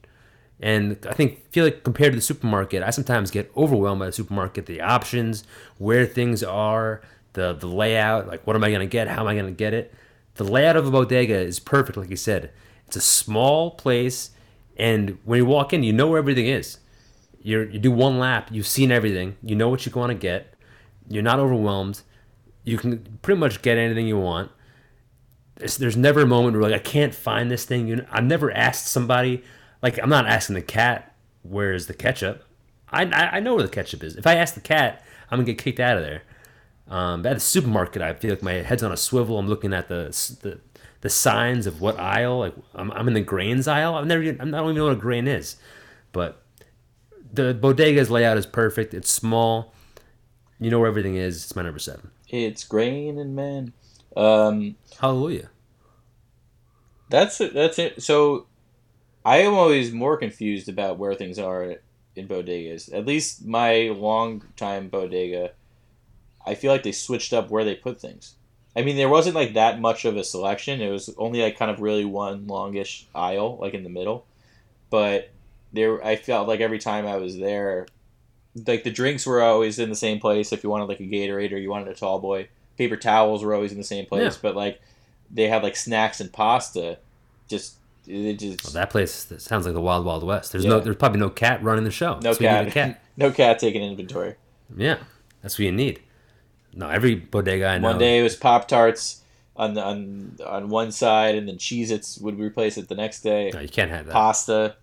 And 0.59 0.97
I 1.07 1.13
think 1.13 1.51
feel 1.51 1.65
like 1.65 1.83
compared 1.83 2.13
to 2.13 2.17
the 2.17 2.21
supermarket, 2.21 2.83
I 2.83 2.89
sometimes 2.89 3.31
get 3.31 3.51
overwhelmed 3.55 3.99
by 3.99 4.07
the 4.07 4.11
supermarket, 4.11 4.65
the 4.65 4.81
options, 4.81 5.43
where 5.77 6.05
things 6.05 6.43
are, 6.43 7.01
the 7.33 7.53
the 7.53 7.67
layout, 7.67 8.27
like 8.27 8.45
what 8.45 8.55
am 8.55 8.63
I 8.63 8.71
gonna 8.71 8.87
get, 8.87 9.07
how 9.07 9.21
am 9.21 9.27
I 9.27 9.35
gonna 9.35 9.51
get 9.51 9.73
it. 9.73 9.93
The 10.35 10.43
layout 10.43 10.75
of 10.75 10.87
a 10.87 10.91
bodega 10.91 11.35
is 11.35 11.59
perfect, 11.59 11.97
like 11.97 12.09
you 12.09 12.15
said. 12.15 12.51
It's 12.87 12.95
a 12.95 13.01
small 13.01 13.71
place, 13.71 14.31
and 14.77 15.17
when 15.25 15.37
you 15.37 15.45
walk 15.45 15.73
in, 15.73 15.83
you 15.83 15.93
know 15.93 16.07
where 16.07 16.19
everything 16.19 16.47
is. 16.47 16.79
You 17.47 17.61
you 17.61 17.79
do 17.79 17.91
one 17.91 18.19
lap, 18.19 18.49
you've 18.51 18.67
seen 18.67 18.91
everything, 18.91 19.37
you 19.41 19.55
know 19.55 19.69
what 19.69 19.85
you 19.85 19.91
want 19.93 20.09
to 20.09 20.17
get. 20.17 20.53
You're 21.07 21.23
not 21.23 21.39
overwhelmed. 21.39 22.01
You 22.65 22.77
can 22.77 23.19
pretty 23.21 23.39
much 23.39 23.61
get 23.61 23.77
anything 23.77 24.05
you 24.05 24.17
want. 24.17 24.51
There's, 25.55 25.95
never 25.95 26.19
a 26.19 26.25
moment 26.25 26.57
where 26.57 26.69
like 26.69 26.81
I 26.81 26.83
can't 26.83 27.15
find 27.15 27.49
this 27.49 27.63
thing. 27.63 27.87
You 27.87 27.95
know, 27.95 28.05
I've 28.11 28.25
never 28.25 28.51
asked 28.51 28.87
somebody 28.87 29.43
like 29.81 29.97
I'm 29.97 30.09
not 30.09 30.27
asking 30.27 30.55
the 30.55 30.61
cat 30.61 31.15
where's 31.41 31.87
the 31.87 31.93
ketchup. 31.93 32.43
I, 32.89 33.05
I 33.05 33.37
I 33.37 33.39
know 33.39 33.55
where 33.55 33.63
the 33.63 33.69
ketchup 33.69 34.03
is. 34.03 34.17
If 34.17 34.27
I 34.27 34.35
ask 34.35 34.53
the 34.53 34.59
cat, 34.59 35.01
I'm 35.31 35.37
gonna 35.37 35.45
get 35.45 35.57
kicked 35.57 35.79
out 35.79 35.95
of 35.95 36.03
there. 36.03 36.23
Um, 36.89 37.25
at 37.25 37.35
the 37.35 37.39
supermarket, 37.39 38.01
I 38.01 38.13
feel 38.13 38.31
like 38.31 38.43
my 38.43 38.55
head's 38.55 38.83
on 38.83 38.91
a 38.91 38.97
swivel. 38.97 39.39
I'm 39.39 39.47
looking 39.47 39.73
at 39.73 39.87
the 39.87 40.09
the, 40.41 40.59
the 40.99 41.09
signs 41.09 41.65
of 41.65 41.79
what 41.79 41.97
aisle. 41.97 42.39
Like 42.39 42.55
I'm, 42.75 42.91
I'm 42.91 43.07
in 43.07 43.13
the 43.13 43.21
grains 43.21 43.69
aisle. 43.69 43.95
I've 43.95 44.05
never 44.05 44.21
I 44.21 44.33
don't 44.33 44.49
even 44.53 44.75
know 44.75 44.83
what 44.83 44.97
a 44.97 44.97
grain 44.97 45.29
is. 45.29 45.55
But 46.11 46.43
the 47.33 47.53
bodega's 47.53 48.09
layout 48.09 48.37
is 48.37 48.45
perfect. 48.45 48.93
It's 48.93 49.09
small. 49.11 49.73
You 50.59 50.71
know 50.71 50.79
where 50.79 50.87
everything 50.87 51.15
is. 51.15 51.43
It's 51.43 51.55
my 51.55 51.61
number 51.61 51.79
seven. 51.79 52.09
it's 52.29 52.63
grain 52.63 53.17
and 53.19 53.35
men 53.35 53.73
um 54.15 54.75
Hallelujah. 54.99 55.49
that's 57.09 57.39
it 57.39 57.53
that's 57.53 57.77
it 57.77 58.01
so 58.01 58.47
i 59.23 59.37
am 59.37 59.53
always 59.53 59.91
more 59.91 60.17
confused 60.17 60.67
about 60.67 60.97
where 60.97 61.13
things 61.13 61.37
are 61.37 61.75
in 62.15 62.27
bodegas. 62.27 62.91
At 62.91 63.05
least 63.05 63.45
my 63.45 63.89
long 63.95 64.43
time 64.55 64.89
bodega, 64.89 65.51
I 66.45 66.55
feel 66.55 66.71
like 66.71 66.81
they 66.83 66.91
switched 66.91 67.31
up 67.31 67.49
where 67.51 67.63
they 67.63 67.75
put 67.75 68.01
things. 68.01 68.33
I 68.75 68.81
mean, 68.81 68.95
there 68.95 69.09
wasn't 69.09 69.35
like 69.35 69.53
that 69.53 69.79
much 69.79 70.03
of 70.05 70.17
a 70.17 70.23
selection. 70.23 70.81
It 70.81 70.89
was 70.89 71.13
only 71.17 71.41
like 71.43 71.57
kind 71.57 71.69
of 71.69 71.79
really 71.79 72.05
one 72.05 72.47
longish 72.47 73.05
aisle, 73.13 73.57
like 73.61 73.73
in 73.75 73.83
the 73.83 73.89
middle. 73.89 74.25
But 74.89 75.29
there, 75.77 76.03
I 76.03 76.15
felt 76.15 76.47
like 76.47 76.59
every 76.59 76.79
time 76.79 77.05
I 77.05 77.17
was 77.17 77.37
there, 77.37 77.87
like 78.65 78.83
the 78.83 78.91
drinks 78.91 79.25
were 79.25 79.41
always 79.41 79.79
in 79.79 79.89
the 79.89 79.95
same 79.95 80.19
place. 80.19 80.51
If 80.51 80.63
you 80.63 80.69
wanted 80.69 80.85
like 80.85 80.99
a 80.99 81.03
Gatorade 81.03 81.53
or 81.53 81.57
you 81.57 81.69
wanted 81.69 81.87
a 81.89 81.93
tall 81.93 82.19
boy, 82.19 82.49
paper 82.77 82.97
towels 82.97 83.43
were 83.43 83.53
always 83.53 83.71
in 83.71 83.77
the 83.77 83.83
same 83.83 84.05
place. 84.05 84.33
Yeah. 84.35 84.39
But 84.41 84.55
like 84.55 84.81
they 85.31 85.47
had 85.47 85.63
like 85.63 85.75
snacks 85.75 86.19
and 86.19 86.31
pasta. 86.31 86.97
Just 87.47 87.75
it 88.07 88.39
just 88.39 88.63
Well, 88.63 88.73
that 88.73 88.89
place 88.89 89.23
that 89.25 89.41
sounds 89.41 89.65
like 89.65 89.75
the 89.75 89.81
Wild 89.81 90.05
Wild 90.05 90.23
West. 90.23 90.51
There's 90.51 90.65
no, 90.65 90.79
there's 90.79 90.95
probably 90.95 91.19
no 91.19 91.29
cat 91.29 91.61
running 91.63 91.83
the 91.83 91.91
show. 91.91 92.19
no 92.23 92.33
So 92.33 92.39
cat, 92.39 92.71
cat. 92.71 93.01
no 93.17 93.31
cat 93.31 93.59
taking 93.59 93.83
inventory. 93.83 94.35
Yeah, 94.75 94.97
that's 95.41 95.57
what 95.57 95.65
you 95.65 95.71
need. 95.71 96.01
No, 96.73 96.89
every 96.89 97.15
bodega 97.15 97.67
I 97.67 97.77
know. 97.79 97.89
One 97.89 97.97
day 97.97 98.19
it 98.19 98.23
was 98.23 98.35
Pop 98.35 98.67
Tarts 98.67 99.21
on 99.55 99.73
the, 99.73 99.83
on 99.83 100.37
on 100.45 100.69
one 100.69 100.91
side, 100.91 101.35
and 101.35 101.47
then 101.47 101.57
Cheez 101.57 101.89
Its 101.89 102.17
would 102.19 102.39
replace 102.39 102.77
it 102.77 102.87
the 102.87 102.95
next 102.95 103.21
day. 103.21 103.51
No, 103.53 103.59
you 103.59 103.69
can't 103.69 103.89
have 103.91 104.05
that. 104.05 104.13
Pasta, 104.13 104.75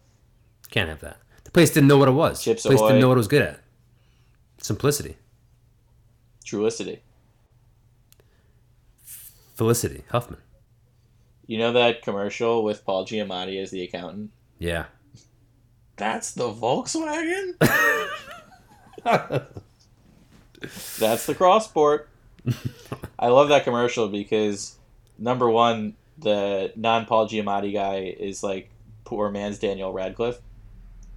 Can't 0.71 0.89
have 0.89 1.01
that. 1.01 1.19
The 1.45 1.51
place 1.51 1.71
didn't 1.71 1.89
know 1.89 1.99
what 1.99 2.09
it 2.09 2.13
was. 2.13 2.43
Chips 2.43 2.63
the 2.63 2.71
place 2.71 2.81
Ahoy. 2.81 2.89
didn't 2.89 3.01
know 3.03 3.09
what 3.09 3.15
it 3.15 3.19
was 3.19 3.29
good 3.29 3.43
at. 3.43 3.61
Simplicity, 4.59 5.17
Trulicity. 6.45 7.01
Felicity 9.55 10.05
Huffman. 10.11 10.41
You 11.47 11.59
know 11.59 11.73
that 11.73 12.03
commercial 12.03 12.65
with 12.65 12.85
Paul 12.85 13.07
Giamatti 13.07 13.63
as 13.63 13.71
the 13.71 13.83
accountant? 13.83 14.31
Yeah. 14.59 14.87
That's 15.97 16.33
the 16.33 16.49
Volkswagen. 16.51 17.57
That's 20.99 21.27
the 21.27 21.35
crossport. 21.35 22.07
I 23.19 23.29
love 23.29 23.49
that 23.51 23.65
commercial 23.65 24.09
because 24.09 24.77
number 25.19 25.49
one, 25.49 25.95
the 26.19 26.73
non 26.77 27.05
Paul 27.07 27.29
Giamatti 27.29 27.73
guy 27.73 28.15
is 28.19 28.43
like 28.43 28.71
poor 29.05 29.31
man's 29.31 29.59
Daniel 29.59 29.93
Radcliffe. 29.93 30.39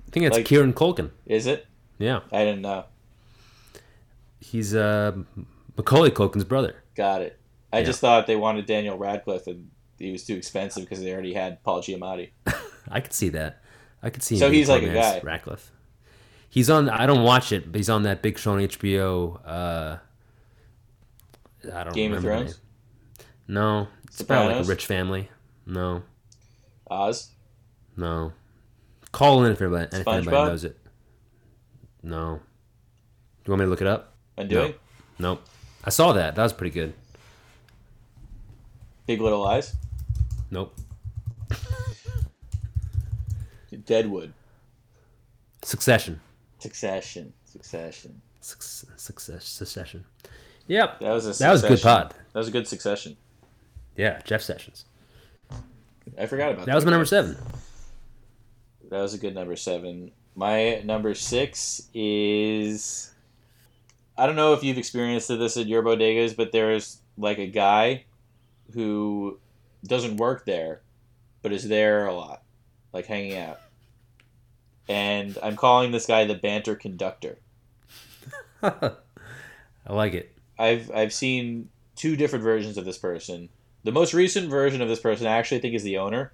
I 0.07 0.11
think 0.11 0.25
it's 0.25 0.37
Like- 0.37 0.45
Kieran 0.45 0.73
Culkin. 0.73 1.11
Is 1.25 1.47
it? 1.47 1.65
Yeah, 1.99 2.21
I 2.31 2.43
didn't 2.45 2.61
know. 2.61 2.85
he's 4.39 4.73
uh, 4.75 5.15
Macaulay 5.75 6.11
Culkin's 6.11 6.43
brother. 6.45 6.75
Got 6.95 7.21
it. 7.21 7.39
I 7.73 7.79
Yeah. 7.79 7.85
just 7.85 7.99
thought 7.99 8.27
they 8.27 8.35
wanted 8.35 8.65
Daniel 8.65 8.97
Radcliffe 8.97 9.47
and 9.47 9.69
he 9.99 10.11
was 10.11 10.25
too 10.25 10.35
expensive 10.35 10.83
because 10.83 11.01
they 11.01 11.11
already 11.11 11.33
had 11.33 11.61
Paul 11.63 11.81
Giamatti. 11.81 12.29
I 12.89 13.01
could 13.01 13.13
see 13.13 13.29
that. 13.29 13.61
I 14.01 14.09
could 14.09 14.23
see. 14.23 14.37
So 14.37 14.49
he's 14.51 14.69
like 14.69 14.83
a 14.83 14.93
guy. 14.93 15.19
Radcliffe. 15.23 15.71
He's 16.49 16.69
on. 16.69 16.87
I 16.89 17.05
don't 17.05 17.23
watch 17.23 17.51
it, 17.51 17.71
but 17.71 17.77
he's 17.77 17.89
on 17.89 18.03
that 18.03 18.21
big 18.21 18.37
show 18.37 18.53
on 18.53 18.59
HBO. 18.59 19.41
Uh, 19.45 19.97
I 21.73 21.83
don't 21.83 21.93
Game 21.93 22.13
of 22.13 22.21
Thrones? 22.21 22.59
No, 23.47 23.87
it's 24.05 24.21
about 24.21 24.51
like 24.51 24.63
a 24.65 24.67
rich 24.67 24.85
family. 24.85 25.29
No, 25.65 26.03
Oz? 26.89 27.31
no. 27.97 28.31
Call 29.17 29.43
in 29.45 29.51
if 29.51 29.59
anybody, 29.59 29.87
if 29.97 30.07
anybody 30.07 30.37
knows 30.37 30.63
it. 30.63 30.77
No. 32.03 32.35
Do 32.35 32.41
you 33.45 33.51
want 33.51 33.61
me 33.61 33.65
to 33.65 33.69
look 33.71 33.81
it 33.81 33.87
up? 33.87 34.13
Undoing? 34.37 34.75
Nope. 35.17 35.43
I 35.83 35.89
saw 35.89 36.13
that. 36.13 36.35
That 36.35 36.43
was 36.43 36.53
pretty 36.53 36.71
good. 36.71 36.93
Big 39.07 39.19
Little 39.19 39.39
Lies? 39.39 39.73
Nope. 40.51 40.77
Deadwood. 43.85 44.33
Succession. 45.63 46.21
Succession. 46.59 47.33
Succession. 47.43 48.21
Success. 48.39 49.47
Succession. 49.47 50.05
Yep. 50.67 50.99
That 50.99 51.09
was 51.09 51.25
a 51.25 51.43
That 51.43 51.51
was 51.53 51.63
a 51.63 51.69
good 51.69 51.81
pod. 51.81 52.13
That 52.33 52.39
was 52.39 52.49
a 52.49 52.51
good 52.51 52.67
succession. 52.67 53.17
Yeah, 53.95 54.21
Jeff 54.25 54.43
Sessions. 54.43 54.85
I 56.19 56.27
forgot 56.27 56.51
about 56.51 56.59
that. 56.59 56.65
That 56.67 56.75
was 56.75 56.85
my 56.85 56.91
number 56.91 57.05
seven. 57.05 57.35
That 58.89 59.01
was 59.01 59.13
a 59.13 59.17
good 59.17 59.35
number 59.35 59.55
seven. 59.55 60.11
My 60.35 60.81
number 60.83 61.13
six 61.13 61.89
is. 61.93 63.13
I 64.17 64.25
don't 64.25 64.35
know 64.35 64.53
if 64.53 64.63
you've 64.63 64.77
experienced 64.77 65.27
this 65.27 65.57
at 65.57 65.67
your 65.67 65.83
bodegas, 65.83 66.35
but 66.35 66.51
there's 66.51 66.99
like 67.17 67.37
a 67.37 67.47
guy 67.47 68.05
who 68.73 69.39
doesn't 69.85 70.17
work 70.17 70.45
there, 70.45 70.81
but 71.41 71.53
is 71.53 71.67
there 71.67 72.07
a 72.07 72.13
lot, 72.13 72.41
like 72.93 73.05
hanging 73.05 73.37
out. 73.37 73.59
And 74.87 75.37
I'm 75.43 75.55
calling 75.55 75.91
this 75.91 76.05
guy 76.05 76.25
the 76.25 76.35
banter 76.35 76.75
conductor. 76.75 77.37
I 78.63 78.93
like 79.87 80.13
it. 80.13 80.35
I've 80.57 80.89
I've 80.91 81.13
seen 81.13 81.69
two 81.95 82.15
different 82.15 82.43
versions 82.43 82.77
of 82.77 82.85
this 82.85 82.97
person. 82.97 83.49
The 83.83 83.91
most 83.91 84.13
recent 84.13 84.49
version 84.49 84.81
of 84.81 84.89
this 84.89 84.99
person, 84.99 85.27
I 85.27 85.37
actually 85.37 85.59
think, 85.59 85.75
is 85.75 85.83
the 85.83 85.97
owner, 85.97 86.31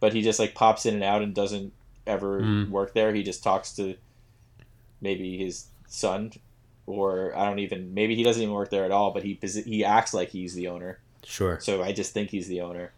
but 0.00 0.12
he 0.12 0.22
just 0.22 0.38
like 0.38 0.54
pops 0.54 0.86
in 0.86 0.94
and 0.94 1.04
out 1.04 1.22
and 1.22 1.34
doesn't 1.34 1.72
ever 2.06 2.40
Mm. 2.40 2.70
work 2.70 2.94
there. 2.94 3.12
He 3.14 3.22
just 3.22 3.42
talks 3.42 3.74
to 3.76 3.94
maybe 5.00 5.36
his 5.38 5.66
son, 5.88 6.32
or 6.86 7.36
I 7.36 7.44
don't 7.46 7.58
even. 7.60 7.94
Maybe 7.94 8.14
he 8.16 8.22
doesn't 8.22 8.42
even 8.42 8.54
work 8.54 8.70
there 8.70 8.84
at 8.84 8.90
all, 8.90 9.10
but 9.12 9.22
he 9.22 9.38
he 9.64 9.84
acts 9.84 10.12
like 10.14 10.30
he's 10.30 10.54
the 10.54 10.68
owner. 10.68 10.98
Sure. 11.24 11.58
So 11.60 11.82
I 11.82 11.92
just 11.92 12.12
think 12.12 12.30
he's 12.30 12.48
the 12.48 12.60
owner, 12.62 12.92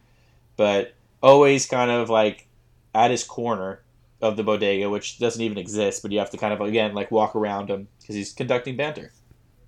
but 0.56 0.94
always 1.22 1.66
kind 1.66 1.90
of 1.90 2.08
like 2.10 2.46
at 2.94 3.10
his 3.10 3.24
corner 3.24 3.80
of 4.20 4.36
the 4.36 4.44
bodega, 4.44 4.88
which 4.88 5.18
doesn't 5.18 5.42
even 5.42 5.58
exist, 5.58 6.02
but 6.02 6.12
you 6.12 6.18
have 6.20 6.30
to 6.30 6.36
kind 6.36 6.52
of 6.52 6.60
again 6.60 6.94
like 6.94 7.10
walk 7.10 7.34
around 7.34 7.68
him 7.68 7.88
because 8.00 8.14
he's 8.14 8.32
conducting 8.32 8.76
banter 8.76 9.10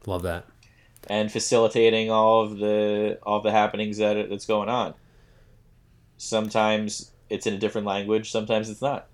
Love 0.06 0.22
that. 0.22 0.46
and 1.08 1.30
facilitating 1.32 2.10
all 2.10 2.42
of 2.42 2.58
the 2.58 3.18
all 3.24 3.40
the 3.40 3.50
happenings 3.50 3.98
that 3.98 4.28
that's 4.28 4.46
going 4.46 4.68
on. 4.68 4.94
Sometimes 6.16 7.10
it's 7.28 7.46
in 7.46 7.54
a 7.54 7.58
different 7.58 7.86
language, 7.86 8.30
sometimes 8.30 8.68
it's 8.70 8.82
not. 8.82 9.08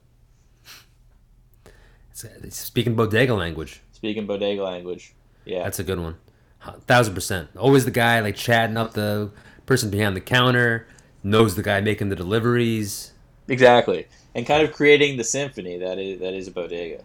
It's, 2.10 2.24
uh, 2.24 2.28
it's 2.42 2.56
speaking 2.56 2.94
bodega 2.96 3.34
language. 3.34 3.80
Speaking 3.92 4.26
bodega 4.26 4.62
language. 4.62 5.14
Yeah. 5.44 5.62
That's 5.64 5.78
a 5.78 5.84
good 5.84 5.98
one. 6.00 6.16
Huh, 6.58 6.74
Thousand 6.86 7.14
percent. 7.14 7.48
Always 7.56 7.84
the 7.84 7.90
guy 7.90 8.20
like 8.20 8.36
chatting 8.36 8.76
up 8.76 8.92
the 8.92 9.30
person 9.66 9.90
behind 9.90 10.16
the 10.16 10.20
counter, 10.20 10.86
knows 11.22 11.54
the 11.54 11.62
guy 11.62 11.80
making 11.80 12.08
the 12.10 12.16
deliveries. 12.16 13.12
exactly. 13.48 14.06
And 14.34 14.46
kind 14.46 14.62
of 14.62 14.72
creating 14.72 15.16
the 15.16 15.24
symphony 15.24 15.78
that 15.78 15.98
is 15.98 16.20
that 16.20 16.34
is 16.34 16.48
a 16.48 16.52
bodega. 16.52 17.02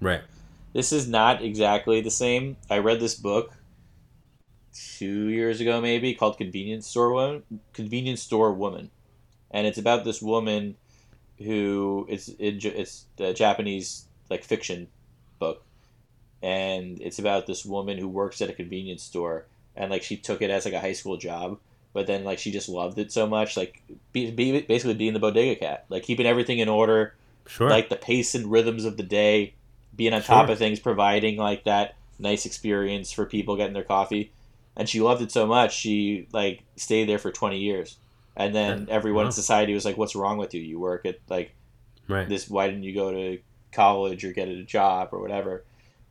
Right. 0.00 0.22
This 0.72 0.92
is 0.92 1.08
not 1.08 1.42
exactly 1.42 2.00
the 2.00 2.10
same. 2.10 2.56
I 2.70 2.78
read 2.78 3.00
this 3.00 3.14
book 3.14 3.52
two 4.96 5.28
years 5.28 5.60
ago, 5.60 5.80
maybe 5.80 6.14
called 6.14 6.38
"Convenience 6.38 6.86
Store 6.86 7.12
Woman." 7.12 7.42
Convenience 7.72 8.22
Store 8.22 8.52
Woman, 8.52 8.90
and 9.50 9.66
it's 9.66 9.78
about 9.78 10.04
this 10.04 10.22
woman 10.22 10.76
who 11.38 12.06
it's 12.08 12.28
it, 12.38 12.64
it's 12.64 13.06
a 13.18 13.32
Japanese 13.34 14.06
like 14.30 14.44
fiction 14.44 14.88
book, 15.38 15.62
and 16.42 17.00
it's 17.00 17.18
about 17.18 17.46
this 17.46 17.64
woman 17.64 17.98
who 17.98 18.08
works 18.08 18.40
at 18.42 18.50
a 18.50 18.54
convenience 18.54 19.02
store, 19.02 19.46
and 19.76 19.90
like 19.90 20.02
she 20.02 20.16
took 20.16 20.42
it 20.42 20.50
as 20.50 20.64
like 20.64 20.74
a 20.74 20.80
high 20.80 20.92
school 20.92 21.16
job, 21.16 21.58
but 21.92 22.06
then 22.06 22.24
like 22.24 22.38
she 22.38 22.50
just 22.50 22.68
loved 22.68 22.98
it 22.98 23.12
so 23.12 23.26
much, 23.26 23.56
like 23.56 23.82
be, 24.12 24.30
be, 24.30 24.60
basically 24.62 24.94
being 24.94 25.14
the 25.14 25.18
bodega 25.20 25.58
cat, 25.58 25.84
like 25.88 26.02
keeping 26.02 26.26
everything 26.26 26.58
in 26.58 26.68
order, 26.68 27.14
Sure. 27.46 27.68
like 27.68 27.88
the 27.90 27.96
pace 27.96 28.34
and 28.34 28.50
rhythms 28.50 28.84
of 28.84 28.96
the 28.96 29.02
day, 29.02 29.54
being 29.96 30.12
on 30.14 30.22
Sure. 30.22 30.34
top 30.36 30.48
of 30.48 30.58
things, 30.58 30.80
providing 30.80 31.36
like 31.36 31.64
that 31.64 31.94
nice 32.18 32.46
experience 32.46 33.12
for 33.12 33.26
people 33.26 33.56
getting 33.56 33.74
their 33.74 33.84
coffee. 33.84 34.30
And 34.76 34.88
she 34.88 35.00
loved 35.00 35.22
it 35.22 35.30
so 35.30 35.46
much, 35.46 35.74
she 35.76 36.26
like 36.32 36.62
stayed 36.76 37.08
there 37.08 37.18
for 37.18 37.30
20 37.30 37.58
years. 37.58 37.96
And 38.36 38.54
then 38.54 38.88
everyone 38.90 39.24
Wow. 39.24 39.26
in 39.28 39.32
society 39.32 39.72
was 39.74 39.84
like, 39.84 39.96
"What's 39.96 40.16
wrong 40.16 40.38
with 40.38 40.54
you? 40.54 40.60
You 40.60 40.80
work 40.80 41.06
at 41.06 41.20
like 41.28 41.54
right. 42.08 42.28
this. 42.28 42.50
Why 42.50 42.66
didn't 42.66 42.82
you 42.82 42.92
go 42.92 43.12
to 43.12 43.38
college 43.74 44.24
or 44.24 44.32
get 44.32 44.48
a 44.48 44.62
job 44.62 45.08
or 45.12 45.20
whatever?" 45.20 45.64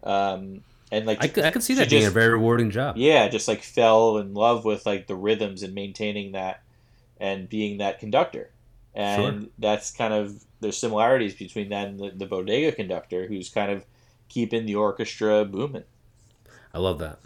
Um, 0.04 0.62
and 0.92 1.06
like 1.06 1.24
I, 1.24 1.28
could- 1.28 1.44
I 1.46 1.52
could 1.52 1.64
see 1.64 1.74
that 1.76 1.90
being 1.90 2.06
a 2.06 2.10
very 2.12 2.30
rewarding 2.30 2.70
job. 2.70 2.98
yeah, 2.98 3.28
just 3.30 3.48
like 3.48 3.64
fell 3.64 4.18
in 4.18 4.34
love 4.34 4.66
with 4.66 4.86
like 4.86 5.08
the 5.08 5.16
rhythms 5.16 5.64
and 5.64 5.74
maintaining 5.74 6.34
that 6.34 6.62
and 7.20 7.48
being 7.50 7.78
that 7.80 8.00
conductor. 8.00 8.50
And 8.94 9.42
Sure. 9.44 9.50
that's 9.58 9.92
kind 9.92 10.14
of 10.14 10.44
there's 10.60 10.78
similarities 10.78 11.34
between 11.34 11.70
that 11.70 11.88
and 11.88 12.00
the, 12.00 12.12
the 12.12 12.26
bodega 12.26 12.72
conductor 12.74 13.26
who's 13.28 13.50
kind 13.50 13.72
of 13.72 13.84
keeping 14.30 14.66
the 14.66 14.76
orchestra 14.76 15.46
booming. 15.46 15.84
I 16.74 16.80
love 16.80 17.00
that. 17.00 17.20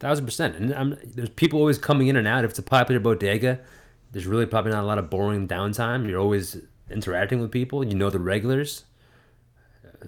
Thousand 0.00 0.24
percent. 0.24 0.56
And 0.56 0.74
I'm, 0.74 0.96
there's 1.04 1.28
people 1.30 1.58
always 1.60 1.78
coming 1.78 2.08
in 2.08 2.16
and 2.16 2.26
out. 2.26 2.44
If 2.44 2.50
it's 2.50 2.58
a 2.58 2.62
popular 2.64 3.00
bodega, 3.00 3.60
there's 4.12 4.26
really 4.26 4.46
probably 4.46 4.72
not 4.72 4.82
a 4.84 4.86
lot 4.86 4.98
of 4.98 5.08
boring 5.10 5.46
downtime. 5.48 6.08
You're 6.08 6.20
always 6.20 6.56
interacting 6.90 7.40
with 7.40 7.50
people. 7.52 7.84
You 7.84 7.94
know 7.94 8.10
the 8.10 8.18
regulars. 8.20 8.84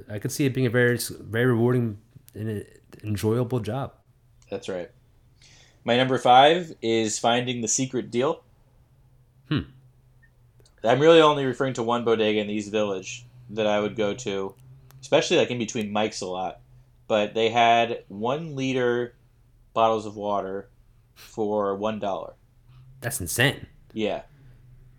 I 0.08 0.18
could 0.18 0.32
see 0.32 0.46
it 0.46 0.54
being 0.54 0.66
a 0.66 0.70
very, 0.70 0.98
very 1.20 1.46
rewarding 1.46 1.98
and 2.34 2.64
enjoyable 3.02 3.60
job. 3.60 3.92
That's 4.50 4.68
right. 4.68 4.90
My 5.84 5.96
number 5.96 6.18
five 6.18 6.72
is 6.82 7.18
finding 7.18 7.60
the 7.60 7.68
secret 7.68 8.10
deal. 8.10 8.42
Hmm. 9.48 9.60
I'm 10.84 11.00
really 11.00 11.20
only 11.20 11.44
referring 11.44 11.74
to 11.74 11.82
one 11.82 12.04
bodega 12.04 12.40
in 12.40 12.46
the 12.46 12.54
East 12.54 12.70
Village 12.70 13.24
that 13.50 13.66
I 13.66 13.80
would 13.80 13.96
go 13.96 14.14
to 14.14 14.54
especially 15.00 15.38
like 15.38 15.50
in 15.50 15.58
between 15.58 15.92
mics 15.92 16.22
a 16.22 16.26
lot. 16.26 16.60
But 17.08 17.34
they 17.34 17.48
had 17.48 18.04
one 18.08 18.54
liter 18.54 19.14
bottles 19.74 20.06
of 20.06 20.16
water 20.16 20.68
for 21.14 21.74
one 21.74 21.98
dollar. 21.98 22.34
That's 23.00 23.20
insane. 23.20 23.66
Yeah, 23.92 24.22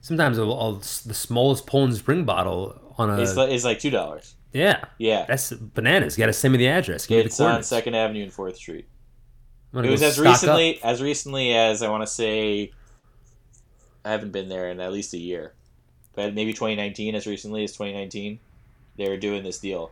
Sometimes 0.01 0.37
a, 0.39 0.43
a- 0.43 0.79
the 0.79 1.13
smallest 1.13 1.67
Poland 1.67 1.95
Spring 1.95 2.25
bottle 2.25 2.93
on 2.97 3.09
a 3.11 3.21
it's, 3.21 3.37
li- 3.37 3.57
like 3.63 3.79
two 3.79 3.91
dollars. 3.91 4.35
Yeah, 4.53 4.83
Yeah, 4.97 5.25
that's 5.27 5.51
bananas. 5.51 6.17
You 6.17 6.21
got 6.21 6.27
to 6.27 6.33
send 6.33 6.51
me 6.51 6.57
the 6.57 6.67
address. 6.67 7.07
Give 7.07 7.17
me 7.17 7.21
the 7.23 7.27
it's 7.27 7.39
on. 7.39 7.63
Second 7.63 7.95
Avenue 7.95 8.23
and 8.23 8.33
Fourth 8.33 8.57
Street. 8.57 8.87
It 9.73 9.89
was 9.89 10.01
as 10.01 10.15
stock 10.15 10.25
up. 10.25 10.31
recently 10.33 10.83
as 10.83 11.01
recently 11.01 11.53
as 11.53 11.81
I 11.81 11.89
want 11.89 12.03
to 12.03 12.07
say. 12.07 12.71
I 14.03 14.11
haven't 14.11 14.31
been 14.31 14.49
there 14.49 14.69
in 14.69 14.79
at 14.79 14.91
least 14.91 15.13
a 15.13 15.17
year, 15.17 15.53
but 16.15 16.33
maybe 16.33 16.53
2019, 16.53 17.13
as 17.13 17.27
recently 17.27 17.63
as 17.63 17.71
2019, 17.73 18.39
they 18.97 19.07
were 19.07 19.17
doing 19.17 19.43
this 19.43 19.59
deal. 19.59 19.91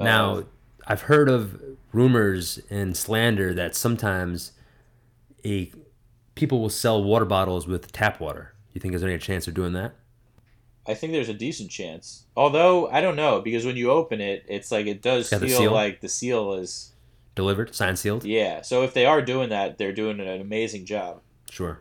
Now, 0.00 0.36
Uh, 0.36 0.42
I've 0.86 1.02
heard 1.02 1.28
of 1.28 1.60
rumors 1.92 2.58
and 2.70 2.96
slander 2.96 3.52
that 3.54 3.74
sometimes 3.76 4.52
a 5.44 5.70
people 6.34 6.60
will 6.60 6.70
sell 6.70 7.04
water 7.04 7.26
bottles 7.26 7.66
with 7.66 7.92
tap 7.92 8.18
water. 8.20 8.54
You 8.72 8.80
think 8.80 8.92
there's 8.92 9.04
any 9.04 9.18
chance 9.18 9.46
of 9.46 9.54
doing 9.54 9.74
that? 9.74 9.92
I 10.86 10.94
think 10.94 11.12
there's 11.12 11.28
a 11.28 11.34
decent 11.34 11.70
chance. 11.70 12.24
Although 12.36 12.88
I 12.90 13.00
don't 13.00 13.16
know 13.16 13.40
because 13.40 13.64
when 13.66 13.76
you 13.76 13.90
open 13.90 14.20
it, 14.20 14.44
it's 14.48 14.70
like 14.72 14.86
it 14.86 15.02
does 15.02 15.30
the 15.30 15.38
feel 15.40 15.58
seal? 15.58 15.72
like 15.72 16.00
the 16.00 16.08
seal 16.08 16.54
is 16.54 16.92
Delivered, 17.34 17.74
signed, 17.74 17.98
sealed. 17.98 18.24
yeah. 18.24 18.60
So 18.62 18.82
if 18.82 18.92
they 18.94 19.06
are 19.06 19.22
doing 19.22 19.50
that, 19.50 19.78
they're 19.78 19.92
doing 19.92 20.18
an 20.20 20.40
amazing 20.40 20.84
job. 20.86 21.20
Sure. 21.50 21.80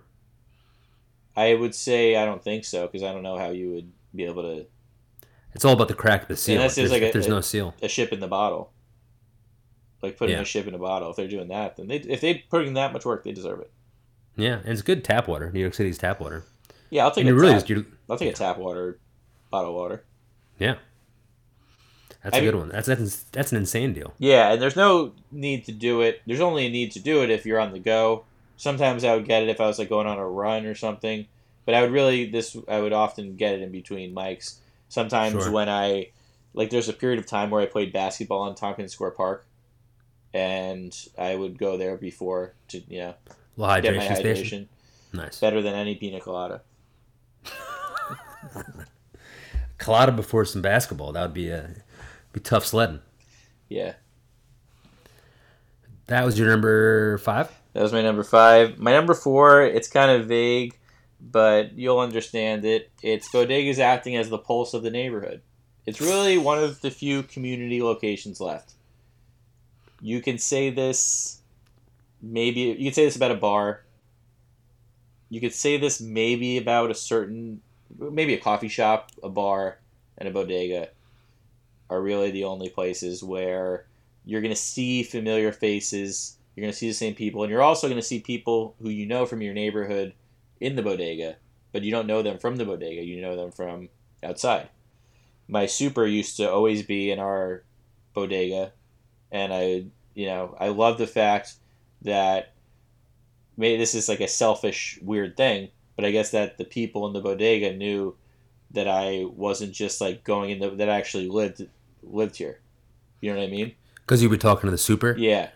I 1.35 1.53
would 1.55 1.73
say 1.73 2.15
I 2.15 2.25
don't 2.25 2.43
think 2.43 2.65
so 2.65 2.85
because 2.87 3.03
I 3.03 3.11
don't 3.13 3.23
know 3.23 3.37
how 3.37 3.49
you 3.49 3.71
would 3.71 3.91
be 4.13 4.25
able 4.25 4.43
to 4.43 4.65
It's 5.53 5.63
all 5.65 5.73
about 5.73 5.87
the 5.87 5.93
crack 5.95 6.23
of 6.23 6.27
the 6.27 6.35
seal. 6.37 6.55
Unless 6.57 6.75
there's 6.75 6.89
there's, 6.91 7.01
like 7.01 7.09
a- 7.09 7.13
there's 7.13 7.27
a- 7.27 7.29
no 7.29 7.41
seal. 7.41 7.73
a 7.81 7.87
ship 7.87 8.11
in 8.11 8.19
the 8.19 8.27
bottle, 8.27 8.71
like 10.03 10.17
putting 10.17 10.35
Yeah. 10.35 10.41
a 10.41 10.45
ship 10.45 10.67
in 10.67 10.73
a 10.73 10.77
bottle. 10.79 11.09
If 11.11 11.15
they're 11.15 11.27
doing 11.27 11.47
that, 11.47 11.77
then 11.77 11.87
they 11.87 11.97
if 11.97 12.21
they 12.21 12.35
put 12.35 12.65
in 12.67 12.73
that 12.73 12.93
much 12.93 13.05
work, 13.05 13.23
they 13.23 13.31
deserve 13.31 13.61
it. 13.61 13.71
Yeah, 14.35 14.59
and 14.59 14.69
it's 14.69 14.81
good 14.81 15.03
tap 15.03 15.27
water. 15.27 15.51
New 15.51 15.59
York 15.59 15.73
City's 15.73 15.97
tap 15.97 16.19
water. 16.21 16.43
Yeah, 16.89 17.05
I'll 17.05 17.11
take 17.11 17.25
And 17.25 17.29
a 17.29 17.31
it 17.37 17.41
really 17.41 17.53
tap. 17.53 17.63
is. 17.63 17.69
You, 17.69 17.85
I'll 18.09 18.17
take 18.17 18.31
a 18.31 18.35
tap 18.35 18.57
water, 18.57 18.99
bottle 19.51 19.69
of 19.71 19.75
water. 19.75 20.03
yeah. 20.57 20.75
That's 22.23 22.35
I 22.35 22.39
a 22.39 22.41
mean- 22.41 22.51
good 22.51 22.57
one. 22.59 22.69
That's 22.69 22.87
that's 22.87 23.23
that's 23.31 23.51
an 23.53 23.57
insane 23.59 23.93
deal. 23.93 24.13
Yeah, 24.19 24.51
and 24.51 24.61
there's 24.61 24.75
no 24.75 25.13
need 25.31 25.63
to 25.65 25.71
do 25.71 26.01
it. 26.01 26.21
There's 26.27 26.41
only 26.41 26.65
a 26.65 26.69
need 26.69 26.91
to 26.93 26.99
do 26.99 27.23
it 27.23 27.29
if 27.29 27.45
you're 27.45 27.59
on 27.61 27.71
the 27.71 27.79
go. 27.79 28.25
Sometimes 28.57 29.05
I 29.05 29.15
would 29.15 29.25
get 29.25 29.43
it 29.43 29.47
if 29.49 29.61
I 29.61 29.67
was 29.67 29.79
like 29.79 29.87
going 29.87 30.05
on 30.05 30.17
a 30.17 30.27
run 30.27 30.65
or 30.65 30.75
something, 30.75 31.27
but 31.65 31.75
I 31.75 31.81
would 31.81 31.91
really 31.91 32.29
this 32.29 32.57
I 32.67 32.81
would 32.81 32.91
often 32.91 33.37
get 33.37 33.53
it 33.55 33.61
in 33.61 33.71
between 33.71 34.13
mics. 34.13 34.55
Sometimes 34.89 35.43
Sure. 35.43 35.51
when 35.51 35.69
I 35.69 36.09
like 36.53 36.71
there's 36.71 36.89
a 36.89 36.93
period 36.93 37.19
of 37.19 37.25
time 37.25 37.51
where 37.51 37.61
I 37.61 37.67
played 37.67 37.93
basketball 37.93 38.47
in 38.49 38.55
Tompkins 38.55 38.91
Square 38.91 39.11
Park, 39.11 39.45
and 40.33 40.93
I 41.17 41.35
would 41.35 41.57
go 41.57 41.77
there 41.77 41.95
before 41.95 42.53
to 42.69 42.81
you 42.89 42.99
know 42.99 43.13
little 43.55 43.81
get 43.81 43.95
my 43.95 44.03
hydration 44.03 44.09
hydration. 44.09 44.35
station. 44.35 44.69
Nice. 45.13 45.39
Better 45.39 45.61
than 45.61 45.73
any 45.73 45.95
pina 45.95 46.19
colada. 46.19 46.61
Colada 49.77 50.11
before 50.11 50.45
some 50.45 50.61
basketball. 50.61 51.11
That 51.13 51.21
would 51.21 51.33
be 51.33 51.49
a 51.49 51.69
be 52.33 52.39
tough 52.39 52.65
sledding. 52.65 52.99
Yeah, 53.69 53.93
That 56.07 56.25
was 56.25 56.39
your 56.39 56.47
number 56.47 57.17
five. 57.19 57.51
that 57.73 57.83
was 57.83 57.93
my 57.93 58.01
number 58.01 58.23
five. 58.23 58.79
My 58.79 58.91
number 58.91 59.13
four, 59.13 59.61
it's 59.61 59.87
kind 59.87 60.09
of 60.09 60.27
vague, 60.27 60.75
but 61.21 61.73
you'll 61.77 61.99
understand 61.99 62.65
it. 62.65 62.89
It's 63.03 63.29
Bodega's 63.31 63.77
acting 63.79 64.15
as 64.15 64.29
the 64.29 64.39
pulse 64.39 64.73
of 64.73 64.81
the 64.81 64.89
neighborhood. 64.89 65.41
It's 65.85 66.01
really 66.01 66.37
one 66.39 66.57
of 66.63 66.81
the 66.81 66.89
few 66.91 67.21
community 67.23 67.81
locations 67.81 68.41
left. 68.41 68.73
You 70.01 70.19
can 70.21 70.39
say 70.39 70.71
this, 70.71 71.41
maybe 72.21 72.61
you 72.61 72.89
could 72.89 72.95
say 72.95 73.05
this 73.05 73.15
about 73.15 73.31
a 73.31 73.35
bar. 73.35 73.83
You 75.29 75.39
could 75.39 75.53
say 75.53 75.77
this 75.77 76.01
maybe 76.01 76.57
about 76.57 76.91
a 76.91 76.95
certain, 76.95 77.61
maybe 77.97 78.33
a 78.33 78.39
coffee 78.39 78.67
shop, 78.67 79.11
a 79.23 79.29
bar, 79.29 79.79
and 80.17 80.27
a 80.27 80.31
bodega 80.31 80.89
are 81.89 82.01
really 82.01 82.31
the 82.31 82.43
only 82.43 82.69
places 82.69 83.23
where 83.23 83.85
you're 84.25 84.41
going 84.41 84.53
to 84.53 84.59
see 84.59 85.03
familiar 85.03 85.51
faces. 85.51 86.37
You're 86.55 86.63
going 86.63 86.73
to 86.73 86.77
see 86.77 86.87
the 86.87 86.93
same 86.93 87.15
people, 87.15 87.43
and 87.43 87.51
you're 87.51 87.61
also 87.61 87.87
going 87.87 88.01
to 88.01 88.05
see 88.05 88.19
people 88.19 88.75
who 88.81 88.89
you 88.89 89.05
know 89.05 89.25
from 89.25 89.41
your 89.41 89.53
neighborhood 89.53 90.13
in 90.59 90.75
the 90.75 90.81
bodega, 90.81 91.37
but 91.71 91.83
you 91.83 91.91
don't 91.91 92.07
know 92.07 92.21
them 92.21 92.37
from 92.37 92.57
the 92.57 92.65
bodega. 92.65 93.03
You 93.03 93.21
know 93.21 93.35
them 93.35 93.51
from 93.51 93.89
outside. 94.23 94.69
My 95.47 95.65
super 95.65 96.05
used 96.05 96.37
to 96.37 96.51
always 96.51 96.83
be 96.83 97.11
in 97.11 97.19
our 97.19 97.63
bodega, 98.13 98.73
and 99.31 99.53
I, 99.53 99.85
you 100.13 100.25
know, 100.25 100.55
I 100.59 100.67
love 100.67 100.97
the 100.97 101.07
fact 101.07 101.53
that 102.01 102.53
maybe 103.59 103.77
this 103.77 103.93
is 103.93 104.09
like 104.09 104.21
a 104.21 104.27
selfish, 104.27 104.97
weird 105.01 105.35
thing, 105.37 105.69
but 105.95 106.05
I 106.05 106.11
guess 106.11 106.31
that 106.31 106.57
the 106.57 106.63
people 106.63 107.05
in 107.07 107.13
the 107.13 107.19
bodega 107.19 107.75
knew 107.75 108.15
that 108.71 108.87
I 108.87 109.25
wasn't 109.25 109.73
just 109.73 109.99
like 109.99 110.23
going 110.23 110.51
in 110.51 110.59
the, 110.59 110.69
that 110.71 110.89
I 110.89 110.97
actually 110.97 111.27
lived 111.27 111.67
lived 112.01 112.37
here. 112.37 112.61
You 113.19 113.33
know 113.33 113.39
what 113.39 113.47
I 113.47 113.51
mean? 113.51 113.75
Because 113.95 114.23
you 114.23 114.29
were 114.29 114.37
talking 114.37 114.67
to 114.67 114.71
the 114.71 114.77
super. 114.77 115.15
Yeah. 115.17 115.49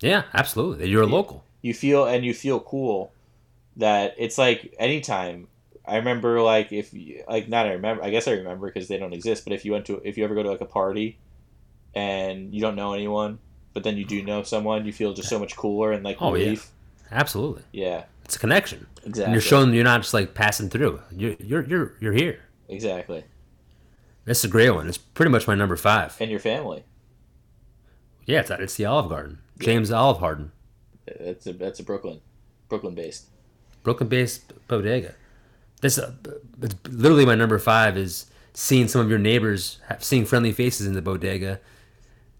Yeah, 0.00 0.24
absolutely. 0.32 0.88
You're 0.88 1.02
a 1.02 1.06
local. 1.06 1.44
You 1.60 1.74
feel 1.74 2.06
and 2.06 2.24
you 2.24 2.34
feel 2.34 2.60
cool 2.60 3.12
that 3.76 4.14
it's 4.18 4.38
like 4.38 4.74
anytime. 4.78 5.48
I 5.86 5.96
remember 5.96 6.40
like 6.40 6.72
if 6.72 6.94
you, 6.94 7.22
like 7.28 7.50
not 7.50 7.66
I 7.66 7.72
remember 7.72 8.02
I 8.02 8.08
guess 8.08 8.26
I 8.26 8.32
remember 8.32 8.68
because 8.68 8.88
they 8.88 8.96
don't 8.96 9.12
exist. 9.12 9.44
But 9.44 9.52
if 9.52 9.66
you 9.66 9.72
went 9.72 9.84
to 9.86 10.00
if 10.02 10.16
you 10.16 10.24
ever 10.24 10.34
go 10.34 10.42
to 10.42 10.50
like 10.50 10.62
a 10.62 10.66
party 10.66 11.18
and 11.94 12.54
you 12.54 12.62
don't 12.62 12.74
know 12.74 12.94
anyone, 12.94 13.38
but 13.74 13.84
then 13.84 13.98
you 13.98 14.06
do 14.06 14.22
know 14.22 14.42
someone, 14.42 14.86
you 14.86 14.94
feel 14.94 15.12
just 15.12 15.28
so 15.28 15.38
much 15.38 15.54
cooler 15.56 15.92
and 15.92 16.02
like 16.02 16.16
Oh, 16.20 16.34
yeah. 16.34 16.56
Absolutely. 17.10 17.62
Yeah, 17.72 18.04
It's 18.24 18.36
a 18.36 18.38
connection. 18.38 18.86
exactly. 18.98 19.24
And 19.24 19.32
you're 19.34 19.40
showing 19.40 19.72
you're 19.74 19.84
not 19.84 20.02
just 20.02 20.14
like 20.14 20.34
passing 20.34 20.68
through. 20.70 21.00
You're 21.12 21.36
you're 21.38 21.64
you're, 21.64 21.92
you're 22.00 22.12
here. 22.12 22.40
exactly, 22.68 23.24
That's 24.24 24.42
a 24.44 24.48
great 24.48 24.70
one. 24.70 24.88
It's 24.88 24.98
pretty 24.98 25.30
much 25.30 25.46
my 25.46 25.54
number 25.54 25.76
five. 25.76 26.16
and 26.20 26.30
your 26.30 26.40
family. 26.40 26.84
Yeah, 28.26 28.40
it's 28.40 28.50
it's 28.50 28.74
the 28.76 28.86
Olive 28.86 29.08
Garden. 29.10 29.38
James 29.58 29.90
Olive 29.92 30.20
Garden, 30.20 30.50
That's 31.20 31.46
a 31.46 31.52
that's 31.52 31.78
a 31.80 31.84
Brooklyn, 31.84 32.20
Brooklyn 32.68 32.94
based. 32.94 33.26
Brooklyn-based 33.84 34.66
bodega. 34.66 35.14
This 35.82 35.98
uh, 35.98 36.12
it's 36.62 36.74
literally 36.88 37.26
my 37.26 37.34
number 37.34 37.58
five 37.58 37.96
is 37.98 38.26
seeing 38.54 38.88
some 38.88 39.02
of 39.02 39.10
your 39.10 39.18
neighbors, 39.18 39.78
seeing 39.98 40.24
friendly 40.24 40.52
faces 40.52 40.86
in 40.86 40.94
the 40.94 41.02
bodega, 41.02 41.60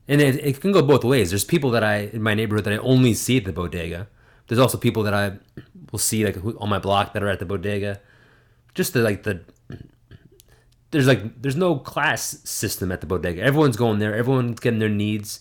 and 0.09 0.23
it, 0.23 0.37
it 0.45 0.61
can 0.63 0.73
go 0.73 0.81
both 0.81 1.05
ways. 1.05 1.31
There's 1.31 1.45
people 1.45 1.71
that 1.73 1.85
I 1.85 2.09
in 2.15 2.23
my 2.23 2.33
neighborhood 2.35 2.65
that 2.65 2.73
I 2.73 2.79
only 2.79 3.13
see 3.13 3.37
at 3.37 3.45
the 3.45 3.53
bodega. 3.53 4.09
There's 4.49 4.59
also 4.59 4.77
people 4.79 5.03
that 5.05 5.15
I 5.15 5.39
will 5.91 5.99
see 5.99 6.25
like 6.25 6.37
on 6.59 6.69
my 6.69 6.79
block 6.79 7.13
that 7.15 7.23
are 7.23 7.29
at 7.29 7.39
the 7.39 7.47
bodega. 7.47 8.01
Just 8.75 8.93
the 8.93 9.01
like 9.03 9.23
the 9.23 9.41
there's 10.91 11.07
like 11.07 11.41
there's 11.43 11.57
no 11.57 11.77
class 11.79 12.39
system 12.45 12.93
at 12.93 13.01
the 13.01 13.07
bodega. 13.07 13.43
Everyone's 13.43 13.77
going 13.77 13.99
there. 13.99 14.15
Everyone's 14.15 14.61
getting 14.61 14.79
their 14.81 14.89
needs 14.89 15.41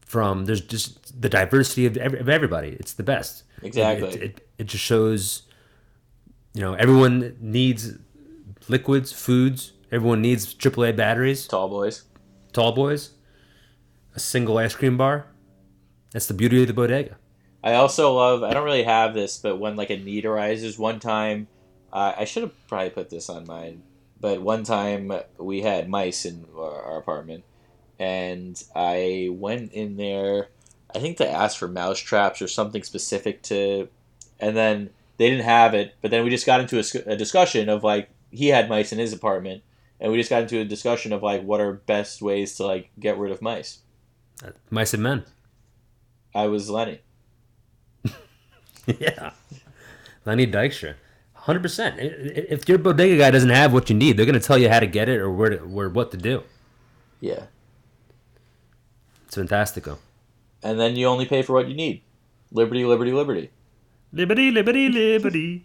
from. 0.00 0.44
There's 0.46 0.60
just 0.60 1.20
the 1.20 1.28
diversity 1.28 1.86
of, 1.86 1.96
ev- 1.96 2.14
of 2.14 2.28
everybody. 2.28 2.76
It's 2.78 2.92
the 2.92 3.02
best. 3.02 3.44
Exactly. 3.62 4.08
It, 4.08 4.22
it, 4.22 4.48
it 4.58 4.64
just 4.66 4.84
shows, 4.84 5.42
you 6.54 6.60
know, 6.60 6.74
everyone 6.74 7.36
needs 7.40 7.94
liquids, 8.68 9.12
foods. 9.12 9.72
Everyone 9.92 10.22
needs 10.22 10.54
AAA 10.54 10.94
batteries, 10.96 11.48
Tall 11.48 11.68
boys. 11.68 12.04
tall 12.52 12.70
boys, 12.72 13.10
a 14.14 14.20
single 14.20 14.56
ice 14.58 14.74
cream 14.74 14.96
bar. 14.96 15.26
That's 16.12 16.26
the 16.26 16.34
beauty 16.34 16.60
of 16.62 16.68
the 16.68 16.74
bodega. 16.74 17.16
I 17.62 17.74
also 17.74 18.14
love. 18.14 18.42
I 18.42 18.52
don't 18.52 18.64
really 18.64 18.84
have 18.84 19.14
this, 19.14 19.38
but 19.38 19.56
when 19.58 19.76
like 19.76 19.90
a 19.90 19.96
need 19.96 20.24
arises, 20.24 20.78
one 20.78 20.98
time, 20.98 21.48
uh, 21.92 22.14
I 22.16 22.24
should 22.24 22.42
have 22.44 22.68
probably 22.68 22.90
put 22.90 23.10
this 23.10 23.28
on 23.28 23.46
mine. 23.46 23.82
But 24.20 24.42
one 24.42 24.64
time 24.64 25.12
we 25.38 25.62
had 25.62 25.88
mice 25.88 26.24
in 26.24 26.46
our, 26.56 26.82
our 26.82 26.98
apartment, 26.98 27.44
and 27.98 28.62
I 28.74 29.28
went 29.30 29.72
in 29.72 29.96
there. 29.96 30.48
I 30.94 30.98
think 30.98 31.18
to 31.18 31.30
ask 31.30 31.58
for 31.58 31.68
mouse 31.68 31.98
traps 31.98 32.42
or 32.42 32.48
something 32.48 32.82
specific 32.82 33.42
to, 33.44 33.88
and 34.38 34.56
then 34.56 34.90
they 35.18 35.30
didn't 35.30 35.44
have 35.44 35.74
it. 35.74 35.94
But 36.00 36.10
then 36.10 36.24
we 36.24 36.30
just 36.30 36.46
got 36.46 36.60
into 36.60 36.78
a, 36.78 37.12
a 37.12 37.16
discussion 37.16 37.68
of 37.68 37.84
like 37.84 38.10
he 38.30 38.48
had 38.48 38.68
mice 38.68 38.92
in 38.92 38.98
his 38.98 39.12
apartment, 39.12 39.62
and 40.00 40.10
we 40.10 40.18
just 40.18 40.30
got 40.30 40.42
into 40.42 40.60
a 40.60 40.64
discussion 40.64 41.12
of 41.12 41.22
like 41.22 41.42
what 41.42 41.60
are 41.60 41.74
best 41.74 42.22
ways 42.22 42.56
to 42.56 42.66
like 42.66 42.90
get 42.98 43.18
rid 43.18 43.32
of 43.32 43.42
mice. 43.42 43.80
Mice 44.70 44.94
and 44.94 45.02
men. 45.02 45.24
I 46.34 46.46
was 46.46 46.70
Lenny. 46.70 47.00
yeah. 49.00 49.32
Lenny 50.26 50.46
Dykstra. 50.46 50.94
100%. 51.44 51.80
I- 51.80 51.96
I- 52.00 52.46
If 52.50 52.68
your 52.68 52.78
bodega 52.78 53.16
guy 53.18 53.30
doesn't 53.30 53.50
have 53.50 53.72
what 53.72 53.88
you 53.90 53.96
need, 53.96 54.16
they're 54.16 54.26
going 54.26 54.38
to 54.38 54.46
tell 54.46 54.58
you 54.58 54.68
how 54.68 54.80
to 54.80 54.86
get 54.86 55.08
it 55.08 55.20
or 55.20 55.30
where, 55.30 55.50
to, 55.50 55.56
where 55.58 55.88
what 55.88 56.10
to 56.12 56.16
do. 56.16 56.42
Yeah. 57.20 57.44
It's 59.26 59.36
fantastico. 59.36 59.98
and 60.62 60.78
then 60.78 60.96
you 60.96 61.06
only 61.06 61.24
pay 61.26 61.42
for 61.42 61.52
what 61.54 61.68
you 61.68 61.74
need. 61.74 62.02
Liberty, 62.52 62.84
liberty, 62.84 63.12
liberty. 63.12 63.50
Liberty, 64.12 64.50
liberty, 64.50 64.88
liberty. 64.88 65.64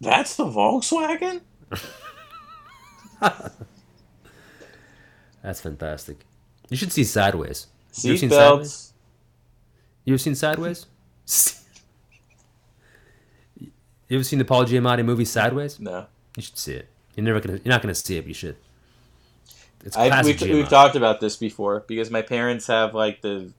That's 0.00 0.36
the 0.36 0.44
Volkswagen? 0.44 1.40
That's 5.42 5.60
fantastic. 5.60 6.18
You 6.68 6.76
should 6.76 6.92
see 6.92 7.04
Sideways. 7.04 7.66
You 8.02 8.10
ever 8.10 8.18
seen 8.18 8.30
Sideways? 8.30 8.68
Seatbelts. 8.72 8.92
You 10.04 10.14
ever 10.14 10.18
seen 10.18 10.34
Sideways? 10.34 10.86
You 13.56 13.70
ever 14.10 14.24
seen 14.24 14.38
the 14.38 14.44
Paul 14.44 14.64
Giamatti 14.64 15.04
movie 15.04 15.24
Sideways? 15.24 15.78
No. 15.78 16.06
You 16.36 16.42
should 16.42 16.58
see 16.58 16.74
it. 16.74 16.88
You're 17.14 17.24
never 17.24 17.40
gonna. 17.40 17.58
You're 17.64 17.72
not 17.72 17.82
gonna 17.82 17.94
see 17.94 18.16
it, 18.16 18.22
but 18.22 18.28
you 18.28 18.34
should. 18.34 18.56
It's 19.84 19.96
I, 19.96 20.22
we've, 20.22 20.40
we've 20.40 20.68
talked 20.68 20.96
about 20.96 21.20
this 21.20 21.36
before 21.36 21.84
because 21.86 22.10
my 22.10 22.22
parents 22.22 22.66
have 22.66 22.94
like 22.94 23.22
the 23.22 23.52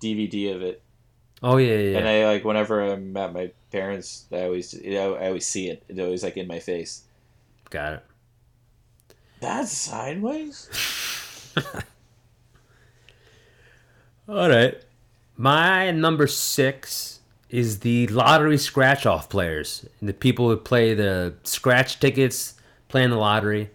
DVD 0.00 0.54
of 0.54 0.62
it, 0.62 0.82
Oh 1.44 1.58
yeah, 1.58 1.76
yeah. 1.76 1.98
and. 1.98 2.08
I 2.08 2.24
like 2.24 2.42
whenever 2.42 2.80
I'm 2.80 3.14
at 3.18 3.34
my 3.34 3.50
parents, 3.70 4.24
I 4.32 4.44
always 4.44 4.72
you 4.72 4.94
know, 4.94 5.14
I 5.14 5.26
always 5.26 5.46
see 5.46 5.68
it. 5.68 5.84
It's 5.88 6.00
always 6.00 6.22
like 6.24 6.38
in 6.38 6.46
my 6.46 6.58
face. 6.58 7.02
Got 7.68 7.92
it. 7.94 8.04
That's 9.40 9.70
sideways. 9.70 10.70
All 14.26 14.48
right. 14.48 14.82
My 15.36 15.90
number 15.90 16.26
six 16.26 17.13
is 17.50 17.80
the 17.80 18.06
lottery 18.08 18.58
scratch 18.58 19.06
off 19.06 19.28
players. 19.28 19.86
The 20.02 20.12
people 20.12 20.48
who 20.48 20.56
play 20.56 20.94
the 20.94 21.34
scratch 21.44 22.00
tickets, 22.00 22.54
playing 22.88 23.10
the 23.10 23.16
lottery. 23.16 23.70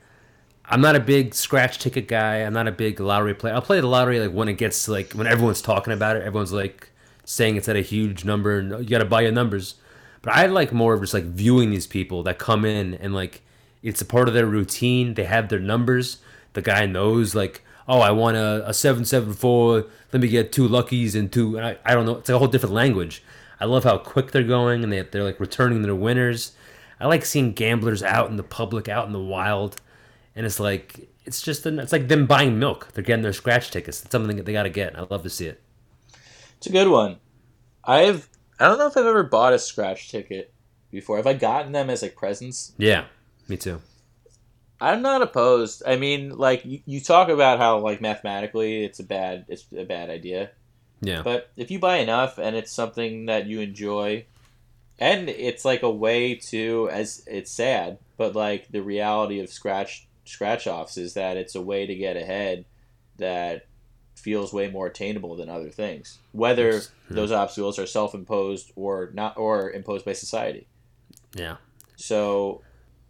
I'm 0.66 0.82
not 0.82 0.96
a 0.96 1.00
big 1.00 1.34
scratch 1.34 1.80
ticket 1.80 2.08
guy. 2.08 2.38
I'm 2.38 2.54
not 2.54 2.68
a 2.68 2.72
big 2.72 3.00
lottery 3.00 3.34
player. 3.34 3.54
I'll 3.54 3.62
play 3.62 3.80
the 3.80 3.88
lottery 3.88 4.20
like 4.20 4.32
when 4.32 4.50
it 4.50 4.54
gets 4.54 4.88
like 4.88 5.14
when 5.14 5.28
everyone's 5.28 5.62
talking 5.62 5.94
about 5.94 6.16
it. 6.16 6.24
Everyone's 6.24 6.52
like 6.54 6.92
saying 7.26 7.56
it's 7.56 7.70
at 7.70 7.76
a 7.76 7.82
huge 7.82 8.26
number 8.26 8.58
and 8.58 8.72
you 8.80 8.90
got 8.90 9.00
to 9.00 9.06
buy 9.06 9.22
your 9.22 9.32
numbers. 9.32 9.76
But 10.22 10.34
I 10.34 10.46
like 10.48 10.72
more 10.72 10.94
of 10.94 11.02
just 11.02 11.14
like 11.14 11.24
viewing 11.24 11.70
these 11.70 11.88
people 11.88 12.24
that 12.24 12.38
come 12.38 12.66
in 12.66 12.94
and 12.96 13.14
like 13.14 13.42
it's 13.82 14.02
a 14.02 14.06
part 14.06 14.28
of 14.28 14.34
their 14.34 14.46
routine. 14.46 15.14
They 15.14 15.24
have 15.24 15.50
their 15.50 15.60
numbers. 15.60 16.18
The 16.54 16.62
guy 16.62 16.86
knows 16.86 17.34
like, 17.34 17.64
oh, 17.88 18.02
I 18.02 18.12
want 18.12 18.38
a, 18.38 18.68
a 18.68 18.74
seven 18.74 19.06
seven 19.06 19.34
four. 19.34 19.86
Let 20.12 20.22
me 20.22 20.28
get 20.28 20.52
two 20.52 20.68
luckies 20.68 21.16
and 21.16 21.32
two. 21.32 21.58
And 21.58 21.66
I, 21.66 21.78
I 21.86 21.94
don't 21.94 22.06
know. 22.06 22.18
It's 22.18 22.30
like 22.30 22.36
a 22.36 22.40
whole 22.40 22.48
different 22.48 22.76
language. 22.76 23.24
I 23.60 23.66
love 23.66 23.84
how 23.84 23.98
quick 23.98 24.32
they're 24.32 24.44
going 24.44 24.84
and 24.84 24.92
they, 24.92 25.02
they're 25.02 25.24
like 25.24 25.40
returning 25.40 25.82
their 25.82 25.96
winners. 25.96 26.54
I 27.00 27.08
like 27.08 27.26
seeing 27.26 27.54
gamblers 27.54 28.04
out 28.04 28.30
in 28.30 28.36
the 28.36 28.44
public, 28.44 28.90
out 28.90 29.08
in 29.08 29.14
the 29.14 29.20
wild, 29.20 29.82
and 30.36 30.46
it's 30.46 30.60
like 30.60 31.10
it's 31.26 31.42
just 31.42 31.66
an, 31.66 31.80
it's 31.80 31.92
like 31.92 32.08
them 32.08 32.26
buying 32.26 32.60
milk. 32.60 32.90
They're 32.94 33.04
getting 33.04 33.24
their 33.24 33.34
scratch 33.34 33.72
tickets. 33.72 34.02
It's 34.02 34.12
something 34.12 34.38
that 34.38 34.46
they 34.46 34.54
got 34.54 34.64
to 34.64 34.70
get. 34.70 34.98
I 34.98 35.06
love 35.10 35.24
to 35.24 35.30
see 35.30 35.48
it. 35.48 35.62
It's 36.58 36.68
a 36.68 36.72
good 36.72 36.90
one. 36.90 37.18
I've 37.84 38.30
I 38.60 38.68
don't 38.68 38.78
know 38.78 38.88
if 38.88 38.98
I've 38.98 39.06
ever 39.06 39.24
bought 39.24 39.54
a 39.54 39.60
scratch 39.60 40.10
ticket 40.10 40.54
before. 40.92 41.18
Have 41.18 41.28
I 41.28 41.34
gotten 41.34 41.72
them 41.72 41.90
as 41.90 42.02
like 42.02 42.16
presents? 42.16 42.74
Yeah, 42.78 43.06
me 43.48 43.58
too. 43.58 43.82
I'm 44.82 45.02
not 45.02 45.22
opposed. 45.22 45.84
I 45.86 45.98
mean, 45.98 46.38
like 46.38 46.66
you, 46.66 46.80
you 46.86 47.02
talk 47.02 47.30
about 47.30 47.60
how 47.60 47.80
like 47.80 48.02
mathematically 48.02 48.84
it's 48.84 49.00
a 49.00 49.04
bad 49.04 49.46
it's 49.48 49.66
a 49.78 49.86
bad 49.86 50.10
idea. 50.10 50.52
Yeah, 51.02 51.22
But 51.22 51.50
if 51.56 51.72
you 51.72 51.80
buy 51.80 51.98
enough 51.98 52.38
and 52.38 52.56
it's 52.56 52.72
something 52.72 53.28
that 53.28 53.46
you 53.46 53.62
enjoy, 53.62 54.26
and 55.00 55.30
it's 55.30 55.64
like 55.64 55.82
a 55.84 55.90
way 55.90 56.36
to, 56.36 56.90
as 56.92 57.24
it's 57.26 57.52
sad, 57.52 58.00
but 58.18 58.36
like 58.36 58.68
the 58.70 58.82
reality 58.82 59.40
of 59.40 59.50
scratch 59.50 60.08
scratch 60.26 60.68
offs 60.68 60.98
is 60.98 61.14
that 61.16 61.38
it's 61.38 61.56
a 61.56 61.62
way 61.62 61.86
to 61.88 61.96
get 61.96 62.16
ahead 62.18 62.66
that 63.18 63.66
feels 64.16 64.52
way 64.54 64.70
more 64.70 64.88
attainable 64.88 65.36
than 65.38 65.50
other 65.50 65.70
things, 65.70 66.20
whether. 66.34 66.74
Yeah. 66.74 66.80
those 67.10 67.32
obstacles 67.32 67.80
are 67.80 67.86
self 67.88 68.14
imposed 68.14 68.72
or 68.76 69.10
not, 69.14 69.38
or 69.38 69.72
imposed 69.72 70.04
by 70.06 70.14
society. 70.14 70.68
yeah, 71.34 71.56
So, 71.96 72.62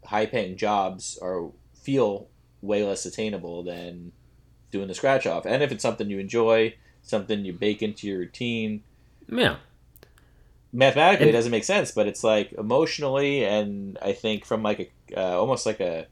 high 0.06 0.28
paying 0.28 0.56
jobs 0.58 1.18
are 1.22 1.50
feel 1.74 2.28
way 2.62 2.84
less 2.84 3.06
attainable 3.06 3.64
than 3.64 4.12
doing 4.72 4.88
the 4.88 4.94
scratch 4.94 5.26
off. 5.26 5.46
And 5.46 5.64
if 5.64 5.72
it's 5.72 5.82
something 5.82 6.10
you 6.10 6.20
enjoy, 6.20 6.76
something 7.02 7.46
you 7.46 7.54
bake 7.54 7.82
into 7.82 8.08
your 8.08 8.20
routine, 8.20 8.84
yeah. 9.28 9.58
mathematically 10.72 11.30
it 11.30 11.32
doesn't 11.34 11.52
make 11.52 11.64
sense, 11.64 11.92
but 11.92 12.08
it's 12.08 12.24
like 12.24 12.54
emotionally 12.54 13.44
and 13.46 13.98
I 14.02 14.14
think 14.14 14.46
from 14.46 14.64
like 14.64 14.80
a 14.80 15.20
uh, 15.20 15.40
almost 15.40 15.66
like 15.66 15.80
a 15.80 16.08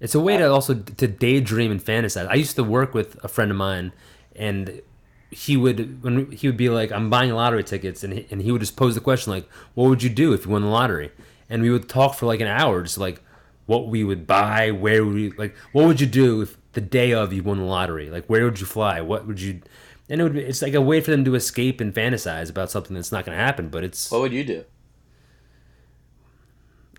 It's 0.00 0.14
a 0.14 0.20
way 0.20 0.36
to 0.36 0.50
also 0.50 0.74
to 0.74 1.06
daydream 1.08 1.70
and 1.70 1.82
fantasize. 1.82 2.28
I 2.28 2.34
used 2.34 2.56
to 2.56 2.64
work 2.64 2.94
with 2.94 3.22
a 3.24 3.28
friend 3.28 3.50
of 3.50 3.56
mine, 3.56 3.92
and 4.34 4.82
he 5.30 5.56
would 5.56 6.02
when 6.02 6.30
he 6.30 6.46
would 6.48 6.56
be 6.56 6.68
like, 6.68 6.92
"I'm 6.92 7.10
buying 7.10 7.32
lottery 7.32 7.64
tickets," 7.64 8.04
and 8.04 8.12
he, 8.12 8.26
and 8.30 8.42
he 8.42 8.52
would 8.52 8.60
just 8.60 8.76
pose 8.76 8.94
the 8.94 9.00
question 9.00 9.32
like, 9.32 9.48
"What 9.74 9.88
would 9.88 10.02
you 10.02 10.10
do 10.10 10.32
if 10.32 10.44
you 10.44 10.52
won 10.52 10.62
the 10.62 10.68
lottery?" 10.68 11.10
And 11.48 11.62
we 11.62 11.70
would 11.70 11.88
talk 11.88 12.14
for 12.14 12.26
like 12.26 12.40
an 12.40 12.46
hour, 12.46 12.82
just 12.82 12.98
like 12.98 13.22
what 13.66 13.88
we 13.88 14.04
would 14.04 14.26
buy, 14.26 14.70
where 14.70 15.04
we 15.04 15.30
like, 15.32 15.56
what 15.72 15.86
would 15.86 16.00
you 16.00 16.06
do 16.06 16.42
if 16.42 16.56
the 16.76 16.80
day 16.80 17.12
of 17.12 17.32
you 17.32 17.42
won 17.42 17.58
the 17.58 17.64
lottery? 17.64 18.08
Like, 18.10 18.26
where 18.26 18.44
would 18.44 18.60
you 18.60 18.66
fly? 18.66 19.00
What 19.00 19.26
would 19.26 19.40
you? 19.40 19.62
And 20.08 20.20
it 20.20 20.24
would 20.24 20.34
be, 20.34 20.42
it's 20.42 20.62
like 20.62 20.74
a 20.74 20.80
way 20.80 21.00
for 21.00 21.10
them 21.10 21.24
to 21.24 21.34
escape 21.34 21.80
and 21.80 21.92
fantasize 21.92 22.48
about 22.48 22.70
something 22.70 22.94
that's 22.94 23.10
not 23.10 23.24
going 23.24 23.36
to 23.36 23.42
happen. 23.42 23.70
But 23.70 23.82
it's 23.82 24.10
what 24.12 24.20
would 24.20 24.32
you 24.32 24.44
do? 24.44 24.64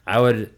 I 0.06 0.20
would. 0.20 0.54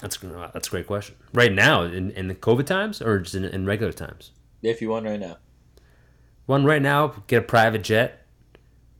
That's 0.00 0.18
that's 0.18 0.68
a 0.68 0.70
great 0.70 0.86
question. 0.86 1.14
Right 1.32 1.52
now, 1.52 1.84
in, 1.84 2.10
in 2.10 2.28
the 2.28 2.34
COVID 2.34 2.66
times, 2.66 3.00
or 3.00 3.20
just 3.20 3.34
in, 3.34 3.44
in 3.44 3.64
regular 3.64 3.92
times. 3.92 4.32
If 4.60 4.82
you 4.82 4.90
won 4.90 5.04
right 5.04 5.20
now. 5.20 5.38
One 6.46 6.64
right 6.64 6.82
now, 6.82 7.14
get 7.26 7.38
a 7.38 7.42
private 7.42 7.82
jet, 7.82 8.26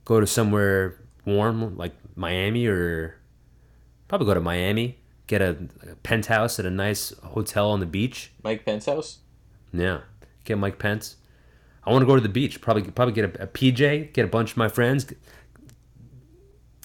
go 0.05 0.19
to 0.19 0.27
somewhere 0.27 0.99
warm 1.25 1.77
like 1.77 1.93
Miami, 2.15 2.65
or 2.65 3.19
probably 4.07 4.25
go 4.25 4.33
to 4.33 4.41
Miami. 4.41 4.99
Get 5.27 5.41
a, 5.41 5.57
a 5.91 5.95
penthouse 5.97 6.57
at 6.59 6.65
a 6.65 6.69
nice 6.71 7.13
hotel 7.23 7.69
on 7.69 7.79
the 7.79 7.85
beach. 7.85 8.31
Mike 8.43 8.65
Pence 8.65 8.85
house? 8.85 9.19
Yeah, 9.73 9.99
get 10.45 10.57
Mike 10.57 10.79
Pence. 10.79 11.17
I 11.85 11.91
want 11.91 12.01
to 12.01 12.05
go 12.05 12.15
to 12.15 12.21
the 12.21 12.29
beach. 12.29 12.61
Probably 12.61 12.83
probably 12.83 13.13
get 13.13 13.35
a, 13.35 13.43
a 13.43 13.47
PJ. 13.47 14.13
Get 14.13 14.25
a 14.25 14.27
bunch 14.27 14.51
of 14.51 14.57
my 14.57 14.67
friends. 14.69 15.05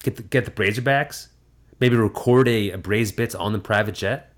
Get 0.03 0.17
the, 0.17 0.23
get 0.23 0.45
the 0.45 0.51
Braiserbacks. 0.51 1.27
Maybe 1.79 1.95
record 1.95 2.47
a, 2.47 2.71
a 2.71 2.77
Braised 2.77 3.15
Bits 3.15 3.33
on 3.35 3.53
the 3.53 3.59
private 3.59 3.95
jet. 3.95 4.33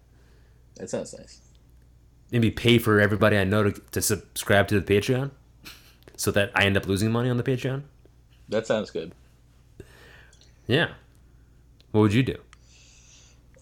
That 0.76 0.90
sounds 0.90 1.14
nice. 1.18 1.42
maybe 2.32 2.52
pay 2.52 2.78
for 2.78 3.00
everybody 3.00 3.38
I 3.38 3.44
know 3.44 3.64
to, 3.64 3.72
to 3.72 4.02
subscribe 4.02 4.68
to 4.70 4.80
the 4.80 4.94
Patreon, 4.94 5.32
so 6.18 6.32
that 6.32 6.52
I 6.54 6.66
end 6.66 6.78
up 6.78 6.86
losing 6.88 7.12
money 7.12 7.30
on 7.30 7.38
the 7.38 7.44
Patreon. 7.44 7.84
That 8.50 8.68
sounds 8.68 8.92
good. 8.92 9.14
Yeah. 10.68 10.90
What 11.92 12.02
would 12.02 12.14
you 12.14 12.24
do? 12.24 12.38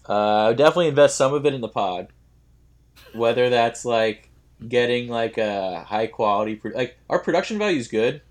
Uh, 0.08 0.14
I 0.14 0.48
would 0.50 0.58
definitely 0.58 0.88
invest 0.88 1.16
some 1.18 1.34
of 1.34 1.46
it 1.46 1.54
in 1.54 1.62
the 1.62 1.70
pod. 1.70 2.08
Whether 3.14 3.50
that's 3.50 3.86
like 3.86 4.30
getting 4.68 5.08
like 5.08 5.38
a 5.38 5.84
high 5.88 6.08
quality, 6.08 6.56
pro- 6.56 6.72
like 6.72 6.98
our 7.10 7.20
production 7.20 7.58
value 7.58 7.78
is 7.80 7.88
good, 7.88 8.22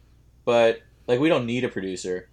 but 0.45 0.81
like 1.07 1.21
we 1.21 1.29
don't 1.29 1.47
need 1.47 1.65
a 1.65 1.69
producer. 1.69 2.29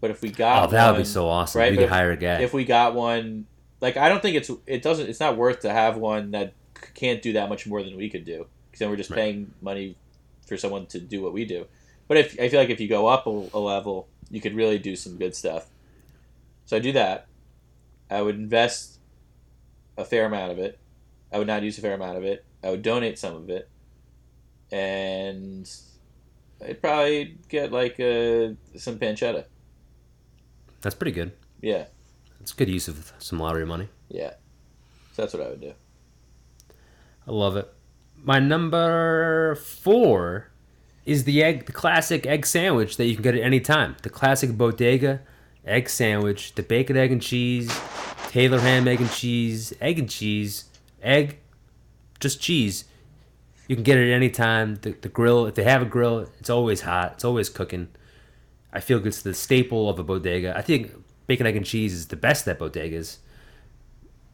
But 0.00 0.10
if 0.10 0.22
we 0.22 0.30
got 0.30 0.64
Oh, 0.68 0.70
that 0.72 0.92
would 0.92 0.98
be 0.98 1.04
so 1.04 1.28
awesome. 1.28 1.58
right, 1.60 1.70
we 1.72 1.76
could 1.78 1.88
hire 1.90 2.10
a 2.12 2.16
guy. 2.16 2.40
if 2.40 2.54
we 2.54 2.64
got 2.64 2.94
one, 2.94 3.46
like 3.80 3.96
I 3.98 4.08
don't 4.08 4.22
think 4.22 4.36
it's 4.36 4.50
it 4.66 4.82
doesn't 4.82 5.08
it's 5.08 5.20
not 5.20 5.36
worth 5.36 5.60
to 5.60 5.70
have 5.70 5.96
one 5.98 6.30
that 6.30 6.54
can't 6.94 7.20
do 7.20 7.34
that 7.34 7.48
much 7.50 7.66
more 7.66 7.82
than 7.82 7.96
we 7.96 8.08
could 8.08 8.24
do 8.24 8.46
because 8.66 8.78
then 8.80 8.88
we're 8.88 8.96
just 8.96 9.10
Right. 9.10 9.16
paying 9.18 9.52
money 9.60 9.96
for 10.46 10.56
someone 10.56 10.86
to 10.86 10.98
do 11.00 11.22
what 11.22 11.32
we 11.34 11.44
do. 11.44 11.66
But 12.08 12.16
if 12.16 12.40
I 12.40 12.48
feel 12.48 12.58
like 12.60 12.70
if 12.70 12.80
you 12.80 12.88
go 12.88 13.06
up 13.06 13.26
a, 13.26 13.30
a 13.52 13.58
level, 13.60 14.08
you 14.30 14.40
could 14.40 14.54
really 14.56 14.78
do 14.78 14.96
some 14.96 15.16
good 15.18 15.34
stuff. 15.36 15.66
So 16.64 16.76
I 16.76 16.80
do 16.80 16.92
that. 16.92 17.26
I 18.10 18.20
would 18.22 18.34
invest 18.34 18.98
a 19.96 20.04
fair 20.04 20.26
amount 20.26 20.52
of 20.52 20.58
it. 20.58 20.78
I 21.32 21.38
would 21.38 21.46
not 21.46 21.62
use 21.62 21.78
a 21.78 21.80
fair 21.80 21.94
amount 21.94 22.18
of 22.18 22.24
it. 22.24 22.44
I 22.62 22.70
would 22.70 22.82
donate 22.82 23.18
some 23.18 23.36
of 23.36 23.48
it, 23.50 23.68
and 24.72 25.70
I'd 26.66 26.80
probably 26.82 27.38
get 27.48 27.72
like 27.72 27.94
uh, 28.00 28.54
some 28.76 28.98
pancetta. 28.98 29.44
That's 30.80 30.94
pretty 30.94 31.12
good. 31.12 31.32
Yeah, 31.60 31.84
That's 32.38 32.52
good 32.52 32.68
use 32.70 32.88
of 32.88 33.12
some 33.18 33.38
lottery 33.38 33.66
money. 33.66 33.88
yeah. 34.08 34.34
So 35.12 35.22
that's 35.22 35.34
what 35.34 35.42
I 35.44 35.48
would 35.50 35.60
do. 35.60 35.74
I 37.26 37.32
love 37.32 37.56
it. 37.56 37.68
My 38.16 38.38
number 38.38 39.56
four 39.56 40.50
is 41.04 41.24
the 41.24 41.42
egg, 41.42 41.66
the 41.66 41.72
classic 41.72 42.26
egg 42.26 42.46
sandwich 42.46 42.96
that 42.96 43.06
you 43.06 43.14
can 43.14 43.22
get 43.22 43.34
at 43.34 43.42
any 43.42 43.58
time. 43.60 43.96
The 44.02 44.08
classic 44.10 44.56
bodega 44.56 45.20
egg 45.64 45.88
sandwich, 45.88 46.54
the 46.54 46.62
bacon, 46.62 46.96
egg, 46.96 47.12
and 47.12 47.22
cheese, 47.22 47.70
Taylor 48.30 48.60
ham, 48.60 48.86
egg 48.86 49.00
and 49.00 49.10
cheese, 49.10 49.72
egg 49.80 49.98
and 49.98 50.08
cheese, 50.08 50.66
egg, 51.02 51.38
just 52.20 52.40
cheese. 52.40 52.84
You 53.66 53.76
can 53.76 53.82
get 53.82 53.98
it 53.98 54.10
at 54.10 54.14
any 54.14 54.30
time. 54.30 54.76
The, 54.76 54.92
the 54.92 55.08
grill, 55.08 55.46
if 55.46 55.56
they 55.56 55.64
have 55.64 55.82
a 55.82 55.86
grill, 55.86 56.28
it's 56.38 56.50
always 56.50 56.82
hot. 56.82 57.14
It's 57.14 57.24
always 57.24 57.48
cooking. 57.48 57.88
I 58.72 58.80
feel 58.80 59.04
it's 59.04 59.22
the 59.22 59.34
staple 59.34 59.88
of 59.88 59.98
a 59.98 60.04
bodega. 60.04 60.56
I 60.56 60.62
think 60.62 60.92
bacon, 61.26 61.46
egg, 61.46 61.56
and 61.56 61.66
cheese 61.66 61.92
is 61.92 62.06
the 62.06 62.16
best 62.16 62.46
at 62.46 62.58
bodegas. 62.58 63.18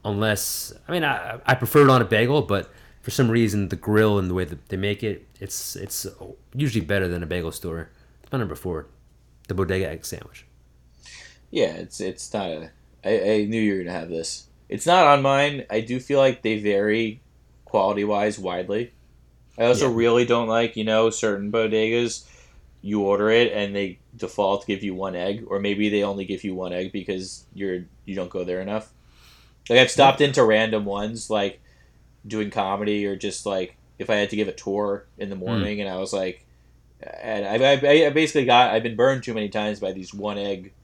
Unless, 0.04 0.74
I 0.86 0.92
mean, 0.92 1.04
I, 1.04 1.40
I 1.46 1.54
prefer 1.54 1.82
it 1.82 1.90
on 1.90 2.02
a 2.02 2.04
bagel, 2.04 2.42
but 2.42 2.70
for 3.00 3.10
some 3.10 3.30
reason, 3.30 3.68
the 3.68 3.76
grill 3.76 4.18
and 4.18 4.28
the 4.28 4.34
way 4.34 4.44
that 4.44 4.68
they 4.68 4.76
make 4.76 5.02
it, 5.02 5.26
it's 5.40 5.74
it's 5.74 6.06
usually 6.54 6.84
better 6.84 7.08
than 7.08 7.22
a 7.22 7.26
bagel 7.26 7.52
store. 7.52 7.88
My 8.30 8.38
number 8.38 8.54
four, 8.54 8.88
the 9.48 9.54
bodega 9.54 9.88
egg 9.88 10.04
sandwich. 10.04 10.44
Yeah, 11.56 11.72
it's 11.72 12.02
it's 12.02 12.34
not 12.34 12.50
a. 12.50 12.70
I, 13.02 13.32
I 13.32 13.44
knew 13.46 13.58
you 13.58 13.78
were 13.78 13.84
gonna 13.84 13.98
have 13.98 14.10
this. 14.10 14.48
It's 14.68 14.84
not 14.84 15.06
on 15.06 15.22
mine. 15.22 15.64
I 15.70 15.80
do 15.80 15.98
feel 15.98 16.18
like 16.18 16.42
they 16.42 16.58
vary 16.58 17.22
quality 17.64 18.04
wise 18.04 18.38
widely. 18.38 18.92
I 19.56 19.64
also 19.64 19.88
Yeah. 19.88 19.96
really 19.96 20.26
don't 20.26 20.48
like, 20.48 20.76
you 20.76 20.84
know, 20.84 21.08
certain 21.08 21.50
bodegas. 21.50 22.26
You 22.82 23.00
order 23.00 23.30
it 23.30 23.54
and 23.54 23.74
they 23.74 24.00
default 24.14 24.66
give 24.66 24.82
you 24.82 24.94
one 24.94 25.16
egg, 25.16 25.46
or 25.48 25.58
maybe 25.58 25.88
they 25.88 26.02
only 26.02 26.26
give 26.26 26.44
you 26.44 26.54
one 26.54 26.74
egg 26.74 26.92
because 26.92 27.46
you're 27.54 27.86
you 28.04 28.14
don't 28.14 28.28
go 28.28 28.44
there 28.44 28.60
enough. 28.60 28.92
Like 29.70 29.78
I've 29.78 29.90
stopped 29.90 30.20
into 30.20 30.44
random 30.44 30.84
ones, 30.84 31.30
like 31.30 31.60
doing 32.26 32.50
comedy 32.50 33.06
or 33.06 33.16
just 33.16 33.46
like 33.46 33.78
if 33.98 34.10
I 34.10 34.16
had 34.16 34.28
to 34.28 34.36
give 34.36 34.48
a 34.48 34.52
tour 34.52 35.06
in 35.16 35.30
the 35.30 35.36
hmm. 35.36 35.46
morning, 35.46 35.80
and 35.80 35.88
I 35.88 35.96
was 35.96 36.12
like, 36.12 36.44
and 37.00 37.46
I, 37.46 37.56
I, 37.56 38.06
I 38.08 38.10
basically 38.10 38.44
got 38.44 38.74
I've 38.74 38.82
been 38.82 38.94
burned 38.94 39.22
too 39.22 39.32
many 39.32 39.48
times 39.48 39.80
by 39.80 39.92
these 39.92 40.12
one 40.12 40.36
egg 40.36 40.74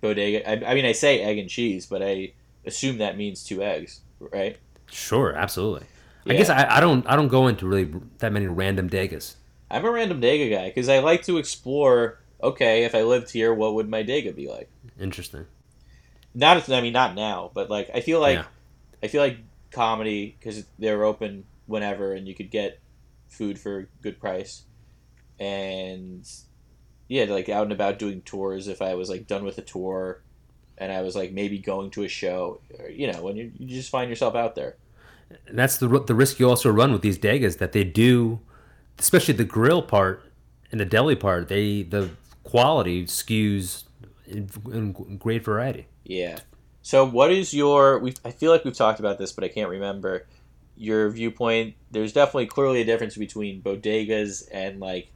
bodega. 0.00 0.48
I, 0.48 0.72
I 0.72 0.74
mean, 0.74 0.84
I 0.84 0.92
say 0.92 1.20
egg 1.20 1.38
and 1.38 1.48
cheese, 1.48 1.86
but 1.86 2.02
I 2.02 2.32
assume 2.64 2.98
that 2.98 3.16
means 3.16 3.44
two 3.44 3.62
eggs, 3.62 4.00
right? 4.20 4.56
Sure, 4.90 5.34
absolutely. 5.34 5.86
I 6.28 6.34
guess 6.34 6.48
I, 6.48 6.66
I 6.76 6.80
don't 6.80 7.06
I 7.08 7.14
don't 7.14 7.28
go 7.28 7.46
into 7.46 7.66
really 7.66 7.92
that 8.18 8.32
many 8.32 8.46
random 8.46 8.88
degas. 8.88 9.36
I'm 9.70 9.84
a 9.84 9.90
random 9.90 10.20
Dega 10.20 10.50
guy 10.50 10.68
because 10.68 10.88
I 10.88 10.98
like 10.98 11.22
to 11.24 11.38
explore. 11.38 12.18
Okay, 12.42 12.84
if 12.84 12.94
I 12.94 13.02
lived 13.02 13.30
here, 13.30 13.54
what 13.54 13.74
would 13.74 13.88
my 13.88 14.02
Dega 14.02 14.34
be 14.34 14.48
like? 14.48 14.68
Interesting. 15.00 15.46
Not, 16.34 16.68
I 16.68 16.80
mean, 16.82 16.92
not 16.92 17.14
now, 17.14 17.50
but 17.54 17.70
like 17.70 17.90
I 17.94 18.00
feel 18.00 18.20
like 18.20 18.38
Yeah. 18.38 18.44
I 19.02 19.08
feel 19.08 19.22
like 19.22 19.38
comedy 19.70 20.36
because 20.38 20.64
they're 20.78 21.04
open 21.04 21.44
whenever, 21.66 22.12
and 22.12 22.26
you 22.26 22.34
could 22.34 22.50
get 22.50 22.78
food 23.28 23.58
for 23.58 23.78
a 23.78 23.86
good 24.02 24.20
price, 24.20 24.62
and 25.38 26.28
yeah, 27.08 27.24
like 27.24 27.48
out 27.48 27.64
and 27.64 27.72
about 27.72 27.98
doing 27.98 28.22
tours. 28.22 28.68
If 28.68 28.82
I 28.82 28.94
was 28.94 29.08
like 29.08 29.26
done 29.26 29.44
with 29.44 29.58
a 29.58 29.62
tour, 29.62 30.22
and 30.78 30.92
I 30.92 31.02
was 31.02 31.16
like 31.16 31.32
maybe 31.32 31.58
going 31.58 31.90
to 31.92 32.04
a 32.04 32.08
show, 32.08 32.60
or, 32.78 32.88
you 32.88 33.10
know, 33.10 33.22
when 33.22 33.36
you, 33.36 33.52
you 33.58 33.68
just 33.68 33.90
find 33.90 34.10
yourself 34.10 34.34
out 34.34 34.54
there. 34.54 34.76
And 35.46 35.58
that's 35.58 35.78
the 35.78 35.88
the 35.88 36.14
risk 36.14 36.38
you 36.38 36.48
also 36.48 36.70
run 36.70 36.92
with 36.92 37.02
these 37.02 37.18
degas 37.18 37.56
that 37.56 37.72
they 37.72 37.84
do, 37.84 38.40
especially 38.98 39.34
the 39.34 39.44
grill 39.44 39.82
part 39.82 40.22
and 40.70 40.80
the 40.80 40.84
deli 40.84 41.16
part. 41.16 41.48
They 41.48 41.82
the 41.82 42.10
quality 42.44 43.04
skews 43.06 43.84
in, 44.26 44.48
in 44.72 45.16
great 45.18 45.44
variety. 45.44 45.86
Yeah. 46.04 46.38
So, 46.82 47.04
what 47.04 47.32
is 47.32 47.52
your? 47.52 47.98
We 47.98 48.14
I 48.24 48.30
feel 48.30 48.52
like 48.52 48.64
we've 48.64 48.76
talked 48.76 49.00
about 49.00 49.18
this, 49.18 49.32
but 49.32 49.42
I 49.42 49.48
can't 49.48 49.68
remember 49.68 50.26
your 50.76 51.10
viewpoint. 51.10 51.74
There's 51.90 52.12
definitely 52.12 52.46
clearly 52.46 52.82
a 52.82 52.84
difference 52.84 53.16
between 53.16 53.62
bodegas 53.62 54.48
and 54.52 54.78
like 54.78 55.10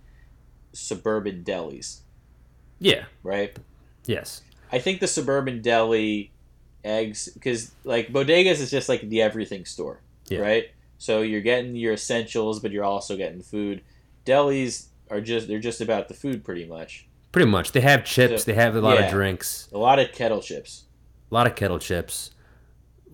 suburban 0.73 1.43
delis, 1.45 2.01
Yeah. 2.79 3.05
right? 3.23 3.57
Yes. 4.07 4.43
I 4.73 4.79
think 4.79 5.01
the 5.01 5.07
suburban 5.07 5.63
deli 5.63 6.33
eggs, 6.85 7.29
because 7.35 7.73
like 7.85 8.09
bodegas 8.09 8.61
is 8.61 8.71
just 8.71 8.89
like 8.89 9.03
the 9.09 9.21
everything 9.23 9.65
store, 9.65 10.01
Yeah. 10.29 10.41
right? 10.41 10.65
So 10.99 11.23
you're 11.23 11.41
getting 11.41 11.77
your 11.77 11.93
essentials, 11.95 12.61
but 12.61 12.71
you're 12.73 12.85
also 12.85 13.17
getting 13.17 13.43
food. 13.43 13.83
Delis 14.27 14.87
are 15.11 15.21
just 15.21 15.49
they're 15.49 15.59
just 15.59 15.81
about 15.81 16.09
the 16.09 16.15
food, 16.15 16.45
pretty 16.45 16.67
much. 16.67 17.07
Pretty 17.33 17.51
much. 17.51 17.73
They 17.73 17.81
have 17.81 18.05
chips. 18.05 18.45
So- 18.45 18.51
They 18.51 18.55
have 18.57 18.77
a 18.77 18.81
lot 18.81 18.99
yeah. 18.99 19.07
of 19.07 19.11
drinks. 19.13 19.69
A 19.73 19.79
lot 19.79 19.99
of 19.99 20.13
kettle 20.13 20.41
chips. 20.41 20.85
A 21.31 21.35
lot 21.35 21.47
of 21.47 21.55
kettle 21.57 21.79
chips. 21.79 22.31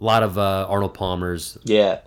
A 0.00 0.04
lot 0.04 0.22
of 0.22 0.36
uh, 0.36 0.66
Arnold 0.68 0.94
Palmer's, 0.94 1.56
Yeah, 1.64 2.00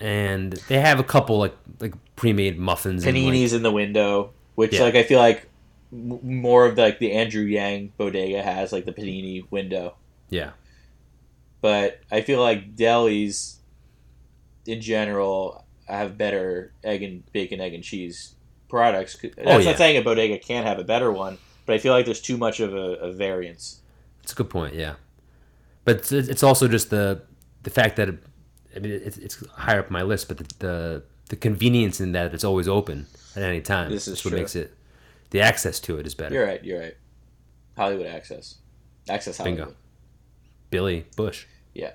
and 0.00 0.52
they 0.68 0.80
have 0.80 0.98
a 1.00 1.04
couple 1.04 1.38
like 1.38 1.54
like 1.80 1.94
pre-made 2.16 2.58
muffins. 2.58 3.04
and, 3.04 3.16
like- 3.16 3.24
paninis 3.34 3.54
in 3.54 3.62
the 3.62 3.70
window, 3.72 4.32
which 4.54 4.74
Yeah. 4.74 4.82
like 4.82 4.94
I 4.94 5.02
feel 5.02 5.18
like 5.18 5.48
more 5.92 6.66
of 6.66 6.78
like 6.78 6.98
the 6.98 7.12
Andrew 7.12 7.42
Yang 7.42 7.92
bodega 7.98 8.42
has 8.42 8.72
like 8.72 8.84
the 8.84 8.92
panini 8.92 9.44
window, 9.50 9.94
yeah. 10.28 10.50
but 11.60 12.00
I 12.12 12.20
feel 12.20 12.40
like 12.40 12.76
delis 12.76 13.56
in 14.66 14.80
general 14.80 15.64
have 15.86 16.16
better 16.16 16.72
egg 16.84 17.02
and 17.02 17.24
bacon, 17.32 17.60
egg 17.60 17.74
and 17.74 17.82
cheese 17.82 18.34
products. 18.68 19.16
Oh, 19.24 19.28
that's 19.36 19.48
Oh, 19.48 19.58
yeah. 19.58 19.64
not 19.64 19.78
saying 19.78 19.96
a 19.96 20.02
bodega 20.02 20.38
can't 20.38 20.64
have 20.64 20.78
a 20.78 20.84
better 20.84 21.10
one, 21.10 21.38
but 21.66 21.74
I 21.74 21.78
feel 21.78 21.92
like 21.92 22.04
there's 22.04 22.20
too 22.20 22.36
much 22.36 22.60
of 22.60 22.72
a, 22.72 22.94
a 23.00 23.12
variance. 23.12 23.80
It's 24.22 24.32
a 24.32 24.36
good 24.36 24.50
point, 24.50 24.74
yeah. 24.74 24.94
But 25.84 25.96
it's, 25.96 26.12
it's 26.12 26.42
also 26.44 26.68
just 26.68 26.90
the 26.90 27.22
the 27.64 27.70
fact 27.70 27.96
that 27.96 28.08
I 28.74 28.78
mean 28.78 28.92
it's, 28.92 29.16
it's 29.18 29.46
higher 29.48 29.80
up 29.80 29.90
my 29.90 30.02
list, 30.02 30.28
but 30.28 30.38
the, 30.38 30.44
the 30.58 31.02
the 31.28 31.36
convenience 31.36 32.00
in 32.00 32.12
that 32.12 32.34
it's 32.34 32.44
always 32.44 32.68
open 32.68 33.06
at 33.36 33.42
any 33.42 33.60
time. 33.60 33.90
This 33.90 34.06
is 34.08 34.14
That's 34.14 34.24
what 34.24 34.34
makes 34.34 34.56
it. 34.56 34.74
The 35.30 35.40
access 35.40 35.78
to 35.80 35.98
it 35.98 36.06
is 36.06 36.14
better. 36.14 36.34
You're 36.34 36.46
right. 36.46 36.64
You're 36.64 36.80
right. 36.80 36.96
Hollywood 37.76 38.06
Access, 38.06 38.56
Access 39.08 39.38
Hollywood. 39.38 39.58
Bingo. 39.58 39.76
Billy 40.70 41.06
Bush. 41.16 41.46
Yeah, 41.72 41.92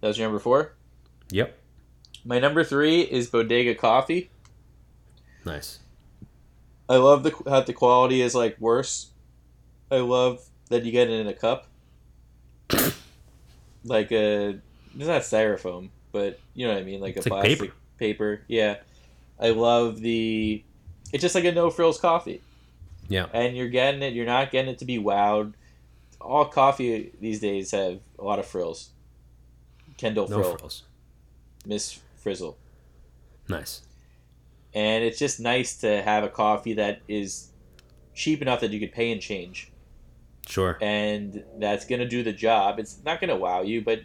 that 0.00 0.08
was 0.08 0.18
your 0.18 0.28
number 0.28 0.38
four. 0.38 0.74
Yep. 1.30 1.58
My 2.24 2.38
number 2.38 2.64
three 2.64 3.02
is 3.02 3.28
Bodega 3.28 3.74
Coffee. 3.74 4.30
Nice. 5.44 5.80
I 6.88 6.96
love 6.96 7.22
the 7.22 7.34
how 7.46 7.60
the 7.60 7.72
quality 7.72 8.22
is 8.22 8.34
like 8.34 8.58
worse. 8.60 9.10
I 9.90 9.96
love 9.98 10.44
that 10.70 10.84
you 10.84 10.92
get 10.92 11.10
it 11.10 11.20
in 11.20 11.26
a 11.26 11.34
cup, 11.34 11.66
like 13.84 14.12
a 14.12 14.60
it's 14.98 15.06
not 15.06 15.22
styrofoam, 15.22 15.88
but 16.12 16.38
you 16.54 16.66
know 16.66 16.74
what 16.74 16.80
I 16.82 16.84
mean, 16.84 17.00
like 17.00 17.16
It's 17.16 17.26
a 17.26 17.30
like 17.32 17.44
plastic 17.44 17.60
paper. 17.70 17.74
paper. 17.98 18.40
Yeah, 18.48 18.76
I 19.40 19.50
love 19.50 20.00
the. 20.00 20.62
It's 21.12 21.22
just 21.22 21.34
like 21.34 21.44
a 21.44 21.52
no 21.52 21.70
frills 21.70 21.98
coffee, 21.98 22.42
Yeah. 23.08 23.26
and 23.32 23.56
you're 23.56 23.68
getting 23.68 24.02
it. 24.02 24.12
You're 24.12 24.26
not 24.26 24.50
getting 24.50 24.70
it 24.70 24.78
to 24.80 24.84
be 24.84 24.98
wowed. 24.98 25.54
All 26.20 26.44
coffee 26.44 27.12
these 27.20 27.40
days 27.40 27.70
have 27.70 28.00
a 28.18 28.24
lot 28.24 28.38
of 28.38 28.46
frills. 28.46 28.90
Kendall 29.96 30.28
No 30.28 30.42
Frill, 30.42 30.56
frills. 30.56 30.82
Miss 31.64 31.98
Frizzle. 32.16 32.56
Nice. 33.48 33.82
and 34.74 35.02
it's 35.02 35.18
just 35.18 35.40
nice 35.40 35.78
to 35.78 36.02
have 36.02 36.22
a 36.24 36.28
coffee 36.28 36.74
that 36.74 37.00
is 37.08 37.48
cheap 38.14 38.42
enough 38.42 38.60
that 38.60 38.70
you 38.70 38.78
could 38.78 38.92
pay 38.92 39.10
and 39.10 39.20
change 39.22 39.72
Sure. 40.46 40.76
and 40.82 41.42
that's 41.58 41.86
going 41.86 42.00
to 42.00 42.06
do 42.08 42.22
the 42.22 42.32
job 42.34 42.78
it's 42.78 42.98
not 43.04 43.18
going 43.20 43.30
to 43.30 43.36
wow 43.36 43.62
you 43.62 43.80
but 43.80 44.00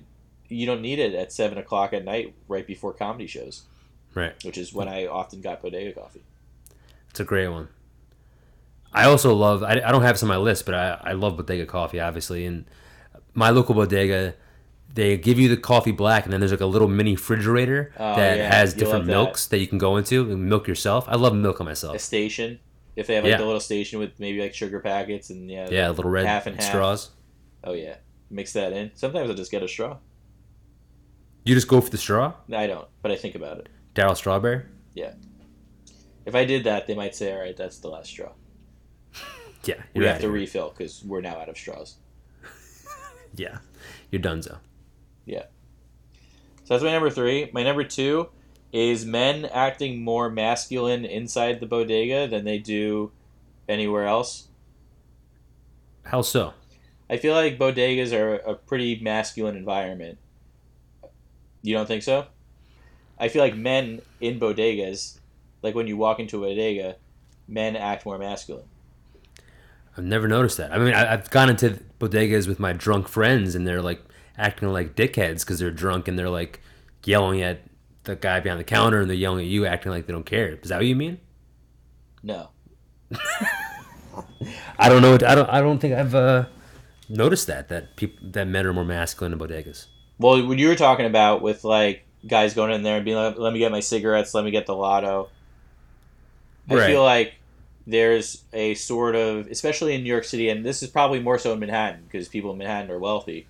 you 0.53 0.65
don't 0.65 0.81
need 0.81 0.99
it 0.99 1.13
at 1.15 1.31
7 1.31 1.57
o'clock 1.57 1.93
at 1.93 2.03
night 2.05 2.33
right 2.47 2.65
before 2.67 2.93
comedy 2.93 3.27
shows 3.27 3.63
Right. 4.13 4.33
which 4.43 4.57
is 4.57 4.73
when 4.73 4.87
i 4.87 5.05
often 5.07 5.41
got 5.41 5.61
bodega 5.61 5.91
coffee 5.93 6.23
It's 7.09 7.19
a 7.19 7.23
great 7.25 7.47
one. 7.49 7.67
I 8.95 9.05
also 9.05 9.33
love. 9.33 9.63
I, 9.63 9.71
I 9.83 9.91
don't 9.91 10.03
have 10.03 10.15
this 10.15 10.23
on 10.23 10.29
my 10.29 10.37
list, 10.37 10.65
but 10.65 10.75
I, 10.75 10.99
I 11.03 11.11
love 11.13 11.35
bodega 11.35 11.65
coffee, 11.65 11.99
obviously. 11.99 12.45
And 12.45 12.65
my 13.33 13.49
local 13.49 13.73
bodega, 13.73 14.35
they 14.93 15.17
give 15.17 15.39
you 15.39 15.49
the 15.49 15.57
coffee 15.57 15.91
black, 15.91 16.25
and 16.25 16.31
then 16.33 16.39
there's 16.39 16.51
like 16.51 16.61
a 16.61 16.67
little 16.67 16.87
mini 16.87 17.13
refrigerator 17.13 17.91
Oh, 17.97 18.15
that 18.15 18.37
yeah, 18.37 18.53
has 18.53 18.73
different 18.75 18.99
love 18.99 19.05
that. 19.07 19.11
milks 19.11 19.47
that. 19.47 19.57
you 19.57 19.65
can 19.67 19.79
go 19.79 19.97
into 19.97 20.29
and 20.31 20.47
milk 20.47 20.67
yourself. 20.67 21.05
I 21.07 21.15
love 21.15 21.33
milking 21.33 21.65
myself. 21.65 21.95
A 21.95 21.99
station 21.99 22.59
if 22.95 23.07
they 23.07 23.15
have 23.15 23.23
like 23.23 23.31
Yeah. 23.31 23.37
the 23.37 23.45
little 23.45 23.59
station 23.59 23.97
with 23.97 24.11
maybe 24.19 24.39
like 24.39 24.53
sugar 24.53 24.79
packets 24.79 25.31
and 25.31 25.49
yeah 25.49 25.67
Yeah, 25.71 25.89
little 25.89 26.11
red 26.11 26.27
half 26.27 26.45
and 26.45 26.55
half. 26.55 26.65
straws. 26.65 27.09
oh 27.63 27.73
yeah 27.73 27.95
mix 28.29 28.53
that 28.53 28.73
in 28.73 28.91
sometimes 28.93 29.29
i 29.31 29.33
just 29.33 29.49
get 29.51 29.63
a 29.63 29.67
straw 29.67 29.97
You 31.45 31.55
just 31.55 31.67
go 31.67 31.81
for 31.81 31.89
the 31.89 31.97
straw, 31.97 32.33
No, 32.47 32.57
i 32.57 32.67
don't 32.67 32.87
but 33.01 33.11
i 33.11 33.15
think 33.15 33.35
about 33.35 33.57
it 33.59 33.69
Darryl 33.95 34.15
Strawberry. 34.15 34.63
Yeah. 34.93 35.13
If 36.25 36.35
i 36.35 36.45
did 36.45 36.63
that 36.65 36.87
they 36.87 36.95
might 36.95 37.15
say 37.15 37.33
all 37.33 37.39
right 37.39 37.55
that's 37.55 37.79
the 37.79 37.89
last 37.89 38.09
straw 38.09 38.31
Yeah, 39.65 39.81
we 39.95 40.05
have 40.05 40.17
to 40.17 40.23
here. 40.23 40.31
refill 40.31 40.69
because 40.69 41.03
we're 41.03 41.21
now 41.21 41.37
out 41.37 41.49
of 41.49 41.57
straws 41.57 41.95
Yeah, 43.35 43.57
you're 44.11 44.21
donezo. 44.21 44.57
Yeah. 45.25 45.45
So 46.65 46.73
that's 46.75 46.83
my 46.83 46.91
number 46.91 47.09
three. 47.09 47.49
My 47.53 47.63
number 47.63 47.83
two 47.83 48.29
is 48.71 49.05
men 49.05 49.45
acting 49.45 50.03
more 50.03 50.29
masculine 50.29 51.03
inside 51.05 51.59
the 51.59 51.65
bodega 51.65 52.27
than 52.27 52.45
they 52.45 52.57
do 52.59 53.11
anywhere 53.67 54.05
else. 54.05 54.47
How 56.03 56.21
so? 56.21 56.53
I 57.09 57.17
feel 57.17 57.33
like 57.33 57.57
bodegas 57.57 58.13
are 58.17 58.35
a 58.35 58.53
pretty 58.55 58.99
masculine 59.01 59.55
environment. 59.57 60.17
You 61.63 61.73
don't 61.73 61.87
think 61.87 62.03
so? 62.03 62.27
I 63.19 63.29
feel 63.29 63.41
like 63.41 63.55
men 63.55 64.01
in 64.21 64.39
bodegas, 64.39 65.17
like 65.63 65.73
when 65.75 65.87
you 65.87 65.97
walk 65.97 66.19
into 66.19 66.43
a 66.43 66.49
bodega, 66.49 66.97
men 67.47 67.75
act 67.75 68.05
more 68.05 68.17
masculine. 68.19 68.65
I've 69.97 70.03
never 70.03 70.27
noticed 70.27 70.57
that. 70.57 70.71
I 70.73 70.77
mean, 70.77 70.93
I, 70.93 71.13
I've 71.13 71.29
gone 71.31 71.49
into 71.49 71.79
bodegas 71.99 72.47
with 72.47 72.59
my 72.59 72.73
drunk 72.73 73.07
friends, 73.07 73.55
and 73.55 73.65
they're 73.65 73.81
like 73.81 74.01
acting 74.37 74.69
like 74.73 74.95
dickheads 74.95 75.39
because 75.41 75.59
they're 75.59 75.71
drunk 75.71 76.07
and 76.07 76.17
they're 76.19 76.29
like 76.29 76.59
yelling 77.05 77.41
at 77.41 77.61
the 78.03 78.15
guy 78.15 78.39
behind 78.41 78.59
the 78.59 78.63
counter, 78.65 78.99
and 78.99 79.09
they're 79.09 79.15
yelling 79.17 79.41
at 79.45 79.45
you, 79.51 79.65
acting 79.65 79.91
like 79.91 80.05
they 80.07 80.13
don't 80.13 80.25
care. 80.25 80.59
Is 80.61 80.69
that 80.69 80.77
what 80.77 80.85
you 80.85 80.95
mean? 80.95 81.19
No. 82.23 82.49
I 84.77 84.89
don't 84.89 85.01
know. 85.01 85.11
what- 85.13 85.23
I 85.23 85.35
don't. 85.35 85.49
I 85.49 85.61
don't 85.61 85.79
think 85.79 85.93
I've 85.93 86.15
uh, 86.15 86.45
noticed 87.09 87.47
that 87.47 87.69
that 87.69 87.95
people 87.95 88.27
that 88.31 88.47
men 88.47 88.65
are 88.65 88.73
more 88.73 88.83
masculine 88.85 89.33
in 89.33 89.39
bodegas. 89.39 89.85
Well, 90.23 90.47
when 90.47 90.57
you 90.57 90.69
were 90.69 90.75
talking 90.75 91.05
about 91.05 91.41
with 91.41 91.65
like 91.65 92.07
guys 92.25 92.53
going 92.53 92.71
in 92.71 92.81
there 92.83 92.95
and 92.95 93.05
being 93.05 93.17
like, 93.17 93.37
"Let 93.37 93.51
me 93.53 93.59
get 93.59 93.71
my 93.73 93.81
cigarettes, 93.81 94.33
let 94.33 94.45
me 94.45 94.51
get 94.51 94.65
the 94.65 94.75
lotto," 94.75 95.33
I 96.69 96.75
Right. 96.75 96.85
feel 96.87 97.03
like 97.03 97.41
there's 97.85 98.45
a 98.53 98.73
sort 98.75 99.15
of, 99.15 99.47
especially 99.47 99.93
in 99.95 100.03
New 100.03 100.09
York 100.09 100.23
City, 100.23 100.49
and 100.49 100.65
this 100.65 100.81
is 100.81 100.89
probably 100.89 101.19
more 101.19 101.37
so 101.37 101.53
in 101.53 101.59
Manhattan 101.59 102.03
because 102.05 102.29
people 102.29 102.51
in 102.51 102.57
Manhattan 102.57 102.91
are 102.91 102.99
wealthy, 102.99 103.49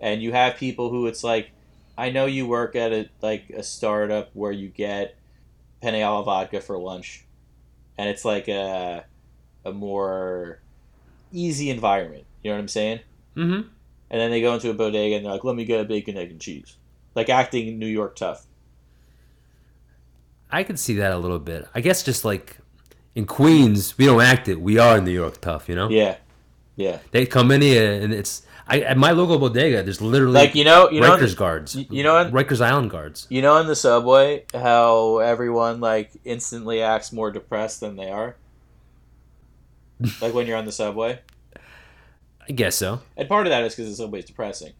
and 0.00 0.22
you 0.22 0.32
have 0.32 0.56
people 0.56 0.90
who 0.90 1.06
it's 1.06 1.24
like 1.24 1.52
I 1.98 2.10
know 2.10 2.26
you 2.26 2.46
work 2.48 2.76
at 2.76 2.92
a 2.92 3.10
like 3.22 3.50
a 3.50 3.62
startup 3.64 4.30
where 4.34 4.52
you 4.52 4.68
get 4.70 5.20
penne 5.82 5.96
alla 6.02 6.24
vodka 6.24 6.60
for 6.60 6.78
lunch, 6.78 7.28
and 7.98 8.08
it's 8.08 8.24
like 8.24 8.48
a 8.48 9.06
a 9.64 9.72
more 9.72 10.62
easy 11.32 11.70
environment. 11.70 12.26
You 12.42 12.50
know 12.50 12.56
what 12.56 12.62
I'm 12.62 12.68
saying? 12.68 13.00
Mm-hmm. 13.36 13.73
And 14.14 14.20
then 14.20 14.30
they 14.30 14.40
go 14.40 14.54
into 14.54 14.70
a 14.70 14.74
bodega 14.74 15.16
and 15.16 15.24
they're 15.24 15.32
like, 15.32 15.42
"Let 15.42 15.56
me 15.56 15.64
get 15.64 15.80
a 15.80 15.84
bacon, 15.84 16.16
egg, 16.16 16.30
and 16.30 16.40
cheese," 16.40 16.76
like 17.16 17.28
acting 17.28 17.80
New 17.80 17.88
York 17.88 18.14
tough. 18.14 18.46
I 20.52 20.62
could 20.62 20.78
see 20.78 20.94
that 20.94 21.10
a 21.10 21.18
little 21.18 21.40
bit. 21.40 21.66
I 21.74 21.80
guess 21.80 22.04
just 22.04 22.24
like 22.24 22.58
in 23.16 23.26
Queens, 23.26 23.98
we 23.98 24.06
don't 24.06 24.20
act 24.22 24.46
it. 24.46 24.60
We 24.60 24.78
are 24.78 25.00
New 25.00 25.10
York 25.10 25.40
tough, 25.40 25.68
you 25.68 25.74
know. 25.74 25.88
Yeah, 25.88 26.18
yeah. 26.76 26.98
They 27.10 27.26
come 27.26 27.50
in 27.50 27.60
here 27.60 28.00
and 28.00 28.14
it's 28.14 28.42
I 28.68 28.82
at 28.82 28.96
my 28.96 29.10
local 29.10 29.36
bodega. 29.40 29.82
There's 29.82 30.00
literally 30.00 30.34
Like 30.34 30.54
you 30.54 30.62
know, 30.64 30.88
you 30.90 31.00
know, 31.00 31.16
Rikers 31.16 31.36
guards. 31.36 31.74
you- 31.74 32.04
know 32.04 32.14
what- 32.14 32.30
Rikers 32.32 32.60
Island 32.64 32.90
guards. 32.90 33.26
you 33.30 33.42
know, 33.42 33.56
in 33.56 33.66
the 33.66 33.74
subway, 33.74 34.44
how 34.54 35.18
everyone 35.18 35.80
like 35.80 36.12
instantly 36.24 36.82
acts 36.82 37.12
more 37.12 37.32
depressed 37.32 37.80
than 37.80 37.96
they 37.96 38.10
are. 38.10 38.36
like 40.20 40.32
when 40.34 40.46
you're 40.46 40.56
on 40.56 40.66
the 40.66 40.72
subway. 40.72 41.18
I 42.48 42.52
guess 42.52 42.76
so. 42.76 43.00
And 43.16 43.28
part 43.28 43.46
of 43.46 43.50
that 43.50 43.64
is 43.64 43.74
because 43.74 43.90
the 43.90 43.96
subway's 43.96 44.24
depressing. 44.24 44.72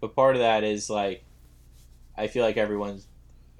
But 0.00 0.16
part 0.16 0.34
of 0.34 0.40
that 0.40 0.64
is 0.64 0.90
like, 0.90 1.24
I 2.16 2.26
feel 2.26 2.44
like 2.44 2.56
everyone's, 2.56 3.06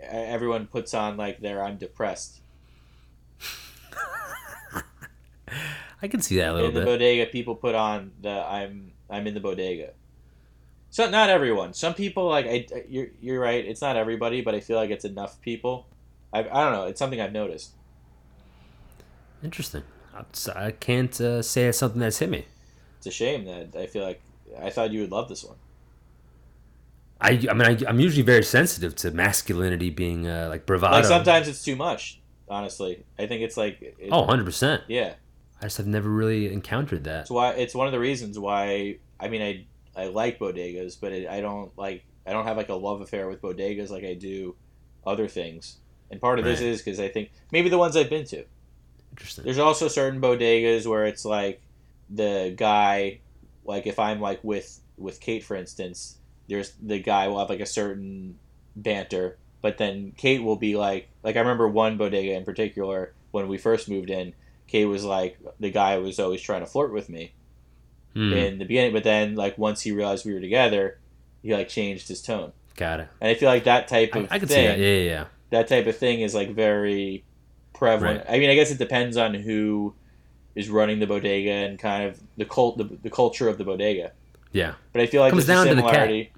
everyone 0.01 0.67
puts 0.67 0.93
on 0.93 1.17
like 1.17 1.41
their 1.41 1.63
I'm 1.63 1.79
depressed. 1.79 2.41
I 6.03 6.09
can 6.09 6.21
see 6.21 6.37
that 6.39 6.51
a 6.51 6.55
little 6.55 6.71
bit. 6.71 6.79
in 6.79 6.85
the 6.85 6.91
bodega, 6.91 7.27
people 7.31 7.55
put 7.55 7.75
on 7.77 8.11
the 8.21 8.31
I'm 8.31 8.93
I'm 9.09 9.27
in 9.27 9.35
the 9.35 9.41
bodega. 9.41 9.93
So 10.91 11.09
not 11.09 11.31
everyone. 11.31 11.75
Some 11.75 11.95
people 11.95 12.29
like 12.29 12.47
I 12.47 12.67
you're 12.89 13.09
you're 13.21 13.41
right. 13.41 13.65
It's 13.65 13.81
not 13.81 13.97
everybody, 13.97 14.41
but 14.41 14.55
I 14.55 14.61
feel 14.61 14.77
like 14.77 14.91
it's 14.91 15.05
enough 15.05 15.41
people. 15.41 15.87
I 16.33 16.41
I 16.41 16.43
don't 16.43 16.73
know. 16.73 16.87
It's 16.87 16.99
something 16.99 17.21
I've 17.21 17.33
noticed. 17.33 17.71
Interesting. 19.45 19.85
I 20.55 20.71
can't 20.73 21.19
uh, 21.21 21.43
say 21.43 21.67
it's 21.67 21.79
something 21.79 22.01
that's 22.01 22.19
hit 22.19 22.31
me. 22.31 22.45
It's 22.99 23.07
a 23.07 23.11
shame 23.11 23.45
that 23.47 23.75
I 23.79 23.87
feel 23.87 24.05
like 24.05 24.21
I 24.61 24.71
thought 24.71 24.93
you 24.93 25.01
would 25.01 25.11
love 25.11 25.29
this 25.29 25.45
one. 25.45 25.57
I, 27.21 27.31
I 27.49 27.55
mean, 27.55 27.63
I, 27.63 27.79
I'm 27.89 28.01
usually 28.01 28.23
very 28.23 28.43
sensitive 28.43 28.97
to 28.97 29.11
masculinity 29.13 29.91
being 29.91 30.27
uh, 30.27 30.49
like 30.49 30.67
bravado. 30.67 30.95
Like 30.95 31.05
sometimes 31.05 31.49
it's 31.49 31.65
too 31.65 31.77
much. 31.77 32.21
Honestly, 32.49 33.05
I 33.19 33.27
think 33.27 33.43
it's 33.43 33.57
like 33.57 33.81
it, 33.81 34.09
Oh, 34.11 34.27
100%. 34.27 34.83
yeah. 34.89 35.15
I 35.61 35.67
just 35.67 35.77
have 35.77 35.87
never 35.87 36.11
really 36.11 36.53
encountered 36.53 37.05
that. 37.05 37.21
It's 37.23 37.31
why 37.31 37.51
it's 37.53 37.75
one 37.75 37.87
of 37.87 37.93
the 37.93 38.01
reasons 38.01 38.37
why 38.37 38.99
I 39.21 39.29
mean 39.29 39.41
I 39.43 39.65
I 39.95 40.07
like 40.07 40.41
bodegas, 40.41 40.99
but 41.01 41.13
it, 41.13 41.29
I 41.29 41.41
don't 41.41 41.71
like 41.79 42.03
I 42.27 42.33
don't 42.33 42.45
have 42.47 42.57
like 42.57 42.69
a 42.69 42.75
love 42.75 43.01
affair 43.01 43.29
with 43.29 43.41
bodegas 43.41 43.89
like 43.91 44.03
I 44.05 44.15
do 44.15 44.57
other 45.07 45.29
things. 45.29 45.79
And 46.11 46.21
part 46.21 46.41
of 46.41 46.45
this 46.45 46.61
is 46.61 46.83
because 46.83 46.99
I 46.99 47.09
think 47.09 47.31
maybe 47.53 47.69
the 47.69 47.79
ones 47.79 47.97
I've 47.97 48.11
been 48.11 48.27
to. 48.27 48.45
Interesting. 49.13 49.45
There's 49.45 49.59
also 49.59 49.89
certain 49.89 50.21
bodegas 50.21 50.87
where 50.87 51.05
it's 51.07 51.25
like 51.25 51.61
the 52.11 52.53
guy, 52.57 53.21
like 53.65 53.87
if 53.87 53.99
I'm 53.99 54.21
like 54.21 54.43
with 54.43 54.81
with 54.99 55.21
Kate 55.21 55.45
for 55.45 55.57
instance, 55.57 56.17
there's 56.49 56.73
the 56.83 56.99
guy 57.01 57.29
will 57.29 57.39
have 57.39 57.49
like 57.49 57.61
a 57.61 57.67
certain 57.67 58.39
banter, 58.77 59.39
but 59.61 59.79
then 59.79 60.13
Kate 60.17 60.43
will 60.43 60.57
be 60.57 60.77
like 60.77 61.09
like 61.23 61.37
I 61.37 61.41
remember 61.41 61.69
one 61.69 61.97
bodega 61.97 62.33
in 62.35 62.45
particular 62.45 63.13
when 63.31 63.49
we 63.49 63.59
first 63.59 63.89
moved 63.89 64.11
in. 64.11 64.35
Kate 64.67 64.87
was 64.87 65.05
like 65.05 65.39
the 65.61 65.71
guy 65.71 65.99
was 65.99 66.19
always 66.19 66.41
trying 66.41 66.61
to 66.61 66.67
flirt 66.67 66.93
with 66.93 67.09
me 67.09 67.33
Hmm, 68.15 68.33
in 68.35 68.59
the 68.59 68.67
beginning, 68.67 68.93
but 68.93 69.05
then 69.05 69.37
like 69.37 69.57
once 69.57 69.81
he 69.81 69.91
realized 69.93 70.27
we 70.27 70.35
were 70.35 70.41
together, 70.41 70.99
he 71.43 71.53
like 71.55 71.69
changed 71.71 72.09
his 72.09 72.21
tone. 72.23 72.53
got 72.77 73.01
it. 73.01 73.09
And 73.23 73.31
I 73.31 73.35
feel 73.35 73.49
like 73.49 73.65
that 73.65 73.89
type 73.89 74.15
of 74.15 74.29
I 74.31 74.39
can 74.39 74.49
see 74.49 74.55
thing, 74.55 74.67
that. 74.69 74.79
Yeah, 74.79 74.87
yeah, 74.97 75.03
yeah. 75.11 75.25
that 75.51 75.69
type 75.69 75.87
of 75.87 75.97
thing 75.97 76.21
is 76.21 76.35
like 76.35 76.51
very 76.55 77.25
prevalent. 77.83 78.25
I 78.29 78.39
mean, 78.39 78.51
I 78.51 78.55
guess 78.55 78.71
it 78.71 78.79
depends 78.79 79.17
on 79.17 79.35
who 79.35 79.95
is 80.55 80.69
running 80.69 80.99
the 81.01 81.07
bodega 81.07 81.51
and 81.51 81.79
kind 81.79 82.05
of 82.09 82.21
the 82.37 82.45
cult, 82.45 82.79
the, 82.79 82.85
the 82.85 83.11
culture 83.11 83.49
of 83.49 83.59
the 83.59 83.65
bodega. 83.65 84.13
Yeah. 84.53 84.75
But 84.93 85.03
I 85.03 85.07
feel 85.07 85.23
like 85.23 85.31
Comes 85.31 85.47
down 85.47 85.67
to 85.67 85.75
the 85.75 85.83
cat. 85.83 86.11
It's 86.11 86.29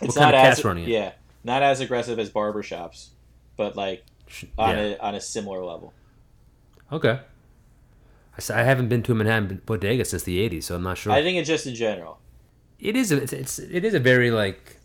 What 0.00 0.14
kind 0.14 0.32
not 0.32 0.34
of 0.34 0.40
as 0.40 0.54
cat's 0.56 0.64
running 0.64 0.84
it? 0.84 0.90
yeah, 0.90 1.12
not 1.44 1.62
as 1.62 1.80
aggressive 1.80 2.18
as 2.18 2.30
barbershops, 2.30 3.08
but 3.56 3.76
like 3.76 4.04
on 4.56 4.76
yeah. 4.76 4.82
a 4.82 4.98
on 4.98 5.14
a 5.14 5.20
similar 5.20 5.62
level. 5.62 5.92
Okay. 6.90 7.20
I 8.48 8.62
haven't 8.62 8.88
been 8.88 9.02
to 9.02 9.12
a 9.12 9.14
Manhattan 9.14 9.60
bodega 9.66 10.04
since 10.06 10.22
the 10.22 10.48
80s, 10.48 10.62
so 10.64 10.74
I'm 10.74 10.82
not 10.82 10.96
sure. 10.96 11.12
I 11.12 11.22
think 11.22 11.36
it's 11.36 11.48
just 11.48 11.66
in 11.66 11.74
general. 11.74 12.18
it 12.78 12.96
is 12.96 13.12
a, 13.12 13.22
it's, 13.22 13.34
it's 13.34 13.58
it 13.58 13.84
is 13.84 13.92
a 13.92 14.00
very 14.00 14.30
like 14.30 14.79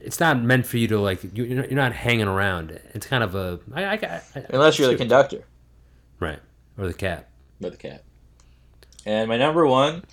it's 0.00 0.20
not 0.20 0.42
meant 0.42 0.66
for 0.66 0.78
you 0.78 0.88
to 0.88 0.98
like 1.00 1.22
you- 1.36 1.44
you're 1.44 1.66
not, 1.70 1.92
hanging 1.92 2.28
around. 2.28 2.70
It's 2.94 3.06
kind 3.06 3.22
of 3.24 3.34
a 3.34 3.60
I, 3.74 3.84
I, 3.84 3.94
I, 4.34 4.44
Unless 4.50 4.78
you're 4.78 4.88
the 4.88 4.96
conductor 4.96 5.44
right 6.20 6.40
or 6.76 6.86
the 6.86 6.94
cat. 6.94 7.28
or 7.62 7.70
the 7.70 7.76
cat. 7.76 8.04
And 9.06 9.28
my 9.28 9.36
number 9.36 9.66
one 9.66 10.04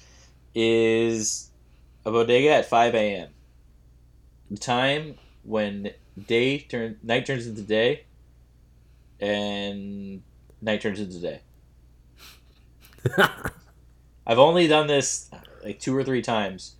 is 0.54 1.52
a 2.06 2.12
bodega 2.12 2.50
at 2.50 2.66
5 2.66 2.96
a.m. 2.96 3.30
The 4.52 4.58
time 4.58 5.16
when 5.44 5.92
day 6.28 6.60
turn 6.60 6.98
night 7.04 7.26
turns 7.26 7.48
into 7.48 7.62
day, 7.62 8.06
and 9.20 10.22
night 10.62 10.82
turns 10.82 11.00
into 11.00 11.20
day. 11.20 11.42
I've 14.28 14.40
only 14.40 14.68
done 14.68 14.88
this 14.88 15.30
like 15.64 15.80
two 15.80 15.96
or 15.96 16.04
three 16.04 16.22
times, 16.22 16.76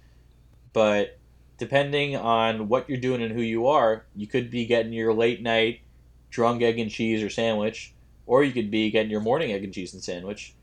but 0.74 1.20
depending 1.58 2.16
on 2.16 2.68
what 2.68 2.90
you're 2.90 3.00
doing 3.00 3.22
and 3.22 3.34
who 3.34 3.42
you 3.42 3.68
are, 3.68 4.06
you 4.16 4.28
could 4.28 4.50
be 4.50 4.66
getting 4.66 4.94
your 4.94 5.14
late 5.14 5.42
night 5.42 5.82
drunk 6.30 6.62
egg 6.62 6.80
and 6.80 6.92
cheese 6.92 7.24
or 7.24 7.30
sandwich, 7.30 7.94
or 8.26 8.44
you 8.44 8.52
could 8.52 8.70
be 8.72 8.92
getting 8.92 9.12
your 9.12 9.22
morning 9.22 9.52
egg 9.52 9.64
and 9.64 9.74
cheese 9.74 9.94
and 9.94 10.04
sandwich. 10.04 10.54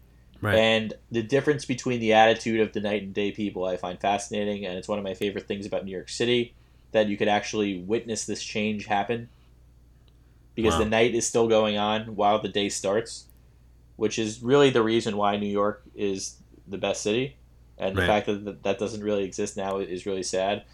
Right. 0.40 0.58
And 0.58 0.94
the 1.10 1.22
difference 1.22 1.64
between 1.64 2.00
the 2.00 2.12
attitude 2.12 2.60
of 2.60 2.72
the 2.72 2.80
night 2.80 3.02
and 3.02 3.14
day 3.14 3.30
people 3.32 3.64
I 3.64 3.76
find 3.76 4.00
fascinating, 4.00 4.66
and 4.66 4.76
it's 4.76 4.88
one 4.88 4.98
of 4.98 5.04
my 5.04 5.14
favorite 5.14 5.46
things 5.48 5.66
about 5.66 5.84
New 5.84 5.92
York 5.92 6.08
City 6.08 6.54
that 6.92 7.06
you 7.08 7.16
could 7.16 7.28
actually 7.28 7.80
witness 7.82 8.26
this 8.26 8.42
change 8.42 8.86
happen 8.86 9.30
because 10.54 10.74
Wow. 10.74 10.84
the 10.84 10.90
night 10.90 11.14
is 11.14 11.26
still 11.26 11.48
going 11.48 11.78
on 11.78 12.14
while 12.16 12.40
the 12.40 12.48
day 12.48 12.68
starts, 12.68 13.26
which 13.96 14.18
is 14.18 14.42
really 14.42 14.70
the 14.70 14.82
reason 14.82 15.16
why 15.16 15.36
New 15.36 15.46
York 15.46 15.82
is 15.94 16.36
the 16.66 16.78
best 16.78 17.02
city. 17.02 17.36
And 17.78 17.96
the 17.96 18.02
Right. 18.02 18.06
fact 18.06 18.26
that 18.26 18.62
that 18.62 18.78
doesn't 18.78 19.02
really 19.02 19.24
exist 19.24 19.56
now 19.56 19.78
is 19.78 20.06
really 20.06 20.22
sad. 20.22 20.64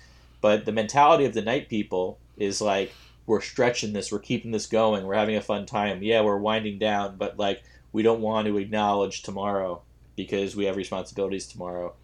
But 0.40 0.64
the 0.64 0.72
mentality 0.72 1.24
of 1.24 1.34
the 1.34 1.42
night 1.42 1.68
people 1.68 2.18
is 2.36 2.60
like, 2.60 2.92
we're 3.26 3.40
stretching 3.40 3.92
this, 3.92 4.10
we're 4.10 4.20
keeping 4.20 4.52
this 4.52 4.66
going, 4.66 5.04
we're 5.04 5.14
having 5.14 5.36
a 5.36 5.42
fun 5.42 5.66
time. 5.66 6.02
Yeah, 6.02 6.22
we're 6.22 6.38
winding 6.38 6.78
down, 6.78 7.16
but 7.16 7.38
like, 7.38 7.62
we 7.92 8.02
don't 8.02 8.20
want 8.20 8.46
to 8.46 8.58
acknowledge 8.58 9.22
tomorrow 9.22 9.82
because 10.16 10.56
we 10.56 10.64
have 10.64 10.76
responsibilities 10.76 11.46
tomorrow. 11.46 11.94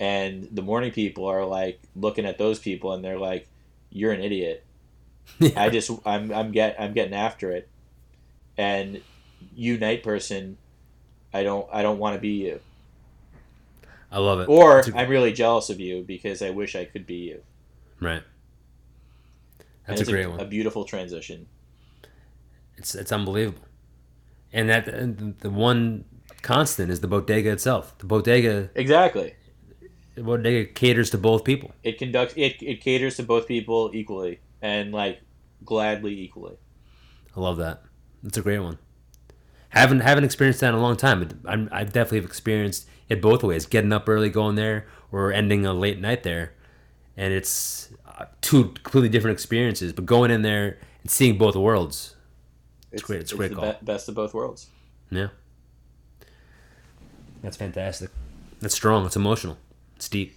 And 0.00 0.48
the 0.50 0.62
morning 0.62 0.90
people 0.90 1.26
are 1.26 1.44
like 1.44 1.80
looking 1.94 2.26
at 2.26 2.38
those 2.38 2.58
people 2.58 2.92
and 2.92 3.04
they're 3.04 3.18
like, 3.18 3.48
"You're 3.90 4.12
an 4.12 4.20
idiot." 4.20 4.64
I 5.56 5.70
just 5.70 5.90
I'm 6.04 6.32
I'm 6.32 6.50
get 6.50 6.76
I'm 6.78 6.92
getting 6.92 7.14
after 7.14 7.52
it. 7.52 7.68
And 8.56 9.00
you 9.54 9.78
night 9.78 10.02
person, 10.02 10.58
I 11.32 11.44
don't 11.44 11.68
I 11.72 11.82
don't 11.82 11.98
want 11.98 12.16
to 12.16 12.20
be 12.20 12.44
you. 12.44 12.60
I 14.10 14.18
love 14.18 14.40
it. 14.40 14.48
Or 14.48 14.82
I'm 14.94 15.08
really 15.08 15.32
jealous 15.32 15.70
of 15.70 15.80
you 15.80 16.02
because 16.02 16.42
I 16.42 16.50
wish 16.50 16.74
I 16.74 16.84
could 16.84 17.06
be 17.06 17.16
you. 17.16 17.42
Right. 18.04 18.22
That's 19.86 20.00
a 20.00 20.04
great 20.04 20.26
a, 20.26 20.30
one. 20.30 20.40
A 20.40 20.44
beautiful 20.44 20.84
transition. 20.84 21.46
It's 22.76 22.94
it's 22.94 23.12
unbelievable. 23.12 23.62
And 24.52 24.68
that 24.68 24.88
and 24.88 25.38
the 25.40 25.50
one 25.50 26.04
constant 26.42 26.90
is 26.90 27.00
the 27.00 27.08
bodega 27.08 27.50
itself. 27.50 27.96
The 27.98 28.06
bodega 28.06 28.70
Exactly. 28.74 29.34
the 30.14 30.22
bodega 30.22 30.72
caters 30.72 31.10
to 31.10 31.18
both 31.18 31.44
people. 31.44 31.72
It 31.82 31.98
conducts 31.98 32.34
it, 32.36 32.62
it 32.62 32.80
caters 32.80 33.16
to 33.16 33.22
both 33.22 33.46
people 33.46 33.90
equally 33.92 34.40
and 34.62 34.92
like 34.92 35.20
gladly 35.64 36.18
equally. 36.20 36.56
I 37.36 37.40
love 37.40 37.56
that. 37.58 37.82
That's 38.22 38.38
a 38.38 38.42
great 38.42 38.60
one. 38.60 38.78
Haven't 39.70 40.00
haven't 40.00 40.24
experienced 40.24 40.60
that 40.60 40.68
in 40.68 40.74
a 40.76 40.80
long 40.80 40.96
time, 40.96 41.20
but 41.20 41.34
I'm, 41.50 41.68
I 41.72 41.84
definitely 41.84 42.18
have 42.18 42.26
experienced 42.26 42.88
it 43.08 43.20
both 43.20 43.42
ways. 43.42 43.66
Getting 43.66 43.92
up 43.92 44.08
early, 44.08 44.30
going 44.30 44.54
there, 44.54 44.86
or 45.10 45.32
ending 45.32 45.66
a 45.66 45.74
late 45.74 46.00
night 46.00 46.22
there, 46.22 46.54
and 47.16 47.32
it's 47.34 47.90
two 48.40 48.64
completely 48.82 49.08
different 49.08 49.34
experiences. 49.36 49.92
But 49.92 50.06
going 50.06 50.30
in 50.30 50.42
there 50.42 50.78
and 51.02 51.10
seeing 51.10 51.36
both 51.38 51.56
worlds, 51.56 52.14
It's, 52.92 53.02
great- 53.02 53.20
it's 53.20 53.32
a 53.32 53.36
great 53.36 53.50
the 53.50 53.56
call. 53.56 53.72
be- 53.72 53.78
best 53.82 54.08
of 54.08 54.14
both 54.14 54.34
worlds. 54.34 54.68
yeah, 55.10 55.28
that's 57.42 57.56
fantastic. 57.56 58.10
That's 58.60 58.74
strong. 58.74 59.04
It's 59.06 59.16
emotional. 59.16 59.58
It's 59.96 60.08
deep. 60.08 60.34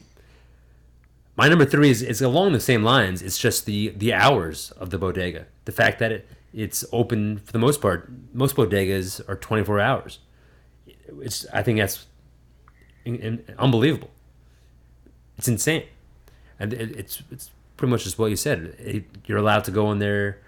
My 1.35 1.47
number 1.47 1.65
three 1.65 1.89
is, 1.91 2.01
is 2.01 2.21
along 2.21 2.53
the 2.53 2.59
same 2.59 2.83
lines. 2.83 3.21
It's 3.21 3.37
just 3.37 3.65
the 3.65 3.89
the 3.89 4.13
hours 4.13 4.71
of 4.71 4.89
the 4.89 4.97
bodega. 4.97 5.45
The 5.65 5.71
fact 5.71 5.99
that 5.99 6.11
it 6.11 6.27
it's 6.53 6.83
open 6.91 7.37
for 7.37 7.51
the 7.51 7.59
most 7.59 7.81
part. 7.81 8.09
Most 8.33 8.55
bodegas 8.55 9.21
are 9.29 9.35
24 9.35 9.79
hours. 9.79 10.19
It's 11.21 11.45
I 11.53 11.61
think 11.61 11.77
that's 11.77 12.07
in, 13.05 13.15
in- 13.17 13.45
unbelievable. 13.59 14.09
It's 15.37 15.47
insane, 15.47 15.83
and 16.59 16.73
it, 16.73 16.95
it's 16.97 17.21
it's 17.31 17.51
pretty 17.77 17.91
much 17.91 18.03
just 18.03 18.17
what 18.19 18.29
you 18.29 18.35
said. 18.35 18.75
It- 18.79 19.05
You're 19.25 19.37
allowed 19.37 19.63
to 19.65 19.71
go 19.71 19.91
in 19.91 19.99
there 19.99 20.41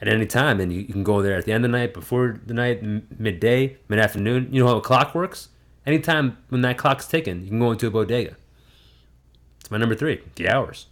at 0.00 0.08
any 0.08 0.26
time, 0.26 0.60
and 0.60 0.72
you, 0.72 0.80
you 0.80 0.92
can 0.92 1.02
go 1.04 1.20
there 1.22 1.36
at 1.36 1.44
the 1.44 1.52
end 1.52 1.64
of 1.64 1.70
the 1.72 1.76
night, 1.78 1.92
before 1.92 2.40
the 2.46 2.54
night, 2.54 2.78
m- 2.82 3.06
midday, 3.18 3.76
mid 3.88 3.98
afternoon. 3.98 4.48
You 4.52 4.62
know 4.62 4.68
how 4.68 4.76
a 4.76 4.80
clock 4.80 5.14
works. 5.14 5.48
Anytime 5.86 6.36
when 6.50 6.60
that 6.62 6.78
clock's 6.78 7.06
ticking, 7.08 7.42
you 7.42 7.48
can 7.48 7.58
go 7.58 7.72
into 7.72 7.86
a 7.86 7.90
bodega. 7.90 8.36
It's 9.60 9.70
my 9.70 9.78
number 9.78 9.94
three. 9.94 10.20
The 10.36 10.48
hours. 10.48 10.86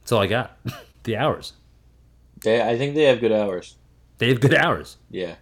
That's 0.00 0.12
all 0.12 0.22
I 0.22 0.26
got. 0.26 0.58
the 1.04 1.16
hours. 1.16 1.52
They, 2.42 2.60
I 2.62 2.76
think 2.78 2.94
they 2.94 3.04
have 3.04 3.20
good 3.20 3.32
hours. 3.32 3.76
They 4.18 4.28
have 4.30 4.40
good 4.40 4.54
hours. 4.54 4.96
Yeah, 5.10 5.34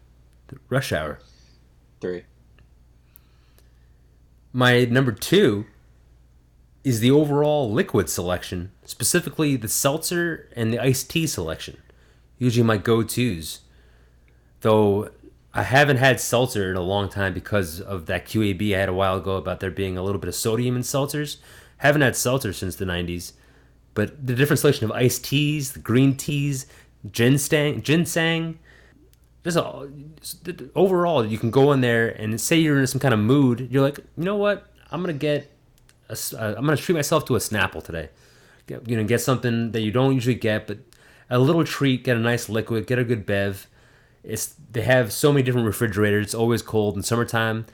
Rush 0.69 0.93
hour. 0.93 1.21
three. 2.01 2.25
My 4.53 4.85
number 4.87 5.13
two 5.13 5.67
is 6.89 7.01
the 7.01 7.11
overall 7.11 7.71
liquid 7.71 8.09
selection, 8.09 8.73
specifically 8.85 9.57
the 9.57 9.69
seltzer 9.69 10.49
and 10.57 10.73
the 10.73 10.79
iced 10.79 11.11
tea 11.11 11.27
selection. 11.27 11.77
Usually 12.39 12.65
my 12.65 12.79
go 12.79 13.03
tos. 13.03 13.61
Though 14.61 15.11
I 15.53 15.65
haven't 15.65 15.99
had 15.99 16.19
seltzer 16.21 16.71
in 16.71 16.77
a 16.77 16.83
long 16.83 17.09
time 17.09 17.35
because 17.35 17.81
of 17.81 18.07
that 18.07 18.27
QAB 18.27 18.75
I 18.75 18.79
had 18.79 18.89
a 18.89 18.95
while 18.95 19.19
ago 19.19 19.37
about 19.37 19.61
there 19.61 19.71
being 19.71 19.99
a 19.99 20.03
little 20.03 20.21
bit 20.21 20.29
of 20.29 20.35
sodium 20.35 20.77
in 20.77 20.83
seltzers. 20.83 21.37
Haven't 21.79 22.03
had 22.03 22.17
seltzer 22.17 22.53
since 22.53 22.77
the 22.77 22.85
90s. 22.85 23.33
But 23.95 24.27
the 24.27 24.35
different 24.35 24.61
selection 24.61 24.85
of 24.85 24.93
iced 24.93 25.25
teas, 25.25 25.73
the 25.73 25.81
green 25.81 26.17
teas, 26.17 26.67
ginseng, 27.11 27.83
just 29.45 29.57
all, 29.57 29.89
overall, 30.75 31.25
you 31.25 31.39
can 31.39 31.51
go 31.51 31.73
in 31.73 31.81
there 31.81 32.09
and 32.09 32.41
say 32.41 32.57
you're 32.57 32.79
in 32.79 32.87
some 32.87 33.01
kind 33.01 33.15
of 33.15 33.21
mood. 33.21 33.69
You're 33.71 33.83
like, 33.83 33.99
you 34.17 34.25
know 34.25 34.37
what? 34.37 34.67
I'm 34.91 35.01
gonna 35.01 35.13
get, 35.13 35.51
a, 36.09 36.41
uh, 36.41 36.55
I'm 36.57 36.65
gonna 36.65 36.77
treat 36.77 36.95
myself 36.95 37.25
to 37.27 37.37
a 37.37 37.39
Snapple 37.39 37.83
today. 37.83 38.11
Get, 38.67 38.89
you 38.89 38.97
know, 38.97 39.05
get 39.05 39.21
something 39.21 39.73
that 39.73 39.81
you 39.81 39.91
don't 39.91 40.15
usually 40.15 40.35
get, 40.35 40.67
but 40.67 40.79
a 41.31 41.39
little 41.39 41.65
treat. 41.65 42.05
Get 42.05 42.17
a 42.17 42.21
nice 42.21 42.49
liquid. 42.49 42.87
Get 42.87 42.99
a 42.99 43.05
good 43.05 43.27
bev. 43.27 43.67
It's 44.23 44.55
they 44.71 44.83
have 44.83 45.13
so 45.13 45.33
many 45.33 45.43
different 45.43 45.67
refrigerators. 45.67 46.27
It's 46.27 46.35
always 46.35 46.63
cold 46.63 46.97
in 46.97 47.03
summertime. 47.03 47.67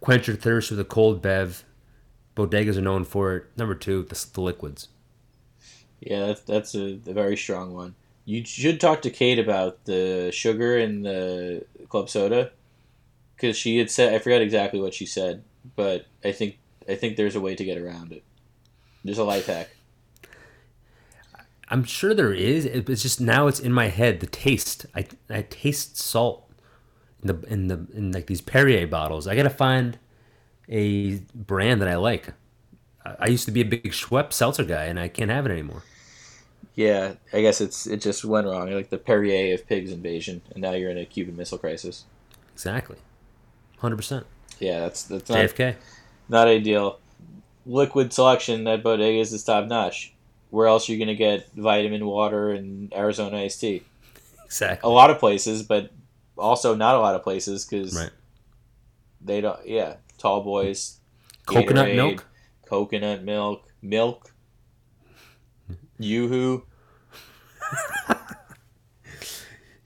Quench 0.00 0.26
your 0.26 0.36
thirst 0.36 0.70
with 0.70 0.80
a 0.80 0.84
cold 0.84 1.22
bev. 1.22 1.64
Bodegas 2.36 2.76
are 2.76 2.82
known 2.82 3.04
for 3.04 3.36
it. 3.36 3.44
Number 3.56 3.74
two, 3.74 4.02
the, 4.04 4.26
the 4.32 4.40
liquids. 4.40 4.88
Yeah, 6.00 6.26
that's 6.26 6.40
that's 6.42 6.74
a, 6.74 6.98
a 7.06 7.12
very 7.12 7.36
strong 7.36 7.74
one. 7.74 7.94
You 8.24 8.44
should 8.44 8.80
talk 8.80 9.02
to 9.02 9.10
Kate 9.10 9.38
about 9.38 9.84
the 9.84 10.30
sugar 10.32 10.78
in 10.78 11.02
the 11.02 11.64
club 11.88 12.08
soda, 12.08 12.52
because 13.34 13.56
she 13.56 13.78
had 13.78 13.90
said 13.90 14.14
I 14.14 14.18
forgot 14.18 14.40
exactly 14.40 14.80
what 14.80 14.94
she 14.94 15.04
said, 15.04 15.42
but 15.76 16.06
I 16.24 16.32
think 16.32 16.58
I 16.88 16.94
think 16.94 17.16
there's 17.16 17.36
a 17.36 17.40
way 17.40 17.54
to 17.54 17.64
get 17.64 17.78
around 17.78 18.12
it. 18.12 18.22
There's 19.04 19.18
a 19.18 19.24
life 19.24 19.46
hack. 19.46 19.70
I'm 21.68 21.84
sure 21.84 22.14
there 22.14 22.32
is. 22.32 22.64
It's 22.64 23.02
just 23.02 23.20
now 23.20 23.46
it's 23.46 23.60
in 23.60 23.72
my 23.72 23.88
head. 23.88 24.20
The 24.20 24.26
taste. 24.26 24.86
I 24.94 25.06
I 25.28 25.42
taste 25.42 25.96
salt 25.96 26.50
in 27.22 27.28
the 27.28 27.40
in 27.46 27.68
the 27.68 27.86
in 27.94 28.12
like 28.12 28.26
these 28.26 28.40
Perrier 28.40 28.86
bottles. 28.88 29.26
I 29.26 29.36
gotta 29.36 29.50
find 29.50 29.98
a 30.68 31.18
brand 31.34 31.80
that 31.80 31.88
I 31.88 31.96
like. 31.96 32.34
I 33.04 33.16
I 33.20 33.26
used 33.26 33.44
to 33.46 33.52
be 33.52 33.60
a 33.60 33.64
big 33.64 33.92
Schweppes 33.92 34.34
seltzer 34.34 34.64
guy, 34.64 34.84
and 34.84 34.98
I 34.98 35.08
can't 35.08 35.30
have 35.30 35.46
it 35.46 35.52
anymore. 35.52 35.82
Yeah, 36.74 37.14
I 37.32 37.40
guess 37.40 37.60
it's 37.60 37.86
it 37.86 38.00
just 38.00 38.24
went 38.24 38.46
wrong. 38.46 38.68
You're 38.68 38.76
like 38.76 38.90
the 38.90 38.98
Perrier 38.98 39.54
of 39.54 39.66
pigs 39.66 39.92
invasion, 39.92 40.42
and 40.52 40.62
now 40.62 40.72
you're 40.72 40.90
in 40.90 40.98
a 40.98 41.04
Cuban 41.04 41.36
Missile 41.36 41.58
Crisis. 41.58 42.04
Exactly, 42.52 42.96
hundred 43.78 43.96
percent. 43.96 44.26
Yeah, 44.58 44.80
that's 44.80 45.04
that's 45.04 45.30
not 45.30 45.38
JFK. 45.38 45.76
Not 46.30 46.48
ideal. 46.48 46.98
Liquid 47.66 48.12
selection 48.12 48.66
at 48.66 48.82
bodegas 48.82 49.32
is 49.32 49.44
top 49.44 49.66
notch. 49.66 50.14
Where 50.50 50.66
else 50.66 50.88
are 50.88 50.92
you 50.92 50.98
gonna 50.98 51.14
get 51.14 51.48
vitamin 51.54 52.06
water 52.06 52.50
and 52.50 52.92
Arizona 52.94 53.38
iced 53.38 53.60
tea? 53.60 53.82
Exactly. 54.46 54.88
A 54.88 54.90
lot 54.90 55.10
of 55.10 55.18
places, 55.18 55.62
but 55.62 55.90
also 56.38 56.74
not 56.74 56.94
a 56.94 56.98
lot 56.98 57.14
of 57.14 57.22
places 57.22 57.64
because 57.66 57.94
Right. 57.94 58.10
they 59.20 59.40
don't. 59.40 59.64
Yeah, 59.66 59.96
tall 60.18 60.42
boys, 60.42 60.98
Coconut 61.46 61.88
Gatorade, 61.88 61.94
milk. 61.96 62.26
coconut 62.66 63.22
milk, 63.22 63.68
milk, 63.82 64.32
YooHoo. 66.00 66.62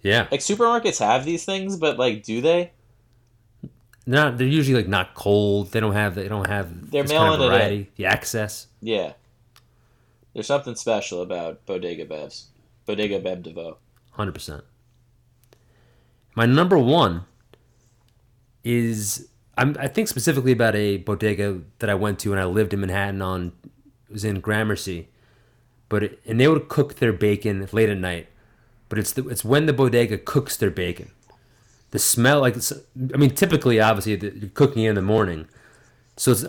Yeah. 0.03 0.29
Like 0.31 0.41
supermarkets 0.41 0.99
have 0.99 1.25
these 1.25 1.47
things, 1.47 1.79
but 1.79 1.99
like, 1.99 2.23
do 2.25 2.43
they? 2.43 2.73
They're 4.07 4.23
not. 4.23 4.39
They're 4.39 4.47
usually 4.47 4.77
like 4.77 4.89
not 4.89 5.15
cold. 5.15 5.73
They 5.73 5.81
don't 5.81 5.95
have. 5.95 6.15
They 6.15 6.29
don't 6.29 6.47
have. 6.47 6.91
They're 6.91 7.03
this 7.03 7.13
kind 7.13 7.33
of 7.35 7.39
mailing 7.39 7.41
it 7.41 7.45
in. 7.45 7.51
variety. 7.51 7.91
The 7.97 8.07
access. 8.07 8.67
Yeah. 8.81 9.13
There's 10.35 10.47
something 10.47 10.75
special 10.75 11.23
about 11.23 11.65
Bodega 11.65 12.05
Bevs. 12.05 12.47
Bodega 12.87 13.19
Bev 13.21 13.43
DeVoe. 13.43 13.79
Hundred 14.13 14.33
percent. 14.33 14.65
My 16.35 16.47
number 16.47 16.77
one 16.79 17.25
is 18.65 19.29
I'm, 19.57 19.77
I 19.79 19.89
think 19.89 20.09
specifically 20.09 20.53
about 20.53 20.75
a 20.75 20.99
bodega 20.99 21.61
that 21.79 21.89
I 21.89 21.95
went 21.95 22.19
to 22.21 22.31
when 22.31 22.39
I 22.39 22.45
lived 22.45 22.75
in 22.75 22.81
Manhattan. 22.81 23.23
On 23.23 23.53
it 24.09 24.13
was 24.13 24.25
in 24.25 24.41
Gramercy, 24.41 25.09
but 25.89 26.03
it, 26.03 26.21
and 26.27 26.41
they 26.41 26.49
would 26.49 26.69
cook 26.69 26.97
their 26.97 27.13
bacon 27.13 27.69
late 27.73 27.89
at 27.89 27.99
night. 27.99 28.29
But 28.89 28.99
it's 28.99 29.13
the, 29.13 29.29
it's 29.29 29.45
when 29.45 29.67
the 29.67 29.73
bodega 29.73 30.19
cooks 30.19 30.57
their 30.57 30.71
bacon. 30.71 31.11
The 31.95 32.01
smell, 32.01 32.41
like 32.41 32.57
it's, 32.57 32.73
I 32.73 33.17
mean, 33.17 33.31
typically, 33.31 33.79
obviously, 33.79 34.19
you're 34.19 34.51
cooking 34.51 34.83
in 34.83 34.97
the 34.97 35.01
morning, 35.01 35.47
so 36.17 36.33
it's 36.33 36.45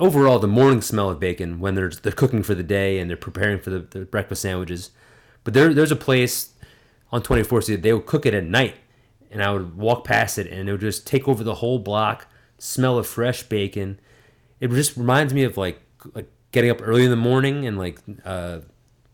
overall 0.00 0.40
the 0.40 0.48
morning 0.48 0.80
smell 0.80 1.10
of 1.10 1.20
bacon 1.20 1.60
when 1.60 1.76
they're 1.76 1.90
they're 1.90 2.10
cooking 2.10 2.42
for 2.42 2.56
the 2.56 2.64
day 2.64 2.98
and 2.98 3.08
they're 3.08 3.16
preparing 3.16 3.60
for 3.60 3.70
the, 3.70 3.78
the 3.78 4.00
breakfast 4.04 4.42
sandwiches. 4.42 4.90
But 5.44 5.54
there 5.54 5.72
there's 5.72 5.92
a 5.92 5.96
place 5.96 6.54
on 7.12 7.22
24th 7.22 7.62
Street 7.62 7.82
they 7.82 7.92
would 7.92 8.06
cook 8.06 8.26
it 8.26 8.34
at 8.34 8.42
night, 8.42 8.78
and 9.30 9.44
I 9.44 9.52
would 9.52 9.76
walk 9.76 10.02
past 10.04 10.38
it 10.38 10.48
and 10.48 10.68
it 10.68 10.72
would 10.72 10.80
just 10.80 11.06
take 11.06 11.28
over 11.28 11.44
the 11.44 11.54
whole 11.54 11.78
block. 11.78 12.26
Smell 12.58 12.98
of 12.98 13.06
fresh 13.06 13.44
bacon. 13.44 14.00
It 14.58 14.70
just 14.70 14.96
reminds 14.96 15.32
me 15.32 15.44
of 15.44 15.56
like 15.56 15.80
like 16.14 16.28
getting 16.50 16.72
up 16.72 16.80
early 16.82 17.04
in 17.04 17.10
the 17.10 17.16
morning 17.16 17.64
and 17.64 17.78
like 17.78 18.00
uh, 18.24 18.58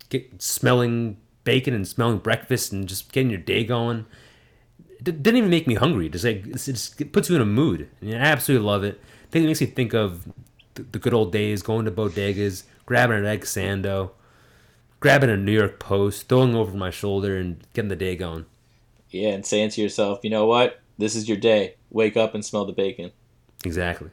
get 0.08 0.40
smelling 0.40 1.18
bacon 1.44 1.74
and 1.74 1.86
smelling 1.86 2.16
breakfast 2.16 2.72
and 2.72 2.88
just 2.88 3.12
getting 3.12 3.28
your 3.28 3.40
day 3.40 3.62
going. 3.62 4.06
It 4.98 5.22
didn't 5.22 5.36
even 5.36 5.50
make 5.50 5.66
me 5.66 5.74
hungry. 5.74 6.08
Just 6.08 6.24
like 6.24 6.46
it 6.46 6.52
just 6.56 7.00
it 7.00 7.12
puts 7.12 7.28
you 7.28 7.36
in 7.36 7.42
a 7.42 7.46
mood. 7.46 7.88
And 8.00 8.14
I 8.14 8.18
absolutely 8.18 8.66
love 8.66 8.84
it. 8.84 9.00
I 9.24 9.30
think 9.30 9.44
it 9.44 9.46
makes 9.48 9.60
me 9.60 9.66
think 9.66 9.94
of 9.94 10.26
the, 10.74 10.82
the 10.82 10.98
good 10.98 11.14
old 11.14 11.32
days, 11.32 11.62
going 11.62 11.84
to 11.84 11.90
bodegas, 11.90 12.64
grabbing 12.86 13.18
an 13.18 13.26
egg 13.26 13.42
sando, 13.42 14.10
grabbing 15.00 15.30
a 15.30 15.36
New 15.36 15.52
York 15.52 15.78
Post, 15.78 16.28
throwing 16.28 16.54
over 16.54 16.76
my 16.76 16.90
shoulder, 16.90 17.36
and 17.36 17.66
getting 17.74 17.88
the 17.88 17.96
day 17.96 18.16
going. 18.16 18.46
Yeah, 19.10 19.30
and 19.30 19.44
saying 19.44 19.70
to 19.70 19.80
yourself, 19.80 20.20
you 20.22 20.30
know 20.30 20.46
what? 20.46 20.80
This 20.98 21.14
is 21.14 21.28
your 21.28 21.36
day. 21.36 21.76
Wake 21.90 22.16
up 22.16 22.34
and 22.34 22.44
smell 22.44 22.64
the 22.64 22.72
bacon. 22.72 23.12
Exactly. 23.64 24.10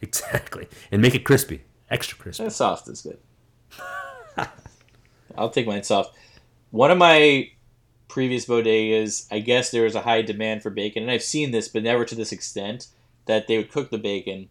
Exactly. 0.00 0.68
And 0.90 1.00
make 1.00 1.14
it 1.14 1.24
crispy, 1.24 1.62
extra 1.90 2.18
crispy. 2.18 2.44
And 2.44 2.52
soft 2.52 2.88
is 2.88 3.02
good. 3.02 3.18
I'll 5.36 5.50
take 5.50 5.66
mine 5.66 5.82
soft. 5.84 6.14
One 6.70 6.90
of 6.90 6.98
my 6.98 7.50
previous 8.12 8.44
bodegas, 8.46 9.26
I 9.30 9.38
guess 9.40 9.70
there 9.70 9.84
was 9.84 9.94
a 9.94 10.02
high 10.02 10.20
demand 10.22 10.62
for 10.62 10.68
bacon, 10.70 11.02
and 11.02 11.10
I've 11.10 11.22
seen 11.22 11.50
this, 11.50 11.68
but 11.68 11.82
never 11.82 12.04
to 12.04 12.14
this 12.14 12.30
extent, 12.32 12.88
that 13.26 13.48
they 13.48 13.56
would 13.56 13.72
cook 13.72 13.90
the 13.90 13.98
bacon 13.98 14.48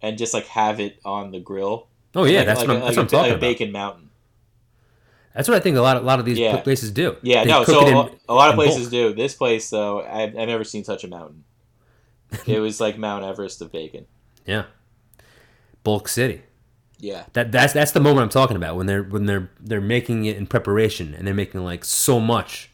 and 0.00 0.16
just 0.16 0.32
like 0.32 0.46
have 0.46 0.78
it 0.80 0.98
on 1.04 1.32
the 1.32 1.40
grill. 1.40 1.88
Oh 2.14 2.24
yeah, 2.24 2.38
like, 2.38 2.46
that's 2.46 2.60
like 2.60 2.68
what 2.68 2.76
a, 2.76 2.78
I'm, 2.80 2.84
that's 2.84 2.96
like 2.96 2.96
what 2.96 3.02
I'm 3.02 3.06
a, 3.06 3.10
talking 3.10 3.18
like 3.22 3.30
a 3.32 3.34
about. 3.34 3.40
bacon 3.40 3.72
mountain. 3.72 4.08
That's 5.34 5.48
what 5.48 5.56
I 5.56 5.60
think 5.60 5.76
a 5.76 5.80
lot, 5.80 5.96
a 5.96 6.00
lot 6.00 6.18
of 6.20 6.26
these 6.26 6.38
Yeah. 6.38 6.60
places 6.60 6.90
do. 6.90 7.16
Yeah, 7.22 7.44
They 7.44 7.50
no. 7.50 7.64
cook 7.64 7.74
So 7.74 7.86
it 7.86 7.90
in- 7.90 7.96
a, 7.96 8.10
a 8.28 8.34
lot 8.34 8.50
of 8.50 8.54
places 8.54 8.82
bulk. 8.82 8.90
do. 8.90 9.14
This 9.14 9.34
place 9.34 9.68
though, 9.70 10.02
I've, 10.02 10.36
I've 10.38 10.48
never 10.48 10.62
seen 10.64 10.84
such 10.84 11.04
a 11.04 11.08
mountain. 11.08 11.44
it 12.46 12.60
was 12.60 12.80
like 12.80 12.98
Mount 12.98 13.24
Everest 13.24 13.60
of 13.62 13.72
bacon. 13.72 14.06
Yeah. 14.46 14.64
Bulk 15.84 16.08
City. 16.08 16.42
Yeah, 16.98 17.24
That 17.32 17.50
that's 17.52 17.72
that's 17.72 17.90
the 17.92 18.00
moment 18.00 18.22
I'm 18.24 18.28
talking 18.28 18.56
about 18.56 18.76
when 18.76 18.86
they're 18.86 19.02
when 19.02 19.26
they're 19.26 19.50
they're 19.60 19.80
making 19.80 20.24
it 20.26 20.36
in 20.36 20.46
preparation 20.46 21.14
and 21.14 21.26
they're 21.26 21.34
making 21.34 21.62
like 21.64 21.84
so 21.84 22.20
much, 22.20 22.70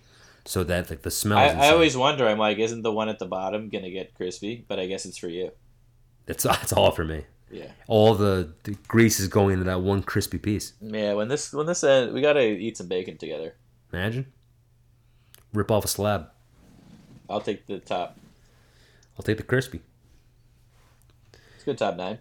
so 0.49 0.65
that 0.65 0.89
like 0.89 1.03
the 1.03 1.11
smell. 1.11 1.37
I, 1.37 1.49
I 1.49 1.69
always 1.73 1.95
wonder. 1.95 2.27
I'm 2.27 2.39
like, 2.39 2.57
isn't 2.59 2.81
the 2.81 2.91
one 2.91 3.11
at 3.11 3.19
the 3.19 3.27
bottom 3.27 3.69
gonna 3.69 3.91
get 3.91 4.15
crispy? 4.15 4.65
But 4.67 4.79
I 4.79 4.87
guess 4.87 5.05
it's 5.05 5.19
for 5.19 5.29
you. 5.29 5.53
it's 6.27 6.47
it's 6.47 6.73
all 6.73 6.91
for 6.91 7.05
me. 7.05 7.25
Yeah. 7.51 7.71
All 7.87 8.15
the, 8.15 8.53
the 8.65 8.75
grease 8.89 9.21
is 9.21 9.29
going 9.29 9.53
into 9.55 9.65
that 9.65 9.83
one 9.83 10.03
crispy 10.03 10.39
piece. 10.39 10.73
Yeah, 10.81 11.13
when 11.15 11.29
this 11.29 11.53
when 11.53 11.67
this 11.67 11.85
uh, 11.85 12.11
we 12.15 12.23
gotta 12.23 12.43
eat 12.43 12.79
some 12.79 12.89
bacon 12.89 13.19
together. 13.19 13.57
Imagine. 13.93 14.33
Rip 15.53 15.71
off 15.71 15.85
a 15.85 15.89
slab. 15.89 16.31
I'll 17.29 17.43
take 17.43 17.67
the 17.67 17.79
top. 17.79 18.19
I'll 19.19 19.23
take 19.23 19.37
the 19.37 19.43
crispy. 19.43 19.83
It's 21.55 21.63
a 21.63 21.67
good 21.67 21.79
top 21.79 21.97
nine. 21.97 22.21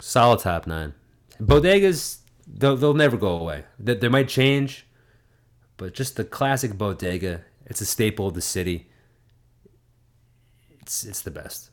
Solid 0.00 0.38
top 0.38 0.68
nine. 0.68 0.94
Bodegas, 1.40 2.18
they'll, 2.46 2.76
they'll 2.76 2.94
never 2.94 3.16
go 3.16 3.38
away. 3.38 3.64
They, 3.78 3.94
they 3.94 4.08
might 4.08 4.28
change, 4.28 4.86
but 5.80 5.94
just 5.94 6.16
the 6.16 6.24
classic 6.24 6.76
bodega. 6.76 7.40
It's 7.64 7.80
a 7.80 7.86
staple 7.86 8.28
of 8.28 8.34
the 8.34 8.42
city. 8.42 8.90
It's 10.82 11.04
it's 11.04 11.22
the 11.22 11.30
best. 11.30 11.70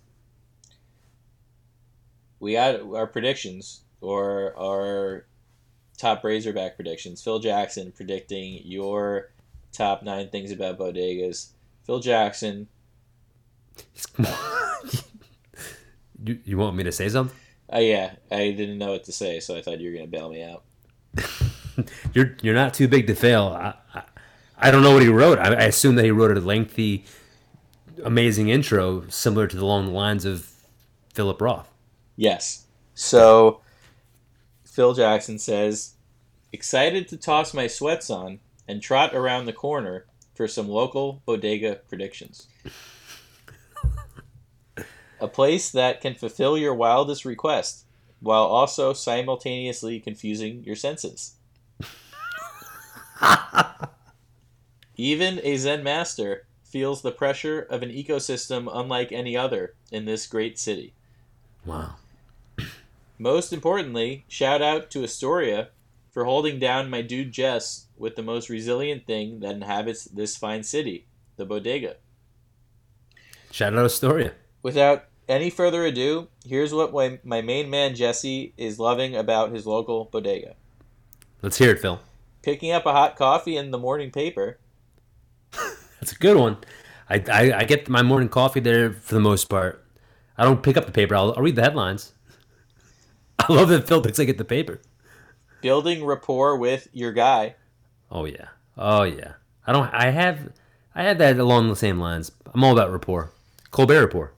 We 2.39 2.53
got 2.53 2.79
our 2.95 3.05
predictions 3.05 3.81
or 3.99 4.57
our 4.57 5.25
top 5.97 6.23
Braiserback 6.23 6.75
predictions. 6.75 7.21
Phil 7.21 7.39
Jackson 7.39 7.91
predicting 7.91 8.61
your 8.63 9.33
top 9.73 10.03
nine 10.03 10.29
things 10.29 10.51
about 10.51 10.79
bodegas. 10.79 11.49
Phil 11.85 11.99
Jackson, 11.99 12.69
you, 16.23 16.39
you 16.45 16.57
want 16.57 16.77
me 16.77 16.83
to 16.85 16.93
say 16.93 17.09
something? 17.09 17.35
uh, 17.73 17.79
yeah, 17.79 18.13
I 18.31 18.51
didn't 18.51 18.77
know 18.77 18.91
what 18.91 19.03
to 19.03 19.11
say, 19.11 19.41
so 19.41 19.57
I 19.57 19.61
thought 19.61 19.81
you 19.81 19.91
were 19.91 19.97
gonna 19.97 20.07
bail 20.07 20.29
me 20.29 20.43
out. 20.43 20.63
You're 22.13 22.35
you're 22.41 22.55
not 22.55 22.73
too 22.73 22.87
big 22.87 23.07
to 23.07 23.15
fail. 23.15 23.47
I, 23.47 23.73
I, 23.93 24.03
I 24.57 24.71
don't 24.71 24.81
know 24.81 24.93
what 24.93 25.03
he 25.03 25.09
wrote. 25.09 25.39
I, 25.39 25.53
I 25.53 25.63
assume 25.65 25.95
that 25.95 26.05
he 26.05 26.11
wrote 26.11 26.35
a 26.35 26.39
lengthy, 26.39 27.05
amazing 28.03 28.49
intro 28.49 29.07
similar 29.09 29.47
to 29.47 29.55
the 29.55 29.63
along 29.63 29.85
the 29.85 29.91
lines 29.91 30.25
of 30.25 30.51
Philip 31.13 31.41
Roth. 31.41 31.69
Yes. 32.15 32.65
So 32.95 33.61
Phil 34.65 34.93
Jackson 34.93 35.39
says, 35.39 35.93
excited 36.51 37.07
to 37.07 37.17
toss 37.17 37.53
my 37.53 37.67
sweats 37.67 38.09
on 38.09 38.39
and 38.67 38.81
trot 38.81 39.15
around 39.15 39.45
the 39.45 39.53
corner 39.53 40.05
for 40.35 40.47
some 40.47 40.67
local 40.67 41.21
bodega 41.25 41.75
predictions. 41.87 42.47
A 45.19 45.27
place 45.27 45.71
that 45.71 45.99
can 45.99 46.13
fulfill 46.13 46.59
your 46.59 46.75
wildest 46.75 47.25
request 47.25 47.85
while 48.19 48.43
also 48.43 48.93
simultaneously 48.93 49.99
confusing 49.99 50.63
your 50.63 50.75
senses. 50.75 51.36
Even 54.97 55.39
a 55.43 55.57
Zen 55.57 55.83
master 55.83 56.47
feels 56.63 57.01
the 57.01 57.11
pressure 57.11 57.61
of 57.61 57.81
an 57.81 57.89
ecosystem 57.89 58.69
unlike 58.71 59.11
any 59.11 59.37
other 59.37 59.73
in 59.91 60.05
this 60.05 60.27
great 60.27 60.59
city. 60.59 60.93
Wow. 61.65 61.95
Most 63.17 63.51
importantly, 63.51 64.25
shout 64.27 64.61
out 64.61 64.91
to 64.91 65.03
Astoria 65.03 65.69
for 66.11 66.25
holding 66.25 66.59
down 66.59 66.89
my 66.89 67.01
dude 67.01 67.31
Jess 67.31 67.87
with 67.97 68.15
the 68.15 68.23
most 68.23 68.49
resilient 68.49 69.05
thing 69.05 69.39
that 69.39 69.55
inhabits 69.55 70.05
this 70.05 70.37
fine 70.37 70.63
city, 70.63 71.05
the 71.35 71.45
bodega. 71.45 71.95
Shout 73.51 73.73
out 73.75 73.85
Astoria. 73.85 74.33
Without 74.61 75.05
any 75.27 75.49
further 75.49 75.83
ado, 75.85 76.27
here's 76.45 76.73
what 76.73 76.93
my, 76.93 77.19
my 77.23 77.41
main 77.41 77.69
man 77.69 77.95
Jesse 77.95 78.53
is 78.57 78.79
loving 78.79 79.15
about 79.15 79.51
his 79.51 79.65
local 79.65 80.05
bodega. 80.05 80.55
Let's 81.41 81.57
hear 81.57 81.71
it, 81.71 81.79
Phil. 81.79 81.99
Picking 82.47 82.71
up 82.71 82.85
a 82.85 82.93
hot 82.93 83.17
coffee 83.17 83.57
in 83.57 83.71
the 83.71 83.77
morning 83.77 84.09
paper, 84.09 84.57
That's 85.99 86.13
a 86.13 86.15
good 86.15 86.37
one. 86.37 86.55
I, 87.09 87.21
I, 87.29 87.59
I 87.59 87.63
get 87.65 87.89
my 87.89 88.01
morning 88.01 88.29
coffee 88.29 88.61
there 88.61 88.93
for 88.93 89.15
the 89.15 89.19
most 89.19 89.49
part. 89.49 89.83
I 90.37 90.45
don't 90.45 90.63
pick 90.63 90.77
up 90.77 90.85
the 90.85 90.93
paper. 90.93 91.13
I'll, 91.13 91.33
I'll 91.35 91.43
read 91.43 91.57
the 91.57 91.61
headlines. 91.61 92.13
I 93.39 93.51
love 93.51 93.67
that 93.67 93.85
Phil 93.85 94.01
picks 94.01 94.17
I 94.17 94.23
get 94.23 94.37
the 94.37 94.45
paper. 94.45 94.79
building 95.59 96.05
rapport 96.05 96.55
with 96.55 96.87
your 96.93 97.11
guy, 97.11 97.55
Oh 98.09 98.23
yeah. 98.23 98.47
Oh 98.77 99.03
yeah. 99.03 99.33
I 99.65 99.73
don't. 99.73 99.93
I 99.93 100.11
have. 100.11 100.53
I 100.95 101.03
have 101.03 101.17
that 101.17 101.37
along 101.39 101.67
the 101.67 101.75
same 101.75 101.99
lines. 101.99 102.31
I'm 102.53 102.63
all 102.63 102.71
about 102.71 102.93
rapport. 102.93 103.33
Colbert 103.71 104.05
rapport. 104.05 104.33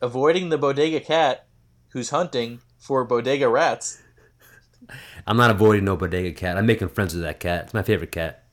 avoiding 0.00 0.50
the 0.50 0.58
bodega 0.58 1.00
cat 1.00 1.48
who's 1.88 2.10
hunting 2.10 2.60
for 2.78 3.04
bodega 3.04 3.48
rats, 3.48 4.00
I'm 5.26 5.36
not 5.36 5.50
avoiding 5.50 5.84
no 5.84 5.96
bodega 5.96 6.32
cat. 6.32 6.56
I'm 6.56 6.66
making 6.66 6.88
friends 6.88 7.14
with 7.14 7.22
that 7.22 7.40
cat. 7.40 7.64
It's 7.64 7.74
my 7.74 7.82
favorite 7.82 8.12
cat. 8.12 8.44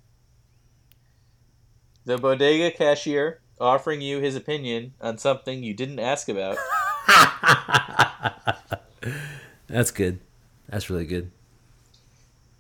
the 2.06 2.18
bodega 2.18 2.72
cashier 2.72 3.42
offering 3.60 4.02
you 4.02 4.20
his 4.20 4.36
opinion 4.36 4.94
on 5.02 5.18
something 5.18 5.64
you 5.64 5.74
didn't 5.74 6.00
ask 6.00 6.28
about. 6.30 6.58
That's 9.68 9.92
good. 9.92 10.20
That's 10.70 10.90
really 10.90 11.06
good. 11.06 11.32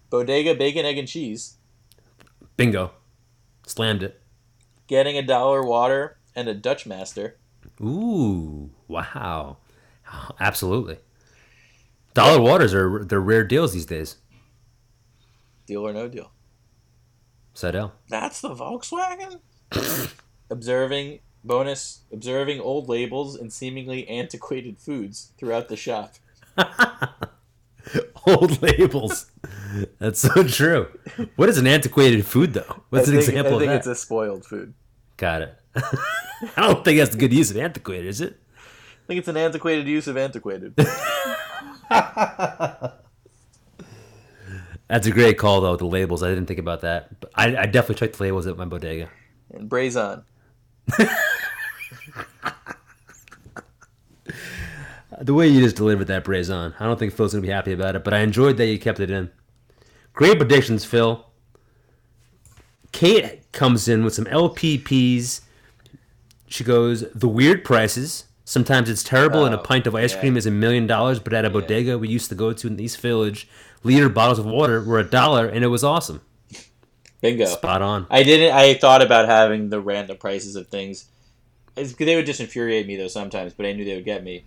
Bodega 0.09 0.55
bacon, 0.55 0.85
egg, 0.85 0.97
and 0.97 1.07
cheese. 1.07 1.55
Bingo. 2.57 2.91
Slammed 3.65 4.03
it. 4.03 4.19
Getting 4.87 5.17
a 5.17 5.21
dollar 5.21 5.63
water 5.63 6.17
and 6.35 6.47
a 6.49 6.53
Dutch 6.53 6.85
master. 6.85 7.37
Ooh. 7.81 8.69
Wow. 8.87 9.57
Absolutely. 10.39 10.97
Dollar 12.13 12.41
waters 12.41 12.73
are 12.73 13.03
they're 13.03 13.21
rare 13.21 13.43
deals 13.43 13.73
these 13.73 13.85
days. 13.85 14.17
Deal 15.65 15.87
or 15.87 15.93
no 15.93 16.07
deal. 16.07 16.31
Seidel. 17.53 17.93
That's 18.09 18.41
the 18.41 18.49
Volkswagen? 18.49 19.39
observing 20.49 21.19
bonus 21.43 22.01
observing 22.11 22.59
old 22.59 22.89
labels 22.89 23.35
and 23.35 23.51
seemingly 23.51 24.07
antiquated 24.07 24.77
foods 24.77 25.31
throughout 25.37 25.69
the 25.69 25.77
shop. 25.77 26.15
Old 28.27 28.61
labels. 28.61 29.31
That's 29.97 30.19
so 30.19 30.43
true. 30.43 30.87
What 31.35 31.49
is 31.49 31.57
an 31.57 31.65
antiquated 31.65 32.25
food 32.25 32.53
though? 32.53 32.83
What's 32.89 33.07
an 33.07 33.17
example 33.17 33.53
of 33.55 33.59
that? 33.61 33.65
I 33.65 33.71
think 33.71 33.79
it's 33.79 33.87
a 33.87 33.95
spoiled 33.95 34.45
food. 34.45 34.73
Got 35.17 35.41
it. 35.41 35.57
I 35.75 36.67
don't 36.67 36.85
think 36.85 36.99
that's 36.99 37.11
the 37.11 37.17
good 37.17 37.33
use 37.33 37.49
of 37.49 37.57
antiquated, 37.57 38.07
is 38.07 38.21
it? 38.21 38.39
I 38.57 39.07
think 39.07 39.19
it's 39.19 39.27
an 39.27 39.37
antiquated 39.37 39.87
use 39.87 40.07
of 40.07 40.17
antiquated. 40.17 40.75
That's 44.87 45.07
a 45.07 45.11
great 45.11 45.37
call 45.37 45.61
though. 45.61 45.75
The 45.77 45.85
labels. 45.85 46.23
I 46.23 46.29
didn't 46.29 46.47
think 46.47 46.59
about 46.59 46.81
that. 46.81 47.19
But 47.19 47.31
I, 47.35 47.55
I 47.55 47.65
definitely 47.65 47.95
checked 47.95 48.17
the 48.17 48.23
labels 48.23 48.47
at 48.47 48.57
my 48.57 48.65
bodega. 48.65 49.09
and 49.53 49.69
Brazon. 49.69 50.23
The 55.21 55.33
way 55.35 55.47
you 55.47 55.61
just 55.61 55.75
delivered 55.75 56.07
that 56.07 56.23
brazen, 56.23 56.73
I 56.79 56.85
don't 56.85 56.97
think 56.97 57.13
Phil's 57.13 57.33
gonna 57.33 57.41
be 57.43 57.49
happy 57.49 57.73
about 57.73 57.95
it. 57.95 58.03
But 58.03 58.13
I 58.13 58.19
enjoyed 58.21 58.57
that 58.57 58.65
you 58.65 58.79
kept 58.79 58.99
it 58.99 59.11
in. 59.11 59.29
Great 60.13 60.37
predictions, 60.37 60.83
Phil. 60.83 61.25
Kate 62.91 63.51
comes 63.51 63.87
in 63.87 64.03
with 64.03 64.15
some 64.15 64.25
LPPs. 64.25 65.41
She 66.47 66.63
goes, 66.63 67.09
the 67.13 67.27
weird 67.27 67.63
prices. 67.63 68.25
Sometimes 68.51 68.89
it's 68.89 69.01
terrible, 69.01 69.45
and 69.45 69.55
a 69.55 69.59
Oh, 69.59 69.63
pint 69.63 69.87
of 69.87 69.95
ice 69.95 70.13
yeah. 70.13 70.19
cream 70.19 70.35
is 70.35 70.45
a 70.45 70.51
million 70.51 70.85
dollars. 70.85 71.19
But 71.21 71.31
at 71.31 71.45
a 71.45 71.49
bodega 71.49 71.97
we 71.97 72.09
used 72.09 72.27
to 72.27 72.35
go 72.35 72.51
to 72.51 72.67
in 72.67 72.75
the 72.75 72.83
East 72.83 72.99
Village, 72.99 73.47
liter 73.81 74.09
bottles 74.09 74.39
of 74.39 74.45
water 74.45 74.83
were 74.83 74.99
a 74.99 75.05
dollar, 75.09 75.47
and 75.47 75.63
it 75.63 75.69
was 75.69 75.85
awesome. 75.85 76.19
Bingo. 77.21 77.45
Spot 77.45 77.81
on. 77.81 78.07
I 78.09 78.23
didn't. 78.23 78.53
I 78.53 78.73
thought 78.73 79.01
about 79.01 79.29
having 79.29 79.69
the 79.69 79.79
random 79.79 80.17
prices 80.17 80.57
of 80.57 80.67
things. 80.67 81.05
It's, 81.77 81.93
they 81.93 82.17
would 82.17 82.25
just 82.25 82.41
infuriate 82.41 82.87
me 82.87 82.97
though 82.97 83.07
sometimes, 83.07 83.53
but 83.53 83.65
I 83.65 83.71
knew 83.71 83.85
they 83.85 83.95
would 83.95 84.03
get 84.03 84.21
me. 84.21 84.43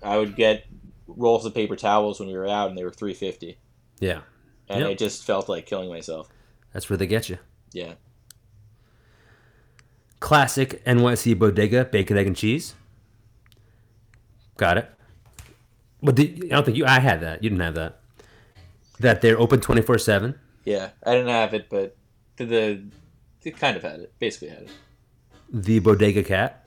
I 0.00 0.16
would 0.16 0.36
get 0.36 0.66
rolls 1.08 1.44
of 1.44 1.52
paper 1.52 1.74
towels 1.74 2.20
when 2.20 2.28
we 2.28 2.36
were 2.36 2.46
out, 2.46 2.68
and 2.68 2.78
they 2.78 2.84
were 2.84 2.92
three 2.92 3.14
fifty, 3.14 3.58
Yeah, 3.98 4.20
and 4.68 4.82
Yep. 4.82 4.90
I 4.90 4.94
just 4.94 5.24
felt 5.24 5.48
like 5.48 5.66
killing 5.66 5.88
myself. 5.88 6.28
that's 6.72 6.88
where 6.88 6.96
they 6.96 7.08
get 7.08 7.28
you. 7.28 7.38
Yeah, 7.72 7.94
Classic 10.20 10.84
NYC 10.84 11.36
bodega 11.36 11.84
bacon, 11.86 12.16
egg, 12.16 12.28
and 12.28 12.36
cheese. 12.36 12.74
Got 14.60 14.76
it. 14.76 14.90
But 16.02 16.16
did, 16.16 16.44
I 16.44 16.48
don't 16.56 16.64
think 16.66 16.76
you. 16.76 16.84
I 16.84 17.00
had 17.00 17.22
that. 17.22 17.42
You 17.42 17.48
didn't 17.48 17.62
have 17.62 17.76
that. 17.76 18.00
That 18.98 19.22
they're 19.22 19.40
open 19.40 19.58
twenty 19.60 19.80
four 19.80 19.96
seven. 19.96 20.38
yeah. 20.66 20.90
I 21.02 21.14
didn't 21.14 21.28
have 21.28 21.54
it, 21.54 21.70
but 21.70 21.96
the, 22.36 22.44
the 22.44 22.82
it 23.42 23.58
kind 23.58 23.78
of 23.78 23.82
had 23.82 24.00
it. 24.00 24.12
Basically 24.18 24.48
had 24.48 24.64
it. 24.64 24.70
The 25.50 25.78
bodega 25.78 26.22
cat. 26.22 26.66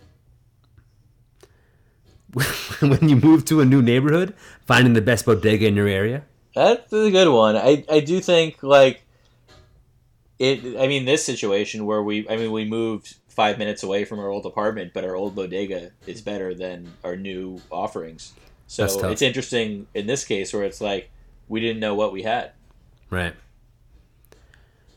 when 2.80 3.08
you 3.08 3.16
move 3.16 3.46
to 3.46 3.62
a 3.62 3.66
new 3.66 3.84
neighborhood, 3.84 4.34
finding 4.66 4.94
the 4.94 5.02
best 5.02 5.28
bodega 5.28 5.68
in 5.68 5.76
your 5.76 5.88
area. 5.88 6.24
That's 6.56 6.92
a 6.92 7.12
good 7.12 7.32
one. 7.32 7.56
I 7.56 7.86
I 7.88 8.00
do 8.00 8.20
think 8.22 8.64
like 8.64 9.04
it. 10.40 10.82
I 10.82 10.88
mean, 10.88 11.06
this 11.06 11.24
situation 11.24 11.86
where 11.86 12.02
we. 12.02 12.28
I 12.28 12.38
mean, 12.38 12.52
we 12.52 12.66
moved 12.66 13.18
five 13.34 13.58
minutes 13.58 13.84
away 13.84 14.06
from 14.06 14.20
our 14.20 14.30
old 14.30 14.46
apartment, 14.46 14.92
but 14.94 15.04
our 15.04 15.16
old 15.16 15.36
bodega 15.36 15.92
is 16.08 16.22
better 16.22 16.54
than 16.54 16.94
our 17.04 17.16
new 17.16 17.60
offerings. 17.72 18.34
So 18.68 18.86
it's 19.10 19.22
interesting 19.22 19.88
in 19.94 20.08
this 20.08 20.24
case 20.26 20.54
where 20.54 20.64
it's 20.64 20.82
like 20.82 21.10
we 21.48 21.60
didn't 21.60 21.80
know 21.80 21.96
what 21.96 22.12
we 22.14 22.24
had. 22.24 22.52
Right. 23.10 23.34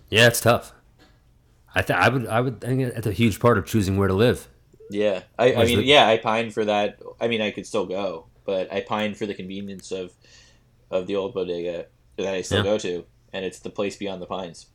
Yeah, 0.08 0.28
it's 0.28 0.40
tough. 0.40 0.72
I 1.74 1.82
th- 1.82 1.98
I 1.98 2.08
would 2.08 2.26
I 2.26 2.40
would 2.40 2.60
think 2.60 2.94
that's 2.94 3.06
a 3.06 3.12
huge 3.12 3.38
part 3.40 3.58
of 3.58 3.66
choosing 3.66 3.96
where 3.98 4.08
to 4.08 4.14
live. 4.14 4.48
Yeah, 4.88 5.22
I, 5.38 5.52
I 5.54 5.64
mean, 5.64 5.78
the- 5.78 5.84
yeah, 5.84 6.06
I 6.06 6.16
pine 6.16 6.50
for 6.50 6.64
that. 6.64 7.00
I 7.20 7.28
mean, 7.28 7.42
I 7.42 7.50
could 7.50 7.66
still 7.66 7.86
go, 7.86 8.26
but 8.44 8.72
I 8.72 8.80
pine 8.80 9.14
for 9.14 9.26
the 9.26 9.34
convenience 9.34 9.90
of 9.92 10.12
of 10.90 11.06
the 11.06 11.16
old 11.16 11.34
bodega 11.34 11.86
that 12.16 12.34
I 12.34 12.40
still 12.42 12.58
Yeah. 12.64 12.72
go 12.72 12.78
to, 12.78 13.04
and 13.32 13.44
it's 13.44 13.58
the 13.58 13.68
place 13.70 13.96
beyond 13.96 14.22
the 14.22 14.26
pines. 14.26 14.66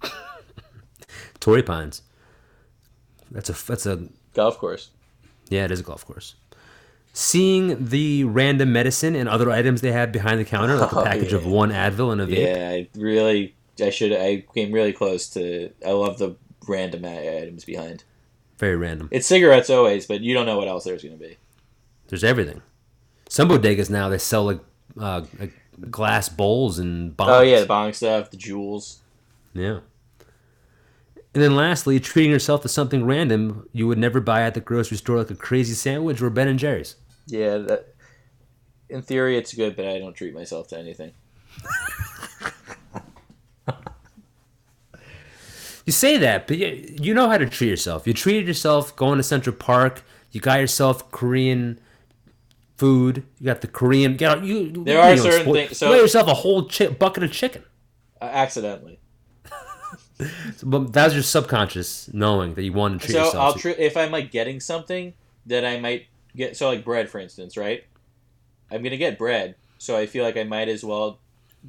Torrey 1.40 1.62
Pines. 1.62 2.02
That's 3.36 3.50
a 3.50 3.66
that's 3.66 3.84
a 3.84 4.08
Golf 4.32 4.56
course. 4.56 4.88
Yeah, 5.50 5.66
it 5.66 5.70
is 5.70 5.80
a 5.80 5.82
golf 5.82 6.06
course. 6.06 6.34
Seeing 7.12 7.84
the 7.86 8.24
random 8.24 8.72
medicine 8.72 9.14
and 9.14 9.28
other 9.28 9.50
items 9.50 9.82
they 9.82 9.92
had 9.92 10.10
behind 10.10 10.40
the 10.40 10.44
counter, 10.44 10.74
like 10.76 10.90
a 10.90 10.96
Oh, 11.00 11.04
package 11.04 11.32
of 11.34 11.46
one 11.46 11.70
Advil 11.70 12.12
and 12.12 12.20
a 12.22 12.26
vape. 12.26 12.56
Yeah, 12.56 12.68
I 12.70 12.88
really, 12.98 13.54
I 13.80 13.90
should, 13.90 14.12
I 14.12 14.44
came 14.54 14.72
really 14.72 14.92
close 14.94 15.28
to. 15.30 15.70
I 15.86 15.90
love 15.92 16.18
the 16.18 16.36
random 16.66 17.04
items 17.04 17.64
behind. 17.64 18.04
Very 18.58 18.76
random. 18.76 19.08
It's 19.12 19.26
cigarettes 19.26 19.68
always, 19.68 20.06
but 20.06 20.22
you 20.22 20.32
don't 20.32 20.46
know 20.46 20.56
what 20.56 20.66
else 20.68 20.84
there's 20.84 21.02
gonna 21.04 21.16
be. 21.16 21.36
There's 22.08 22.24
everything. 22.24 22.62
Some 23.28 23.50
bodegas 23.50 23.90
now 23.90 24.08
they 24.08 24.18
sell 24.18 24.44
like 24.44 24.60
uh, 24.98 25.22
like 25.38 25.52
glass 25.90 26.30
bowls 26.30 26.78
and 26.78 27.14
bongs. 27.14 27.28
Oh 27.28 27.42
yeah, 27.42 27.60
the 27.60 27.66
bong 27.66 27.92
stuff, 27.92 28.30
the 28.30 28.38
jewels. 28.38 29.00
Yeah. 29.52 29.80
And 31.36 31.42
then 31.42 31.54
lastly, 31.54 32.00
treating 32.00 32.32
yourself 32.32 32.62
to 32.62 32.68
something 32.70 33.04
random 33.04 33.68
you 33.74 33.86
would 33.88 33.98
never 33.98 34.20
buy 34.20 34.40
at 34.40 34.54
the 34.54 34.60
grocery 34.62 34.96
store, 34.96 35.18
like 35.18 35.30
a 35.30 35.34
crazy 35.34 35.74
sandwich 35.74 36.22
or 36.22 36.30
Ben 36.30 36.48
and 36.48 36.58
Jerry's. 36.58 36.96
Yeah, 37.26 37.58
that, 37.58 37.94
in 38.88 39.02
theory 39.02 39.36
it's 39.36 39.52
good, 39.52 39.76
but 39.76 39.84
I 39.84 39.98
don't 39.98 40.14
treat 40.14 40.32
myself 40.32 40.68
to 40.68 40.78
anything. 40.78 41.12
You 45.84 45.92
say 45.92 46.16
that, 46.16 46.46
but 46.48 46.56
you, 46.56 46.96
you 47.02 47.12
know 47.12 47.28
how 47.28 47.36
to 47.36 47.46
treat 47.46 47.68
yourself. 47.68 48.06
You 48.06 48.14
treated 48.14 48.48
yourself 48.48 48.96
going 48.96 49.18
to 49.18 49.22
Central 49.22 49.54
Park. 49.54 50.04
You 50.32 50.40
got 50.40 50.58
yourself 50.60 51.10
Korean 51.10 51.78
food. 52.78 53.24
You 53.40 53.44
got 53.44 53.60
the 53.60 53.68
Korean. 53.68 54.12
You 54.12 54.18
got, 54.18 54.42
you, 54.42 54.70
There 54.84 54.94
you 55.14 55.20
are 55.20 55.22
certain 55.22 55.52
things- 55.52 55.76
so- 55.76 55.90
you 55.90 55.96
got 55.96 56.00
yourself 56.00 56.28
a 56.28 56.34
whole 56.34 56.66
chi- 56.66 56.86
bucket 56.88 57.24
of 57.24 57.30
chicken. 57.30 57.62
Uh, 58.22 58.24
accidentally. 58.24 59.00
But 60.62 60.92
that 60.94 61.04
was 61.06 61.14
your 61.14 61.22
subconscious 61.22 62.10
knowing 62.12 62.54
that 62.54 62.62
you 62.62 62.72
want 62.72 63.00
to 63.00 63.06
treat 63.06 63.12
so 63.14 63.24
yourself. 63.24 63.44
I'll 63.44 63.54
tr- 63.54 63.68
if 63.70 63.96
I'm 63.96 64.10
like 64.10 64.30
getting 64.30 64.60
something 64.60 65.12
that 65.46 65.64
I 65.64 65.78
might 65.78 66.06
get. 66.34 66.56
So 66.56 66.68
like 66.68 66.84
bread, 66.84 67.10
for 67.10 67.18
instance, 67.18 67.56
right? 67.56 67.84
I'm 68.70 68.82
gonna 68.82 68.96
get 68.96 69.18
bread, 69.18 69.54
so 69.78 69.96
I 69.96 70.06
feel 70.06 70.24
like 70.24 70.36
I 70.36 70.44
might 70.44 70.68
as 70.68 70.82
well 70.84 71.18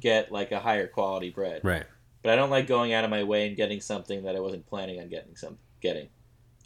get 0.00 0.32
like 0.32 0.50
a 0.52 0.60
higher 0.60 0.86
quality 0.86 1.30
bread. 1.30 1.60
right. 1.64 1.84
But 2.22 2.32
I 2.32 2.36
don't 2.36 2.50
like 2.50 2.66
going 2.66 2.92
out 2.92 3.04
of 3.04 3.10
my 3.10 3.22
way 3.22 3.46
and 3.46 3.56
getting 3.56 3.80
something 3.80 4.24
that 4.24 4.34
I 4.34 4.40
wasn't 4.40 4.66
planning 4.66 4.98
on 5.00 5.08
getting. 5.08 5.36
Some 5.36 5.56
getting. 5.80 6.08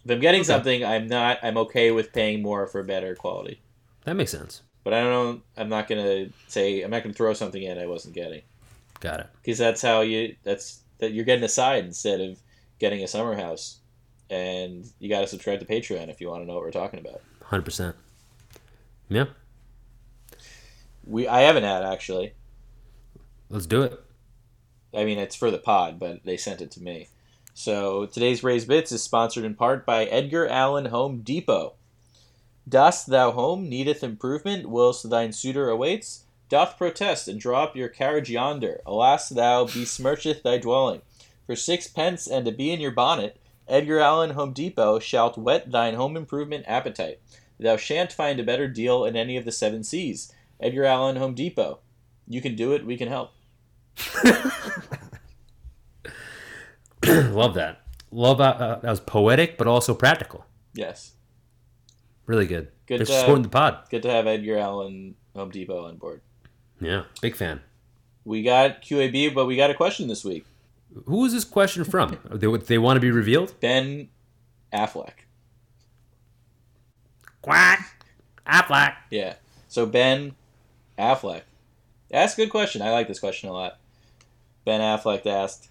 If 0.04 0.10
I'm 0.10 0.18
getting 0.20 0.40
Okay. 0.40 0.46
something, 0.46 0.84
I'm 0.84 1.06
not. 1.08 1.38
I'm 1.42 1.56
okay 1.58 1.90
with 1.90 2.12
paying 2.12 2.42
more 2.42 2.66
for 2.66 2.82
better 2.82 3.14
quality. 3.14 3.60
That 4.04 4.14
makes 4.16 4.30
sense. 4.30 4.62
But 4.84 4.94
I 4.94 5.02
don't. 5.02 5.42
I'm 5.56 5.68
not 5.68 5.88
gonna 5.88 6.28
say. 6.48 6.82
I'm 6.82 6.90
not 6.90 7.02
gonna 7.02 7.12
throw 7.14 7.34
something 7.34 7.62
in 7.62 7.78
I 7.78 7.86
wasn't 7.86 8.14
getting 8.14 8.42
Got 9.00 9.20
it. 9.20 9.26
because 9.42 9.58
that's 9.58 9.82
how 9.82 10.00
you. 10.00 10.34
That's 10.42 10.80
that 11.02 11.12
you're 11.12 11.24
getting 11.24 11.44
a 11.44 11.48
side 11.48 11.84
instead 11.84 12.20
of 12.20 12.38
getting 12.78 13.02
a 13.02 13.08
summer 13.08 13.36
house. 13.36 13.80
And 14.30 14.86
you 14.98 15.10
got 15.10 15.20
to 15.20 15.26
subscribe 15.26 15.60
to 15.60 15.66
Patreon 15.66 16.08
if 16.08 16.20
you 16.20 16.28
want 16.28 16.42
to 16.42 16.46
know 16.46 16.54
what 16.54 16.62
we're 16.62 16.70
talking 16.70 17.00
about. 17.00 17.20
100%. 17.50 17.92
Yeah. 19.08 19.26
We 21.04 21.26
I 21.28 21.40
have 21.40 21.56
an 21.56 21.64
ad 21.64 21.82
actually. 21.82 22.32
Let's 23.50 23.66
do 23.66 23.82
it. 23.82 24.00
I 24.94 25.04
mean, 25.04 25.18
it's 25.18 25.36
for 25.36 25.50
the 25.50 25.58
pod, 25.58 25.98
but 25.98 26.24
they 26.24 26.36
sent 26.36 26.62
it 26.62 26.70
to 26.72 26.82
me. 26.82 27.08
So 27.52 28.06
today's 28.06 28.40
Braised 28.40 28.68
Bits 28.68 28.92
is 28.92 29.02
sponsored 29.02 29.44
in 29.44 29.54
part 29.54 29.84
by 29.84 30.04
Edgar 30.04 30.46
Allan 30.46 30.86
Home 30.86 31.20
Depot. 31.20 31.74
Dost 32.66 33.08
thou 33.08 33.32
home 33.32 33.68
needeth 33.68 34.04
improvement, 34.04 34.68
whilst 34.68 35.10
thine 35.10 35.32
suitor 35.32 35.68
awaits? 35.68 36.24
Doth 36.52 36.76
protest 36.76 37.28
and 37.28 37.40
draw 37.40 37.62
up 37.62 37.74
your 37.76 37.88
carriage 37.88 38.28
yonder. 38.28 38.82
Alas, 38.84 39.30
thou 39.30 39.64
besmircheth 39.64 40.42
thy 40.42 40.58
dwelling. 40.58 41.00
For 41.46 41.56
sixpence 41.56 42.26
and 42.26 42.46
a 42.46 42.52
bee 42.52 42.72
in 42.72 42.78
your 42.78 42.90
bonnet, 42.90 43.40
Edgar 43.66 44.00
Allan 44.00 44.32
Home 44.32 44.52
Depot 44.52 44.98
shalt 44.98 45.38
whet 45.38 45.72
thine 45.72 45.94
home 45.94 46.14
improvement 46.14 46.66
appetite. 46.68 47.20
Thou 47.58 47.78
shan't 47.78 48.12
find 48.12 48.38
a 48.38 48.44
better 48.44 48.68
deal 48.68 49.06
in 49.06 49.16
any 49.16 49.38
of 49.38 49.46
the 49.46 49.50
seven 49.50 49.82
seas. 49.82 50.30
Edgar 50.60 50.84
Allan 50.84 51.16
Home 51.16 51.32
Depot. 51.34 51.78
You 52.28 52.42
can 52.42 52.54
do 52.54 52.72
it, 52.74 52.84
we 52.84 52.98
can 52.98 53.08
help. 53.08 53.30
Love 57.06 57.54
that. 57.54 57.80
Love 58.10 58.42
uh, 58.42 58.44
uh, 58.44 58.78
that 58.80 58.90
was 58.90 59.00
poetic, 59.00 59.56
but 59.56 59.66
also 59.66 59.94
practical. 59.94 60.44
Yes. 60.74 61.12
Really 62.26 62.46
good. 62.46 62.68
Good, 62.84 62.98
for 62.98 63.06
supporting 63.06 63.44
the 63.44 63.48
pod. 63.48 63.88
Good 63.88 64.02
to 64.02 64.10
have 64.10 64.26
Edgar 64.26 64.58
Allan 64.58 65.14
Home 65.34 65.48
Depot 65.48 65.86
on 65.86 65.96
board. 65.96 66.20
Yeah, 66.82 67.04
big 67.20 67.36
fan. 67.36 67.60
We 68.24 68.42
got 68.42 68.82
QAB, 68.82 69.34
but 69.34 69.46
we 69.46 69.56
got 69.56 69.70
a 69.70 69.74
question 69.74 70.08
this 70.08 70.24
week. 70.24 70.44
Who 71.06 71.24
is 71.24 71.32
this 71.32 71.44
question 71.44 71.84
from? 71.84 72.18
they 72.30 72.46
they 72.56 72.78
want 72.78 72.96
to 72.96 73.00
be 73.00 73.10
revealed? 73.10 73.54
Ben 73.60 74.08
Affleck. 74.72 75.12
Quack. 77.40 78.06
Affleck. 78.46 78.94
Yeah. 79.10 79.34
So 79.68 79.86
Ben 79.86 80.34
Affleck. 80.98 81.42
That's 82.10 82.34
a 82.34 82.36
good 82.36 82.50
question. 82.50 82.82
I 82.82 82.90
like 82.90 83.08
this 83.08 83.20
question 83.20 83.48
a 83.48 83.52
lot. 83.52 83.78
Ben 84.64 84.80
Affleck 84.80 85.26
asked, 85.26 85.68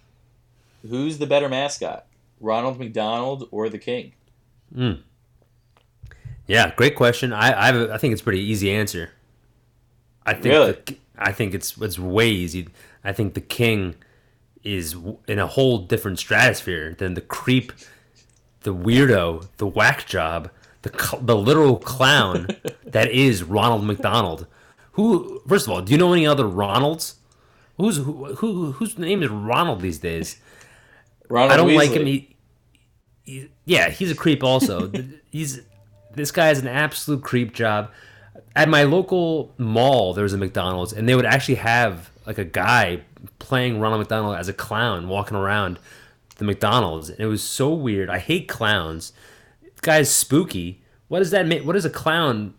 "Who's 0.88 1.17
the 1.17 1.27
better 1.27 1.47
mascot, 1.47 2.05
Ronald 2.39 2.79
McDonald 2.79 3.47
or 3.51 3.69
the 3.69 3.77
King?" 3.77 4.13
Hmm. 4.73 4.93
Yeah, 6.47 6.73
great 6.75 6.95
question. 6.95 7.31
I 7.31 7.57
I, 7.57 7.65
have 7.67 7.75
a, 7.75 7.93
I 7.93 7.97
think 7.97 8.13
it's 8.13 8.21
a 8.21 8.23
pretty 8.23 8.41
easy 8.41 8.71
answer. 8.71 9.11
I 10.26 10.34
think 10.34 10.45
Really? 10.45 10.72
the, 10.72 10.98
I 11.18 11.31
think 11.31 11.53
it's 11.53 11.77
it's 11.77 11.99
way 11.99 12.30
easy. 12.30 12.68
I 13.03 13.14
think 13.14 13.34
the 13.34 13.41
king 13.41 13.95
is 14.64 14.95
in 15.27 15.39
a 15.39 15.48
whole 15.48 15.80
different 15.80 16.19
stratosphere 16.19 16.93
than 16.98 17.15
the 17.15 17.22
creep, 17.22 17.72
the 18.61 18.73
weirdo, 18.73 19.48
the 19.57 19.68
whack 19.68 20.06
job, 20.06 20.49
the 20.84 21.18
the 21.22 21.35
literal 21.35 21.77
clown 21.77 22.48
that 22.85 23.11
is 23.11 23.43
Ronald 23.43 23.84
McDonald. 23.84 24.48
Who 24.93 25.41
first 25.48 25.68
of 25.68 25.73
all, 25.73 25.81
do 25.81 25.91
you 25.91 25.98
know 25.98 26.14
any 26.14 26.27
other 26.27 26.43
Ronalds? 26.45 27.15
Who's 27.77 27.98
who, 27.98 28.35
who 28.35 28.73
whose 28.73 28.98
name 28.98 29.23
is 29.23 29.30
Ronald 29.30 29.81
these 29.81 29.99
days? 29.99 30.38
Ronald 31.30 31.52
I 31.52 31.57
don't 31.57 31.73
like 31.73 31.91
him. 31.91 32.06
He, 32.06 32.35
he, 33.23 33.49
yeah, 33.65 33.89
he's 33.89 34.11
a 34.11 34.15
creep. 34.15 34.43
Also, 34.43 34.91
he's 35.31 35.61
this 36.14 36.31
guy 36.31 36.52
is 36.52 36.60
an 36.60 36.68
absolute 36.68 37.23
creep 37.23 37.53
job. 37.53 37.91
At 38.55 38.69
my 38.69 38.83
local 38.83 39.53
mall, 39.57 40.13
there 40.13 40.23
was 40.23 40.33
a 40.33 40.37
McDonald's, 40.37 40.93
and 40.93 41.07
they 41.07 41.15
would 41.15 41.25
actually 41.25 41.55
have 41.55 42.09
like 42.25 42.37
a 42.37 42.45
guy 42.45 43.01
playing 43.39 43.79
Ronald 43.79 43.99
McDonald 43.99 44.37
as 44.37 44.47
a 44.47 44.53
clown 44.53 45.07
walking 45.07 45.37
around 45.37 45.79
the 46.37 46.45
McDonald's. 46.45 47.09
And 47.09 47.19
it 47.19 47.27
was 47.27 47.43
so 47.43 47.73
weird. 47.73 48.09
I 48.09 48.19
hate 48.19 48.47
clowns. 48.47 49.13
Guy's 49.81 50.11
spooky. 50.11 50.81
What 51.07 51.19
does 51.19 51.31
that 51.31 51.47
mean? 51.47 51.65
What 51.65 51.75
is 51.75 51.85
a 51.85 51.89
clown 51.89 52.53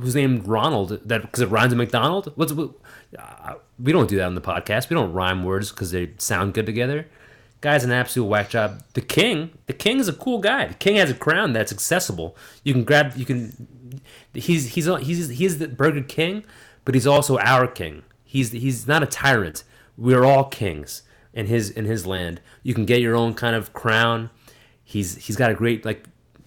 who's 0.00 0.14
named 0.14 0.46
Ronald? 0.46 1.00
That 1.04 1.22
because 1.22 1.40
it 1.40 1.48
rhymes 1.48 1.70
with 1.70 1.78
McDonald? 1.78 2.32
What's 2.36 2.52
what, 2.52 2.70
uh, 3.18 3.54
we 3.78 3.92
don't 3.92 4.08
do 4.08 4.16
that 4.16 4.26
on 4.26 4.34
the 4.34 4.40
podcast. 4.40 4.88
We 4.88 4.94
don't 4.94 5.12
rhyme 5.12 5.44
words 5.44 5.70
because 5.70 5.90
they 5.90 6.12
sound 6.18 6.54
good 6.54 6.66
together. 6.66 7.06
Guy's 7.60 7.84
an 7.84 7.92
absolute 7.92 8.26
whack 8.26 8.50
job. 8.50 8.82
The 8.92 9.00
king, 9.00 9.50
the 9.66 9.72
king 9.72 9.98
is 9.98 10.08
a 10.08 10.12
cool 10.12 10.38
guy. 10.38 10.66
The 10.66 10.74
king 10.74 10.96
has 10.96 11.10
a 11.10 11.14
crown 11.14 11.52
that's 11.52 11.72
accessible. 11.72 12.36
You 12.62 12.72
can 12.72 12.84
grab. 12.84 13.16
You 13.16 13.24
can. 13.24 14.00
He's 14.34 14.74
he's 14.74 14.86
he's 14.86 15.28
he's 15.30 15.58
the 15.58 15.68
Burger 15.68 16.02
King, 16.02 16.44
but 16.84 16.94
he's 16.94 17.06
also 17.06 17.38
our 17.38 17.66
king. 17.66 18.02
He's 18.24 18.52
he's 18.52 18.86
not 18.86 19.02
a 19.02 19.06
tyrant. 19.06 19.64
We're 19.96 20.24
all 20.24 20.44
kings 20.44 21.02
in 21.32 21.46
his 21.46 21.70
in 21.70 21.86
his 21.86 22.06
land. 22.06 22.40
You 22.62 22.74
can 22.74 22.84
get 22.84 23.00
your 23.00 23.16
own 23.16 23.34
kind 23.34 23.56
of 23.56 23.72
crown. 23.72 24.30
He's 24.84 25.16
he's 25.16 25.36
got 25.36 25.50
a 25.50 25.54
great 25.54 25.84
like 25.84 26.04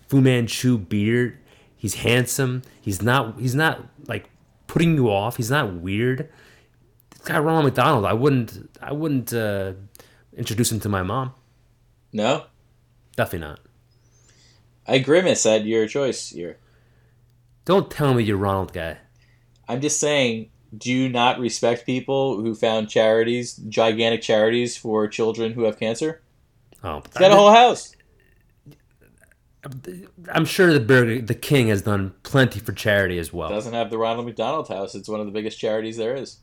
Fu 0.07 0.21
Manchu 0.21 0.77
beard. 0.77 1.37
He's 1.75 1.95
handsome. 1.95 2.61
He's 2.79 3.01
not 3.01 3.39
he's 3.39 3.55
not 3.55 3.85
like 4.07 4.29
putting 4.67 4.95
you 4.95 5.09
off. 5.09 5.37
He's 5.37 5.49
not 5.49 5.73
weird. 5.73 6.29
This 7.11 7.21
guy 7.21 7.39
Ronald 7.39 7.65
McDonald. 7.65 8.05
I 8.05 8.13
wouldn't 8.13 8.77
I 8.81 8.93
wouldn't 8.93 9.33
uh, 9.33 9.73
introduce 10.39 10.71
him 10.71 10.79
to 10.79 10.89
my 10.89 11.03
mom. 11.03 11.33
No, 12.11 12.45
Definitely 13.15 13.47
not. 13.49 13.59
I 14.87 14.97
grimace 14.99 15.45
at 15.45 15.65
your 15.65 15.87
choice 15.87 16.29
here. 16.29 16.57
Don't 17.65 17.91
tell 17.91 18.13
me 18.15 18.23
you're 18.23 18.37
Ronald 18.37 18.73
guy. 18.73 18.97
I'm 19.67 19.81
just 19.81 19.99
saying, 19.99 20.49
do 20.75 20.91
you 20.91 21.09
not 21.09 21.37
respect 21.39 21.85
people 21.85 22.37
who 22.41 22.55
found 22.55 22.89
charities, 22.89 23.55
gigantic 23.67 24.21
charities 24.23 24.75
for 24.77 25.07
children 25.07 25.51
who 25.53 25.63
have 25.65 25.77
cancer? 25.77 26.21
Oh, 26.83 27.01
He's 27.05 27.13
got 27.19 27.31
a 27.31 27.35
whole 27.35 27.51
house. 27.51 27.93
I'm 30.31 30.45
sure 30.45 30.71
the 30.73 30.79
burger, 30.79 31.21
the 31.21 31.35
king 31.35 31.67
has 31.67 31.81
done 31.81 32.13
plenty 32.23 32.59
for 32.61 32.71
charity 32.71 33.19
as 33.19 33.33
well. 33.33 33.49
Doesn't 33.49 33.73
have 33.73 33.89
the 33.89 33.97
Ronald 33.97 34.25
McDonald 34.25 34.69
House. 34.69 34.95
It's 34.95 35.09
one 35.09 35.19
of 35.19 35.25
the 35.25 35.33
biggest 35.33 35.59
charities 35.59 35.97
there 35.97 36.15
is. 36.15 36.37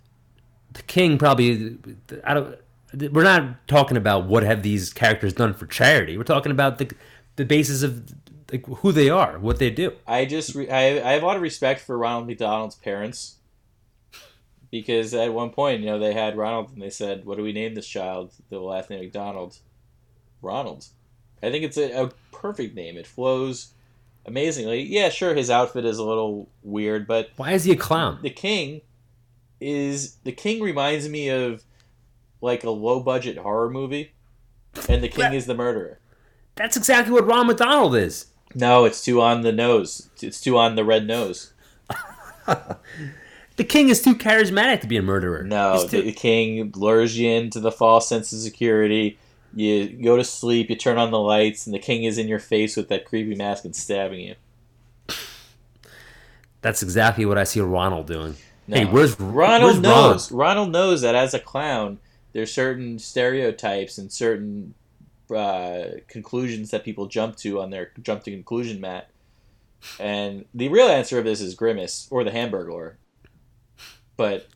the 0.74 0.82
king 0.82 1.16
probably 1.16 1.78
I 2.24 2.34
don't 2.34 2.58
we're 2.94 3.22
not 3.24 3.66
talking 3.68 3.96
about 3.96 4.26
what 4.26 4.42
have 4.42 4.62
these 4.62 4.92
characters 4.92 5.32
done 5.32 5.54
for 5.54 5.66
charity. 5.66 6.16
We're 6.16 6.24
talking 6.24 6.52
about 6.52 6.78
the 6.78 6.90
the 7.36 7.44
basis 7.44 7.82
of 7.82 8.12
like 8.52 8.64
who 8.66 8.92
they 8.92 9.10
are, 9.10 9.38
what 9.38 9.58
they 9.58 9.70
do. 9.70 9.92
I 10.06 10.24
just 10.24 10.54
re- 10.54 10.70
I, 10.70 11.00
I 11.08 11.12
have 11.12 11.22
a 11.22 11.26
lot 11.26 11.36
of 11.36 11.42
respect 11.42 11.80
for 11.80 11.98
Ronald 11.98 12.26
McDonald's 12.26 12.76
parents 12.76 13.36
because 14.70 15.14
at 15.14 15.32
one 15.32 15.50
point 15.50 15.80
you 15.80 15.86
know 15.86 15.98
they 15.98 16.12
had 16.12 16.36
Ronald 16.36 16.70
and 16.72 16.82
they 16.82 16.90
said 16.90 17.24
what 17.24 17.36
do 17.36 17.42
we 17.42 17.52
name 17.52 17.74
this 17.74 17.86
child 17.86 18.32
the 18.50 18.58
last 18.58 18.90
name 18.90 19.00
McDonald 19.00 19.58
Ronald 20.42 20.86
I 21.42 21.50
think 21.50 21.64
it's 21.64 21.76
a, 21.76 22.04
a 22.04 22.10
perfect 22.32 22.74
name 22.74 22.96
it 22.96 23.06
flows 23.06 23.72
amazingly 24.26 24.82
yeah 24.82 25.08
sure 25.08 25.34
his 25.34 25.50
outfit 25.50 25.84
is 25.84 25.98
a 25.98 26.04
little 26.04 26.48
weird 26.62 27.06
but 27.06 27.30
Why 27.36 27.52
is 27.52 27.64
he 27.64 27.72
a 27.72 27.76
clown? 27.76 28.18
the 28.22 28.30
king 28.30 28.80
is 29.60 30.16
the 30.24 30.32
king 30.32 30.60
reminds 30.62 31.08
me 31.08 31.28
of 31.28 31.64
like 32.40 32.64
a 32.64 32.70
low 32.70 33.00
budget 33.00 33.38
horror 33.38 33.70
movie 33.70 34.12
and 34.88 35.02
the 35.02 35.08
king 35.08 35.20
That- 35.20 35.34
is 35.34 35.46
the 35.46 35.54
murderer 35.54 35.98
That's 36.56 36.76
exactly 36.76 37.12
what 37.12 37.26
Ron 37.26 37.46
McDonald 37.46 37.94
is. 37.96 38.26
no 38.54 38.84
it's 38.84 39.02
too 39.04 39.20
on 39.20 39.42
the 39.42 39.52
nose 39.52 40.08
it's 40.22 40.40
too 40.40 40.56
on 40.58 40.74
the 40.76 40.84
red 40.84 41.06
nose 41.06 41.52
The 43.56 43.64
king 43.64 43.88
is 43.88 44.02
too 44.02 44.14
charismatic 44.14 44.82
to 44.82 44.86
be 44.86 44.98
a 44.98 45.02
murderer. 45.02 45.42
No, 45.42 45.86
too- 45.88 46.02
the 46.02 46.12
king 46.12 46.72
lures 46.76 47.16
you 47.18 47.30
into 47.30 47.58
the 47.58 47.72
false 47.72 48.06
sense 48.06 48.30
of 48.34 48.40
security. 48.40 49.18
You 49.54 49.88
go 49.88 50.18
to 50.18 50.24
sleep, 50.24 50.68
you 50.68 50.76
turn 50.76 50.98
on 50.98 51.10
the 51.10 51.18
lights, 51.18 51.66
and 51.66 51.74
the 51.74 51.78
king 51.78 52.04
is 52.04 52.18
in 52.18 52.28
your 52.28 52.38
face 52.38 52.76
with 52.76 52.88
that 52.90 53.06
creepy 53.06 53.34
mask 53.34 53.64
and 53.64 53.74
stabbing 53.74 54.20
you. 54.20 54.34
that's 56.60 56.82
exactly 56.82 57.24
what 57.24 57.38
I 57.38 57.44
see 57.44 57.60
Ronald 57.60 58.06
doing. 58.06 58.36
No. 58.68 58.76
Hey, 58.76 58.84
where's 58.84 59.18
Ronald 59.18 59.70
where's 59.72 59.80
knows. 59.80 60.30
Ronald 60.32 60.70
knows 60.70 61.00
that 61.00 61.14
as 61.14 61.32
a 61.32 61.38
clown, 61.38 61.98
there's 62.36 62.52
certain 62.52 62.98
stereotypes 62.98 63.96
and 63.96 64.12
certain 64.12 64.74
uh, 65.34 65.84
conclusions 66.06 66.70
that 66.70 66.84
people 66.84 67.06
jump 67.06 67.34
to 67.34 67.62
on 67.62 67.70
their 67.70 67.92
jump 68.02 68.24
to 68.24 68.30
conclusion 68.30 68.78
mat. 68.78 69.08
And 69.98 70.44
the 70.52 70.68
real 70.68 70.86
answer 70.86 71.18
of 71.18 71.24
this 71.24 71.40
is 71.40 71.54
Grimace 71.54 72.06
or 72.10 72.24
the 72.24 72.30
Hamburglar. 72.30 72.96
But 74.18 74.48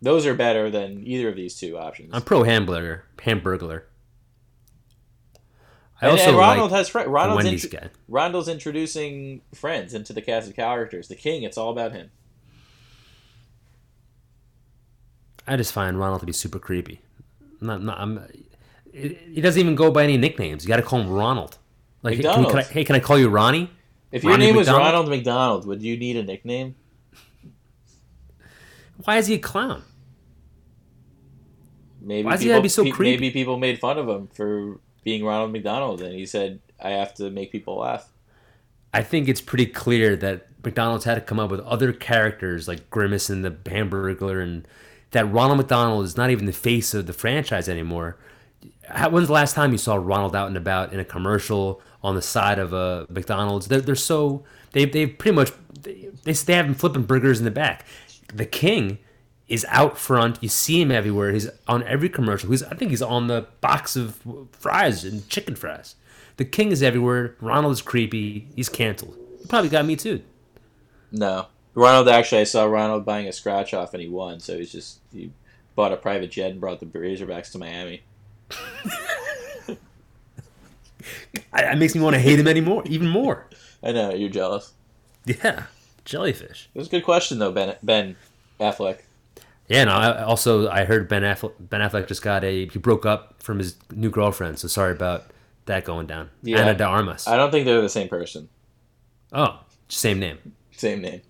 those 0.00 0.26
are 0.26 0.34
better 0.34 0.68
than 0.68 1.06
either 1.06 1.28
of 1.28 1.36
these 1.36 1.56
two 1.56 1.78
options. 1.78 2.10
I'm 2.12 2.22
pro 2.22 2.42
hamburger, 2.42 3.04
hamburglar. 3.18 3.82
I 6.00 6.06
and, 6.06 6.10
also 6.10 6.30
and 6.30 6.36
Ronald 6.36 6.72
like 6.72 6.78
has 6.78 6.88
fri- 6.88 7.04
the 7.04 7.08
Ronald's 7.08 7.44
Wendy's 7.44 7.66
guy. 7.66 7.90
Ronald's 8.08 8.48
introducing 8.48 9.42
friends 9.54 9.94
into 9.94 10.12
the 10.12 10.22
cast 10.22 10.48
of 10.48 10.56
characters. 10.56 11.06
The 11.06 11.14
king, 11.14 11.44
it's 11.44 11.56
all 11.56 11.70
about 11.70 11.92
him. 11.92 12.10
I 15.46 15.56
just 15.56 15.72
find 15.72 15.98
Ronald 15.98 16.20
to 16.20 16.26
be 16.26 16.32
super 16.32 16.58
creepy. 16.58 17.00
Not, 17.62 17.82
not, 17.82 17.98
I'm, 17.98 18.26
he 18.92 19.40
doesn't 19.40 19.60
even 19.60 19.74
go 19.74 19.90
by 19.90 20.04
any 20.04 20.16
nicknames. 20.16 20.64
You 20.64 20.68
got 20.68 20.76
to 20.76 20.82
call 20.82 21.00
him 21.00 21.10
Ronald. 21.10 21.58
Like, 22.02 22.16
hey, 22.16 22.22
can, 22.22 22.44
can 22.44 22.58
I, 22.58 22.62
hey, 22.62 22.84
can 22.84 22.96
I 22.96 23.00
call 23.00 23.18
you 23.18 23.28
Ronnie? 23.28 23.70
If 24.10 24.24
your 24.24 24.32
Ronnie 24.32 24.46
name 24.46 24.56
was 24.56 24.66
McDonald? 24.66 24.92
Ronald 24.92 25.08
McDonald, 25.08 25.66
would 25.66 25.82
you 25.82 25.96
need 25.96 26.16
a 26.16 26.22
nickname? 26.22 26.74
Why 29.04 29.16
is 29.16 29.26
he 29.26 29.34
a 29.34 29.38
clown? 29.38 29.82
Maybe 32.00 32.26
Why's 32.26 32.40
he 32.40 32.46
people, 32.46 32.54
gotta 32.54 32.62
be 32.62 32.68
so 32.68 32.84
pe- 32.84 32.90
creepy? 32.90 33.10
Maybe 33.12 33.30
people 33.30 33.58
made 33.58 33.78
fun 33.78 33.98
of 33.98 34.08
him 34.08 34.28
for 34.28 34.80
being 35.04 35.24
Ronald 35.24 35.52
McDonald, 35.52 36.02
and 36.02 36.14
he 36.14 36.26
said, 36.26 36.60
"I 36.80 36.90
have 36.90 37.14
to 37.14 37.30
make 37.30 37.52
people 37.52 37.78
laugh." 37.78 38.08
I 38.92 39.02
think 39.02 39.28
it's 39.28 39.40
pretty 39.40 39.66
clear 39.66 40.16
that 40.16 40.48
McDonald's 40.64 41.04
had 41.04 41.14
to 41.14 41.20
come 41.20 41.38
up 41.40 41.50
with 41.50 41.60
other 41.60 41.92
characters 41.92 42.68
like 42.68 42.90
Grimace 42.90 43.30
and 43.30 43.44
the 43.44 43.52
Hamburglar, 43.52 44.42
and 44.42 44.66
that 45.12 45.30
Ronald 45.30 45.58
McDonald 45.58 46.04
is 46.04 46.16
not 46.16 46.30
even 46.30 46.46
the 46.46 46.52
face 46.52 46.92
of 46.94 47.06
the 47.06 47.12
franchise 47.12 47.68
anymore. 47.68 48.16
How, 48.88 49.10
when's 49.10 49.28
the 49.28 49.32
last 49.32 49.54
time 49.54 49.72
you 49.72 49.78
saw 49.78 49.94
Ronald 49.94 50.34
out 50.34 50.48
and 50.48 50.56
about 50.56 50.92
in 50.92 51.00
a 51.00 51.04
commercial 51.04 51.80
on 52.02 52.14
the 52.14 52.22
side 52.22 52.58
of 52.58 52.72
a 52.72 53.06
McDonald's? 53.08 53.68
They're, 53.68 53.80
they're 53.80 53.94
so 53.94 54.44
they 54.72 54.84
they 54.84 55.06
pretty 55.06 55.36
much 55.36 55.52
they, 55.80 56.10
they 56.24 56.54
have 56.54 56.66
him 56.66 56.74
flipping 56.74 57.04
burgers 57.04 57.38
in 57.38 57.44
the 57.44 57.50
back. 57.50 57.86
The 58.34 58.46
King 58.46 58.98
is 59.48 59.66
out 59.68 59.98
front. 59.98 60.42
You 60.42 60.48
see 60.48 60.80
him 60.80 60.90
everywhere. 60.90 61.32
He's 61.32 61.48
on 61.68 61.82
every 61.84 62.08
commercial. 62.08 62.50
He's 62.50 62.62
I 62.62 62.74
think 62.74 62.90
he's 62.90 63.02
on 63.02 63.26
the 63.26 63.46
box 63.60 63.96
of 63.96 64.18
fries 64.52 65.04
and 65.04 65.28
chicken 65.28 65.54
fries. 65.54 65.94
The 66.38 66.44
King 66.44 66.72
is 66.72 66.82
everywhere. 66.82 67.36
Ronald 67.40 67.72
is 67.72 67.82
creepy. 67.82 68.48
He's 68.56 68.68
canceled. 68.68 69.16
He 69.40 69.46
probably 69.46 69.68
got 69.68 69.84
me 69.84 69.96
too. 69.96 70.22
No, 71.10 71.46
Ronald. 71.74 72.08
Actually, 72.08 72.42
I 72.42 72.44
saw 72.44 72.64
Ronald 72.64 73.04
buying 73.04 73.28
a 73.28 73.32
scratch 73.32 73.74
off, 73.74 73.94
and 73.94 74.02
he 74.02 74.08
won. 74.08 74.40
So 74.40 74.58
he's 74.58 74.72
just 74.72 75.00
he 75.12 75.30
bought 75.74 75.92
a 75.92 75.96
private 75.96 76.30
jet 76.30 76.50
and 76.50 76.60
brought 76.60 76.80
the 76.80 76.86
Braiserbacks 76.86 77.52
to 77.52 77.58
Miami. 77.58 78.02
I, 81.52 81.62
it 81.72 81.78
makes 81.78 81.94
me 81.94 82.00
want 82.00 82.14
to 82.14 82.20
hate 82.20 82.38
him 82.38 82.48
anymore, 82.48 82.82
even 82.86 83.08
more. 83.08 83.48
I 83.82 83.92
know 83.92 84.12
you're 84.14 84.28
jealous. 84.28 84.72
Yeah, 85.24 85.64
jellyfish. 86.04 86.68
It 86.74 86.78
was 86.78 86.88
a 86.88 86.90
good 86.90 87.04
question 87.04 87.38
though, 87.38 87.52
Ben 87.52 87.76
Ben 87.82 88.16
Affleck. 88.60 88.98
Yeah, 89.68 89.84
no. 89.84 89.92
I, 89.92 90.22
also, 90.24 90.68
I 90.68 90.84
heard 90.84 91.08
Ben 91.08 91.22
Affleck. 91.22 91.52
Ben 91.58 91.80
Affleck 91.80 92.08
just 92.08 92.22
got 92.22 92.44
a. 92.44 92.66
He 92.66 92.78
broke 92.78 93.06
up 93.06 93.42
from 93.42 93.58
his 93.58 93.76
new 93.90 94.10
girlfriend. 94.10 94.58
So 94.58 94.68
sorry 94.68 94.92
about 94.92 95.26
that 95.66 95.84
going 95.84 96.06
down. 96.06 96.30
Yeah. 96.42 96.58
Ana 96.58 96.74
de 96.74 96.84
Armas. 96.84 97.28
I 97.28 97.36
don't 97.36 97.50
think 97.50 97.66
they're 97.66 97.80
the 97.80 97.88
same 97.88 98.08
person. 98.08 98.48
oh, 99.32 99.60
same 99.88 100.18
name. 100.18 100.38
Same 100.72 101.00
name. 101.00 101.22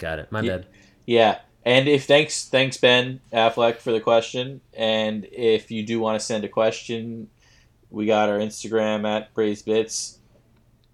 Got 0.00 0.18
it. 0.18 0.32
My 0.32 0.40
bad. 0.42 0.66
Yeah, 1.06 1.38
and 1.64 1.88
if 1.88 2.06
thanks 2.06 2.48
thanks 2.48 2.76
Ben 2.78 3.20
Affleck 3.32 3.76
for 3.76 3.92
the 3.92 4.00
question, 4.00 4.60
and 4.74 5.26
if 5.30 5.70
you 5.70 5.84
do 5.84 6.00
want 6.00 6.18
to 6.18 6.24
send 6.24 6.42
a 6.42 6.48
question, 6.48 7.28
we 7.90 8.06
got 8.06 8.28
our 8.28 8.38
Instagram 8.38 9.06
at 9.06 9.32
BraisedBits. 9.34 10.16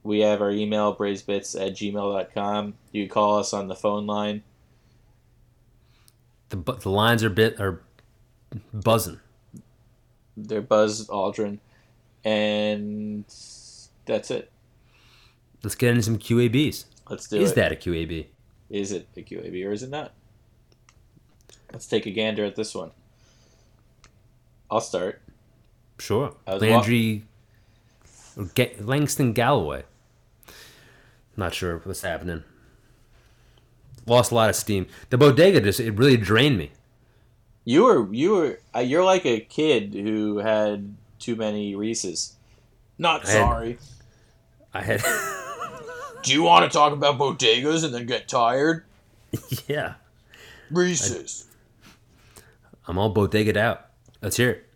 We 0.02 0.20
have 0.20 0.42
our 0.42 0.50
email 0.50 0.94
braisedbits 0.94 1.60
at 1.60 1.72
gmail.com. 1.74 2.74
You 2.92 3.04
can 3.04 3.10
call 3.12 3.38
us 3.38 3.52
on 3.52 3.68
the 3.68 3.74
phone 3.74 4.06
line. 4.06 4.42
The 6.50 6.56
the 6.56 6.90
lines 6.90 7.24
are 7.24 7.30
bit 7.30 7.60
are 7.60 7.80
buzzing. 8.72 9.20
They're 10.36 10.62
Buzz 10.62 11.06
Aldrin, 11.08 11.58
and 12.24 13.24
that's 14.04 14.30
it. 14.30 14.50
Let's 15.62 15.74
get 15.74 15.90
into 15.90 16.02
some 16.02 16.18
QABs. 16.18 16.84
Let's 17.08 17.28
do 17.28 17.40
Is 17.40 17.52
it. 17.52 17.54
that 17.54 17.72
a 17.72 17.76
QAB? 17.76 18.26
Is 18.70 18.92
it 18.92 19.06
a 19.16 19.20
QAB 19.22 19.66
or 19.66 19.72
is 19.72 19.82
it 19.82 19.90
not? 19.90 20.12
Let's 21.72 21.86
take 21.86 22.06
a 22.06 22.10
gander 22.10 22.44
at 22.44 22.56
this 22.56 22.74
one. 22.74 22.90
I'll 24.70 24.80
start. 24.80 25.20
Sure. 25.98 26.34
I 26.46 26.54
was 26.54 26.62
wa- 26.62 26.68
Landry 26.68 27.24
or 28.36 28.44
Ga- 28.54 28.76
Langston 28.80 29.32
Galloway. 29.32 29.84
Not 31.36 31.54
sure 31.54 31.78
what's 31.84 32.02
happening. 32.02 32.42
Lost 34.06 34.30
a 34.32 34.34
lot 34.34 34.48
of 34.50 34.56
steam. 34.56 34.86
The 35.10 35.18
bodega 35.18 35.60
just 35.60 35.80
it 35.80 35.92
really 35.92 36.16
drained 36.16 36.56
me. 36.58 36.70
You 37.64 37.84
were 37.84 38.12
you 38.14 38.30
were 38.30 38.60
uh, 38.74 38.78
you're 38.80 39.04
like 39.04 39.26
a 39.26 39.40
kid 39.40 39.92
who 39.94 40.38
had 40.38 40.94
too 41.18 41.34
many 41.36 41.74
Reese's. 41.74 42.36
Not 42.98 43.26
I 43.26 43.30
had- 43.30 43.40
sorry. 43.40 43.78
I 44.72 44.82
had 44.82 45.00
Do 46.26 46.32
you 46.32 46.42
want 46.42 46.68
to 46.68 46.76
talk 46.76 46.92
about 46.92 47.18
bodegas 47.18 47.84
and 47.84 47.94
then 47.94 48.04
get 48.04 48.26
tired? 48.26 48.84
yeah. 49.68 49.94
Reese's. 50.72 51.46
I'm 52.88 52.98
all 52.98 53.14
bodegaed 53.14 53.56
out. 53.56 53.86
Let's 54.20 54.36
hear 54.36 54.50
it. 54.50 54.66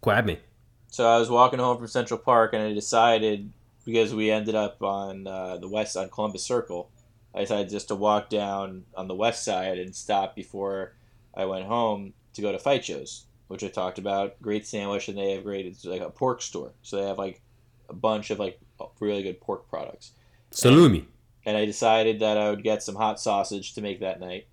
Grab 0.00 0.24
me. 0.24 0.38
So 0.86 1.06
I 1.06 1.18
was 1.18 1.28
walking 1.28 1.58
home 1.58 1.76
from 1.76 1.88
Central 1.88 2.18
Park 2.18 2.54
and 2.54 2.62
I 2.62 2.72
decided 2.72 3.52
because 3.84 4.14
we 4.14 4.30
ended 4.30 4.54
up 4.54 4.82
on 4.82 5.26
uh, 5.26 5.58
the 5.58 5.68
west 5.68 5.94
on 5.94 6.08
Columbus 6.08 6.42
Circle, 6.42 6.88
I 7.34 7.40
decided 7.40 7.68
just 7.68 7.88
to 7.88 7.94
walk 7.94 8.30
down 8.30 8.84
on 8.96 9.08
the 9.08 9.14
west 9.14 9.44
side 9.44 9.78
and 9.78 9.94
stop 9.94 10.34
before 10.34 10.94
I 11.34 11.44
went 11.44 11.66
home 11.66 12.14
to 12.32 12.40
go 12.40 12.50
to 12.50 12.56
Faicco's, 12.56 13.26
which 13.48 13.62
I 13.62 13.68
talked 13.68 13.98
about. 13.98 14.40
Great 14.40 14.66
sandwich, 14.66 15.08
and 15.08 15.18
they 15.18 15.32
have 15.32 15.44
great. 15.44 15.66
It's 15.66 15.84
like 15.84 16.00
a 16.00 16.08
pork 16.08 16.40
store, 16.40 16.72
so 16.80 16.96
they 16.96 17.06
have 17.06 17.18
like 17.18 17.42
a 17.90 17.94
bunch 17.94 18.30
of 18.30 18.38
like 18.38 18.58
really 19.00 19.22
good 19.22 19.38
pork 19.38 19.68
products. 19.68 20.12
Salumi. 20.50 21.04
and 21.46 21.56
I 21.56 21.64
decided 21.66 22.20
that 22.20 22.36
I 22.38 22.50
would 22.50 22.62
get 22.62 22.82
some 22.82 22.94
hot 22.94 23.20
sausage 23.20 23.74
to 23.74 23.80
make 23.80 24.00
that 24.00 24.20
night, 24.20 24.46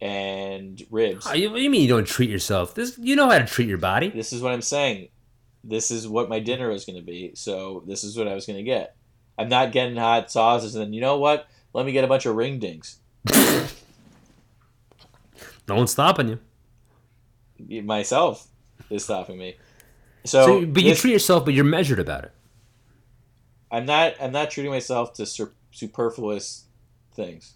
and 0.00 0.80
ribs. 0.90 1.26
Oh, 1.28 1.34
you, 1.34 1.50
what 1.50 1.56
do 1.56 1.62
you 1.62 1.70
mean 1.70 1.82
you 1.82 1.88
don't 1.88 2.06
treat 2.06 2.30
yourself? 2.30 2.74
This 2.74 2.98
you 2.98 3.16
know 3.16 3.28
how 3.30 3.38
to 3.38 3.46
treat 3.46 3.68
your 3.68 3.78
body. 3.78 4.10
This 4.10 4.32
is 4.32 4.42
what 4.42 4.52
I'm 4.52 4.62
saying. 4.62 5.08
This 5.64 5.90
is 5.90 6.06
what 6.06 6.28
my 6.28 6.38
dinner 6.38 6.68
was 6.68 6.84
going 6.84 6.98
to 6.98 7.04
be, 7.04 7.32
so 7.34 7.82
this 7.86 8.04
is 8.04 8.16
what 8.16 8.28
I 8.28 8.34
was 8.34 8.46
going 8.46 8.58
to 8.58 8.62
get. 8.62 8.94
I'm 9.38 9.48
not 9.48 9.72
getting 9.72 9.96
hot 9.96 10.30
sausage, 10.30 10.74
and 10.74 10.82
then 10.82 10.92
you 10.92 11.00
know 11.00 11.18
what? 11.18 11.46
Let 11.72 11.84
me 11.86 11.92
get 11.92 12.04
a 12.04 12.06
bunch 12.08 12.24
of 12.26 12.36
ring 12.36 12.58
dings. 12.58 12.98
No 15.68 15.74
one's 15.74 15.90
stopping 15.90 16.38
you. 17.68 17.82
Myself 17.82 18.46
is 18.88 19.02
stopping 19.04 19.36
me. 19.38 19.56
So, 20.24 20.46
So, 20.46 20.66
but 20.66 20.82
you 20.82 20.90
this- 20.90 21.00
treat 21.00 21.12
yourself, 21.12 21.44
but 21.44 21.54
you're 21.54 21.64
measured 21.64 21.98
about 21.98 22.24
it. 22.24 22.32
I'm 23.70 23.86
not. 23.86 24.14
I'm 24.20 24.32
not 24.32 24.50
treating 24.50 24.72
myself 24.72 25.14
to 25.14 25.26
sur- 25.26 25.52
superfluous 25.72 26.64
things. 27.14 27.54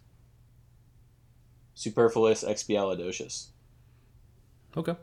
Superfluous 1.74 2.44
expialidocious. 2.44 3.46
Okay. 4.76 4.96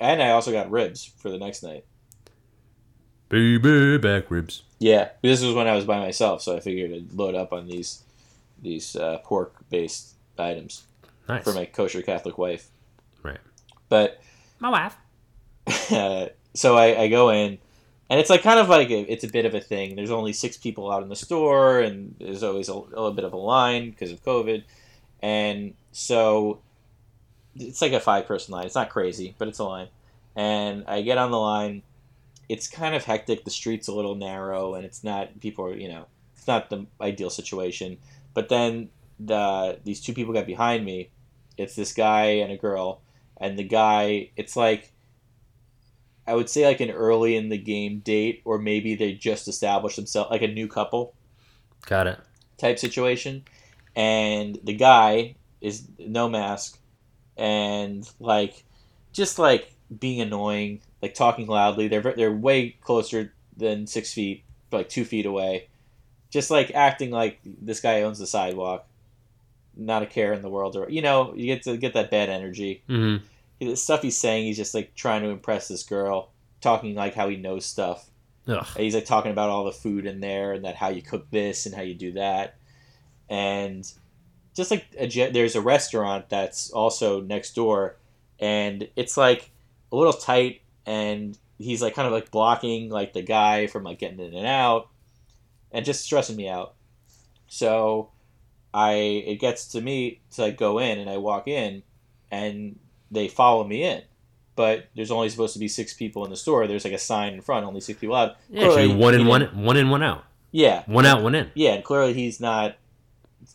And 0.00 0.22
I 0.22 0.30
also 0.30 0.52
got 0.52 0.70
ribs 0.70 1.04
for 1.18 1.30
the 1.30 1.38
next 1.38 1.62
night. 1.62 1.84
Baby 3.28 3.98
back 3.98 4.30
ribs. 4.30 4.62
Yeah, 4.78 5.10
this 5.22 5.42
was 5.42 5.54
when 5.54 5.66
I 5.66 5.74
was 5.74 5.84
by 5.84 5.98
myself, 5.98 6.40
so 6.40 6.56
I 6.56 6.60
figured 6.60 6.92
I'd 6.92 7.12
load 7.12 7.34
up 7.34 7.52
on 7.52 7.66
these 7.66 8.02
these 8.62 8.96
uh, 8.96 9.18
pork 9.24 9.54
based 9.70 10.14
items 10.38 10.84
Nice. 11.28 11.44
for 11.44 11.52
my 11.52 11.64
kosher 11.66 12.00
Catholic 12.02 12.38
wife. 12.38 12.68
Right. 13.22 13.38
But 13.88 14.20
My 14.60 14.70
wife. 14.70 14.96
uh, 15.92 16.26
so 16.54 16.76
I, 16.76 17.02
I 17.02 17.08
go 17.08 17.30
in, 17.30 17.58
and 18.10 18.18
it's 18.20 18.30
like 18.30 18.42
kind 18.42 18.58
of 18.58 18.68
like 18.68 18.90
a, 18.90 19.00
it's 19.12 19.24
a 19.24 19.28
bit 19.28 19.44
of 19.44 19.54
a 19.54 19.60
thing. 19.60 19.96
There's 19.96 20.10
only 20.10 20.32
six 20.32 20.56
people 20.56 20.90
out 20.90 21.02
in 21.02 21.08
the 21.08 21.16
store, 21.16 21.80
and 21.80 22.14
there's 22.18 22.42
always 22.42 22.68
a, 22.68 22.72
a 22.72 22.74
little 22.74 23.12
bit 23.12 23.24
of 23.24 23.32
a 23.32 23.36
line 23.36 23.90
because 23.90 24.12
of 24.12 24.22
COVID, 24.24 24.64
and 25.22 25.74
so 25.92 26.60
it's 27.56 27.82
like 27.82 27.92
a 27.92 28.00
five 28.00 28.26
person 28.26 28.52
line. 28.52 28.66
It's 28.66 28.74
not 28.74 28.90
crazy, 28.90 29.34
but 29.38 29.48
it's 29.48 29.58
a 29.58 29.64
line. 29.64 29.88
And 30.36 30.84
I 30.86 31.02
get 31.02 31.18
on 31.18 31.30
the 31.30 31.38
line. 31.38 31.82
It's 32.48 32.68
kind 32.68 32.94
of 32.94 33.04
hectic. 33.04 33.44
The 33.44 33.50
street's 33.50 33.88
a 33.88 33.94
little 33.94 34.14
narrow, 34.14 34.74
and 34.74 34.84
it's 34.84 35.04
not 35.04 35.40
people 35.40 35.64
are 35.66 35.74
you 35.74 35.88
know 35.88 36.06
it's 36.36 36.46
not 36.46 36.70
the 36.70 36.86
ideal 37.00 37.30
situation. 37.30 37.98
But 38.34 38.48
then 38.48 38.90
the 39.20 39.78
these 39.84 40.00
two 40.00 40.14
people 40.14 40.32
got 40.32 40.46
behind 40.46 40.84
me, 40.84 41.10
It's 41.56 41.74
this 41.74 41.92
guy 41.92 42.24
and 42.42 42.52
a 42.52 42.56
girl, 42.56 43.02
and 43.36 43.58
the 43.58 43.64
guy, 43.64 44.30
it's 44.36 44.56
like, 44.56 44.92
I 46.28 46.34
would 46.34 46.50
say 46.50 46.66
like 46.66 46.80
an 46.80 46.90
early 46.90 47.36
in 47.36 47.48
the 47.48 47.56
game 47.56 48.00
date, 48.00 48.42
or 48.44 48.58
maybe 48.58 48.94
they 48.94 49.14
just 49.14 49.48
established 49.48 49.96
themselves, 49.96 50.30
like 50.30 50.42
a 50.42 50.48
new 50.48 50.68
couple 50.68 51.14
Got 51.86 52.06
it. 52.06 52.20
type 52.58 52.78
situation. 52.78 53.44
And 53.96 54.58
the 54.62 54.74
guy 54.74 55.36
is 55.62 55.88
no 55.98 56.28
mask, 56.28 56.78
and 57.36 58.08
like, 58.20 58.62
just 59.12 59.38
like 59.38 59.74
being 59.98 60.20
annoying, 60.20 60.82
like 61.00 61.14
talking 61.14 61.46
loudly. 61.46 61.88
They're 61.88 62.02
they're 62.14 62.30
way 62.32 62.76
closer 62.82 63.32
than 63.56 63.86
six 63.86 64.12
feet, 64.12 64.44
like 64.70 64.88
two 64.90 65.06
feet 65.06 65.24
away. 65.24 65.68
Just 66.30 66.50
like 66.50 66.72
acting 66.74 67.10
like 67.10 67.40
this 67.44 67.80
guy 67.80 68.02
owns 68.02 68.18
the 68.18 68.26
sidewalk, 68.26 68.86
not 69.74 70.02
a 70.02 70.06
care 70.06 70.34
in 70.34 70.42
the 70.42 70.50
world, 70.50 70.76
or 70.76 70.90
you 70.90 71.00
know, 71.00 71.32
you 71.34 71.46
get 71.46 71.62
to 71.62 71.78
get 71.78 71.94
that 71.94 72.10
bad 72.10 72.28
energy. 72.28 72.82
hmm 72.86 73.16
The 73.60 73.76
stuff 73.76 74.02
he's 74.02 74.16
saying, 74.16 74.46
he's 74.46 74.56
just 74.56 74.74
like 74.74 74.94
trying 74.94 75.22
to 75.22 75.30
impress 75.30 75.68
this 75.68 75.82
girl, 75.82 76.30
talking 76.60 76.94
like 76.94 77.14
how 77.14 77.28
he 77.28 77.36
knows 77.36 77.66
stuff. 77.66 78.08
Ugh. 78.46 78.66
He's 78.76 78.94
like 78.94 79.04
talking 79.04 79.32
about 79.32 79.50
all 79.50 79.64
the 79.64 79.72
food 79.72 80.06
in 80.06 80.20
there 80.20 80.52
and 80.52 80.64
that 80.64 80.76
how 80.76 80.88
you 80.88 81.02
cook 81.02 81.30
this 81.30 81.66
and 81.66 81.74
how 81.74 81.82
you 81.82 81.94
do 81.94 82.12
that, 82.12 82.56
and 83.28 83.90
just 84.56 84.70
like 84.70 84.86
a, 84.98 85.30
there's 85.30 85.54
a 85.54 85.60
restaurant 85.60 86.28
that's 86.28 86.70
also 86.70 87.20
next 87.20 87.54
door, 87.54 87.96
and 88.38 88.88
it's 88.96 89.16
like 89.16 89.50
a 89.92 89.96
little 89.96 90.12
tight, 90.12 90.62
and 90.86 91.38
he's 91.58 91.82
like 91.82 91.94
kind 91.94 92.06
of 92.06 92.12
like 92.12 92.30
blocking 92.30 92.88
like 92.88 93.12
the 93.12 93.22
guy 93.22 93.66
from 93.66 93.84
like 93.84 93.98
getting 93.98 94.20
in 94.20 94.34
and 94.34 94.46
out, 94.46 94.88
and 95.70 95.84
just 95.84 96.02
stressing 96.02 96.36
me 96.36 96.48
out. 96.48 96.74
So, 97.48 98.10
I 98.72 98.92
it 98.92 99.40
gets 99.40 99.68
to 99.68 99.80
me 99.80 100.20
to 100.32 100.42
like 100.42 100.56
go 100.56 100.78
in, 100.78 100.98
and 100.98 101.10
I 101.10 101.18
walk 101.18 101.48
in, 101.48 101.82
and 102.30 102.78
they 103.10 103.28
follow 103.28 103.64
me 103.64 103.82
in. 103.84 104.02
But 104.56 104.86
there's 104.96 105.10
only 105.12 105.28
supposed 105.28 105.52
to 105.52 105.60
be 105.60 105.68
six 105.68 105.94
people 105.94 106.24
in 106.24 106.30
the 106.30 106.36
store. 106.36 106.66
There's 106.66 106.84
like 106.84 106.92
a 106.94 106.98
sign 106.98 107.32
in 107.34 107.40
front, 107.42 107.64
only 107.64 107.80
six 107.80 108.00
people 108.00 108.16
out. 108.16 108.36
Yeah, 108.50 108.64
actually, 108.64 108.86
Clearly, 108.88 108.94
one 108.96 109.14
in 109.14 109.26
one, 109.26 109.42
one 109.64 109.76
in, 109.76 109.88
one 109.88 110.02
out. 110.02 110.24
Yeah, 110.50 110.82
One 110.86 111.06
out, 111.06 111.22
one 111.22 111.34
in. 111.34 111.50
yeah, 111.54 111.74
and 111.74 111.84
clearly 111.84 112.14
he's 112.14 112.40
not, 112.40 112.74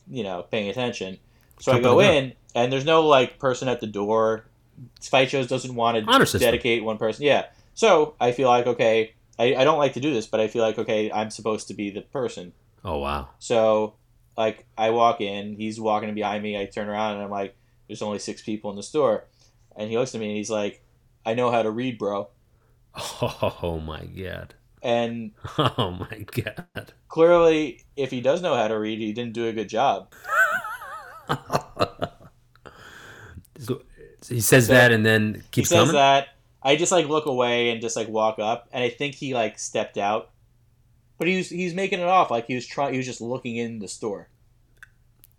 you 0.09 0.23
know, 0.23 0.43
paying 0.43 0.69
attention. 0.69 1.17
So 1.59 1.71
I 1.71 1.79
go 1.81 1.97
the 1.97 2.03
gun. 2.03 2.13
in, 2.13 2.33
and 2.55 2.71
there's 2.71 2.85
no 2.85 3.05
like 3.05 3.37
person 3.39 3.67
at 3.67 3.79
the 3.81 3.87
door. 3.87 4.45
Faicco's 5.01 5.47
doesn't 5.47 5.75
want 5.75 5.97
Honor 6.07 6.19
to 6.19 6.25
system. 6.25 6.39
dedicate 6.47 6.83
one 6.83 6.97
person. 6.97 7.25
Yeah, 7.25 7.45
so 7.73 8.15
I 8.19 8.31
feel 8.31 8.47
like 8.47 8.67
okay, 8.67 9.13
I, 9.39 9.55
I 9.55 9.63
don't 9.63 9.77
like 9.79 9.93
to 9.93 9.99
do 9.99 10.13
this, 10.13 10.27
but 10.27 10.39
I 10.39 10.47
feel 10.47 10.61
like 10.61 10.77
okay, 10.79 11.11
I'm 11.11 11.29
supposed 11.31 11.67
to 11.67 11.73
be 11.73 11.89
the 11.89 12.01
person. 12.01 12.53
Oh 12.85 12.99
wow. 12.99 13.29
So 13.39 13.95
like 14.37 14.65
I 14.77 14.91
walk 14.91 15.19
in, 15.21 15.55
he's 15.57 15.79
walking 15.81 16.13
behind 16.13 16.43
me. 16.43 16.57
I 16.59 16.65
turn 16.65 16.87
around 16.87 17.15
and 17.15 17.23
I'm 17.23 17.29
like, 17.31 17.55
"There's 17.87 18.01
only 18.01 18.19
six 18.19 18.41
people 18.41 18.69
in 18.69 18.75
the 18.75 18.83
store," 18.83 19.25
and 19.75 19.89
he 19.89 19.97
looks 19.97 20.13
at 20.15 20.21
me 20.21 20.27
and 20.27 20.37
he's 20.37 20.49
like, 20.49 20.81
"I 21.25 21.33
know 21.33 21.51
how 21.51 21.61
to 21.63 21.71
read, 21.71 21.97
bro." 21.97 22.29
Oh 22.95 23.81
my 23.83 24.05
god. 24.05 24.53
And 24.81 25.31
Oh 25.57 25.91
my 25.91 26.25
god. 26.31 26.93
clearly, 27.07 27.83
if 27.95 28.11
he 28.11 28.21
does 28.21 28.41
know 28.41 28.55
how 28.55 28.67
to 28.67 28.77
read, 28.77 28.99
he 28.99 29.13
didn't 29.13 29.33
do 29.33 29.47
a 29.47 29.53
good 29.53 29.69
job. 29.69 30.13
So, 33.59 33.81
he 34.27 34.41
says 34.41 34.67
So- 34.67 34.73
that 34.73 34.91
and 34.91 35.05
then 35.05 35.43
keeps 35.51 35.69
he 35.69 35.75
says 35.75 35.79
coming. 35.87 35.93
that. 35.95 36.29
I 36.61 36.75
just 36.77 36.91
like 36.91 37.07
look 37.09 37.25
away 37.25 37.69
and 37.71 37.81
just 37.81 37.95
like 37.97 38.07
walk 38.07 38.39
up, 38.39 38.69
and 38.71 38.81
I 38.83 38.89
think 38.89 39.15
he 39.15 39.33
like 39.33 39.59
stepped 39.59 39.97
out, 39.97 40.31
but 41.17 41.27
he 41.27 41.37
was 41.37 41.49
he's 41.49 41.73
making 41.73 41.99
it 41.99 42.07
off 42.07 42.31
like 42.31 42.47
he 42.47 42.55
was 42.55 42.65
trying. 42.65 42.93
He 42.93 42.97
was 42.97 43.05
just 43.05 43.19
looking 43.19 43.57
in 43.57 43.79
the 43.79 43.87
store. 43.89 44.29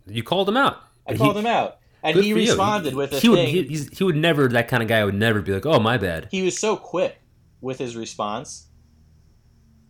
You 0.07 0.23
called 0.23 0.49
him 0.51 0.57
out. 0.59 0.83
I 1.07 1.13
And 1.13 1.19
called 1.19 1.37
him 1.39 1.47
out, 1.47 1.79
and 2.05 2.15
good 2.15 2.25
he 2.25 2.31
you. 2.31 2.37
responded 2.37 2.95
with 2.95 3.13
a 3.13 3.19
he 3.19 3.29
would, 3.29 3.37
thing. 3.37 3.69
he, 3.69 3.89
he 3.93 4.05
would 4.05 4.17
never. 4.17 4.49
That 4.49 4.69
kind 4.69 4.83
of 4.83 4.89
guy 4.89 5.05
would 5.05 5.15
never 5.15 5.41
be 5.43 5.53
like, 5.53 5.67
"Oh, 5.67 5.81
my 5.81 5.97
bad." 5.97 6.29
he 6.31 6.43
was 6.43 6.59
so 6.59 6.77
quick 6.77 7.17
with 7.61 7.79
his 7.79 7.97
response 7.97 8.67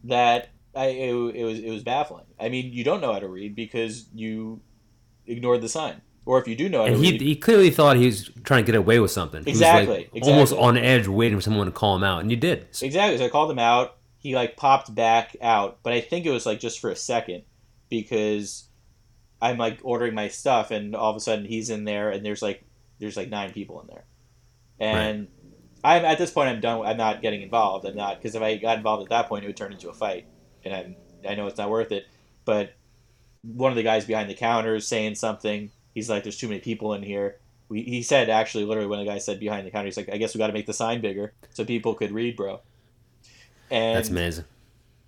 that 0.05 0.51
I 0.74 0.86
it, 0.86 1.15
it 1.35 1.45
was 1.45 1.59
it 1.59 1.70
was 1.70 1.82
baffling. 1.82 2.24
I 2.39 2.49
mean, 2.49 2.73
you 2.73 2.85
don't 2.85 3.01
know 3.01 3.12
how 3.12 3.19
to 3.19 3.28
read 3.28 3.55
because 3.55 4.07
you 4.15 4.61
ignored 5.27 5.61
the 5.61 5.69
sign, 5.69 6.01
or 6.27 6.39
if 6.41 6.49
you 6.49 6.57
do 6.57 6.69
know 6.69 6.82
how 6.82 6.89
to 6.89 6.97
he, 6.97 7.12
read, 7.12 7.20
he 7.20 7.36
clearly 7.36 7.70
thought 7.70 7.97
he 7.97 8.07
was 8.07 8.31
trying 8.45 8.65
to 8.65 8.73
get 8.73 8.78
away 8.78 9.01
with 9.01 9.11
something. 9.11 9.43
He 9.45 9.51
was, 9.51 9.61
Exactly, 9.61 10.09
like, 10.12 10.24
almost 10.24 10.53
on 10.53 10.77
edge, 10.77 11.07
waiting 11.09 11.39
for 11.39 11.43
someone 11.43 11.66
to 11.66 11.73
call 11.73 11.97
him 11.97 12.05
out, 12.05 12.20
and 12.20 12.31
you 12.31 12.36
did. 12.36 12.66
So- 12.70 12.86
Exactly. 12.86 13.19
So 13.19 13.27
I 13.27 13.28
called 13.28 13.51
him 13.51 13.59
out. 13.59 13.97
He 14.19 14.35
like 14.35 14.57
popped 14.57 14.95
back 14.95 15.36
out, 15.43 15.81
but 15.82 15.93
I 15.93 16.01
think 16.01 16.24
it 16.27 16.31
was 16.31 16.47
like 16.47 16.59
just 16.59 16.81
for 16.81 16.91
a 16.91 16.97
second 16.97 17.43
because 17.91 18.65
I'm 19.45 19.59
like 19.59 19.81
ordering 19.83 20.15
my 20.15 20.29
stuff, 20.29 20.71
and 20.71 20.97
all 20.97 21.11
of 21.11 21.16
a 21.16 21.21
sudden 21.21 21.45
he's 21.45 21.69
in 21.69 21.85
there, 21.85 22.09
and 22.09 22.25
there's 22.25 22.41
like 22.41 22.65
there's 22.99 23.16
like 23.16 23.29
nine 23.29 23.53
people 23.53 23.81
in 23.83 23.89
there, 23.89 24.05
and 24.81 25.29
I'm 25.85 26.05
at 26.07 26.16
this 26.16 26.31
point 26.31 26.49
I'm 26.49 26.61
done. 26.61 26.87
I'm 26.87 26.97
not 26.97 27.21
getting 27.21 27.43
involved. 27.43 27.85
I'm 27.87 27.95
not 27.95 28.16
because 28.16 28.35
if 28.35 28.41
I 28.43 28.57
got 28.57 28.79
involved 28.79 29.03
at 29.03 29.11
that 29.11 29.29
point, 29.29 29.45
it 29.45 29.49
would 29.49 29.57
turn 29.57 29.73
into 29.73 29.91
a 29.91 29.93
fight, 29.93 30.27
and 30.65 30.75
I'm 30.75 30.97
I 31.29 31.35
know 31.35 31.47
it's 31.47 31.59
not 31.59 31.69
worth 31.69 31.93
it. 31.93 32.07
But 32.47 32.73
one 33.43 33.71
of 33.71 33.77
the 33.77 33.83
guys 33.83 34.07
behind 34.07 34.31
the 34.31 34.35
counter 34.35 34.77
is 34.77 34.89
saying 34.89 35.16
something. 35.16 35.71
He's 35.95 36.09
like, 36.09 36.23
"There's 36.23 36.39
too 36.39 36.49
many 36.49 36.61
people 36.61 36.95
in 36.95 37.03
here." 37.03 37.37
We, 37.69 37.83
he 37.83 38.03
said 38.03 38.31
actually, 38.31 38.65
literally, 38.65 38.89
when 38.89 38.99
the 38.99 39.05
guy 39.05 39.19
said 39.19 39.39
behind 39.39 39.66
the 39.66 39.71
counter, 39.71 39.87
he's 39.87 39.99
like, 39.99 40.11
"I 40.11 40.16
guess 40.16 40.35
we 40.35 40.39
got 40.39 40.47
to 40.47 40.55
make 40.55 40.66
the 40.66 40.73
sign 40.73 41.03
bigger 41.03 41.35
so 41.51 41.66
people 41.66 41.95
could 41.95 42.12
read, 42.12 42.35
bro." 42.37 42.61
And 43.71 43.99
That's 43.99 44.09
amazing. 44.09 44.45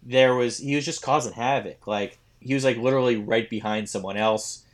there 0.02 0.34
was 0.34 0.58
he 0.58 0.76
was 0.76 0.84
just 0.84 1.00
causing 1.00 1.32
havoc. 1.32 1.86
Like 1.86 2.18
he 2.40 2.54
was 2.54 2.64
like 2.64 2.76
literally 2.76 3.16
right 3.16 3.48
behind 3.48 3.88
someone 3.88 4.16
else. 4.16 4.64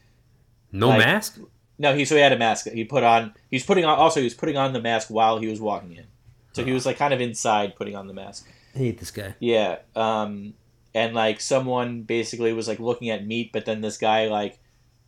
No 0.71 0.89
like- 0.89 0.99
mask. 0.99 1.39
No, 1.79 1.97
he 1.97 2.05
so 2.05 2.15
he 2.15 2.21
had 2.21 2.33
a 2.33 2.39
mask. 2.39 2.69
He 2.69 2.85
put 2.85 3.03
on. 3.03 3.35
He 3.51 3.57
was 3.57 3.65
putting 3.65 3.85
on. 3.85 3.99
Also, 3.99 4.21
he 4.21 4.25
was 4.25 4.35
putting 4.35 4.57
on 4.57 4.73
the 4.73 4.81
mask 4.81 5.09
while 5.09 5.39
he 5.39 5.49
was 5.49 5.61
walking 5.61 5.97
in. 5.97 6.05
So 6.53 6.65
he 6.65 6.73
was 6.73 6.87
like 6.87 6.99
kind 6.99 7.15
of 7.15 7.21
inside 7.21 7.77
putting 7.77 7.97
on 7.97 8.07
the 8.07 8.13
mask. 8.13 8.47
I 8.75 8.79
hate 8.79 8.99
this 8.99 9.11
guy. 9.11 9.35
Yeah. 9.41 9.79
Um, 9.97 10.55
and 10.95 11.15
like 11.15 11.41
someone 11.41 12.03
basically 12.03 12.53
was 12.53 12.69
like 12.69 12.79
looking 12.79 13.11
at 13.11 13.27
meat, 13.27 13.51
but 13.53 13.65
then 13.65 13.81
this 13.81 13.97
guy 13.97 14.29
like 14.29 14.59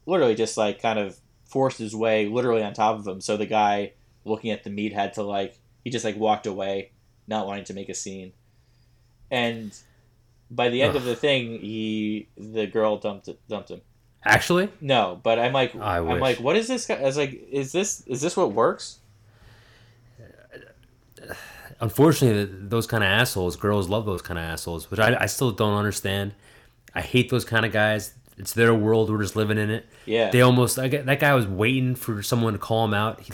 literally 0.07 0.35
just 0.35 0.57
like 0.57 0.81
kind 0.81 0.99
of 0.99 1.19
forced 1.45 1.79
his 1.79 1.95
way 1.95 2.27
literally 2.27 2.63
on 2.63 2.73
top 2.73 2.99
of 2.99 3.07
him. 3.07 3.21
So 3.21 3.37
the 3.37 3.47
guy 3.47 3.93
looking 4.25 4.51
at 4.51 4.65
the 4.65 4.71
meat 4.71 4.93
had 4.93 5.15
to 5.15 5.23
like 5.23 5.59
he 5.85 5.91
just 5.91 6.05
like 6.05 6.17
walked 6.17 6.47
away, 6.47 6.91
not 7.27 7.47
wanting 7.47 7.65
to 7.65 7.75
make 7.75 7.89
a 7.89 7.95
scene. 7.95 8.33
And 9.31 9.77
by 10.55 10.69
the 10.69 10.83
end 10.83 10.97
of 10.97 11.05
the 11.05 11.17
thing, 11.17 11.59
he 11.61 12.29
the 12.37 12.67
girl 12.67 12.97
dumped 12.99 13.29
it, 13.29 13.39
dumped 13.49 13.71
him. 13.71 13.81
Actually, 14.27 14.71
No, 14.81 15.21
but 15.23 15.39
I'm 15.39 15.53
like 15.53 15.75
I 15.77 15.99
I'm 15.99 16.07
wish. 16.07 16.21
like, 16.21 16.39
what 16.41 16.57
is 16.57 16.67
this 16.69 16.87
guy? 16.87 16.95
I 16.95 17.03
was 17.03 17.17
like, 17.19 17.47
is 17.51 17.73
this 17.73 18.07
is 18.07 18.21
this 18.21 18.37
what 18.37 18.53
works? 18.53 18.99
unfortunately, 21.81 22.45
those 22.69 22.87
kind 22.87 23.03
of 23.05 23.09
assholes, 23.09 23.57
girls 23.57 23.89
love 23.89 24.07
those 24.07 24.23
kind 24.23 24.39
of 24.39 24.45
assholes, 24.45 24.91
which 24.91 25.01
I, 25.01 25.17
I 25.23 25.27
still 25.27 25.51
don't 25.51 25.75
understand. 25.75 26.33
I 26.95 27.01
hate 27.01 27.31
those 27.31 27.45
kind 27.45 27.67
of 27.67 27.73
guys. 27.73 28.15
It's 28.37 28.53
their 28.53 28.75
world. 28.75 29.11
We're 29.11 29.23
just 29.23 29.37
living 29.37 29.59
in 29.59 29.71
it. 29.71 29.87
Yeah. 30.07 30.31
They 30.31 30.41
almost 30.41 30.79
I 30.79 30.89
get- 30.89 31.07
that 31.07 31.21
guy 31.21 31.35
was 31.35 31.47
waiting 31.47 31.95
for 31.95 32.23
someone 32.23 32.53
to 32.53 32.59
call 32.59 32.85
him 32.85 32.95
out. 32.95 33.21
He 33.21 33.33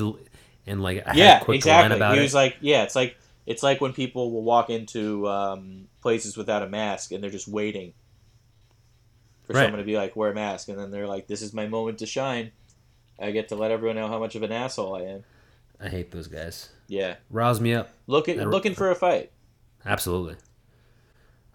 and 0.66 0.82
like 0.82 1.02
I 1.06 1.10
had 1.10 1.16
yeah, 1.16 1.40
a 1.40 1.44
quick 1.44 1.64
line 1.64 1.86
exactly. 1.92 1.96
about 1.96 2.14
He 2.14 2.20
it. 2.20 2.22
was 2.22 2.34
like, 2.34 2.56
yeah, 2.60 2.82
it's 2.82 2.94
like 2.96 3.16
it's 3.50 3.62
like 3.62 3.80
when 3.80 3.92
people 3.92 4.30
will 4.32 4.42
walk 4.44 4.70
into 4.70 5.26
um, 5.28 5.88
places 6.02 6.36
without 6.36 6.62
a 6.62 6.68
mask 6.68 7.10
and 7.12 7.22
they're 7.22 7.30
just 7.38 7.48
waiting 7.48 7.92
for 9.44 9.54
Right. 9.54 9.64
someone 9.64 9.80
to 9.80 9.84
be 9.84 9.96
like, 9.96 10.14
wear 10.14 10.30
a 10.30 10.34
mask, 10.34 10.68
and 10.68 10.78
then 10.78 10.90
they're 10.92 11.08
like, 11.08 11.26
this 11.26 11.42
is 11.42 11.52
my 11.52 11.66
moment 11.66 11.98
to 11.98 12.06
shine. 12.06 12.52
I 13.18 13.32
get 13.32 13.48
to 13.48 13.56
let 13.56 13.70
everyone 13.72 13.96
know 13.96 14.08
how 14.08 14.18
much 14.18 14.34
of 14.36 14.42
an 14.44 14.52
asshole 14.52 14.94
I 14.96 15.02
am. 15.02 15.24
I 15.82 15.88
hate 15.88 16.10
those 16.12 16.28
guys. 16.28 16.68
Yeah, 16.88 17.16
Rouse 17.30 17.60
me 17.60 17.74
up. 17.74 17.90
looking 18.06 18.36
That- 18.38 18.48
looking 18.48 18.74
for 18.74 18.90
a 18.90 18.94
fight. 18.94 19.30
Absolutely. 19.84 20.36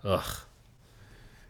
Ugh. 0.04 0.24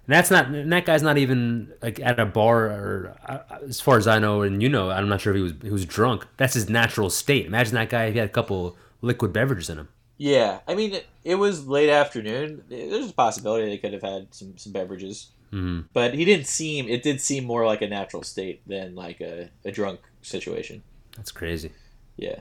And 0.08 0.14
that's 0.16 0.30
not. 0.30 0.48
And 0.48 0.72
that 0.72 0.86
guy's 0.86 1.02
not 1.02 1.18
even 1.18 1.74
like 1.82 2.00
at 2.00 2.20
a 2.20 2.26
bar, 2.28 2.66
or 2.68 3.16
uh, 3.28 3.40
as 3.68 3.82
far 3.82 3.98
as 3.98 4.08
I 4.08 4.20
know, 4.20 4.44
and 4.44 4.62
you 4.62 4.70
know, 4.70 4.92
I'm 4.92 5.10
not 5.10 5.20
sure 5.22 5.34
if 5.34 5.38
he 5.38 5.42
was 5.42 5.54
he 5.64 5.70
was 5.72 5.86
drunk. 5.86 6.28
That's 6.38 6.54
his 6.54 6.70
natural 6.70 7.10
state. 7.10 7.46
Imagine 7.48 7.74
that 7.76 7.90
guy 7.90 8.06
if 8.06 8.14
he 8.14 8.20
had 8.20 8.30
a 8.30 8.32
couple 8.32 8.78
liquid 9.02 9.34
beverages 9.34 9.70
in 9.70 9.80
him. 9.80 9.88
Yeah, 10.18 10.60
I 10.68 10.76
mean, 10.76 10.94
it, 10.94 11.08
it 11.24 11.36
was 11.36 11.68
late 11.68 11.90
afternoon. 11.90 12.64
There's 12.70 13.10
a 13.10 13.14
possibility 13.14 13.66
they 13.68 13.78
could 13.78 13.94
have 13.94 14.02
had 14.02 14.34
some 14.34 14.58
some 14.58 14.72
beverages, 14.72 15.30
hmm 15.52 15.82
but 15.94 16.14
he 16.14 16.26
didn't 16.26 16.48
seem. 16.48 16.88
It 16.88 17.04
did 17.04 17.20
seem 17.20 17.44
more 17.44 17.66
like 17.66 17.82
a 17.82 17.88
natural 17.88 18.24
state 18.24 18.62
than 18.68 18.96
like 18.96 19.20
a, 19.22 19.50
a 19.66 19.72
drunk 19.72 20.00
situation. 20.22 20.84
That's 21.18 21.32
crazy. 21.32 21.72
Yeah. 22.18 22.40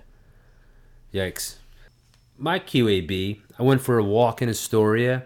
Yikes. 1.13 1.57
My 2.37 2.59
QAB, 2.59 3.41
I 3.59 3.63
went 3.63 3.81
for 3.81 3.99
a 3.99 4.05
walk 4.05 4.43
in 4.43 4.49
Astoria, 4.49 5.25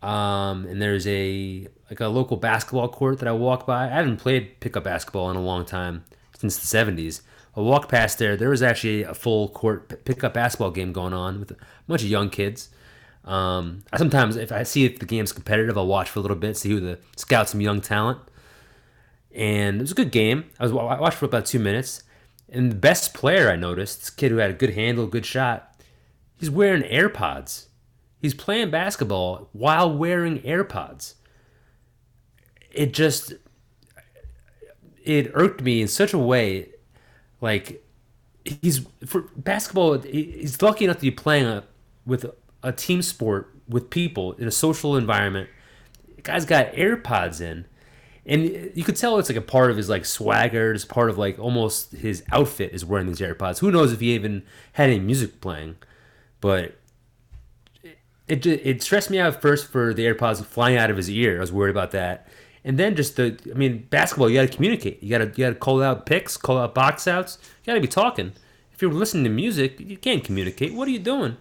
um, 0.00 0.66
and 0.66 0.80
there's 0.80 1.06
a 1.06 1.66
like 1.90 2.00
a 2.00 2.08
local 2.08 2.36
basketball 2.36 2.88
court 2.88 3.18
that 3.18 3.28
I 3.28 3.32
walk 3.32 3.66
by. 3.66 3.84
I 3.84 3.88
haven't 3.88 4.18
played 4.18 4.60
pickup 4.60 4.84
basketball 4.84 5.30
in 5.30 5.36
a 5.36 5.42
long 5.42 5.64
time 5.64 6.04
since 6.36 6.56
the 6.58 6.66
'70s. 6.66 7.22
I 7.54 7.60
walked 7.60 7.90
past 7.90 8.18
there. 8.18 8.36
There 8.36 8.50
was 8.50 8.62
actually 8.62 9.02
a 9.02 9.14
full 9.14 9.48
court 9.48 10.04
pickup 10.04 10.34
basketball 10.34 10.70
game 10.70 10.92
going 10.92 11.12
on 11.12 11.38
with 11.40 11.50
a 11.50 11.56
bunch 11.86 12.02
of 12.02 12.08
young 12.08 12.30
kids. 12.30 12.70
Um, 13.24 13.84
I 13.92 13.98
sometimes, 13.98 14.36
if 14.36 14.50
I 14.50 14.62
see 14.62 14.84
if 14.84 14.98
the 14.98 15.06
game's 15.06 15.32
competitive, 15.32 15.76
I'll 15.76 15.86
watch 15.86 16.08
for 16.08 16.18
a 16.18 16.22
little 16.22 16.36
bit, 16.36 16.56
see 16.56 16.70
who 16.70 16.80
the 16.80 16.98
scout 17.16 17.48
some 17.48 17.60
young 17.60 17.80
talent. 17.80 18.18
And 19.34 19.76
it 19.76 19.82
was 19.82 19.92
a 19.92 19.96
good 19.96 20.10
game. 20.10 20.46
I 20.58 20.64
was 20.64 20.72
I 20.72 21.00
watched 21.00 21.18
for 21.18 21.26
about 21.26 21.46
two 21.46 21.58
minutes, 21.58 22.02
And 22.48 22.70
the 22.70 22.76
best 22.76 23.14
player 23.14 23.50
I 23.50 23.56
noticed, 23.56 24.00
this 24.00 24.10
kid 24.10 24.30
who 24.30 24.38
had 24.38 24.50
a 24.50 24.54
good 24.54 24.74
handle, 24.74 25.06
good 25.06 25.26
shot, 25.26 25.80
he's 26.36 26.50
wearing 26.50 26.82
AirPods. 26.82 27.66
He's 28.20 28.34
playing 28.34 28.70
basketball 28.70 29.48
while 29.52 29.96
wearing 29.96 30.40
AirPods. 30.40 31.14
It 32.70 32.92
just 32.92 33.34
it 35.04 35.30
irked 35.34 35.62
me 35.62 35.82
in 35.82 35.88
such 35.88 36.12
a 36.12 36.18
way 36.18 36.70
like 37.42 37.84
he's 38.44 38.86
for 39.04 39.22
basketball 39.36 39.98
he's 39.98 40.60
lucky 40.62 40.84
enough 40.84 40.96
to 40.96 41.02
be 41.02 41.10
playing 41.10 41.46
a, 41.46 41.64
with 42.06 42.24
a, 42.62 42.72
team 42.72 43.02
sport 43.02 43.54
with 43.68 43.90
people 43.90 44.32
in 44.34 44.48
a 44.48 44.50
social 44.50 44.96
environment. 44.96 45.50
The 46.16 46.22
guy's 46.22 46.46
got 46.46 46.72
airpods 46.72 47.40
in. 47.40 47.66
And 48.24 48.70
you 48.74 48.84
could 48.84 48.96
tell 48.96 49.18
it's 49.18 49.28
like 49.28 49.36
a 49.36 49.42
part 49.42 49.70
of 49.70 49.76
his 49.76 49.88
like 49.88 50.04
swagger. 50.04 50.72
It's 50.72 50.84
part 50.84 51.10
of 51.10 51.18
like 51.18 51.38
almost 51.38 51.92
his 51.92 52.22
outfit 52.30 52.72
is 52.72 52.84
wearing 52.84 53.08
these 53.08 53.18
airpods. 53.18 53.58
Who 53.58 53.72
knows 53.72 53.92
if 53.92 54.00
he 54.00 54.14
even 54.14 54.44
had 54.74 54.90
any 54.90 55.00
music 55.00 55.40
playing. 55.40 55.76
But 56.40 56.76
it 58.28 58.46
it 58.46 58.82
stressed 58.82 59.10
me 59.10 59.18
out 59.18 59.42
first 59.42 59.66
for 59.66 59.92
the 59.92 60.04
AirPods 60.04 60.44
flying 60.44 60.76
out 60.76 60.90
of 60.90 60.96
his 60.96 61.10
ear. 61.10 61.38
I 61.38 61.40
was 61.40 61.52
worried 61.52 61.70
about 61.72 61.90
that, 61.90 62.28
and 62.64 62.78
then 62.78 62.94
just 62.96 63.16
the 63.16 63.38
I 63.50 63.54
mean 63.56 63.86
basketball. 63.90 64.30
You 64.30 64.40
got 64.40 64.50
to 64.50 64.56
communicate. 64.56 65.02
You 65.02 65.10
got 65.10 65.18
to 65.18 65.26
you 65.26 65.46
got 65.46 65.50
to 65.50 65.54
call 65.54 65.82
out 65.82 66.06
picks, 66.06 66.36
call 66.36 66.58
out 66.58 66.74
box 66.74 67.06
outs. 67.08 67.38
You 67.42 67.66
got 67.66 67.74
to 67.74 67.80
be 67.80 67.88
talking. 67.88 68.32
If 68.72 68.80
you're 68.80 68.92
listening 68.92 69.24
to 69.24 69.30
music, 69.30 69.78
you 69.80 69.96
can't 69.96 70.24
communicate. 70.24 70.74
What 70.74 70.88
are 70.88 70.92
you 70.92 70.98
doing? 70.98 71.36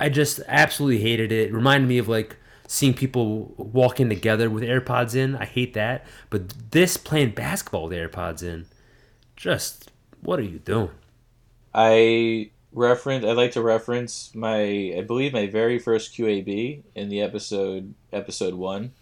I 0.00 0.08
just 0.08 0.40
absolutely 0.46 1.00
hated 1.00 1.32
it. 1.32 1.48
It 1.48 1.52
reminded 1.52 1.88
me 1.88 1.98
of 1.98 2.08
like 2.08 2.36
seeing 2.66 2.94
people 2.94 3.54
walking 3.56 4.08
together 4.08 4.48
with 4.50 4.62
AirPods 4.62 5.14
in. 5.16 5.34
I 5.36 5.44
hate 5.44 5.74
that. 5.74 6.06
But 6.30 6.70
this 6.70 6.96
playing 6.96 7.30
basketball 7.30 7.88
with 7.88 7.98
AirPods 7.98 8.42
in, 8.42 8.66
just 9.36 9.90
what 10.20 10.38
are 10.38 10.44
you 10.44 10.58
doing? 10.58 10.90
I 11.74 12.50
reference. 12.72 13.24
I'd 13.24 13.36
like 13.36 13.52
to 13.52 13.62
reference 13.62 14.34
my. 14.34 14.94
I 14.96 15.04
believe 15.06 15.32
my 15.32 15.46
very 15.46 15.78
first 15.78 16.14
QAB 16.14 16.82
in 16.94 17.08
the 17.08 17.20
episode 17.20 17.94
episode 18.12 18.54
one, 18.54 18.92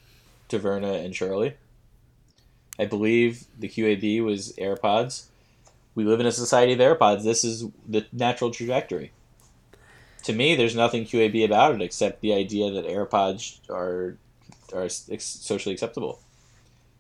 Taverna 0.48 1.05
and 1.05 1.14
Shirley. 1.14 1.55
I 2.78 2.85
believe 2.85 3.44
the 3.59 3.68
QAB 3.68 4.23
was 4.23 4.52
AirPods. 4.59 5.27
We 5.94 6.05
live 6.05 6.20
in 6.20 6.27
a 6.27 6.32
society 6.32 6.73
of 6.74 6.78
AirPods. 6.78 7.24
This 7.24 7.43
is 7.43 7.64
the 7.89 8.06
natural 8.12 8.51
trajectory. 8.51 9.12
To 10.24 10.32
me, 10.32 10.55
there's 10.56 10.74
nothing 10.77 11.05
QAB 11.05 11.44
about 11.44 11.74
it 11.74 11.81
except 11.82 12.20
the 12.20 12.35
idea 12.35 12.70
that 12.73 12.86
AirPods 12.86 13.60
are 13.70 14.16
are 14.74 14.89
socially 14.89 15.73
acceptable. 15.73 16.20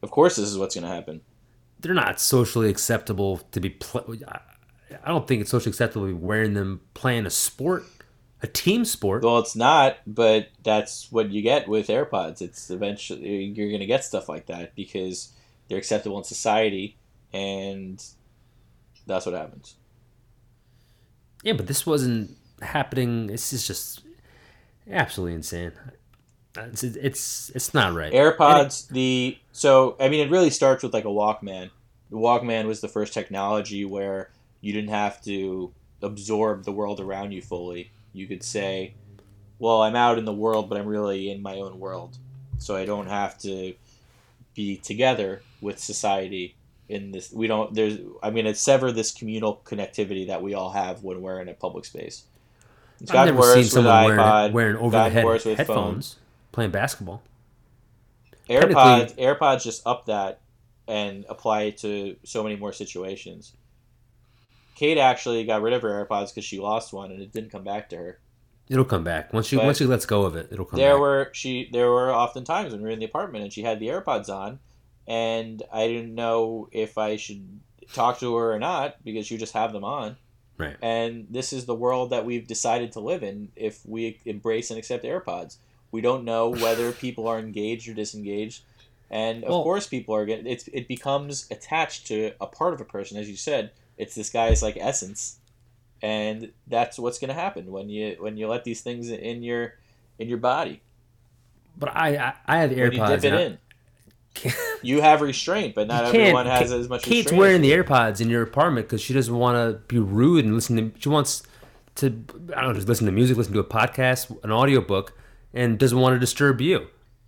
Of 0.02 0.10
course, 0.12 0.36
this 0.36 0.48
is 0.48 0.56
what's 0.56 0.74
going 0.76 0.86
to 0.86 0.94
happen. 0.94 1.20
they're 1.80 1.94
not 1.94 2.20
socially 2.20 2.70
acceptable 2.70 3.38
to 3.50 3.60
be. 3.60 3.70
Pl- 3.70 4.16
I 5.04 5.08
don't 5.08 5.26
think 5.26 5.40
it's 5.40 5.50
socially 5.50 5.70
acceptable 5.70 6.06
to 6.06 6.12
be 6.14 6.18
wearing 6.18 6.54
them 6.54 6.80
playing 6.94 7.26
a 7.26 7.30
sport, 7.30 7.84
a 8.42 8.46
team 8.46 8.84
sport. 8.84 9.22
Well, 9.22 9.38
it's 9.38 9.56
not, 9.56 9.98
but 10.06 10.48
that's 10.62 11.10
what 11.10 11.30
you 11.30 11.42
get 11.42 11.68
with 11.68 11.88
AirPods. 11.88 12.42
It's 12.42 12.70
eventually 12.70 13.44
you're 13.44 13.68
going 13.68 13.80
to 13.80 13.86
get 13.86 14.04
stuff 14.04 14.28
like 14.28 14.46
that 14.46 14.74
because 14.74 15.32
they're 15.68 15.78
acceptable 15.78 16.18
in 16.18 16.24
society, 16.24 16.96
and 17.32 18.02
that's 19.06 19.26
what 19.26 19.34
happens. 19.34 19.76
Yeah, 21.42 21.54
but 21.54 21.66
this 21.66 21.86
wasn't 21.86 22.36
happening. 22.60 23.26
This 23.28 23.52
is 23.52 23.66
just 23.66 24.02
absolutely 24.90 25.34
insane. 25.34 25.72
It's 26.56 26.82
it's 26.82 27.50
it's 27.54 27.74
not 27.74 27.94
right. 27.94 28.12
AirPods, 28.12 28.88
the 28.88 29.38
so 29.52 29.96
I 30.00 30.08
mean, 30.08 30.26
it 30.26 30.30
really 30.30 30.50
starts 30.50 30.82
with 30.82 30.94
like 30.94 31.04
a 31.04 31.08
Walkman. 31.08 31.70
The 32.10 32.16
Walkman 32.16 32.66
was 32.66 32.80
the 32.80 32.88
first 32.88 33.12
technology 33.12 33.84
where 33.84 34.30
you 34.60 34.72
didn't 34.72 34.90
have 34.90 35.22
to 35.24 35.72
absorb 36.02 36.64
the 36.64 36.72
world 36.72 37.00
around 37.00 37.32
you 37.32 37.42
fully. 37.42 37.90
You 38.16 38.26
could 38.26 38.42
say, 38.42 38.94
"Well, 39.58 39.82
I'm 39.82 39.96
out 39.96 40.18
in 40.18 40.24
the 40.24 40.32
world, 40.32 40.68
but 40.68 40.78
I'm 40.78 40.86
really 40.86 41.30
in 41.30 41.42
my 41.42 41.56
own 41.56 41.78
world, 41.78 42.16
so 42.58 42.74
I 42.76 42.84
don't 42.84 43.08
have 43.08 43.38
to 43.40 43.74
be 44.54 44.76
together 44.76 45.42
with 45.60 45.78
society." 45.78 46.54
In 46.88 47.10
this, 47.10 47.32
we 47.32 47.48
don't. 47.48 47.74
There's, 47.74 47.98
I 48.22 48.30
mean, 48.30 48.46
it's 48.46 48.60
sever 48.60 48.92
this 48.92 49.12
communal 49.12 49.60
connectivity 49.64 50.28
that 50.28 50.40
we 50.40 50.54
all 50.54 50.70
have 50.70 51.02
when 51.02 51.20
we're 51.20 51.40
in 51.40 51.48
a 51.48 51.54
public 51.54 51.84
space. 51.84 52.24
It's 53.00 53.10
I've 53.10 53.26
never 53.26 53.38
worse 53.38 53.54
seen 53.54 53.62
with 53.62 53.70
someone 53.72 53.94
iPod. 53.94 54.52
wearing, 54.52 54.52
wearing 54.52 54.76
overhead 54.76 55.24
worse 55.24 55.44
with 55.44 55.58
headphones 55.58 56.14
phones. 56.14 56.16
playing 56.52 56.70
basketball. 56.70 57.22
AirPods 58.48 59.16
AirPods 59.16 59.62
just 59.64 59.86
up 59.86 60.06
that 60.06 60.40
and 60.88 61.24
apply 61.28 61.62
it 61.62 61.78
to 61.78 62.16
so 62.24 62.42
many 62.42 62.56
more 62.56 62.72
situations. 62.72 63.52
Kate 64.76 64.98
actually 64.98 65.42
got 65.44 65.62
rid 65.62 65.72
of 65.72 65.82
her 65.82 66.06
AirPods 66.06 66.28
because 66.32 66.44
she 66.44 66.60
lost 66.60 66.92
one 66.92 67.10
and 67.10 67.20
it 67.20 67.32
didn't 67.32 67.50
come 67.50 67.64
back 67.64 67.88
to 67.90 67.96
her. 67.96 68.20
It'll 68.68 68.84
come 68.84 69.02
back 69.04 69.32
once 69.32 69.46
she 69.48 69.56
But 69.56 69.64
once 69.64 69.78
she 69.78 69.84
lets 69.86 70.06
go 70.06 70.22
of 70.22 70.36
it. 70.36 70.48
It'll 70.52 70.64
come 70.64 70.78
there 70.78 70.94
back. 70.94 71.00
were 71.00 71.30
she 71.32 71.68
there 71.72 71.90
were 71.90 72.12
often 72.12 72.44
times 72.44 72.72
when 72.72 72.82
we 72.82 72.86
were 72.86 72.92
in 72.92 72.98
the 73.00 73.04
apartment 73.06 73.42
and 73.44 73.52
she 73.52 73.62
had 73.62 73.80
the 73.80 73.88
AirPods 73.88 74.28
on 74.28 74.58
and 75.08 75.62
I 75.72 75.86
didn't 75.88 76.14
know 76.14 76.68
if 76.72 76.98
I 76.98 77.16
should 77.16 77.60
talk 77.92 78.18
to 78.20 78.34
her 78.36 78.52
or 78.52 78.58
not 78.58 79.02
because 79.04 79.26
she 79.26 79.34
would 79.34 79.40
just 79.40 79.54
have 79.54 79.72
them 79.72 79.84
on. 79.84 80.16
Right. 80.58 80.76
And 80.82 81.26
this 81.30 81.52
is 81.52 81.66
the 81.66 81.74
world 81.74 82.10
that 82.10 82.24
we've 82.24 82.46
decided 82.46 82.92
to 82.92 83.00
live 83.00 83.22
in 83.22 83.50
if 83.56 83.84
we 83.86 84.18
embrace 84.24 84.70
and 84.70 84.78
accept 84.78 85.04
AirPods. 85.04 85.58
We 85.92 86.00
don't 86.00 86.24
know 86.24 86.48
whether 86.48 86.92
people 87.06 87.28
are 87.28 87.38
engaged 87.38 87.88
or 87.88 87.94
disengaged. 87.94 88.62
And 89.10 89.44
of 89.44 89.50
Well- 89.50 89.62
course 89.62 89.86
people 89.86 90.14
are 90.16 90.26
getting 90.26 90.46
it's 90.46 90.66
it 90.68 90.88
becomes 90.88 91.46
attached 91.50 92.06
to 92.08 92.32
a 92.40 92.46
part 92.46 92.74
of 92.74 92.80
a 92.80 92.84
person, 92.84 93.16
as 93.16 93.28
you 93.30 93.36
said. 93.36 93.70
It's 93.96 94.14
this 94.14 94.30
guy's 94.30 94.62
like 94.62 94.76
essence. 94.78 95.38
And 96.02 96.52
that's 96.66 96.98
what's 96.98 97.18
gonna 97.18 97.32
happen 97.34 97.70
when 97.70 97.88
you 97.88 98.16
when 98.20 98.36
you 98.36 98.48
let 98.48 98.64
these 98.64 98.80
things 98.82 99.10
in 99.10 99.42
your 99.42 99.74
in 100.18 100.28
your 100.28 100.38
body. 100.38 100.82
But 101.78 101.96
I 101.96 102.16
I, 102.16 102.34
I 102.46 102.58
have 102.58 102.72
you 102.72 102.78
AirPods. 102.78 103.20
dip 103.22 103.24
it 103.24 103.32
I- 103.34 103.40
in. 103.42 103.58
You 104.82 105.00
have 105.00 105.22
restraint, 105.22 105.74
but 105.74 105.88
not 105.88 106.04
everyone 106.04 106.44
has 106.46 106.70
as 106.70 106.88
much 106.90 107.02
Kate's 107.02 107.24
restraint. 107.32 107.40
wearing 107.40 107.62
the 107.62 107.72
AirPods 107.72 108.20
in 108.20 108.28
your 108.28 108.42
apartment 108.42 108.86
because 108.86 109.00
she 109.00 109.14
doesn't 109.14 109.34
want 109.34 109.56
to 109.56 109.80
be 109.88 109.98
rude 109.98 110.44
and 110.44 110.54
listen 110.54 110.76
to. 110.76 111.00
She 111.00 111.08
wants 111.08 111.42
to, 111.96 112.08
I 112.54 112.60
don't 112.60 112.68
know, 112.68 112.74
just 112.74 112.86
listen 112.86 113.06
to 113.06 113.12
music, 113.12 113.38
listen 113.38 113.54
to 113.54 113.60
a 113.60 113.64
podcast, 113.64 114.36
an 114.44 114.52
audiobook, 114.52 115.14
and 115.54 115.78
doesn't 115.78 115.98
want 115.98 116.14
to 116.14 116.18
disturb 116.20 116.60
you. 116.60 116.86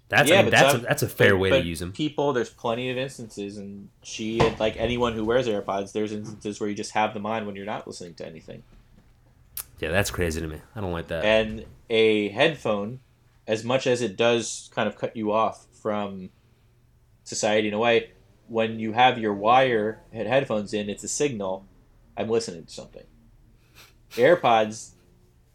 That's 0.08 0.30
Yeah, 0.30 0.42
but 0.42 0.50
that's 0.52 0.72
some- 0.72 0.80
a, 0.80 0.84
that's 0.84 1.02
a 1.02 1.08
fair 1.08 1.32
but- 1.34 1.38
way 1.40 1.50
but 1.50 1.58
to 1.60 1.66
use 1.66 1.80
them. 1.80 1.92
People, 1.92 2.32
there's 2.32 2.48
plenty 2.50 2.88
of 2.90 2.96
instances, 2.96 3.58
and 3.58 3.88
she, 4.02 4.40
like 4.58 4.76
anyone 4.78 5.12
who 5.12 5.24
wears 5.24 5.46
AirPods, 5.46 5.92
there's 5.92 6.12
instances 6.12 6.58
where 6.60 6.68
you 6.68 6.74
just 6.74 6.92
have 6.92 7.12
them 7.14 7.26
on 7.26 7.44
when 7.46 7.56
you're 7.56 7.66
not 7.66 7.86
listening 7.86 8.14
to 8.14 8.26
anything. 8.26 8.62
Yeah, 9.80 9.90
that's 9.90 10.10
crazy 10.10 10.40
to 10.40 10.46
me. 10.48 10.60
I 10.74 10.80
don't 10.80 10.92
like 10.92 11.08
that. 11.08 11.24
And 11.24 11.66
a 11.90 12.28
headphone, 12.30 13.00
as 13.46 13.64
much 13.64 13.86
as 13.86 14.00
it 14.02 14.16
does 14.16 14.70
kind 14.74 14.88
of 14.88 14.96
cut 14.96 15.14
you 15.16 15.32
off 15.32 15.66
from 15.82 16.30
society 17.24 17.68
in 17.68 17.74
a 17.74 17.78
way, 17.78 18.10
when 18.48 18.78
you 18.80 18.92
have 18.92 19.18
your 19.18 19.34
wire 19.34 20.00
head 20.12 20.26
headphones 20.26 20.72
in, 20.72 20.88
it's 20.88 21.04
a 21.04 21.08
signal. 21.08 21.66
I'm 22.16 22.28
listening 22.30 22.64
to 22.64 22.72
something. 22.72 23.04
AirPods 24.12 24.92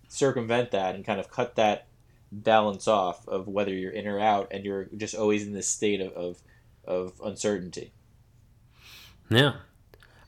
circumvent 0.07 0.71
that 0.71 0.93
and 0.95 1.03
kind 1.03 1.19
of 1.19 1.29
cut 1.31 1.55
that 1.55 1.87
balance 2.41 2.87
off 2.87 3.27
of 3.27 3.47
whether 3.47 3.73
you're 3.73 3.91
in 3.91 4.07
or 4.07 4.19
out, 4.19 4.49
and 4.51 4.65
you're 4.65 4.85
just 4.97 5.15
always 5.15 5.45
in 5.45 5.53
this 5.53 5.67
state 5.67 6.01
of 6.01 6.11
of, 6.13 6.41
of 6.85 7.21
uncertainty. 7.23 7.91
yeah, 9.29 9.53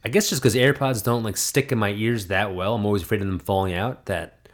I 0.03 0.09
guess 0.09 0.29
just 0.29 0.41
because 0.41 0.55
AirPods 0.55 1.03
don't 1.03 1.23
like 1.23 1.37
stick 1.37 1.71
in 1.71 1.79
my 1.79 1.91
ears 1.91 2.27
that 2.27 2.53
well, 2.53 2.75
I'm 2.75 2.85
always 2.85 3.01
afraid 3.01 3.21
of 3.21 3.27
them 3.27 3.39
falling 3.39 3.73
out. 3.73 4.05
That 4.05 4.47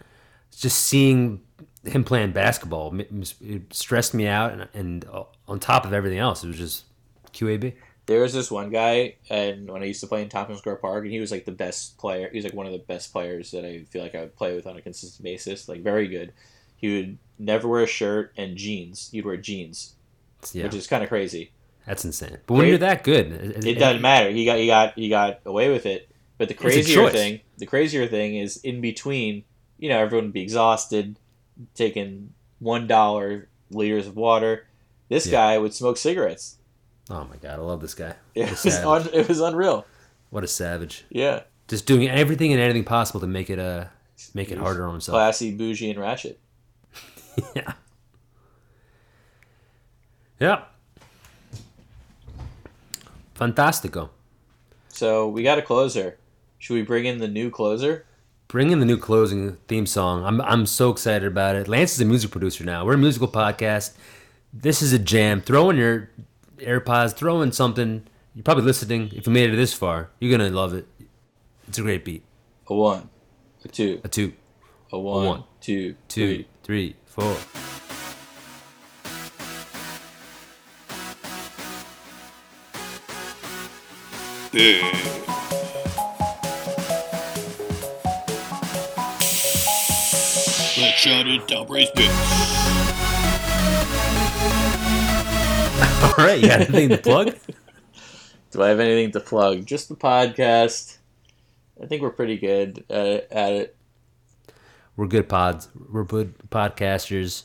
just 0.58 0.78
seeing 0.78 1.42
him 1.84 2.04
playing 2.04 2.32
basketball 2.32 2.96
it 3.00 3.74
stressed 3.74 4.14
me 4.14 4.28
out, 4.28 4.54
and, 4.54 4.68
and 4.74 5.06
uh, 5.12 5.24
on 5.48 5.60
top 5.60 5.86
of 5.86 5.94
everything 5.94 6.20
else, 6.20 6.44
it 6.44 6.48
was 6.48 6.58
just 6.58 6.86
QAB. 7.34 7.74
There 8.06 8.22
was 8.22 8.34
this 8.34 8.52
one 8.52 8.72
guy, 8.72 9.16
and 9.30 9.70
when 9.70 9.84
I 9.84 9.86
used 9.86 10.02
to 10.02 10.08
play 10.08 10.22
in 10.22 10.30
Tompkins 10.30 10.60
Square 10.60 10.78
Park, 10.78 11.04
and 11.04 11.12
he 11.14 11.20
was 11.20 11.32
like 11.32 11.46
the 11.46 11.52
best 11.52 11.98
player. 11.98 12.30
He 12.30 12.38
was 12.38 12.46
like 12.46 12.54
one 12.54 12.66
of 12.66 12.72
the 12.72 12.80
best 12.80 13.12
players 13.12 13.52
that 13.52 13.66
I 13.66 13.84
feel 13.84 14.02
like 14.02 14.16
I 14.16 14.22
would 14.22 14.36
play 14.36 14.56
with 14.56 14.68
on 14.68 14.78
a 14.78 14.82
consistent 14.82 15.24
basis. 15.24 15.68
Like 15.70 15.82
very 15.82 16.08
good. 16.08 16.34
He 16.82 16.96
would 16.96 17.18
never 17.40 17.68
wear 17.68 17.84
a 17.84 17.88
shirt 17.88 18.34
and 18.38 18.58
jeans. 18.58 19.10
He'd 19.12 19.26
wear 19.26 19.38
jeans, 19.38 19.96
Yeah, 20.52 20.64
which 20.66 20.76
is 20.76 20.88
kind 20.88 21.04
of 21.04 21.10
crazy. 21.10 21.52
that's 21.86 22.04
insane. 22.06 22.38
But 22.48 22.54
when 22.56 22.62
Great. 22.64 22.70
you're 22.70 22.78
that 22.80 23.04
good, 23.04 23.32
it, 23.32 23.66
It 23.66 23.76
doesn't 23.80 24.02
matter. 24.02 24.30
He 24.32 24.46
got 24.46 24.58
he 24.60 24.68
got 24.68 24.94
he 24.96 25.10
got 25.10 25.40
away 25.46 25.70
with 25.72 25.86
it. 25.86 26.10
But 26.38 26.48
the 26.48 26.54
crazier 26.56 27.10
thing, 27.10 27.42
the 27.60 27.66
crazier 27.68 28.08
thing 28.08 28.36
is 28.36 28.58
in 28.58 28.82
between. 28.82 29.44
You 29.78 29.90
know, 29.90 29.98
everyone 30.00 30.26
would 30.26 30.34
be 30.34 30.42
exhausted, 30.44 31.18
taking 31.76 32.34
one 32.60 32.88
dollar 32.88 33.48
liters 33.72 34.08
of 34.08 34.16
water. 34.16 34.68
This 35.10 35.26
Yeah. 35.28 35.32
guy 35.32 35.58
would 35.58 35.74
smoke 35.74 35.98
cigarettes. 35.98 36.58
Oh 37.10 37.26
my 37.26 37.36
god, 37.38 37.60
I 37.60 37.62
love 37.62 37.82
this 37.82 37.94
guy. 37.94 38.16
It 38.36 38.44
What 38.50 38.64
was 38.66 38.76
un, 38.76 39.10
it 39.14 39.28
was 39.28 39.40
unreal. 39.40 39.86
What 40.30 40.44
a 40.44 40.48
savage. 40.48 41.04
Yeah, 41.10 41.42
Just 41.68 41.86
doing 41.86 42.08
everything 42.08 42.54
and 42.54 42.62
anything 42.62 42.84
possible 42.86 43.20
to 43.22 43.28
make 43.28 43.50
it 43.50 43.60
uh 43.60 43.86
make 44.34 44.52
it 44.52 44.58
harder 44.58 44.86
on 44.86 44.94
himself. 44.94 45.16
classy, 45.16 45.52
bougie, 45.54 45.90
and 45.90 46.00
ratchet. 46.00 46.40
yeah. 47.56 47.74
Yeah. 50.40 50.64
Fantastico. 53.36 54.10
So 54.90 55.28
we 55.28 55.44
got 55.44 55.58
a 55.58 55.62
closer. 55.62 56.18
Should 56.60 56.74
we 56.76 56.82
bring 56.84 57.06
in 57.06 57.18
the 57.20 57.28
new 57.28 57.50
closer? 57.50 58.06
Bring 58.48 58.72
in 58.72 58.80
the 58.80 58.86
new 58.86 58.98
closing 58.98 59.58
theme 59.68 59.86
song. 59.86 60.26
I'm 60.26 60.42
I'm 60.42 60.66
so 60.66 60.90
excited 60.92 61.26
about 61.28 61.56
it. 61.56 61.68
Lance 61.68 61.94
is 61.94 62.02
a 62.02 62.06
music 62.06 62.32
producer 62.32 62.64
now. 62.64 62.86
We're 62.86 62.94
a 62.96 62.98
musical 62.98 63.28
podcast. 63.28 63.94
This 64.54 64.82
is 64.82 64.92
a 64.94 65.00
jam. 65.00 65.42
Throw 65.42 65.70
in 65.70 65.78
your 65.78 66.10
AirPods. 66.58 67.14
Throw 67.14 67.42
in 67.42 67.52
something. 67.52 68.06
You're 68.36 68.44
probably 68.44 68.66
listening. 68.66 69.10
If 69.14 69.26
you 69.26 69.34
made 69.34 69.52
it 69.52 69.56
this 69.56 69.74
far, 69.74 70.10
you're 70.20 70.32
gonna 70.38 70.50
love 70.52 70.74
it. 70.74 70.86
It's 71.68 71.78
a 71.78 71.82
great 71.82 72.04
beat. 72.04 72.24
A 72.68 72.76
one, 72.76 73.10
a 73.64 73.68
two, 73.70 74.02
A 74.04 74.08
two, 74.08 74.34
a 74.92 75.00
one, 75.00 75.26
one, 75.26 75.44
two, 75.62 75.96
two, 76.08 76.28
three. 76.28 76.48
three, 76.64 76.96
four. 77.12 77.36
Let's 90.78 90.98
shout 90.98 91.28
it 91.28 91.48
down, 91.48 91.68
Braised 91.68 91.94
Bits. 91.96 92.10
All 96.04 96.26
right, 96.26 96.40
you 96.40 96.48
got 96.48 96.62
anything 96.62 96.90
to 96.90 96.98
plug? 96.98 97.36
Do 98.52 98.62
I 98.62 98.70
have 98.70 98.80
anything 98.80 99.12
to 99.12 99.20
plug? 99.20 99.66
Just 99.66 99.90
the 99.90 99.96
podcast. 99.96 100.98
I 101.82 101.88
think 101.88 102.02
we're 102.02 102.12
pretty 102.12 102.38
good 102.38 102.86
at, 102.90 103.32
at 103.32 103.54
it. 103.54 103.76
We're 104.96 105.08
good 105.08 105.28
pods. 105.30 105.70
We're 105.90 106.04
good 106.04 106.36
podcasters. 106.50 107.44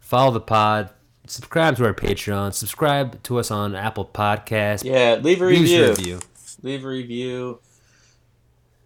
Follow 0.00 0.30
the 0.32 0.40
pod. 0.40 0.90
Subscribe 1.26 1.76
to 1.76 1.84
our 1.84 1.92
Patreon. 1.94 2.54
Subscribe 2.54 3.22
to 3.24 3.38
us 3.38 3.50
on 3.50 3.74
Apple 3.74 4.06
Podcasts. 4.06 4.84
Yeah, 4.84 5.18
leave 5.22 5.42
a 5.42 5.46
Leave 5.46 5.60
review. 5.60 5.84
a 5.84 5.88
review. 5.90 6.20
Leave 6.62 6.84
a 6.84 6.88
review. 6.88 7.60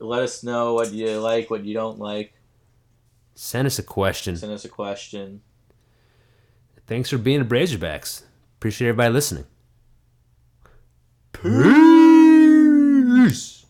Let 0.00 0.22
us 0.24 0.42
know 0.42 0.74
what 0.74 0.92
you 0.92 1.20
like, 1.20 1.48
what 1.50 1.64
you 1.64 1.74
don't 1.74 2.00
like. 2.00 2.32
Send 3.36 3.66
us 3.66 3.78
a 3.78 3.82
question. 3.84 4.36
Send 4.36 4.52
us 4.52 4.64
a 4.64 4.68
question. 4.68 5.42
Thanks 6.88 7.08
for 7.10 7.18
being 7.18 7.40
a 7.40 7.44
Braiserbacks. 7.44 8.24
Appreciate 8.58 8.88
everybody 8.88 9.12
listening. 9.14 9.44
Peace. 13.22 13.61